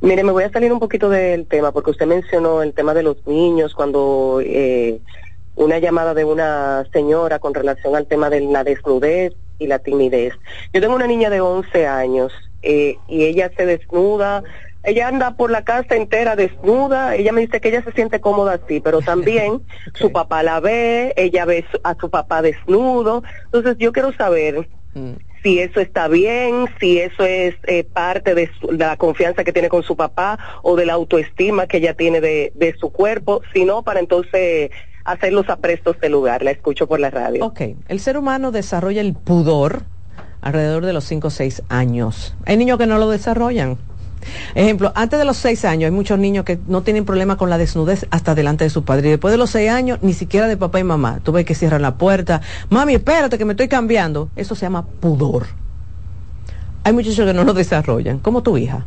Mire, 0.00 0.22
me 0.24 0.32
voy 0.32 0.44
a 0.44 0.50
salir 0.50 0.72
un 0.72 0.78
poquito 0.78 1.08
del 1.10 1.46
tema 1.46 1.72
porque 1.72 1.90
usted 1.90 2.06
mencionó 2.06 2.62
el 2.62 2.72
tema 2.72 2.94
de 2.94 3.02
los 3.02 3.16
niños 3.26 3.74
cuando 3.74 4.40
eh, 4.44 5.00
una 5.58 5.78
llamada 5.78 6.14
de 6.14 6.24
una 6.24 6.84
señora 6.92 7.38
con 7.38 7.54
relación 7.54 7.96
al 7.96 8.06
tema 8.06 8.30
de 8.30 8.40
la 8.40 8.64
desnudez 8.64 9.34
y 9.58 9.66
la 9.66 9.78
timidez. 9.80 10.34
Yo 10.72 10.80
tengo 10.80 10.94
una 10.94 11.06
niña 11.06 11.30
de 11.30 11.40
11 11.40 11.86
años 11.86 12.32
eh, 12.62 12.96
y 13.08 13.24
ella 13.24 13.50
se 13.56 13.66
desnuda 13.66 14.42
ella 14.84 15.08
anda 15.08 15.32
por 15.36 15.50
la 15.50 15.64
casa 15.64 15.96
entera 15.96 16.36
desnuda, 16.36 17.16
ella 17.16 17.32
me 17.32 17.42
dice 17.42 17.60
que 17.60 17.68
ella 17.68 17.82
se 17.82 17.92
siente 17.92 18.20
cómoda 18.20 18.54
así, 18.54 18.80
pero 18.80 19.00
también 19.00 19.62
su 19.94 20.12
papá 20.12 20.42
la 20.42 20.60
ve, 20.60 21.12
ella 21.16 21.44
ve 21.44 21.64
a 21.82 21.94
su 21.94 22.08
papá 22.10 22.42
desnudo, 22.42 23.22
entonces 23.46 23.76
yo 23.78 23.92
quiero 23.92 24.12
saber 24.12 24.68
mm. 24.94 25.12
si 25.42 25.58
eso 25.58 25.80
está 25.80 26.08
bien, 26.08 26.66
si 26.80 27.00
eso 27.00 27.24
es 27.24 27.56
eh, 27.66 27.84
parte 27.84 28.34
de, 28.34 28.50
la 28.70 28.96
confianza 28.96 29.44
que 29.44 29.52
tiene 29.52 29.68
con 29.68 29.82
su 29.82 29.96
papá 29.96 30.38
o 30.62 30.76
de 30.76 30.86
la 30.86 30.94
autoestima 30.94 31.66
que 31.66 31.78
ella 31.78 31.94
tiene 31.94 32.20
de, 32.20 32.52
de 32.54 32.74
su 32.78 32.90
cuerpo, 32.90 33.42
si 33.52 33.64
no, 33.64 33.82
para 33.82 34.00
entonces 34.00 34.70
hacer 35.12 35.32
los 35.32 35.48
aprestos 35.48 35.98
de 36.00 36.08
lugar, 36.08 36.42
la 36.42 36.50
escucho 36.50 36.86
por 36.86 37.00
la 37.00 37.10
radio. 37.10 37.44
Ok, 37.44 37.60
el 37.88 38.00
ser 38.00 38.18
humano 38.18 38.50
desarrolla 38.50 39.00
el 39.00 39.14
pudor 39.14 39.82
alrededor 40.40 40.86
de 40.86 40.92
los 40.92 41.04
5 41.04 41.28
o 41.28 41.30
6 41.30 41.62
años. 41.68 42.36
Hay 42.46 42.56
niños 42.56 42.78
que 42.78 42.86
no 42.86 42.98
lo 42.98 43.08
desarrollan 43.10 43.78
Ejemplo, 44.54 44.92
antes 44.94 45.18
de 45.18 45.24
los 45.24 45.36
seis 45.36 45.64
años 45.64 45.86
hay 45.86 45.90
muchos 45.90 46.18
niños 46.18 46.44
que 46.44 46.58
no 46.66 46.82
tienen 46.82 47.04
problema 47.04 47.36
con 47.36 47.50
la 47.50 47.58
desnudez 47.58 48.06
hasta 48.10 48.34
delante 48.34 48.64
de 48.64 48.70
su 48.70 48.84
padre. 48.84 49.08
Y 49.08 49.10
después 49.12 49.32
de 49.32 49.38
los 49.38 49.50
seis 49.50 49.70
años, 49.70 49.98
ni 50.02 50.12
siquiera 50.12 50.48
de 50.48 50.56
papá 50.56 50.80
y 50.80 50.84
mamá. 50.84 51.20
Tú 51.22 51.32
ves 51.32 51.44
que 51.44 51.54
cierran 51.54 51.82
la 51.82 51.96
puerta. 51.96 52.40
Mami, 52.70 52.94
espérate 52.94 53.38
que 53.38 53.44
me 53.44 53.52
estoy 53.52 53.68
cambiando. 53.68 54.30
Eso 54.36 54.54
se 54.54 54.62
llama 54.62 54.86
pudor. 54.86 55.46
Hay 56.84 56.92
muchachos 56.92 57.26
que 57.26 57.34
no 57.34 57.44
lo 57.44 57.54
desarrollan, 57.54 58.18
como 58.18 58.42
tu 58.42 58.56
hija. 58.56 58.86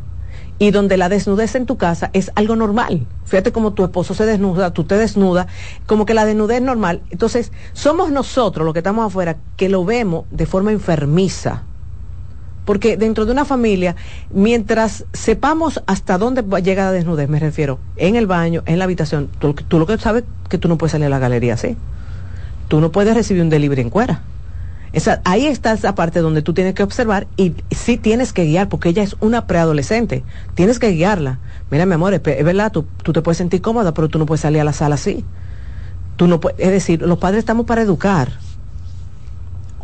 Y 0.62 0.70
donde 0.70 0.96
la 0.96 1.08
desnudez 1.08 1.56
en 1.56 1.66
tu 1.66 1.76
casa 1.76 2.10
es 2.12 2.30
algo 2.36 2.54
normal. 2.54 3.04
Fíjate 3.24 3.50
como 3.50 3.72
tu 3.72 3.82
esposo 3.82 4.14
se 4.14 4.26
desnuda, 4.26 4.72
tú 4.72 4.84
te 4.84 4.96
desnudas, 4.96 5.48
como 5.86 6.06
que 6.06 6.14
la 6.14 6.24
desnudez 6.24 6.58
es 6.58 6.62
normal. 6.62 7.02
Entonces, 7.10 7.50
somos 7.72 8.12
nosotros 8.12 8.64
los 8.64 8.72
que 8.72 8.78
estamos 8.78 9.04
afuera 9.04 9.38
que 9.56 9.68
lo 9.68 9.84
vemos 9.84 10.24
de 10.30 10.46
forma 10.46 10.70
enfermiza 10.70 11.64
porque 12.64 12.96
dentro 12.96 13.26
de 13.26 13.32
una 13.32 13.44
familia, 13.44 13.96
mientras 14.30 15.04
sepamos 15.12 15.82
hasta 15.86 16.16
dónde 16.16 16.44
llega 16.62 16.84
la 16.84 16.92
desnudez, 16.92 17.28
me 17.28 17.40
refiero, 17.40 17.80
en 17.96 18.14
el 18.14 18.28
baño, 18.28 18.62
en 18.66 18.78
la 18.78 18.84
habitación, 18.84 19.30
tú, 19.40 19.56
lo 19.80 19.86
que 19.88 19.98
sabes 19.98 20.22
que 20.48 20.58
tú 20.58 20.68
no 20.68 20.78
puedes 20.78 20.92
salir 20.92 21.06
a 21.06 21.10
la 21.10 21.18
galería 21.18 21.54
así. 21.54 21.76
Tú 22.68 22.80
no 22.80 22.92
puedes 22.92 23.16
recibir 23.16 23.42
un 23.42 23.50
delivery 23.50 23.82
en 23.82 23.90
cuera. 23.90 24.22
Esa, 24.92 25.22
ahí 25.24 25.46
está 25.46 25.72
esa 25.72 25.94
parte 25.94 26.20
donde 26.20 26.42
tú 26.42 26.52
tienes 26.52 26.74
que 26.74 26.82
observar 26.82 27.26
y 27.36 27.54
sí 27.70 27.96
tienes 27.96 28.32
que 28.32 28.44
guiar, 28.44 28.68
porque 28.68 28.90
ella 28.90 29.02
es 29.02 29.16
una 29.20 29.46
preadolescente. 29.46 30.22
Tienes 30.54 30.78
que 30.78 30.90
guiarla. 30.90 31.38
Mira, 31.70 31.86
mi 31.86 31.94
amor, 31.94 32.14
es, 32.14 32.22
verdad, 32.22 32.70
tú, 32.72 32.86
tú, 33.02 33.12
te 33.12 33.22
puedes 33.22 33.38
sentir 33.38 33.62
cómoda, 33.62 33.94
pero 33.94 34.08
tú 34.08 34.18
no 34.18 34.26
puedes 34.26 34.42
salir 34.42 34.60
a 34.60 34.64
la 34.64 34.72
sala 34.72 34.96
así. 34.96 35.24
Tú 36.16 36.26
no 36.26 36.40
puedes, 36.40 36.60
es 36.60 36.70
decir, 36.70 37.00
los 37.02 37.18
padres 37.18 37.38
estamos 37.38 37.64
para 37.64 37.82
educar 37.82 38.32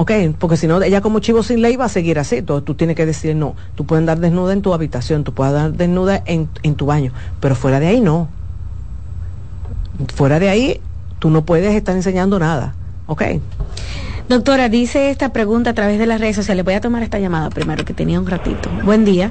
Ok, 0.01 0.13
porque 0.39 0.57
si 0.57 0.69
no, 0.69 0.81
ella 0.81 1.01
como 1.01 1.19
chivo 1.19 1.43
sin 1.43 1.61
ley 1.61 1.75
va 1.75 1.87
a 1.87 1.89
seguir 1.89 2.21
así. 2.21 2.37
Entonces 2.37 2.65
tú 2.65 2.77
tienes 2.77 2.95
que 2.95 3.05
decir, 3.05 3.35
no, 3.35 3.57
tú 3.75 3.85
puedes 3.85 4.03
andar 4.03 4.21
desnuda 4.21 4.53
en 4.53 4.63
tu 4.63 4.73
habitación, 4.73 5.25
tú 5.25 5.35
puedes 5.35 5.53
andar 5.53 5.73
desnuda 5.73 6.23
en, 6.25 6.49
en 6.63 6.77
tu 6.77 6.87
baño, 6.87 7.13
pero 7.41 7.57
fuera 7.57 7.81
de 7.81 7.89
ahí 7.89 8.01
no. 8.01 8.29
Fuera 10.15 10.39
de 10.39 10.51
ahí, 10.51 10.81
tú 11.19 11.31
no 11.31 11.45
puedes 11.45 11.75
estar 11.75 11.97
enseñando 11.97 12.39
nada. 12.39 12.77
Ok. 13.09 13.23
Doctora, 14.29 14.69
dice 14.69 15.11
esta 15.11 15.33
pregunta 15.33 15.71
a 15.71 15.75
través 15.75 15.99
de 15.99 16.07
las 16.07 16.21
redes 16.21 16.37
sociales. 16.37 16.65
Voy 16.65 16.75
a 16.75 16.81
tomar 16.81 17.03
esta 17.03 17.19
llamada 17.19 17.51
primero, 17.51 17.85
que 17.85 17.95
tenía 17.95 18.21
un 18.21 18.27
ratito. 18.27 18.69
Buen 18.85 19.05
día. 19.05 19.31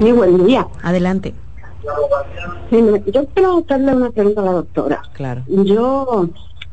Sí, 0.00 0.12
buen 0.12 0.46
día. 0.46 0.66
Adelante. 0.82 1.34
yo 2.70 3.26
quiero 3.34 3.58
hacerle 3.58 3.94
una 3.94 4.10
pregunta 4.10 4.40
a 4.40 4.44
la 4.44 4.52
doctora. 4.52 5.02
Claro. 5.14 5.42
Yo 5.48 6.28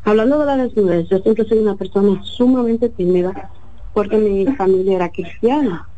Hablando 0.06 0.38
de 0.38 0.46
la 0.46 0.58
desnudez, 0.58 1.10
yo 1.10 1.18
siempre 1.18 1.46
soy 1.46 1.58
una 1.58 1.76
persona 1.76 2.22
sumamente 2.24 2.90
tímida 2.90 3.50
porque 3.92 4.18
mi 4.18 4.46
familia 4.56 4.98
era 4.98 5.10
cristiana. 5.10 5.90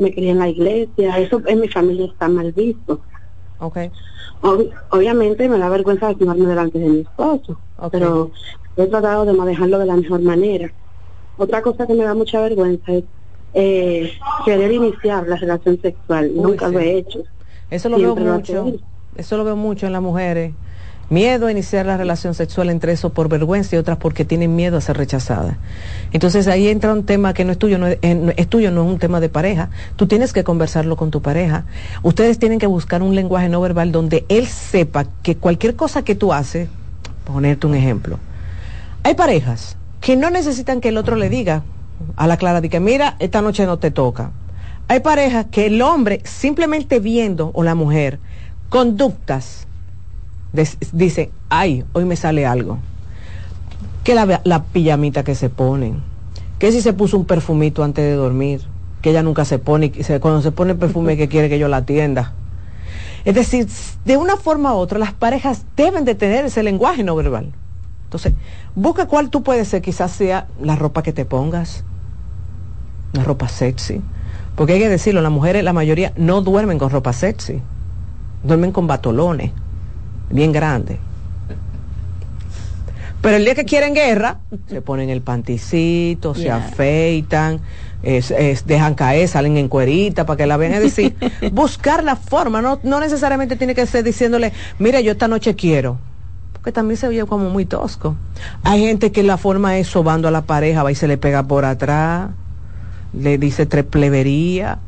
Me 0.00 0.12
crié 0.12 0.30
en 0.30 0.40
la 0.40 0.48
iglesia, 0.48 1.16
eso 1.18 1.40
en 1.46 1.60
mi 1.60 1.68
familia 1.68 2.06
está 2.06 2.28
mal 2.28 2.52
visto. 2.52 3.00
Okay. 3.58 3.90
obviamente 4.90 5.48
me 5.48 5.58
da 5.58 5.70
vergüenza 5.70 6.08
activarme 6.08 6.44
delante 6.44 6.78
de 6.78 6.88
mi 6.88 7.00
esposo, 7.00 7.58
pero 7.90 8.30
he 8.76 8.86
tratado 8.86 9.24
de 9.24 9.32
manejarlo 9.32 9.78
de 9.78 9.86
la 9.86 9.96
mejor 9.96 10.20
manera. 10.22 10.70
Otra 11.36 11.62
cosa 11.62 11.86
que 11.86 11.94
me 11.94 12.04
da 12.04 12.14
mucha 12.14 12.40
vergüenza 12.40 12.92
es 12.92 13.04
eh, 13.54 14.12
querer 14.44 14.72
iniciar 14.72 15.26
la 15.26 15.36
relación 15.36 15.80
sexual. 15.80 16.32
Nunca 16.34 16.68
lo 16.68 16.80
he 16.80 16.98
hecho. 16.98 17.24
Eso 17.70 17.88
lo 17.88 17.98
veo 17.98 18.16
mucho. 18.16 18.72
Eso 19.16 19.36
lo 19.36 19.44
veo 19.44 19.56
mucho 19.56 19.86
en 19.86 19.92
las 19.92 20.02
mujeres 20.02 20.52
miedo 21.08 21.46
a 21.46 21.52
iniciar 21.52 21.86
la 21.86 21.96
relación 21.96 22.34
sexual 22.34 22.70
entre 22.70 22.92
eso 22.92 23.10
por 23.10 23.28
vergüenza 23.28 23.76
y 23.76 23.78
otras 23.78 23.98
porque 23.98 24.24
tienen 24.24 24.56
miedo 24.56 24.76
a 24.76 24.80
ser 24.80 24.96
rechazadas. 24.96 25.56
Entonces 26.12 26.48
ahí 26.48 26.68
entra 26.68 26.92
un 26.92 27.04
tema 27.04 27.32
que 27.34 27.44
no 27.44 27.52
es 27.52 27.58
tuyo, 27.58 27.78
no 27.78 27.86
es, 27.86 28.48
tuyo, 28.48 28.70
no 28.70 28.84
es 28.84 28.88
un 28.88 28.98
tema 28.98 29.20
de 29.20 29.28
pareja. 29.28 29.70
Tú 29.96 30.06
tienes 30.06 30.32
que 30.32 30.44
conversarlo 30.44 30.96
con 30.96 31.10
tu 31.10 31.22
pareja. 31.22 31.64
Ustedes 32.02 32.38
tienen 32.38 32.58
que 32.58 32.66
buscar 32.66 33.02
un 33.02 33.14
lenguaje 33.14 33.48
no 33.48 33.60
verbal 33.60 33.92
donde 33.92 34.24
él 34.28 34.46
sepa 34.46 35.06
que 35.22 35.36
cualquier 35.36 35.76
cosa 35.76 36.02
que 36.02 36.14
tú 36.14 36.32
haces, 36.32 36.68
ponerte 37.24 37.66
un 37.66 37.74
ejemplo. 37.74 38.18
Hay 39.06 39.14
parejas 39.14 39.76
que 40.00 40.16
no 40.16 40.30
necesitan 40.30 40.80
que 40.80 40.88
el 40.88 40.96
otro 40.96 41.14
le 41.14 41.28
diga 41.28 41.62
a 42.16 42.26
la 42.26 42.38
clara 42.38 42.60
de 42.60 42.68
que 42.68 42.80
mira, 42.80 43.14
esta 43.20 43.40
noche 43.40 43.64
no 43.64 43.78
te 43.78 43.92
toca. 43.92 44.32
Hay 44.88 44.98
parejas 44.98 45.46
que 45.48 45.66
el 45.66 45.80
hombre 45.80 46.22
simplemente 46.24 46.98
viendo 46.98 47.52
o 47.54 47.62
la 47.62 47.76
mujer 47.76 48.18
conductas 48.68 49.68
dice, 50.90 51.30
ay, 51.50 51.84
hoy 51.92 52.04
me 52.04 52.16
sale 52.16 52.46
algo. 52.46 52.78
Que 54.02 54.16
la, 54.16 54.40
la 54.42 54.64
pijamita 54.64 55.22
que 55.22 55.36
se 55.36 55.50
ponen. 55.50 56.02
Que 56.58 56.72
si 56.72 56.80
se 56.80 56.92
puso 56.92 57.16
un 57.16 57.26
perfumito 57.26 57.84
antes 57.84 58.04
de 58.04 58.14
dormir. 58.14 58.62
Que 59.02 59.10
ella 59.10 59.22
nunca 59.22 59.44
se 59.44 59.60
pone. 59.60 59.92
Cuando 60.20 60.42
se 60.42 60.50
pone 60.50 60.74
perfume 60.74 61.16
que 61.16 61.28
quiere 61.28 61.48
que 61.48 61.60
yo 61.60 61.68
la 61.68 61.76
atienda. 61.76 62.32
Es 63.24 63.36
decir, 63.36 63.68
de 64.04 64.16
una 64.16 64.36
forma 64.36 64.74
u 64.74 64.78
otra, 64.78 64.98
las 64.98 65.12
parejas 65.12 65.64
deben 65.76 66.04
de 66.04 66.16
tener 66.16 66.46
ese 66.46 66.64
lenguaje 66.64 67.04
no 67.04 67.14
verbal. 67.14 67.52
Entonces, 68.06 68.34
busca 68.74 69.06
cuál 69.06 69.30
tú 69.30 69.42
puedes 69.42 69.68
ser, 69.68 69.82
quizás 69.82 70.12
sea 70.12 70.46
la 70.62 70.76
ropa 70.76 71.02
que 71.02 71.12
te 71.12 71.24
pongas, 71.24 71.84
la 73.12 73.24
ropa 73.24 73.48
sexy. 73.48 74.00
Porque 74.54 74.74
hay 74.74 74.78
que 74.78 74.88
decirlo, 74.88 75.20
las 75.20 75.32
mujeres, 75.32 75.64
la 75.64 75.72
mayoría, 75.72 76.12
no 76.16 76.40
duermen 76.40 76.78
con 76.78 76.90
ropa 76.90 77.12
sexy, 77.12 77.60
duermen 78.44 78.72
con 78.72 78.86
batolones 78.86 79.50
bien 80.30 80.52
grande. 80.52 80.98
Pero 83.20 83.36
el 83.38 83.44
día 83.44 83.54
que 83.56 83.64
quieren 83.64 83.92
guerra, 83.92 84.38
se 84.68 84.80
ponen 84.82 85.10
el 85.10 85.20
panticito, 85.20 86.34
se 86.34 86.48
afeitan, 86.48 87.60
es, 88.02 88.32
dejan 88.66 88.94
caer, 88.94 89.26
salen 89.26 89.56
en 89.56 89.68
cuerita 89.68 90.26
para 90.26 90.36
que 90.36 90.46
la 90.46 90.56
vean. 90.56 90.74
Es 90.74 90.82
decir, 90.82 91.16
buscar 91.52 92.04
la 92.04 92.14
forma, 92.14 92.62
no, 92.62 92.78
no 92.84 93.00
necesariamente 93.00 93.56
tiene 93.56 93.74
que 93.74 93.84
ser 93.86 94.04
diciéndole, 94.04 94.52
mira, 94.78 95.00
yo 95.00 95.12
esta 95.12 95.26
noche 95.26 95.56
quiero. 95.56 95.98
También 96.72 96.98
se 96.98 97.08
oye 97.08 97.24
como 97.26 97.50
muy 97.50 97.64
tosco. 97.64 98.16
Hay 98.64 98.80
gente 98.80 99.12
que 99.12 99.22
la 99.22 99.36
forma 99.36 99.78
es 99.78 99.86
sobando 99.86 100.28
a 100.28 100.30
la 100.30 100.42
pareja, 100.42 100.82
va 100.82 100.92
y 100.92 100.94
se 100.94 101.08
le 101.08 101.16
pega 101.16 101.42
por 101.44 101.64
atrás, 101.64 102.30
le 103.12 103.38
dice 103.38 103.66
tres 103.66 103.84
plebería. 103.84 104.78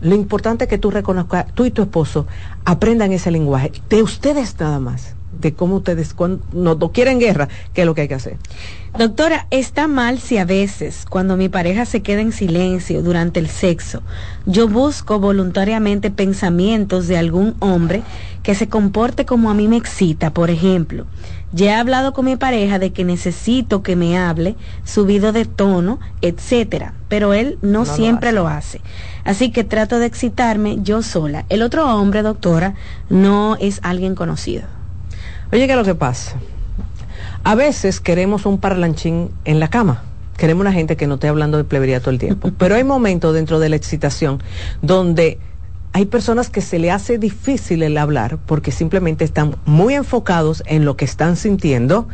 Lo 0.00 0.16
importante 0.16 0.64
es 0.64 0.70
que 0.70 0.78
tú 0.78 0.90
reconozcas, 0.90 1.46
tú 1.54 1.64
y 1.64 1.70
tu 1.70 1.82
esposo 1.82 2.26
aprendan 2.64 3.12
ese 3.12 3.30
lenguaje 3.30 3.72
de 3.88 4.02
ustedes 4.02 4.58
nada 4.58 4.80
más, 4.80 5.14
de 5.40 5.54
cómo 5.54 5.76
ustedes 5.76 6.14
cuando 6.14 6.44
no, 6.52 6.78
quieren 6.92 7.18
guerra, 7.18 7.48
qué 7.72 7.82
es 7.82 7.86
lo 7.86 7.94
que 7.94 8.02
hay 8.02 8.08
que 8.08 8.14
hacer. 8.14 8.36
Doctora, 8.98 9.46
está 9.50 9.88
mal 9.88 10.18
si 10.18 10.36
a 10.36 10.44
veces 10.44 11.06
cuando 11.08 11.36
mi 11.36 11.48
pareja 11.48 11.86
se 11.86 12.02
queda 12.02 12.20
en 12.20 12.32
silencio 12.32 13.02
durante 13.02 13.40
el 13.40 13.48
sexo, 13.48 14.02
yo 14.44 14.68
busco 14.68 15.18
voluntariamente 15.18 16.10
pensamientos 16.10 17.08
de 17.08 17.16
algún 17.16 17.54
hombre 17.60 18.02
que 18.42 18.54
se 18.54 18.68
comporte 18.68 19.24
como 19.24 19.50
a 19.50 19.54
mí 19.54 19.68
me 19.68 19.76
excita, 19.76 20.34
por 20.34 20.50
ejemplo. 20.50 21.06
Ya 21.52 21.72
he 21.72 21.74
hablado 21.74 22.12
con 22.12 22.24
mi 22.24 22.36
pareja 22.36 22.78
de 22.78 22.92
que 22.92 23.04
necesito 23.04 23.82
que 23.82 23.96
me 23.96 24.18
hable 24.18 24.56
subido 24.84 25.32
de 25.32 25.44
tono, 25.44 26.00
etcétera, 26.22 26.94
pero 27.08 27.34
él 27.34 27.58
no, 27.62 27.84
siempre 27.84 28.32
lo 28.32 28.48
hace. 28.48 28.80
Así 29.24 29.50
que 29.50 29.64
trato 29.64 29.98
de 29.98 30.06
excitarme 30.06 30.78
yo 30.82 31.02
sola. 31.02 31.44
El 31.48 31.62
otro 31.62 31.94
hombre, 31.94 32.22
doctora, 32.22 32.74
no 33.08 33.56
es 33.60 33.80
alguien 33.82 34.14
conocido. 34.14 34.64
Oye, 35.52 35.66
¿qué 35.66 35.72
es 35.72 35.78
lo 35.78 35.84
que 35.84 35.94
pasa? 35.94 36.36
A 37.44 37.54
veces 37.54 38.00
queremos 38.00 38.46
un 38.46 38.56
parlanchín 38.56 39.30
en 39.44 39.60
la 39.60 39.68
cama. 39.68 40.02
Queremos 40.38 40.62
una 40.62 40.72
gente 40.72 40.96
que 40.96 41.06
no 41.06 41.14
esté 41.14 41.28
hablando 41.28 41.58
de 41.58 41.64
plebería 41.64 42.00
todo 42.00 42.10
el 42.10 42.18
tiempo. 42.18 42.50
Pero 42.58 42.74
hay 42.74 42.84
momentos 42.84 43.34
dentro 43.34 43.58
de 43.58 43.68
la 43.68 43.76
excitación 43.76 44.42
donde 44.80 45.38
hay 45.92 46.06
personas 46.06 46.48
que 46.48 46.62
se 46.62 46.78
le 46.78 46.90
hace 46.90 47.18
difícil 47.18 47.82
el 47.82 47.98
hablar 47.98 48.38
porque 48.46 48.70
simplemente 48.70 49.24
están 49.24 49.56
muy 49.66 49.92
enfocados 49.92 50.62
en 50.64 50.86
lo 50.86 50.96
que 50.96 51.04
están 51.04 51.36
sintiendo 51.36 52.08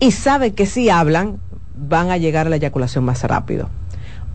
y 0.00 0.12
saben 0.12 0.54
que 0.54 0.64
si 0.64 0.88
hablan 0.88 1.40
van 1.76 2.10
a 2.10 2.16
llegar 2.16 2.46
a 2.46 2.50
la 2.50 2.56
eyaculación 2.56 3.04
más 3.04 3.22
rápido. 3.22 3.68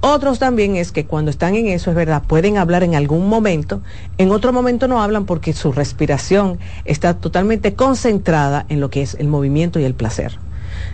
Otros 0.05 0.38
también 0.38 0.75
es 0.75 0.91
que 0.91 1.05
cuando 1.05 1.31
están 1.31 1.55
en 1.55 1.67
eso, 1.67 1.89
es 1.89 1.95
verdad, 1.95 2.23
pueden 2.27 2.57
hablar 2.57 2.84
en 2.84 2.93
algún 2.93 3.30
momento, 3.30 3.80
en 4.17 4.31
otro 4.31 4.51
momento 4.51 4.89
no 4.89 5.01
hablan 5.01 5.25
porque 5.25 5.53
su 5.53 5.71
respiración 5.71 6.59
está 6.84 7.13
totalmente 7.13 7.73
concentrada 7.73 8.65
en 8.67 8.81
lo 8.81 8.89
que 8.89 9.01
es 9.01 9.13
el 9.13 9.30
movimiento 9.30 9.80
y 9.80 9.85
el 9.85 9.93
placer. 9.93 10.38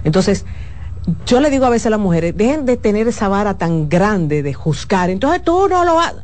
Entonces, 0.03 0.45
yo 1.25 1.39
le 1.39 1.49
digo 1.49 1.65
a 1.65 1.71
veces 1.71 1.87
a 1.87 1.89
las 1.89 1.99
mujeres, 1.99 2.37
dejen 2.37 2.67
de 2.67 2.77
tener 2.77 3.07
esa 3.07 3.27
vara 3.29 3.57
tan 3.57 3.89
grande 3.89 4.43
de 4.43 4.53
juzgar, 4.53 5.09
entonces 5.09 5.41
tú 5.41 5.67
no 5.67 5.83
lo 5.85 5.99
haces. 5.99 6.21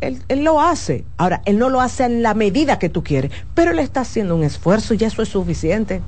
Él, 0.00 0.22
él, 0.28 0.44
lo 0.44 0.60
hace. 0.60 1.04
Ahora, 1.16 1.42
él 1.44 1.58
no 1.58 1.70
lo 1.70 1.80
hace 1.80 2.04
en 2.04 2.22
la 2.22 2.34
medida 2.34 2.78
que 2.78 2.88
tú 2.88 3.02
quieres, 3.02 3.32
pero 3.56 3.72
él 3.72 3.80
está 3.80 4.02
haciendo 4.02 4.36
un 4.36 4.44
esfuerzo 4.44 4.94
y 4.94 5.02
eso 5.02 5.22
es 5.22 5.28
suficiente. 5.28 6.02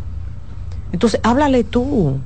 Entonces, 0.92 1.18
háblale 1.24 1.64
tú. 1.64 2.20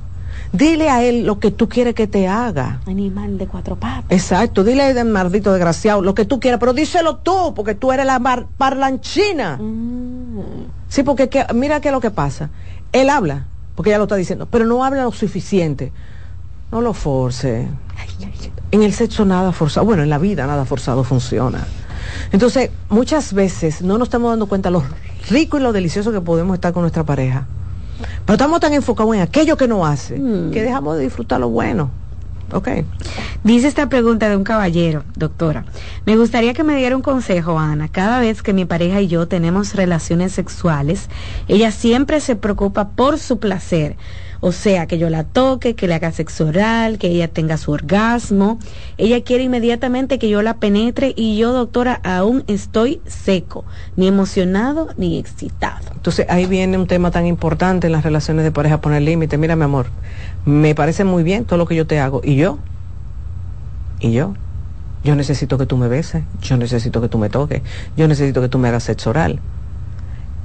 Dile 0.51 0.89
a 0.89 1.03
él 1.03 1.25
lo 1.25 1.39
que 1.39 1.51
tú 1.51 1.67
quieres 1.67 1.95
que 1.95 2.07
te 2.07 2.27
haga. 2.27 2.79
Animal 2.85 3.37
de 3.37 3.47
cuatro 3.47 3.75
patas. 3.75 4.05
Exacto, 4.09 4.63
dile 4.63 4.83
a 4.83 4.89
él, 4.89 5.05
maldito 5.05 5.51
desgraciado, 5.51 6.01
lo 6.01 6.15
que 6.15 6.25
tú 6.25 6.39
quieras, 6.39 6.59
pero 6.59 6.73
díselo 6.73 7.17
tú, 7.17 7.53
porque 7.55 7.75
tú 7.75 7.91
eres 7.91 8.05
la 8.05 8.19
parlanchina. 8.57 9.57
Mm. 9.57 10.67
Sí, 10.87 11.03
porque 11.03 11.29
mira 11.53 11.81
qué 11.81 11.89
es 11.89 11.93
lo 11.93 12.01
que 12.01 12.11
pasa. 12.11 12.49
Él 12.91 13.09
habla, 13.09 13.47
porque 13.75 13.89
ya 13.89 13.97
lo 13.97 14.03
está 14.03 14.15
diciendo, 14.15 14.47
pero 14.49 14.65
no 14.65 14.83
habla 14.83 15.03
lo 15.03 15.11
suficiente. 15.11 15.91
No 16.71 16.81
lo 16.81 16.93
force. 16.93 17.67
En 18.71 18.83
el 18.83 18.93
sexo 18.93 19.25
nada 19.25 19.51
forzado, 19.51 19.85
bueno, 19.85 20.03
en 20.03 20.09
la 20.09 20.17
vida 20.17 20.47
nada 20.47 20.65
forzado 20.65 21.03
funciona. 21.03 21.65
Entonces, 22.31 22.71
muchas 22.89 23.33
veces 23.33 23.81
no 23.81 23.97
nos 23.97 24.07
estamos 24.07 24.31
dando 24.31 24.47
cuenta 24.47 24.69
lo 24.69 24.83
rico 25.29 25.57
y 25.57 25.61
lo 25.61 25.73
delicioso 25.73 26.11
que 26.11 26.21
podemos 26.21 26.55
estar 26.55 26.73
con 26.73 26.81
nuestra 26.81 27.03
pareja. 27.03 27.47
Pero 28.25 28.33
estamos 28.33 28.59
tan 28.59 28.73
enfocados 28.73 29.15
en 29.15 29.21
aquello 29.21 29.57
que 29.57 29.67
no 29.67 29.85
hace 29.85 30.17
mm. 30.17 30.51
que 30.51 30.61
dejamos 30.61 30.97
de 30.97 31.03
disfrutar 31.03 31.39
lo 31.39 31.49
bueno. 31.49 31.91
Ok. 32.51 32.69
Dice 33.43 33.67
esta 33.67 33.89
pregunta 33.89 34.29
de 34.29 34.37
un 34.37 34.43
caballero, 34.43 35.03
doctora. 35.15 35.65
Me 36.05 36.15
gustaría 36.15 36.53
que 36.53 36.63
me 36.63 36.75
diera 36.75 36.95
un 36.95 37.01
consejo, 37.01 37.57
Ana. 37.57 37.87
Cada 37.87 38.19
vez 38.19 38.43
que 38.43 38.53
mi 38.53 38.65
pareja 38.65 39.01
y 39.01 39.07
yo 39.07 39.27
tenemos 39.27 39.73
relaciones 39.73 40.31
sexuales, 40.31 41.09
ella 41.47 41.71
siempre 41.71 42.19
se 42.21 42.35
preocupa 42.35 42.89
por 42.89 43.17
su 43.17 43.39
placer 43.39 43.97
o 44.39 44.51
sea, 44.51 44.87
que 44.87 44.97
yo 44.97 45.09
la 45.09 45.23
toque, 45.23 45.75
que 45.75 45.87
le 45.87 45.95
haga 45.95 46.11
sexo 46.11 46.47
oral, 46.47 46.97
que 46.97 47.07
ella 47.07 47.27
tenga 47.27 47.57
su 47.57 47.71
orgasmo. 47.71 48.59
Ella 48.97 49.23
quiere 49.23 49.43
inmediatamente 49.43 50.19
que 50.19 50.29
yo 50.29 50.41
la 50.41 50.57
penetre 50.57 51.13
y 51.15 51.37
yo, 51.37 51.53
doctora, 51.53 51.99
aún 52.03 52.43
estoy 52.47 53.01
seco, 53.05 53.65
ni 53.95 54.07
emocionado 54.07 54.89
ni 54.97 55.17
excitado. 55.17 55.91
Entonces 55.93 56.25
ahí 56.29 56.45
viene 56.45 56.77
un 56.77 56.87
tema 56.87 57.11
tan 57.11 57.25
importante 57.25 57.87
en 57.87 57.93
las 57.93 58.03
relaciones 58.03 58.43
de 58.43 58.51
pareja, 58.51 58.81
poner 58.81 59.01
límite. 59.01 59.37
Mira, 59.37 59.55
mi 59.55 59.63
amor, 59.63 59.87
me 60.45 60.75
parece 60.75 61.03
muy 61.03 61.23
bien 61.23 61.45
todo 61.45 61.57
lo 61.57 61.65
que 61.65 61.75
yo 61.75 61.87
te 61.87 61.99
hago. 61.99 62.21
¿Y 62.23 62.35
yo? 62.35 62.59
¿Y 63.99 64.11
yo? 64.11 64.33
Yo 65.03 65.15
necesito 65.15 65.57
que 65.57 65.67
tú 65.67 65.77
me 65.77 65.87
beses, 65.87 66.23
yo 66.41 66.57
necesito 66.57 66.99
que 66.99 67.07
tú 67.07 67.19
me 67.19 67.29
toques, 67.29 67.61
yo 67.95 68.07
necesito 68.07 68.41
que 68.41 68.49
tú 68.49 68.57
me 68.57 68.69
hagas 68.69 68.83
sexo 68.83 69.11
oral. 69.11 69.39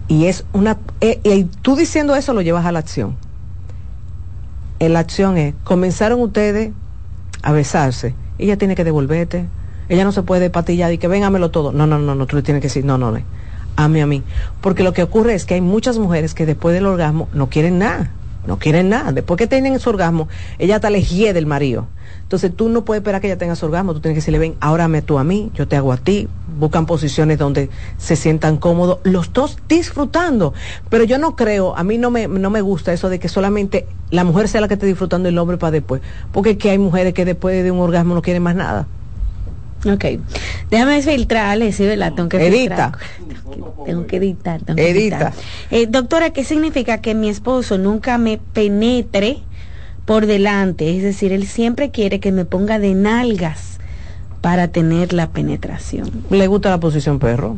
Y 0.06 0.26
es 0.26 0.44
una... 0.52 0.76
Eh, 1.00 1.20
y 1.24 1.44
tú 1.44 1.76
diciendo 1.76 2.14
eso 2.14 2.34
lo 2.34 2.42
llevas 2.42 2.66
a 2.66 2.72
la 2.72 2.80
acción 2.80 3.16
la 4.89 5.01
acción 5.01 5.36
es, 5.36 5.55
comenzaron 5.65 6.20
ustedes 6.20 6.73
a 7.43 7.52
besarse, 7.52 8.15
ella 8.39 8.57
tiene 8.57 8.74
que 8.74 8.85
devolverte, 8.85 9.47
ella 9.89 10.05
no 10.05 10.12
se 10.12 10.23
puede 10.23 10.51
patillar 10.51 10.93
y 10.93 10.98
que 10.98 11.09
véngamelo 11.09 11.51
todo. 11.51 11.73
No, 11.73 11.86
no, 11.86 11.98
no, 11.98 12.15
no, 12.15 12.27
tú 12.27 12.36
le 12.36 12.43
tienes 12.43 12.61
que 12.62 12.69
decir, 12.69 12.85
no, 12.85 12.97
no, 12.97 13.11
no, 13.11 13.20
ame 13.77 14.02
a 14.02 14.07
mí. 14.07 14.23
Porque 14.61 14.82
lo 14.82 14.93
que 14.93 15.02
ocurre 15.02 15.35
es 15.35 15.44
que 15.44 15.55
hay 15.55 15.61
muchas 15.61 15.98
mujeres 15.98 16.35
que 16.35 16.47
después 16.47 16.74
del 16.74 16.86
orgasmo 16.86 17.28
no 17.32 17.48
quieren 17.48 17.78
nada, 17.78 18.12
no 18.46 18.58
quieren 18.58 18.88
nada. 18.88 19.12
Después 19.12 19.38
que 19.38 19.46
tienen 19.46 19.78
su 19.78 19.90
orgasmo, 19.90 20.28
ella 20.58 20.76
está 20.76 20.90
lejía 20.90 21.32
del 21.32 21.46
marido. 21.46 21.86
Entonces 22.22 22.54
tú 22.54 22.68
no 22.68 22.84
puedes 22.84 23.00
esperar 23.00 23.20
que 23.20 23.26
ella 23.26 23.38
tenga 23.38 23.56
su 23.56 23.66
orgasmo, 23.66 23.92
tú 23.92 24.00
tienes 24.00 24.14
que 24.14 24.20
decirle, 24.20 24.38
ven, 24.38 24.54
ahora 24.60 24.86
me 24.86 25.02
tú 25.02 25.18
a 25.18 25.24
mí, 25.24 25.50
yo 25.54 25.66
te 25.66 25.76
hago 25.76 25.92
a 25.92 25.96
ti, 25.96 26.28
buscan 26.58 26.86
posiciones 26.86 27.38
donde 27.38 27.70
se 27.98 28.14
sientan 28.14 28.56
cómodos, 28.56 28.98
los 29.02 29.32
dos 29.32 29.58
disfrutando. 29.68 30.54
Pero 30.88 31.04
yo 31.04 31.18
no 31.18 31.34
creo, 31.34 31.76
a 31.76 31.82
mí 31.82 31.98
no 31.98 32.10
me, 32.10 32.28
no 32.28 32.50
me 32.50 32.60
gusta 32.60 32.92
eso 32.92 33.08
de 33.08 33.18
que 33.18 33.28
solamente 33.28 33.86
la 34.10 34.24
mujer 34.24 34.48
sea 34.48 34.60
la 34.60 34.68
que 34.68 34.74
esté 34.74 34.86
disfrutando 34.86 35.28
el 35.28 35.38
hombre 35.38 35.56
para 35.56 35.72
después, 35.72 36.02
porque 36.32 36.50
es 36.50 36.64
hay 36.64 36.78
mujeres 36.78 37.14
que 37.14 37.24
después 37.24 37.64
de 37.64 37.70
un 37.70 37.80
orgasmo 37.80 38.14
no 38.14 38.22
quieren 38.22 38.42
más 38.42 38.54
nada. 38.54 38.86
Ok, 39.86 40.05
déjame 40.70 41.02
filtrarle, 41.02 41.73
sí, 41.73 41.86
¿verdad? 41.86 42.12
Tengo 42.15 42.28
que 42.28 42.47
Edita. 42.47 42.93
Tengo 43.86 44.07
que 44.07 44.16
editar. 44.16 44.61
Tengo 44.61 44.77
que 44.77 44.90
Edita. 44.90 45.32
Eh, 45.70 45.86
doctora, 45.86 46.31
¿qué 46.31 46.44
significa 46.44 46.98
que 46.98 47.15
mi 47.15 47.28
esposo 47.28 47.78
nunca 47.78 48.19
me 48.19 48.39
penetre 48.39 49.39
por 50.11 50.27
delante, 50.27 50.97
es 50.97 51.05
decir, 51.05 51.31
él 51.31 51.47
siempre 51.47 51.93
quiere 51.93 52.19
que 52.19 52.32
me 52.32 52.44
ponga 52.44 52.81
de 52.81 52.94
nalgas 52.94 53.78
para 54.40 54.66
tener 54.66 55.12
la 55.12 55.31
penetración. 55.31 56.11
¿Le 56.31 56.48
gusta 56.48 56.69
la 56.69 56.81
posición 56.81 57.20
perro? 57.20 57.57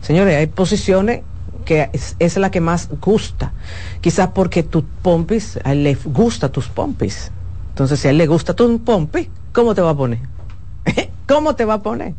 Señores, 0.00 0.36
hay 0.36 0.46
posiciones 0.46 1.22
que 1.66 1.90
es, 1.92 2.36
la 2.38 2.50
que 2.50 2.62
más 2.62 2.88
gusta. 3.02 3.52
Quizás 4.00 4.30
porque 4.30 4.62
tus 4.62 4.84
pompis, 5.02 5.58
a 5.62 5.72
él 5.72 5.82
le 5.82 5.94
gusta 5.94 6.48
tus 6.50 6.68
pompis. 6.68 7.30
Entonces, 7.70 8.00
si 8.00 8.08
a 8.08 8.12
él 8.12 8.18
le 8.18 8.26
gusta 8.26 8.54
tu 8.54 8.82
pompis, 8.82 9.28
¿cómo 9.52 9.74
te 9.74 9.82
va 9.82 9.90
a 9.90 9.94
poner? 9.94 10.20
¿Cómo 11.28 11.54
te 11.54 11.64
va 11.64 11.74
a 11.74 11.82
poner? 11.82 12.14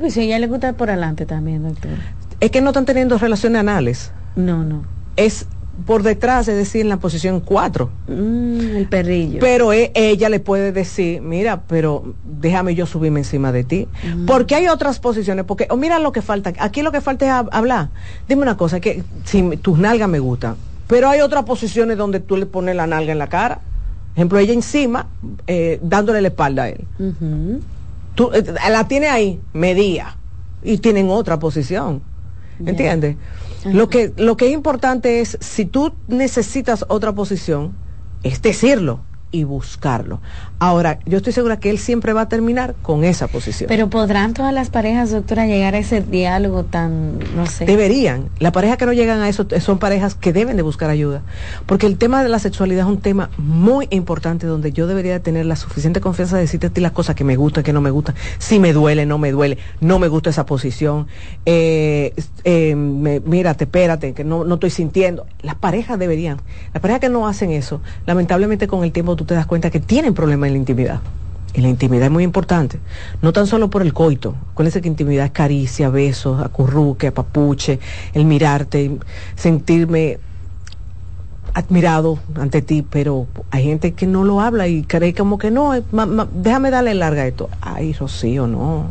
Pues 0.00 0.14
si 0.14 0.20
a 0.20 0.22
ella 0.24 0.38
le 0.38 0.46
gusta 0.46 0.72
por 0.74 0.90
adelante 0.90 1.26
también, 1.26 1.62
doctor. 1.62 1.92
Es 2.40 2.50
que 2.50 2.60
no 2.60 2.70
están 2.70 2.84
teniendo 2.84 3.16
relaciones 3.18 3.60
anales. 3.60 4.12
No, 4.36 4.64
no. 4.64 4.84
Es 5.16 5.46
por 5.86 6.02
detrás, 6.02 6.48
es 6.48 6.56
decir, 6.56 6.82
en 6.82 6.88
la 6.88 6.98
posición 6.98 7.40
4. 7.40 7.90
Mm, 8.08 8.76
el 8.76 8.88
perrillo. 8.88 9.38
Pero 9.40 9.72
e, 9.72 9.92
ella 9.94 10.28
le 10.28 10.40
puede 10.40 10.72
decir, 10.72 11.20
mira, 11.22 11.62
pero 11.66 12.14
déjame 12.24 12.74
yo 12.74 12.86
subirme 12.86 13.20
encima 13.20 13.52
de 13.52 13.64
ti. 13.64 13.88
Mm. 14.04 14.26
Porque 14.26 14.54
hay 14.54 14.68
otras 14.68 14.98
posiciones, 14.98 15.44
porque, 15.44 15.66
o 15.70 15.76
mira 15.76 15.98
lo 15.98 16.12
que 16.12 16.22
falta, 16.22 16.52
aquí 16.58 16.82
lo 16.82 16.92
que 16.92 17.00
falta 17.00 17.26
es 17.26 17.48
hablar. 17.52 17.90
Dime 18.28 18.42
una 18.42 18.56
cosa, 18.56 18.80
que 18.80 19.02
si 19.24 19.56
tus 19.58 19.78
nalgas 19.78 20.08
me 20.08 20.18
gustan, 20.18 20.56
pero 20.86 21.08
hay 21.08 21.20
otras 21.20 21.44
posiciones 21.44 21.96
donde 21.96 22.20
tú 22.20 22.36
le 22.36 22.46
pones 22.46 22.74
la 22.74 22.86
nalga 22.86 23.12
en 23.12 23.18
la 23.18 23.28
cara. 23.28 23.60
Ejemplo, 24.14 24.38
ella 24.38 24.52
encima, 24.52 25.06
eh, 25.46 25.78
dándole 25.82 26.20
la 26.20 26.28
espalda 26.28 26.64
a 26.64 26.68
él. 26.70 26.84
Tú, 28.18 28.32
eh, 28.34 28.44
la 28.68 28.88
tiene 28.88 29.06
ahí, 29.06 29.40
medía, 29.52 30.16
y 30.64 30.78
tienen 30.78 31.08
otra 31.08 31.38
posición. 31.38 32.02
¿Entiendes? 32.66 33.14
Lo 33.64 33.88
que, 33.88 34.12
lo 34.16 34.36
que 34.36 34.48
es 34.48 34.52
importante 34.52 35.20
es, 35.20 35.38
si 35.40 35.64
tú 35.64 35.94
necesitas 36.08 36.84
otra 36.88 37.12
posición, 37.12 37.76
es 38.24 38.42
decirlo 38.42 39.04
y 39.30 39.44
buscarlo. 39.44 40.20
Ahora, 40.58 40.98
yo 41.06 41.18
estoy 41.18 41.32
segura 41.32 41.58
que 41.58 41.70
él 41.70 41.78
siempre 41.78 42.12
va 42.12 42.22
a 42.22 42.28
terminar 42.28 42.74
con 42.82 43.04
esa 43.04 43.28
posición. 43.28 43.68
Pero 43.68 43.90
podrán 43.90 44.34
todas 44.34 44.52
las 44.52 44.70
parejas, 44.70 45.10
doctora, 45.10 45.46
llegar 45.46 45.74
a 45.74 45.78
ese 45.78 46.00
diálogo 46.00 46.64
tan, 46.64 47.18
no 47.36 47.46
sé. 47.46 47.66
Deberían. 47.66 48.28
Las 48.38 48.52
parejas 48.52 48.78
que 48.78 48.86
no 48.86 48.92
llegan 48.92 49.20
a 49.20 49.28
eso 49.28 49.46
son 49.60 49.78
parejas 49.78 50.14
que 50.14 50.32
deben 50.32 50.56
de 50.56 50.62
buscar 50.62 50.90
ayuda. 50.90 51.22
Porque 51.66 51.86
el 51.86 51.98
tema 51.98 52.22
de 52.22 52.28
la 52.28 52.38
sexualidad 52.38 52.86
es 52.86 52.90
un 52.90 53.00
tema 53.00 53.30
muy 53.36 53.86
importante 53.90 54.46
donde 54.46 54.72
yo 54.72 54.86
debería 54.86 55.20
tener 55.22 55.46
la 55.46 55.56
suficiente 55.56 56.00
confianza 56.00 56.36
de 56.36 56.42
decirte 56.42 56.68
a 56.68 56.70
ti 56.70 56.80
las 56.80 56.92
cosas 56.92 57.14
que 57.14 57.24
me 57.24 57.36
gustan, 57.36 57.62
que 57.64 57.72
no 57.72 57.80
me 57.80 57.90
gustan, 57.90 58.14
si 58.38 58.58
me 58.58 58.72
duele, 58.72 59.06
no 59.06 59.18
me 59.18 59.30
duele, 59.30 59.58
no 59.80 59.98
me 59.98 60.08
gusta 60.08 60.30
esa 60.30 60.46
posición, 60.46 61.06
eh, 61.46 62.14
eh, 62.44 62.74
mírate, 62.74 63.64
espérate, 63.64 64.12
que 64.14 64.24
no, 64.24 64.44
no 64.44 64.54
estoy 64.54 64.70
sintiendo. 64.70 65.26
Las 65.42 65.54
parejas 65.54 65.98
deberían. 65.98 66.40
Las 66.72 66.80
parejas 66.80 67.00
que 67.00 67.08
no 67.08 67.28
hacen 67.28 67.50
eso, 67.50 67.80
lamentablemente 68.06 68.66
con 68.66 68.84
el 68.84 68.92
tiempo 68.92 69.16
tú 69.18 69.26
te 69.26 69.34
das 69.34 69.44
cuenta 69.44 69.70
que 69.70 69.80
tienen 69.80 70.14
problemas 70.14 70.46
en 70.46 70.54
la 70.54 70.58
intimidad. 70.58 71.00
Y 71.54 71.60
la 71.60 71.68
intimidad 71.68 72.06
es 72.06 72.10
muy 72.10 72.24
importante, 72.24 72.78
no 73.20 73.32
tan 73.32 73.46
solo 73.46 73.68
por 73.68 73.82
el 73.82 73.92
coito. 73.92 74.34
Acuérdense 74.52 74.80
que 74.80 74.88
intimidad 74.88 75.26
es 75.26 75.32
caricia, 75.32 75.88
besos, 75.88 76.40
acurruque, 76.40 77.08
apapuche, 77.08 77.80
el 78.12 78.24
mirarte, 78.24 78.96
sentirme 79.34 80.18
admirado 81.54 82.18
ante 82.36 82.62
ti, 82.62 82.84
pero 82.88 83.26
hay 83.50 83.64
gente 83.64 83.92
que 83.92 84.06
no 84.06 84.24
lo 84.24 84.40
habla 84.40 84.68
y 84.68 84.84
cree 84.84 85.14
como 85.14 85.38
que 85.38 85.50
no, 85.50 85.72
déjame 86.32 86.70
darle 86.70 86.94
larga 86.94 87.22
a 87.22 87.26
esto. 87.26 87.50
Ay, 87.60 87.92
Rocío, 87.92 88.46
no. 88.46 88.90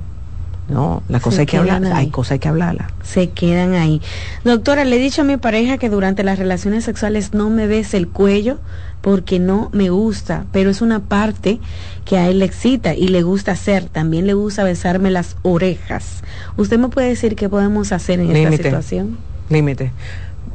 No, 0.67 1.01
la 1.07 1.21
cosa 1.21 1.41
hay 1.41 1.45
que 1.45 1.55
hablar, 1.55 1.81
hay 1.85 2.09
cosas 2.09 2.33
hay 2.33 2.39
que 2.39 2.49
hablarla. 2.49 2.91
Se 3.01 3.29
quedan 3.29 3.73
ahí. 3.73 4.01
Doctora, 4.43 4.83
le 4.83 4.97
he 4.97 4.99
dicho 4.99 5.21
a 5.21 5.23
mi 5.23 5.37
pareja 5.37 5.77
que 5.77 5.89
durante 5.89 6.23
las 6.23 6.37
relaciones 6.37 6.83
sexuales 6.83 7.33
no 7.33 7.49
me 7.49 7.67
bese 7.67 7.95
el 7.95 8.09
cuello 8.09 8.57
porque 9.01 9.39
no 9.39 9.69
me 9.73 9.89
gusta, 9.89 10.45
pero 10.51 10.69
es 10.69 10.81
una 10.81 10.99
parte 10.99 11.59
que 12.05 12.17
a 12.17 12.29
él 12.29 12.39
le 12.39 12.45
excita 12.45 12.93
y 12.93 13.07
le 13.07 13.21
gusta 13.21 13.53
hacer. 13.53 13.85
También 13.85 14.27
le 14.27 14.33
gusta 14.33 14.63
besarme 14.63 15.11
las 15.11 15.37
orejas. 15.43 16.23
¿Usted 16.57 16.77
me 16.77 16.89
puede 16.89 17.09
decir 17.09 17.35
qué 17.35 17.49
podemos 17.49 17.91
hacer 17.91 18.19
en 18.19 18.35
esta 18.35 18.57
situación? 18.57 19.17
Límite. 19.49 19.91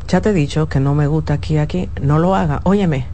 ya 0.08 0.20
te 0.20 0.30
he 0.30 0.32
dicho 0.32 0.68
que 0.68 0.80
no 0.80 0.94
me 0.94 1.06
gusta 1.06 1.34
aquí, 1.34 1.56
aquí, 1.58 1.88
no 2.00 2.18
lo 2.18 2.34
haga. 2.34 2.60
Óyeme, 2.64 3.06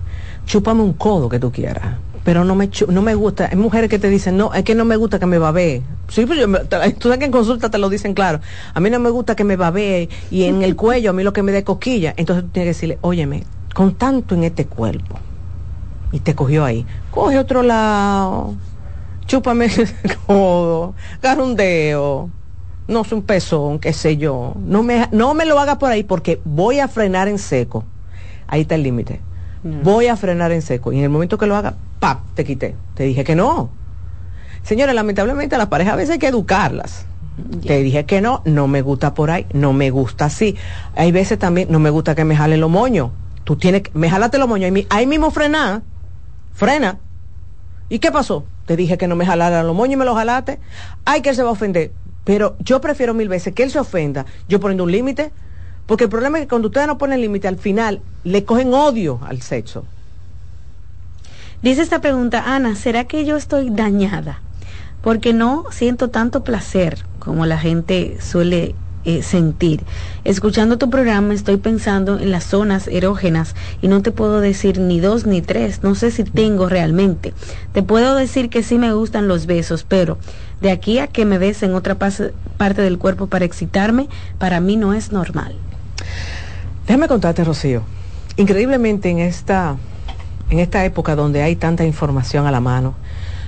chúpame 0.47 0.83
un 0.83 0.93
codo 0.93 1.29
que 1.29 1.39
tú 1.39 1.53
quieras 1.53 1.97
pero 2.29 2.45
no 2.45 2.55
me 2.55 2.69
no 2.89 3.01
me 3.01 3.15
gusta. 3.15 3.49
Hay 3.51 3.57
mujeres 3.57 3.89
que 3.89 3.99
te 3.99 4.11
dicen, 4.11 4.37
no, 4.37 4.53
es 4.53 4.63
que 4.63 4.75
no 4.75 4.85
me 4.85 4.97
gusta 4.97 5.19
que 5.19 5.25
me 5.25 5.39
babee. 5.39 5.81
Sí, 6.09 6.27
pues 6.27 6.39
yo, 6.39 6.47
tú 6.99 7.09
sabes 7.09 7.19
que 7.19 7.25
en 7.25 7.31
consulta 7.31 7.71
te 7.71 7.79
lo 7.79 7.89
dicen 7.89 8.13
claro. 8.13 8.41
A 8.75 8.81
mí 8.81 8.91
no 8.91 8.99
me 8.99 9.09
gusta 9.09 9.35
que 9.35 9.45
me 9.45 9.57
babee 9.57 10.11
y 10.31 10.43
en 10.43 10.63
el 10.63 10.77
cuello 10.77 11.09
a 11.09 11.13
mí 11.15 11.23
lo 11.23 11.33
que 11.33 11.43
me 11.43 11.53
dé 11.53 11.65
coquilla. 11.65 12.13
Entonces 12.19 12.45
tú 12.45 12.51
tienes 12.51 12.67
que 12.67 12.75
decirle, 12.75 12.99
óyeme, 13.01 13.45
con 13.79 13.95
tanto 13.95 14.35
en 14.35 14.43
este 14.43 14.67
cuerpo, 14.67 15.21
y 16.11 16.19
te 16.19 16.35
cogió 16.35 16.65
ahí, 16.65 16.85
coge 17.13 17.39
otro 17.39 17.63
lado, 17.63 18.57
chúpame 19.25 19.67
el 19.67 20.17
codo, 20.27 20.95
garundeo, 21.23 22.29
no 22.89 23.03
es 23.03 23.13
un 23.13 23.23
pezón, 23.23 23.79
qué 23.79 23.93
sé 23.93 24.17
yo. 24.17 24.55
No 24.67 24.83
me, 24.83 25.07
no 25.13 25.33
me 25.33 25.45
lo 25.45 25.61
haga 25.61 25.79
por 25.79 25.93
ahí 25.93 26.03
porque 26.03 26.41
voy 26.45 26.81
a 26.81 26.89
frenar 26.89 27.29
en 27.29 27.39
seco. 27.39 27.85
Ahí 28.49 28.63
está 28.63 28.75
el 28.75 28.83
límite. 28.83 29.21
Voy 29.63 30.09
a 30.09 30.17
frenar 30.17 30.51
en 30.51 30.63
seco. 30.63 30.93
Y 30.93 30.99
en 30.99 31.05
el 31.05 31.11
momento 31.11 31.39
que 31.39 31.47
lo 31.47 31.55
haga, 31.55 31.77
¡pap! 32.01 32.19
Te 32.35 32.45
quité. 32.45 32.75
Te 32.95 33.05
dije 33.05 33.23
que 33.23 33.37
no. 33.37 33.71
Señores, 34.65 34.93
lamentablemente 34.93 35.55
a 35.55 35.59
las 35.59 35.69
parejas 35.69 35.93
a 35.93 35.97
veces 35.97 36.15
hay 36.15 36.19
que 36.19 36.27
educarlas. 36.27 37.07
Te 37.65 37.81
dije 37.81 38.07
que 38.07 38.21
no, 38.21 38.43
no 38.45 38.67
me 38.67 38.83
gusta 38.83 39.15
por 39.15 39.31
ahí, 39.31 39.47
no 39.53 39.73
me 39.73 39.91
gusta 39.91 40.25
así. 40.25 40.57
Hay 40.97 41.13
veces 41.13 41.39
también, 41.39 41.69
no 41.71 41.79
me 41.79 41.91
gusta 41.91 42.17
que 42.17 42.25
me 42.25 42.35
jale 42.35 42.57
los 42.57 42.71
moños. 42.71 43.11
Tú 43.49 43.57
tienes 43.57 43.81
que, 43.81 43.91
me 43.95 44.11
jalaste 44.11 44.37
los 44.37 44.47
moños, 44.47 44.71
ahí, 44.91 45.07
mismo 45.07 45.31
frena, 45.31 45.81
frena. 46.53 46.99
¿Y 47.89 47.99
qué 47.99 48.13
pasó? 48.13 48.45
Te 48.67 48.77
dije 48.77 48.99
que 48.99 49.09
no 49.09 49.17
me 49.17 49.25
jalara 49.25 49.63
los 49.63 49.75
moños 49.75 49.95
y 49.95 49.97
me 49.97 50.05
los 50.05 50.15
jalaste. 50.15 50.59
Ay, 51.07 51.23
que 51.23 51.31
él 51.31 51.35
se 51.35 51.43
va 51.43 51.49
a 51.49 51.53
ofender. 51.53 51.91
Pero 52.25 52.57
yo 52.59 52.83
prefiero 52.83 53.15
mil 53.15 53.27
veces 53.27 53.55
que 53.55 53.63
él 53.63 53.71
se 53.71 53.79
ofenda, 53.79 54.27
yo 54.51 54.61
poniendo 54.61 54.85
un 54.85 54.93
límite, 54.93 55.33
porque 55.87 56.05
el 56.05 56.11
problema 56.11 56.37
es 56.37 56.45
que 56.45 56.49
cuando 56.49 56.69
ustedes 56.69 56.89
no 56.89 56.99
ponen 56.99 57.23
límite, 57.23 57.49
al 57.49 57.57
final 57.57 58.03
le 58.23 58.45
cogen 58.45 58.75
odio 58.75 59.19
al 59.27 59.41
sexo. 59.41 59.87
Dice 61.63 61.81
esta 61.81 62.03
pregunta, 62.03 62.55
Ana, 62.55 62.77
¿será 62.77 63.05
que 63.05 63.25
yo 63.25 63.39
estoy 63.39 63.71
dañada? 63.71 64.43
Porque 65.01 65.33
no 65.33 65.65
siento 65.71 66.11
tanto 66.11 66.45
placer 66.45 66.99
como 67.19 67.47
la 67.47 67.57
gente 67.57 68.19
suele 68.21 68.75
eh, 69.09 69.23
sentir. 69.23 69.85
Escuchando 70.25 70.77
tu 70.77 70.91
programa 70.91 71.33
estoy 71.33 71.57
pensando 71.57 72.19
en 72.19 72.31
las 72.31 72.45
zonas 72.45 72.89
erógenas 72.89 73.55
y 73.81 73.89
no 73.89 74.03
te 74.03 74.13
puedo 74.13 74.43
decir 74.43 74.79
ni 74.79 75.01
dos 75.01 75.25
ni 75.25 75.41
tres, 75.41 75.83
no 75.83 75.95
sé 75.95 76.11
si 76.11 76.25
tengo 76.25 76.69
realmente. 76.69 77.33
Te 77.73 77.83
puedo 77.83 78.15
decir 78.15 78.51
que 78.51 78.63
sí 78.63 78.77
me 78.77 78.93
gustan 78.93 79.27
los 79.27 79.47
besos, 79.47 79.87
pero 79.89 80.19
de 80.61 80.71
aquí 80.71 80.99
a 80.99 81.07
que 81.07 81.25
me 81.25 81.39
besen 81.39 81.75
otra 81.75 81.95
parte 81.95 82.83
del 82.83 82.99
cuerpo 82.99 83.29
para 83.29 83.47
excitarme, 83.47 84.11
para 84.39 84.61
mí 84.61 84.77
no 84.77 84.93
es 84.93 85.11
normal. 85.11 85.55
Déjame 86.87 87.09
contarte, 87.09 87.45
Rocío. 87.45 87.85
Increíblemente 88.37 89.09
en 89.09 89.21
esta, 89.21 89.77
en 90.51 90.59
esta 90.59 90.85
época 90.85 91.17
donde 91.17 91.43
hay 91.43 91.57
tanta 91.57 91.87
información 91.87 92.47
a 92.47 92.51
la 92.51 92.61
mano, 92.61 92.95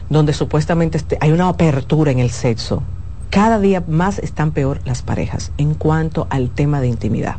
donde 0.08 0.32
supuestamente 0.32 0.96
este, 0.96 1.18
hay 1.20 1.32
una 1.32 1.48
apertura 1.48 2.12
en 2.12 2.18
el 2.18 2.30
sexo, 2.30 2.82
cada 3.30 3.58
día 3.58 3.82
más 3.86 4.18
están 4.18 4.52
peor 4.52 4.80
las 4.84 5.02
parejas 5.02 5.52
en 5.58 5.74
cuanto 5.74 6.26
al 6.30 6.50
tema 6.50 6.80
de 6.80 6.88
intimidad. 6.88 7.36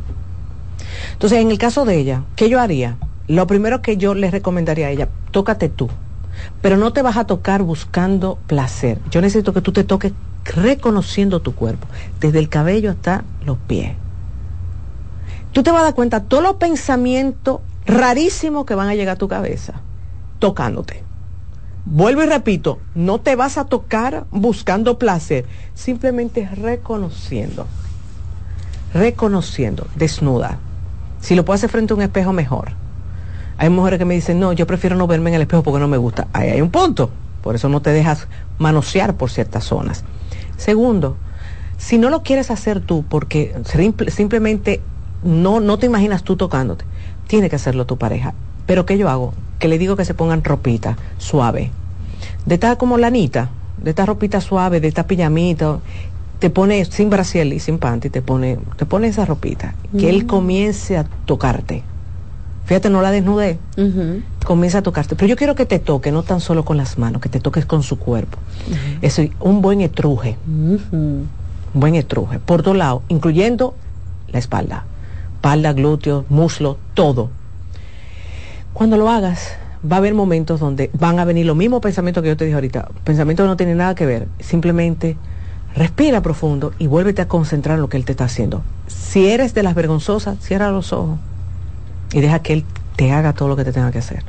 Entonces, 1.13 1.39
en 1.39 1.51
el 1.51 1.57
caso 1.57 1.85
de 1.85 1.97
ella, 1.97 2.23
¿qué 2.35 2.49
yo 2.49 2.59
haría? 2.59 2.97
Lo 3.27 3.47
primero 3.47 3.81
que 3.81 3.97
yo 3.97 4.13
le 4.13 4.31
recomendaría 4.31 4.87
a 4.87 4.91
ella, 4.91 5.09
tócate 5.31 5.69
tú, 5.69 5.89
pero 6.61 6.77
no 6.77 6.93
te 6.93 7.01
vas 7.01 7.17
a 7.17 7.25
tocar 7.25 7.63
buscando 7.63 8.37
placer. 8.47 8.99
Yo 9.09 9.21
necesito 9.21 9.53
que 9.53 9.61
tú 9.61 9.71
te 9.71 9.83
toques 9.83 10.13
reconociendo 10.43 11.41
tu 11.41 11.53
cuerpo, 11.53 11.87
desde 12.19 12.39
el 12.39 12.49
cabello 12.49 12.89
hasta 12.89 13.23
los 13.45 13.57
pies 13.57 13.95
tú 15.51 15.63
te 15.63 15.71
vas 15.71 15.81
a 15.81 15.85
dar 15.85 15.95
cuenta 15.95 16.23
todos 16.23 16.43
los 16.43 16.55
pensamientos 16.55 17.59
rarísimos 17.85 18.65
que 18.65 18.75
van 18.75 18.87
a 18.87 18.95
llegar 18.95 19.15
a 19.15 19.19
tu 19.19 19.27
cabeza 19.27 19.81
tocándote. 20.39 21.03
Vuelvo 21.85 22.23
y 22.23 22.27
repito, 22.27 22.79
no 22.93 23.19
te 23.19 23.35
vas 23.35 23.57
a 23.57 23.65
tocar 23.65 24.25
buscando 24.31 24.99
placer, 24.99 25.45
simplemente 25.73 26.47
reconociendo, 26.47 27.65
reconociendo, 28.93 29.87
desnuda. 29.95 30.59
Si 31.21 31.35
lo 31.35 31.43
puedes 31.43 31.61
hacer 31.61 31.71
frente 31.71 31.93
a 31.93 31.95
un 31.95 32.03
espejo, 32.03 32.33
mejor. 32.33 32.73
Hay 33.57 33.69
mujeres 33.69 33.99
que 33.99 34.05
me 34.05 34.13
dicen, 34.13 34.39
no, 34.39 34.53
yo 34.53 34.67
prefiero 34.67 34.95
no 34.95 35.07
verme 35.07 35.31
en 35.31 35.35
el 35.35 35.41
espejo 35.41 35.63
porque 35.63 35.79
no 35.79 35.87
me 35.87 35.97
gusta. 35.97 36.27
Ahí 36.33 36.49
hay 36.49 36.61
un 36.61 36.71
punto. 36.71 37.09
Por 37.41 37.55
eso 37.55 37.69
no 37.69 37.81
te 37.81 37.91
dejas 37.91 38.27
manosear 38.59 39.15
por 39.15 39.31
ciertas 39.31 39.63
zonas. 39.63 40.03
Segundo, 40.57 41.17
si 41.77 41.97
no 41.97 42.09
lo 42.09 42.21
quieres 42.21 42.51
hacer 42.51 42.81
tú 42.81 43.03
porque 43.07 43.55
simplemente 44.09 44.81
no, 45.23 45.59
no 45.59 45.79
te 45.79 45.87
imaginas 45.87 46.23
tú 46.23 46.37
tocándote. 46.37 46.85
Tiene 47.27 47.49
que 47.49 47.55
hacerlo 47.55 47.85
tu 47.85 47.97
pareja. 47.97 48.33
Pero 48.65 48.85
¿qué 48.85 48.97
yo 48.97 49.09
hago? 49.09 49.33
Que 49.59 49.67
le 49.67 49.77
digo 49.77 49.95
que 49.95 50.05
se 50.05 50.13
pongan 50.13 50.43
ropita 50.43 50.97
suave. 51.17 51.71
De 52.45 52.55
esta 52.55 52.75
como 52.77 52.97
lanita, 52.97 53.49
de 53.81 53.91
esta 53.91 54.05
ropita 54.05 54.41
suave, 54.41 54.79
de 54.79 54.87
esta 54.87 55.07
pijamita, 55.07 55.79
te 56.39 56.49
pone 56.49 56.83
sin 56.85 57.09
brasiel 57.09 57.53
y 57.53 57.59
sin 57.59 57.77
panty, 57.77 58.09
te 58.09 58.21
pone, 58.21 58.57
te 58.77 58.85
pone 58.85 59.07
esa 59.07 59.25
ropita. 59.25 59.75
Que 59.97 60.09
él 60.09 60.23
mm. 60.23 60.27
comience 60.27 60.97
a 60.97 61.03
tocarte. 61.25 61.83
Fíjate, 62.65 62.89
no 62.89 63.01
la 63.01 63.11
desnudé. 63.11 63.59
Comienza 64.45 64.79
a 64.79 64.81
tocarte. 64.81 65.15
Pero 65.15 65.27
yo 65.27 65.35
quiero 65.35 65.55
que 65.55 65.65
te 65.65 65.79
toque, 65.79 66.11
no 66.11 66.23
tan 66.23 66.39
solo 66.39 66.63
con 66.63 66.77
las 66.77 66.97
manos, 66.97 67.21
que 67.21 67.29
te 67.29 67.39
toques 67.39 67.65
con 67.65 67.83
su 67.83 67.97
cuerpo. 67.97 68.37
Eso, 69.01 69.23
un 69.39 69.61
buen 69.61 69.81
etruje. 69.81 70.37
Un 70.47 71.27
buen 71.73 71.95
etruje. 71.95 72.39
Por 72.39 72.63
dos 72.63 72.75
lados, 72.75 73.01
incluyendo 73.09 73.75
la 74.31 74.39
espalda 74.39 74.85
espalda, 75.41 75.73
glúteos, 75.73 76.23
muslo, 76.29 76.77
todo. 76.93 77.31
Cuando 78.73 78.97
lo 78.97 79.09
hagas, 79.09 79.55
va 79.89 79.97
a 79.97 79.99
haber 79.99 80.13
momentos 80.13 80.59
donde 80.59 80.89
van 80.97 81.19
a 81.19 81.25
venir 81.25 81.45
los 81.45 81.55
mismos 81.55 81.81
pensamientos 81.81 82.23
que 82.23 82.29
yo 82.29 82.37
te 82.37 82.45
dije 82.45 82.55
ahorita, 82.55 82.89
pensamientos 83.03 83.43
que 83.43 83.47
no 83.47 83.57
tienen 83.57 83.77
nada 83.77 83.95
que 83.95 84.05
ver, 84.05 84.27
simplemente 84.39 85.17
respira 85.75 86.21
profundo 86.21 86.73
y 86.77 86.87
vuélvete 86.87 87.21
a 87.21 87.27
concentrar 87.27 87.75
en 87.75 87.81
lo 87.81 87.89
que 87.89 87.97
él 87.97 88.05
te 88.05 88.13
está 88.13 88.25
haciendo. 88.25 88.63
Si 88.87 89.27
eres 89.27 89.53
de 89.53 89.63
las 89.63 89.75
vergonzosas, 89.75 90.37
cierra 90.39 90.71
los 90.71 90.93
ojos 90.93 91.19
y 92.13 92.21
deja 92.21 92.39
que 92.39 92.53
él 92.53 92.65
te 92.95 93.11
haga 93.11 93.33
todo 93.33 93.49
lo 93.49 93.55
que 93.55 93.63
te 93.63 93.73
tenga 93.73 93.91
que 93.91 93.99
hacer. 93.99 94.23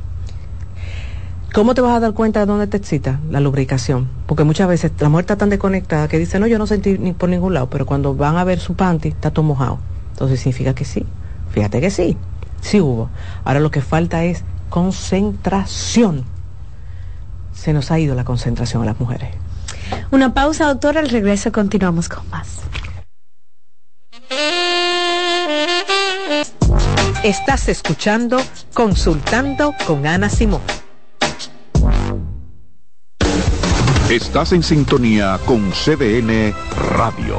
¿Cómo 1.53 1.75
te 1.75 1.83
vas 1.83 1.95
a 1.95 2.01
dar 2.01 2.15
cuenta 2.15 2.41
de 2.41 2.47
dónde 2.47 2.67
te 2.67 2.79
excita? 2.79 3.21
La 3.31 3.39
lubricación. 3.39 4.09
Porque 4.27 4.43
muchas 4.43 4.69
veces 4.69 4.91
la 4.99 5.11
mujer 5.11 5.25
está 5.25 5.37
tan 5.37 5.51
desconectada 5.51 6.09
que 6.09 6.19
dice, 6.19 6.39
no, 6.39 6.47
yo 6.47 6.59
no 6.59 6.67
sentí 6.67 6.97
ni 6.99 7.13
por 7.13 7.29
ningún 7.29 7.53
lado, 7.53 7.69
pero 7.69 7.85
cuando 7.85 8.15
van 8.15 8.39
a 8.39 8.45
ver 8.45 8.59
su 8.59 8.75
panty, 8.75 9.09
está 9.09 9.31
todo 9.31 9.45
mojado. 9.45 9.79
Entonces 10.13 10.41
significa 10.41 10.75
que 10.75 10.87
sí. 10.87 11.05
Fíjate 11.51 11.83
que 11.83 11.91
sí, 11.91 12.17
sí 12.63 12.81
hubo. 12.81 13.11
Ahora 13.45 13.61
lo 13.61 13.71
que 13.71 13.83
falta 13.83 14.25
es 14.25 14.43
concentración. 14.71 16.25
Se 17.53 17.75
nos 17.75 17.91
ha 17.91 17.99
ido 17.99 18.15
la 18.15 18.25
concentración 18.25 18.83
a 18.83 18.87
las 18.87 18.99
mujeres. 18.99 19.35
Una 20.11 20.33
pausa, 20.33 20.67
doctora, 20.67 21.01
al 21.01 21.11
regreso 21.11 21.53
continuamos 21.53 22.09
con 22.09 22.29
más. 22.31 22.61
Estás 27.23 27.69
escuchando 27.69 28.41
Consultando 28.75 29.75
con 29.87 30.07
Ana 30.07 30.29
Simón. 30.29 30.63
Estás 34.11 34.53
en 34.53 34.63
sintonía 34.63 35.39
con 35.47 35.71
CDN 35.71 36.53
Radio. 36.97 37.39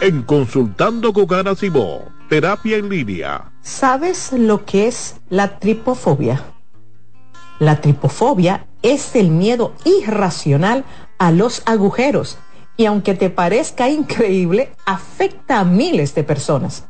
En 0.00 0.22
Consultando 0.22 1.12
con 1.12 1.26
terapia 2.28 2.76
en 2.76 2.88
línea. 2.88 3.52
¿Sabes 3.62 4.32
lo 4.32 4.64
que 4.64 4.86
es 4.86 5.16
la 5.30 5.58
tripofobia? 5.58 6.44
La 7.58 7.80
tripofobia 7.80 8.66
es 8.82 9.16
el 9.16 9.30
miedo 9.30 9.72
irracional 9.84 10.84
a 11.18 11.30
los 11.30 11.62
agujeros 11.64 12.36
y 12.76 12.84
aunque 12.84 13.14
te 13.14 13.30
parezca 13.30 13.88
increíble, 13.88 14.72
afecta 14.84 15.60
a 15.60 15.64
miles 15.64 16.14
de 16.14 16.24
personas. 16.24 16.84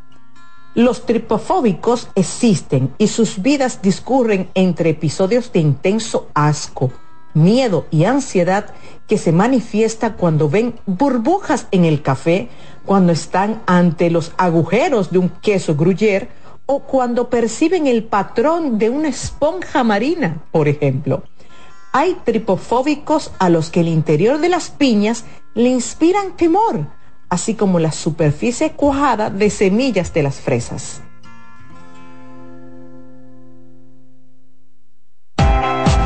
Los 0.75 1.07
tripofóbicos 1.07 2.09
existen 2.17 2.93
y 2.99 3.07
sus 3.07 3.41
vidas 3.41 3.81
discurren 3.83 4.51
entre 4.55 4.91
episodios 4.91 5.53
de 5.53 5.61
intenso 5.61 6.29
asco, 6.35 6.93
miedo 7.37 7.87
y 7.91 8.05
ansiedad 8.05 8.67
que 9.07 9.19
se 9.19 9.31
manifiesta 9.31 10.15
cuando 10.15 10.49
ven 10.49 10.75
burbujas 10.87 11.69
en 11.71 11.85
el 11.85 12.03
café, 12.03 12.49
cuando 12.85 13.13
están 13.13 13.63
ante 13.67 14.11
los 14.11 14.33
agujeros 14.37 15.13
de 15.13 15.19
un 15.19 15.29
queso 15.29 15.77
gruyere 15.77 16.29
o 16.67 16.81
cuando 16.81 17.31
perciben 17.31 17.87
el 17.87 18.03
patrón 18.03 18.79
de 18.79 18.91
una 18.91 19.09
esponja 19.09 19.85
marina, 19.85 20.43
por 20.51 20.67
ejemplo. 20.67 21.23
Hay 21.93 22.17
tripofóbicos 22.25 23.31
a 23.39 23.49
los 23.49 23.71
que 23.71 23.81
el 23.81 23.89
interior 23.89 24.39
de 24.39 24.49
las 24.49 24.71
piñas 24.71 25.25
le 25.55 25.69
inspiran 25.69 26.37
temor, 26.37 26.87
así 27.29 27.55
como 27.55 27.79
la 27.79 27.93
superficie 27.93 28.73
cuajada 28.73 29.31
de 29.31 29.49
semillas 29.51 30.13
de 30.13 30.23
las 30.23 30.41
fresas. 30.41 31.01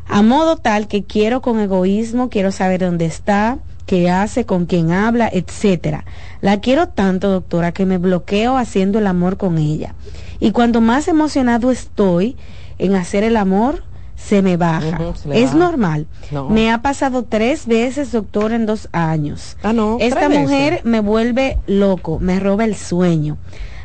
A 0.08 0.24
modo 0.24 0.58
tal 0.58 0.88
que 0.88 1.04
quiero 1.04 1.42
con 1.42 1.60
egoísmo, 1.60 2.30
quiero 2.30 2.52
saber 2.52 2.80
dónde 2.82 3.06
está, 3.06 3.60
qué 3.86 4.10
hace, 4.10 4.46
con 4.46 4.66
quién 4.66 4.92
habla, 4.92 5.30
etcétera. 5.32 6.06
La 6.42 6.60
quiero 6.60 6.88
tanto, 6.88 7.30
doctora, 7.30 7.72
que 7.72 7.86
me 7.86 7.98
bloqueo 7.98 8.58
haciendo 8.58 9.00
el 9.00 9.08
amor 9.08 9.38
con 9.38 9.58
ella. 9.58 9.94
Y 10.40 10.52
cuando 10.52 10.82
más 10.82 11.08
emocionado 11.08 11.72
estoy 11.72 12.36
en 12.80 12.96
hacer 12.96 13.24
el 13.24 13.38
amor, 13.38 13.84
se 14.16 14.42
me 14.42 14.58
baja. 14.58 15.00
es 15.32 15.54
normal. 15.54 16.08
Me 16.50 16.72
ha 16.72 16.82
pasado 16.82 17.24
tres 17.24 17.66
veces, 17.68 18.12
doctora, 18.12 18.56
en 18.56 18.66
dos 18.66 18.90
años. 18.92 19.58
Ah, 19.64 19.74
no. 19.74 19.98
Esta 20.00 20.30
mujer 20.30 20.82
me 20.84 21.00
vuelve 21.00 21.58
loco, 21.68 22.20
me 22.20 22.40
roba 22.40 22.66
el 22.66 22.76
sueño. 22.76 23.38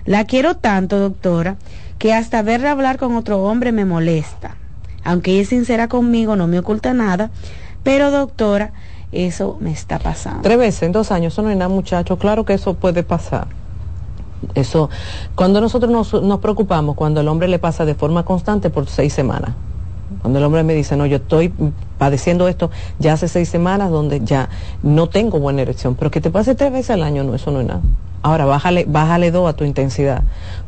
La 0.04 0.24
quiero 0.24 0.56
tanto, 0.56 0.98
doctora, 0.98 1.56
que 1.98 2.14
hasta 2.14 2.42
verla 2.42 2.70
hablar 2.70 2.98
con 2.98 3.16
otro 3.16 3.42
hombre 3.42 3.72
me 3.72 3.84
molesta. 3.84 4.56
Aunque 5.04 5.32
ella 5.32 5.42
es 5.42 5.48
sincera 5.48 5.88
conmigo, 5.88 6.36
no 6.36 6.46
me 6.46 6.58
oculta 6.58 6.94
nada. 6.94 7.30
Pero, 7.82 8.10
doctora, 8.10 8.72
eso 9.12 9.56
me 9.60 9.72
está 9.72 9.98
pasando. 9.98 10.42
Tres 10.42 10.58
veces 10.58 10.82
en 10.82 10.92
dos 10.92 11.10
años, 11.10 11.32
eso 11.32 11.42
no 11.42 11.50
es 11.50 11.56
nada, 11.56 11.68
muchacho. 11.68 12.18
Claro 12.18 12.44
que 12.44 12.54
eso 12.54 12.74
puede 12.74 13.02
pasar. 13.02 13.46
Eso, 14.54 14.90
cuando 15.34 15.60
nosotros 15.60 15.90
nos, 15.90 16.12
nos, 16.22 16.40
preocupamos, 16.40 16.94
cuando 16.94 17.20
el 17.20 17.28
hombre 17.28 17.48
le 17.48 17.58
pasa 17.58 17.84
de 17.84 17.94
forma 17.94 18.24
constante 18.24 18.70
por 18.70 18.86
seis 18.86 19.12
semanas. 19.12 19.52
Cuando 20.20 20.38
el 20.38 20.44
hombre 20.44 20.62
me 20.62 20.74
dice, 20.74 20.96
no, 20.96 21.06
yo 21.06 21.16
estoy 21.16 21.52
padeciendo 21.98 22.46
esto 22.48 22.70
ya 22.98 23.14
hace 23.14 23.28
seis 23.28 23.48
semanas 23.48 23.90
donde 23.90 24.20
ya 24.20 24.48
no 24.82 25.08
tengo 25.08 25.40
buena 25.40 25.62
erección, 25.62 25.94
pero 25.94 26.10
que 26.10 26.20
te 26.20 26.30
pase 26.30 26.54
tres 26.54 26.72
veces 26.72 26.90
al 26.90 27.02
año, 27.02 27.24
no, 27.24 27.34
eso 27.34 27.50
no 27.50 27.60
es 27.60 27.66
nada. 27.66 27.80
Ahora, 28.22 28.44
bájale, 28.44 28.84
bájale 28.88 29.30
dos 29.30 29.48
a 29.48 29.52
tu 29.54 29.64
intensidad, 29.64 30.22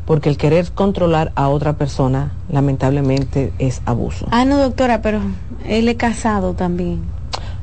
porque 0.05 0.29
el 0.29 0.37
querer 0.37 0.71
controlar 0.71 1.31
a 1.35 1.49
otra 1.49 1.73
persona, 1.73 2.31
lamentablemente, 2.49 3.51
es 3.59 3.81
abuso. 3.85 4.27
Ah, 4.31 4.45
no, 4.45 4.57
doctora, 4.57 5.01
pero 5.01 5.19
él 5.65 5.89
es 5.89 5.95
casado 5.95 6.53
también. 6.53 7.01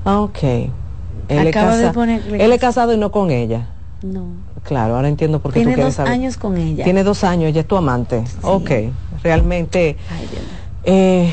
Ah, 0.07 0.21
ok. 0.21 0.43
Él, 1.29 1.51
de 1.51 1.91
ponerle 1.93 2.45
él 2.45 2.53
es 2.53 2.61
casado 2.61 2.95
y 2.95 2.97
no 2.97 3.11
con 3.11 3.33
ella. 3.33 3.67
No. 4.03 4.27
Claro, 4.63 4.95
ahora 4.95 5.09
entiendo 5.09 5.41
por 5.41 5.53
qué 5.53 5.65
Tiene 5.65 5.83
dos 5.83 5.99
años 5.99 6.37
con 6.37 6.57
ella. 6.57 6.85
Tiene 6.85 7.03
dos 7.03 7.25
años, 7.25 7.49
ella 7.51 7.63
es 7.63 7.67
tu 7.67 7.77
amante. 7.77 8.23
Ok, 8.43 8.71
realmente... 9.25 9.97
Ay, 10.09 10.27
Dios. 10.31 10.43
Eh, 10.85 11.31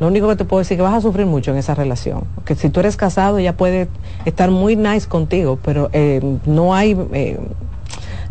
lo 0.00 0.08
único 0.08 0.28
que 0.28 0.34
te 0.34 0.44
puedo 0.44 0.58
decir 0.58 0.74
es 0.74 0.78
que 0.78 0.82
vas 0.82 0.94
a 0.94 1.00
sufrir 1.00 1.26
mucho 1.26 1.52
en 1.52 1.58
esa 1.58 1.76
relación. 1.76 2.24
Porque 2.34 2.56
si 2.56 2.70
tú 2.70 2.80
eres 2.80 2.96
casado, 2.96 3.38
ella 3.38 3.56
puede 3.56 3.88
estar 4.24 4.50
muy 4.50 4.74
nice 4.74 5.06
contigo, 5.08 5.58
pero 5.64 5.90
eh, 5.92 6.20
no 6.44 6.74
hay, 6.74 6.98
eh, 7.12 7.38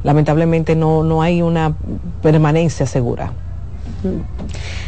lamentablemente, 0.03 0.75
no, 0.75 1.03
no 1.03 1.21
hay 1.21 1.41
una 1.41 1.75
permanencia 2.21 2.85
segura. 2.85 3.31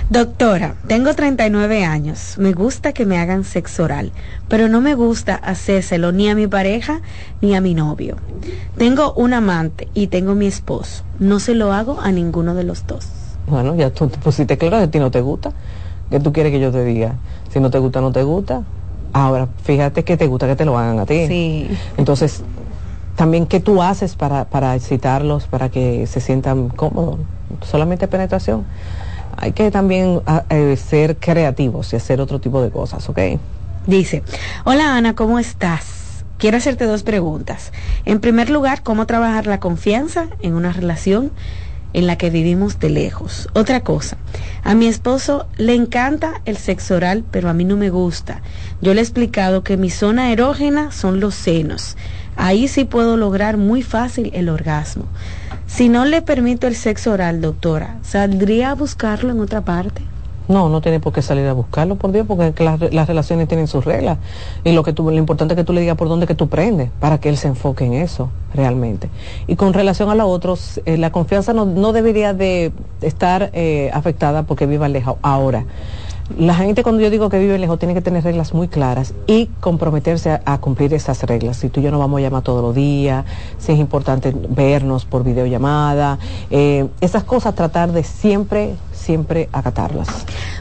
Doctora, 0.10 0.76
tengo 0.88 1.14
39 1.14 1.86
años. 1.86 2.36
Me 2.38 2.52
gusta 2.53 2.94
que 2.94 3.06
me 3.06 3.19
hagan 3.19 3.44
sexo 3.44 3.84
oral, 3.84 4.11
pero 4.48 4.68
no 4.68 4.81
me 4.81 4.95
gusta 4.95 5.36
hacérselo 5.36 6.11
ni 6.11 6.30
a 6.30 6.36
mi 6.36 6.48
pareja 6.48 7.02
ni 7.41 7.56
a 7.56 7.61
mi 7.61 7.76
novio. 7.76 8.15
Tengo 8.77 9.14
un 9.14 9.34
amante 9.34 9.88
y 9.94 10.07
tengo 10.07 10.34
mi 10.36 10.48
esposo. 10.48 11.03
No 11.19 11.40
se 11.40 11.53
lo 11.53 11.73
hago 11.73 11.99
a 12.02 12.11
ninguno 12.11 12.56
de 12.56 12.64
los 12.64 12.88
dos. 12.88 13.07
Bueno, 13.48 13.76
ya 13.76 13.91
tú 13.91 14.07
te 14.07 14.18
pusiste 14.18 14.57
claro, 14.57 14.77
a 14.77 14.88
ti 14.88 14.99
no 14.99 15.11
te 15.11 15.22
gusta. 15.22 15.52
¿Qué 16.10 16.19
tú 16.19 16.34
quieres 16.34 16.52
que 16.52 16.60
yo 16.60 16.72
te 16.72 16.84
diga? 16.84 17.15
Si 17.52 17.60
no 17.60 17.69
te 17.69 17.77
gusta, 17.77 18.02
no 18.02 18.11
te 18.11 18.23
gusta. 18.23 18.64
Ahora, 19.14 19.48
fíjate 19.64 20.03
que 20.03 20.18
te 20.18 20.27
gusta 20.27 20.48
que 20.48 20.56
te 20.56 20.65
lo 20.65 20.77
hagan 20.77 20.99
a 20.99 21.06
ti. 21.06 21.27
Sí. 21.27 21.68
Entonces, 21.98 22.41
también, 23.15 23.45
¿qué 23.45 23.60
tú 23.60 23.81
haces 23.81 24.15
para, 24.15 24.45
para 24.45 24.76
excitarlos, 24.76 25.45
para 25.45 25.69
que 25.69 26.07
se 26.07 26.19
sientan 26.19 26.69
cómodos? 26.69 27.19
Solamente 27.61 28.07
penetración. 28.07 28.65
Hay 29.38 29.53
que 29.53 29.72
también 29.72 30.22
ah, 30.26 30.44
eh, 30.49 30.76
ser 30.76 31.18
creativos 31.18 31.94
y 31.94 31.95
hacer 31.95 32.19
otro 32.19 32.40
tipo 32.40 32.61
de 32.61 32.72
cosas, 32.72 33.07
¿ok? 33.10 33.19
Dice, 33.88 34.23
hola 34.65 34.95
Ana, 34.95 35.15
¿cómo 35.15 35.40
estás? 35.40 36.26
Quiero 36.38 36.57
hacerte 36.57 36.86
dos 36.86 37.03
preguntas. 37.03 37.72
En 38.06 38.19
primer 38.19 38.49
lugar, 38.49 38.84
¿cómo 38.84 39.06
trabajar 39.06 39.48
la 39.48 39.60
confianza 39.60 40.27
en 40.41 40.53
una 40.53 40.73
relación? 40.73 41.31
en 41.94 42.07
la 42.07 42.18
que 42.18 42.30
vivimos 42.30 42.80
de 42.80 42.90
lejos. 42.90 43.49
Otra 43.53 43.81
cosa, 43.81 44.18
a 44.64 44.76
mi 44.76 44.88
esposo 44.88 45.48
le 45.57 45.73
encanta 45.73 46.41
el 46.45 46.57
sexo 46.57 46.95
oral, 46.95 47.23
pero 47.31 47.49
a 47.49 47.53
mí 47.53 47.64
no 47.64 47.77
me 47.77 47.90
gusta. 47.90 48.41
Yo 48.81 48.94
le 48.94 49.02
he 49.02 49.03
explicado 49.03 49.64
que 49.64 49.77
mi 49.77 49.90
zona 49.90 50.31
erógena 50.31 50.91
son 50.91 51.19
los 51.19 51.36
senos. 51.36 51.98
Ahí 52.36 52.68
sí 52.68 52.86
puedo 52.86 53.18
lograr 53.18 53.57
muy 53.57 53.81
fácil 53.81 54.31
el 54.34 54.49
orgasmo. 54.49 55.06
Si 55.67 55.89
no 55.89 56.05
le 56.05 56.21
permito 56.21 56.67
el 56.67 56.76
sexo 56.76 57.11
oral, 57.11 57.41
doctora, 57.41 57.97
¿saldría 58.01 58.71
a 58.71 58.76
buscarlo 58.76 59.31
en 59.31 59.39
otra 59.39 59.61
parte? 59.61 60.01
No, 60.49 60.67
no 60.67 60.81
tiene 60.81 60.99
por 60.99 61.13
qué 61.13 61.21
salir 61.21 61.45
a 61.45 61.53
buscarlo, 61.53 61.95
por 61.95 62.11
Dios, 62.11 62.26
porque 62.27 62.63
las, 62.63 62.80
relaciones 62.80 63.47
tienen 63.47 63.67
sus 63.67 63.85
reglas. 63.85 64.17
Y 64.63 64.71
lo 64.71 64.81
que 64.81 64.93
lo 64.93 65.13
importante 65.13 65.53
es 65.53 65.57
que 65.57 65.63
tú 65.63 65.73
le 65.73 65.81
digas 65.81 65.95
por 65.95 66.09
dónde 66.09 66.26
que 66.26 66.34
tú 66.34 66.49
prendes, 66.49 66.89
para 66.99 67.19
que 67.19 67.30
él 67.30 67.38
se 67.38 67.49
enfoque 67.49 67.85
en 67.85 67.93
eso, 67.93 68.31
realmente. 68.55 69.09
Y 69.45 69.55
con 69.57 69.73
relación 69.73 70.09
a 70.09 70.15
los 70.15 70.26
otros, 70.26 70.81
eh, 70.85 70.97
la 70.97 71.11
confianza 71.11 71.53
no, 71.53 71.65
no, 71.65 71.93
debería 71.93 72.34
de 72.34 72.73
estar 73.01 73.51
eh, 73.53 73.91
afectada 73.93 74.41
porque 74.41 74.65
viva 74.65 74.89
lejos 74.89 75.17
ahora 75.21 75.65
la 76.38 76.53
gente 76.53 76.84
cuando 76.84 77.01
yo 77.01 77.10
digo 77.10 77.30
que 77.30 77.39
vive 77.39 77.57
lejos 77.57 77.80
tiene 77.80 77.93
que 77.93 78.01
tener 78.01 78.23
reglas 78.23 78.53
muy 78.53 78.68
claras 78.68 79.14
y 79.26 79.47
comprometerse 79.60 80.39
a, 80.45 80.57
cumplir 80.60 80.93
esas 80.93 81.23
reglas. 81.23 81.57
Si 81.57 81.69
tú 81.69 81.80
y 81.80 81.84
yo 81.84 81.91
no 81.91 81.99
vamos 81.99 82.19
a 82.19 82.22
llamar 82.22 82.43
todos 82.43 82.61
los 82.61 82.76
días, 82.76 83.26
si 83.57 83.72
es 83.72 83.80
importante 83.80 84.34
vernos 84.49 85.06
por 85.06 85.23
videollamada, 85.23 86.19
eh, 86.51 86.88
esas 87.01 87.23
cosas 87.23 87.56
tratar 87.56 87.91
de 87.91 88.03
siempre, 88.03 88.76
siempre 88.91 89.49
acatarlas. 89.51 90.07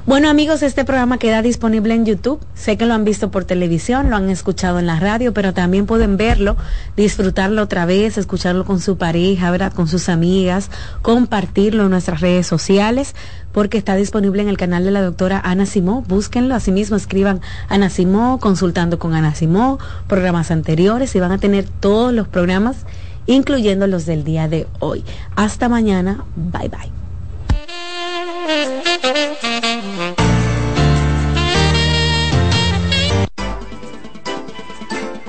Bueno 0.06 0.30
amigos, 0.30 0.62
este 0.62 0.86
programa 0.86 1.18
queda 1.18 1.42
disponible 1.42 1.92
en 1.92 2.06
YouTube. 2.06 2.40
Sé 2.54 2.78
que 2.78 2.86
lo 2.86 2.94
han 2.94 3.04
visto 3.04 3.30
por 3.30 3.44
televisión, 3.44 4.08
lo 4.08 4.16
han 4.16 4.30
escuchado 4.30 4.78
en 4.78 4.86
la 4.86 4.98
radio, 4.98 5.34
pero 5.34 5.52
también 5.52 5.84
pueden 5.84 6.16
verlo, 6.16 6.56
disfrutarlo 6.96 7.62
otra 7.62 7.84
vez, 7.84 8.16
escucharlo 8.16 8.64
con 8.64 8.80
su 8.80 8.96
pareja, 8.96 9.50
¿verdad? 9.50 9.72
con 9.74 9.86
sus 9.86 10.08
amigas, 10.08 10.70
compartirlo 11.02 11.84
en 11.84 11.90
nuestras 11.90 12.20
redes 12.20 12.46
sociales 12.46 13.14
porque 13.52 13.78
está 13.78 13.96
disponible 13.96 14.42
en 14.42 14.48
el 14.48 14.56
canal 14.56 14.84
de 14.84 14.90
la 14.90 15.02
doctora 15.02 15.40
Ana 15.44 15.66
Simó. 15.66 16.02
Búsquenlo, 16.02 16.54
asimismo 16.54 16.96
escriban 16.96 17.40
Ana 17.68 17.90
Simó, 17.90 18.38
consultando 18.38 18.98
con 18.98 19.14
Ana 19.14 19.34
Simó, 19.34 19.78
programas 20.06 20.50
anteriores 20.50 21.14
y 21.14 21.20
van 21.20 21.32
a 21.32 21.38
tener 21.38 21.66
todos 21.68 22.12
los 22.12 22.28
programas, 22.28 22.84
incluyendo 23.26 23.86
los 23.86 24.06
del 24.06 24.24
día 24.24 24.48
de 24.48 24.66
hoy. 24.80 25.04
Hasta 25.36 25.68
mañana, 25.68 26.24
bye 26.36 26.68
bye. 26.68 26.90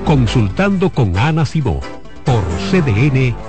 Consultando 0.06 0.90
con 0.90 1.16
Ana 1.18 1.46
Simó 1.46 1.82
por 2.26 2.44
CDN 2.72 3.49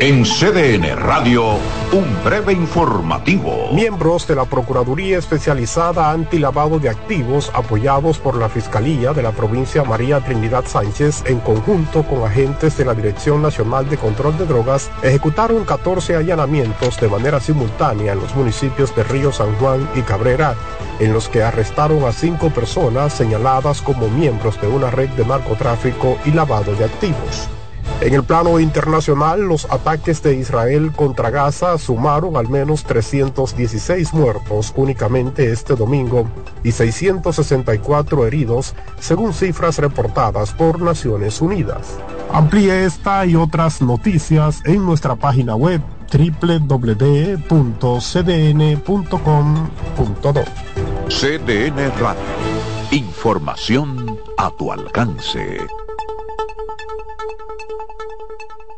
En 0.00 0.22
CDN 0.22 0.96
Radio, 0.96 1.54
un 1.90 2.24
breve 2.24 2.52
informativo. 2.52 3.72
Miembros 3.72 4.28
de 4.28 4.36
la 4.36 4.44
Procuraduría 4.44 5.18
Especializada 5.18 6.12
Antilavado 6.12 6.78
de 6.78 6.88
Activos, 6.88 7.50
apoyados 7.52 8.20
por 8.20 8.36
la 8.36 8.48
Fiscalía 8.48 9.12
de 9.12 9.24
la 9.24 9.32
provincia 9.32 9.82
María 9.82 10.20
Trinidad 10.20 10.66
Sánchez, 10.66 11.24
en 11.26 11.40
conjunto 11.40 12.04
con 12.04 12.22
agentes 12.24 12.76
de 12.76 12.84
la 12.84 12.94
Dirección 12.94 13.42
Nacional 13.42 13.88
de 13.88 13.96
Control 13.96 14.38
de 14.38 14.46
Drogas, 14.46 14.88
ejecutaron 15.02 15.64
14 15.64 16.14
allanamientos 16.14 17.00
de 17.00 17.08
manera 17.08 17.40
simultánea 17.40 18.12
en 18.12 18.20
los 18.20 18.36
municipios 18.36 18.94
de 18.94 19.02
Río 19.02 19.32
San 19.32 19.52
Juan 19.56 19.88
y 19.96 20.02
Cabrera, 20.02 20.54
en 21.00 21.12
los 21.12 21.28
que 21.28 21.42
arrestaron 21.42 22.04
a 22.04 22.12
cinco 22.12 22.50
personas 22.50 23.14
señaladas 23.14 23.82
como 23.82 24.08
miembros 24.08 24.60
de 24.60 24.68
una 24.68 24.92
red 24.92 25.08
de 25.10 25.24
narcotráfico 25.24 26.16
y 26.24 26.30
lavado 26.30 26.76
de 26.76 26.84
activos. 26.84 27.48
En 28.00 28.14
el 28.14 28.22
plano 28.22 28.60
internacional, 28.60 29.40
los 29.42 29.64
ataques 29.70 30.22
de 30.22 30.34
Israel 30.34 30.92
contra 30.94 31.30
Gaza 31.30 31.76
sumaron 31.78 32.36
al 32.36 32.48
menos 32.48 32.84
316 32.84 34.14
muertos 34.14 34.72
únicamente 34.76 35.50
este 35.50 35.74
domingo 35.74 36.28
y 36.62 36.70
664 36.70 38.26
heridos, 38.26 38.76
según 39.00 39.32
cifras 39.32 39.78
reportadas 39.78 40.52
por 40.52 40.80
Naciones 40.80 41.40
Unidas. 41.40 41.98
Amplíe 42.32 42.84
esta 42.84 43.26
y 43.26 43.34
otras 43.34 43.82
noticias 43.82 44.62
en 44.64 44.86
nuestra 44.86 45.16
página 45.16 45.56
web 45.56 45.80
www.cdn.com.do. 46.12 47.48
CDN 51.08 51.92
Radio. 51.98 52.22
Información 52.90 54.18
a 54.36 54.50
tu 54.50 54.72
alcance. 54.72 55.58
Thank 57.78 57.90
you. 58.70 58.77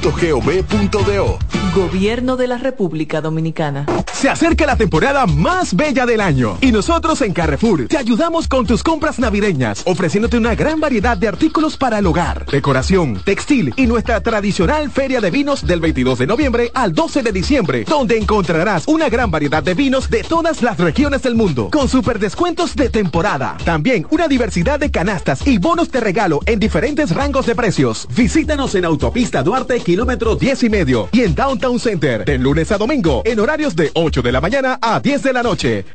.gov.do. 0.00 1.38
Gobierno 1.74 2.36
de 2.36 2.46
la 2.46 2.58
República 2.58 3.20
Dominicana. 3.20 3.86
Se 4.12 4.28
acerca 4.28 4.66
la 4.66 4.74
temporada 4.74 5.26
más 5.26 5.76
bella 5.76 6.04
del 6.06 6.20
año 6.20 6.58
y 6.60 6.72
nosotros 6.72 7.22
en 7.22 7.32
Carrefour 7.32 7.86
te 7.86 7.98
ayudamos 7.98 8.48
con 8.48 8.66
tus 8.66 8.82
compras 8.82 9.20
navideñas, 9.20 9.82
ofreciéndote 9.84 10.38
una 10.38 10.56
gran 10.56 10.80
variedad 10.80 11.16
de 11.16 11.28
artículos 11.28 11.76
para 11.76 11.98
el 11.98 12.06
hogar, 12.06 12.46
decoración, 12.46 13.20
textil 13.24 13.72
y 13.76 13.86
nuestra 13.86 14.20
tradicional 14.20 14.90
feria 14.90 15.20
de 15.20 15.30
vinos 15.30 15.64
del 15.64 15.80
22 15.80 16.18
de 16.18 16.26
noviembre 16.26 16.70
al 16.74 16.94
12 16.94 17.22
de 17.22 17.32
diciembre, 17.32 17.84
donde 17.84 18.18
encontrarás 18.18 18.88
una 18.88 19.08
gran 19.08 19.30
variedad 19.30 19.62
de 19.62 19.74
vinos 19.74 20.10
de 20.10 20.24
todas 20.24 20.62
las 20.62 20.78
regiones 20.78 21.22
del 21.22 21.36
mundo, 21.36 21.68
con 21.70 21.88
super 21.88 22.18
descuentos 22.18 22.74
de 22.74 22.88
temporada. 22.88 23.56
También 23.64 24.06
una 24.10 24.26
diversidad 24.26 24.80
de 24.80 24.90
canastas 24.90 25.46
y 25.46 25.58
bonos 25.58 25.92
de 25.92 26.00
regalo 26.00 26.40
en 26.46 26.58
diferentes 26.58 27.14
rangos 27.14 27.46
de 27.46 27.54
precios. 27.54 28.08
Visítanos 28.16 28.74
en 28.74 28.84
Autopista 28.84 29.44
Duarte 29.44 29.78
kilómetro 29.88 30.36
10 30.36 30.64
y 30.64 30.68
medio. 30.68 31.08
Y 31.12 31.22
en 31.22 31.34
Downtown 31.34 31.80
Center, 31.80 32.22
de 32.22 32.36
lunes 32.36 32.70
a 32.72 32.76
domingo, 32.76 33.22
en 33.24 33.40
horarios 33.40 33.74
de 33.74 33.90
8 33.94 34.20
de 34.20 34.32
la 34.32 34.42
mañana 34.42 34.78
a 34.82 35.00
10 35.00 35.22
de 35.22 35.32
la 35.32 35.42
noche. 35.42 35.86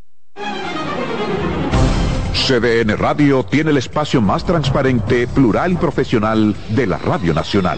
CDN 2.34 2.98
Radio 2.98 3.44
tiene 3.44 3.70
el 3.70 3.78
espacio 3.78 4.20
más 4.20 4.44
transparente, 4.44 5.28
plural 5.28 5.74
y 5.74 5.76
profesional 5.76 6.56
de 6.70 6.88
la 6.88 6.98
Radio 6.98 7.36
Nacional. 7.36 7.78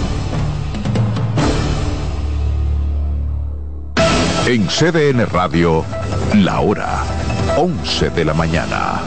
En 4.51 4.67
CDN 4.67 5.25
Radio, 5.27 5.85
la 6.35 6.59
hora 6.59 7.05
11 7.55 8.09
de 8.09 8.25
la 8.25 8.33
mañana. 8.33 8.99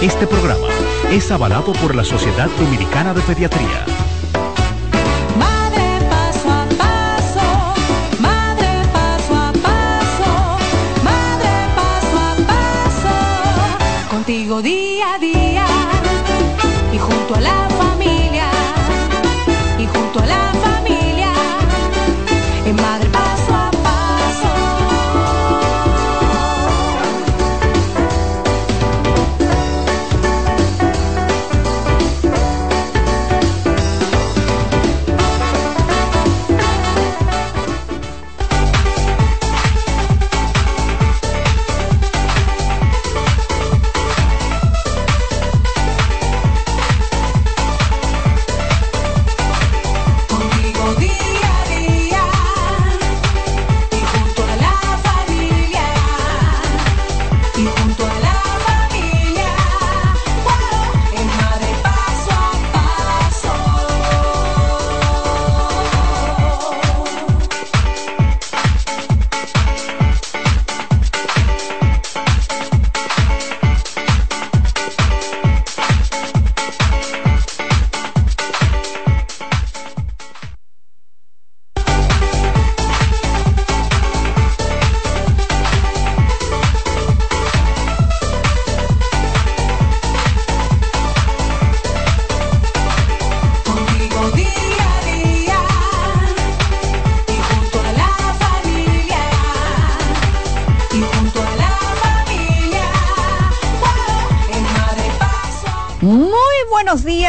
Este 0.00 0.26
programa 0.26 0.66
es 1.10 1.30
avalado 1.30 1.74
por 1.74 1.94
la 1.94 2.02
Sociedad 2.02 2.48
Dominicana 2.58 3.12
de 3.12 3.20
Pediatría. 3.20 3.84
Madre 5.38 6.00
paso 6.08 6.50
a 6.50 6.64
paso, 6.78 7.74
madre 8.18 8.82
paso 8.90 9.34
a 9.36 9.52
paso, 9.52 10.58
madre 11.04 11.52
paso 11.76 12.18
a 12.18 12.36
paso, 12.46 14.08
contigo 14.08 14.62
día 14.62 15.16
a 15.16 15.18
día 15.18 15.35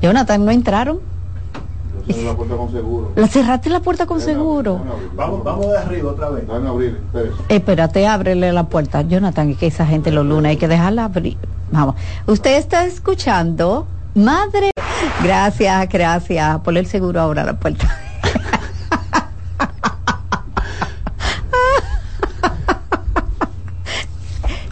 Jonathan, 0.00 0.44
¿no 0.44 0.50
entraron? 0.50 1.00
la 2.06 2.34
puerta 2.34 2.56
con 2.56 2.70
seguro. 2.70 3.12
La 3.16 3.26
cerraste 3.26 3.68
la 3.68 3.80
puerta 3.80 4.06
con 4.06 4.20
seguro. 4.20 4.80
Vamos, 5.14 5.42
vamos 5.42 5.66
de 5.66 5.78
arriba 5.78 6.12
otra 6.12 6.30
vez. 6.30 6.46
Dame 6.46 6.68
abrir, 6.68 7.00
espérate. 7.48 8.06
ábrele 8.06 8.52
la 8.52 8.68
puerta. 8.68 9.02
Jonathan, 9.02 9.50
es 9.50 9.58
que 9.58 9.66
esa 9.66 9.86
gente 9.86 10.12
los 10.12 10.24
lunes 10.24 10.50
hay 10.50 10.56
que 10.56 10.68
dejarla 10.68 11.04
abrir. 11.04 11.36
Vamos. 11.72 11.96
Usted 12.26 12.58
está 12.58 12.84
escuchando 12.84 13.88
Madre. 14.16 14.70
Gracias, 15.22 15.88
gracias. 15.90 16.58
Ponle 16.60 16.80
el 16.80 16.86
seguro 16.86 17.20
ahora 17.20 17.42
a 17.42 17.44
la 17.44 17.52
puerta. 17.52 17.86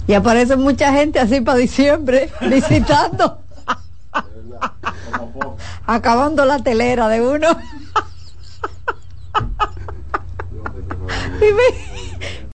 y 0.07 0.15
aparece 0.15 0.57
mucha 0.57 0.91
gente 0.93 1.21
así 1.21 1.43
para 1.43 1.59
diciembre 1.59 2.31
visitando 2.41 3.44
acabando 5.87 6.45
la 6.45 6.59
telera 6.63 7.09
de 7.09 7.21
uno. 7.21 7.49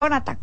Jonathan, 0.01 0.39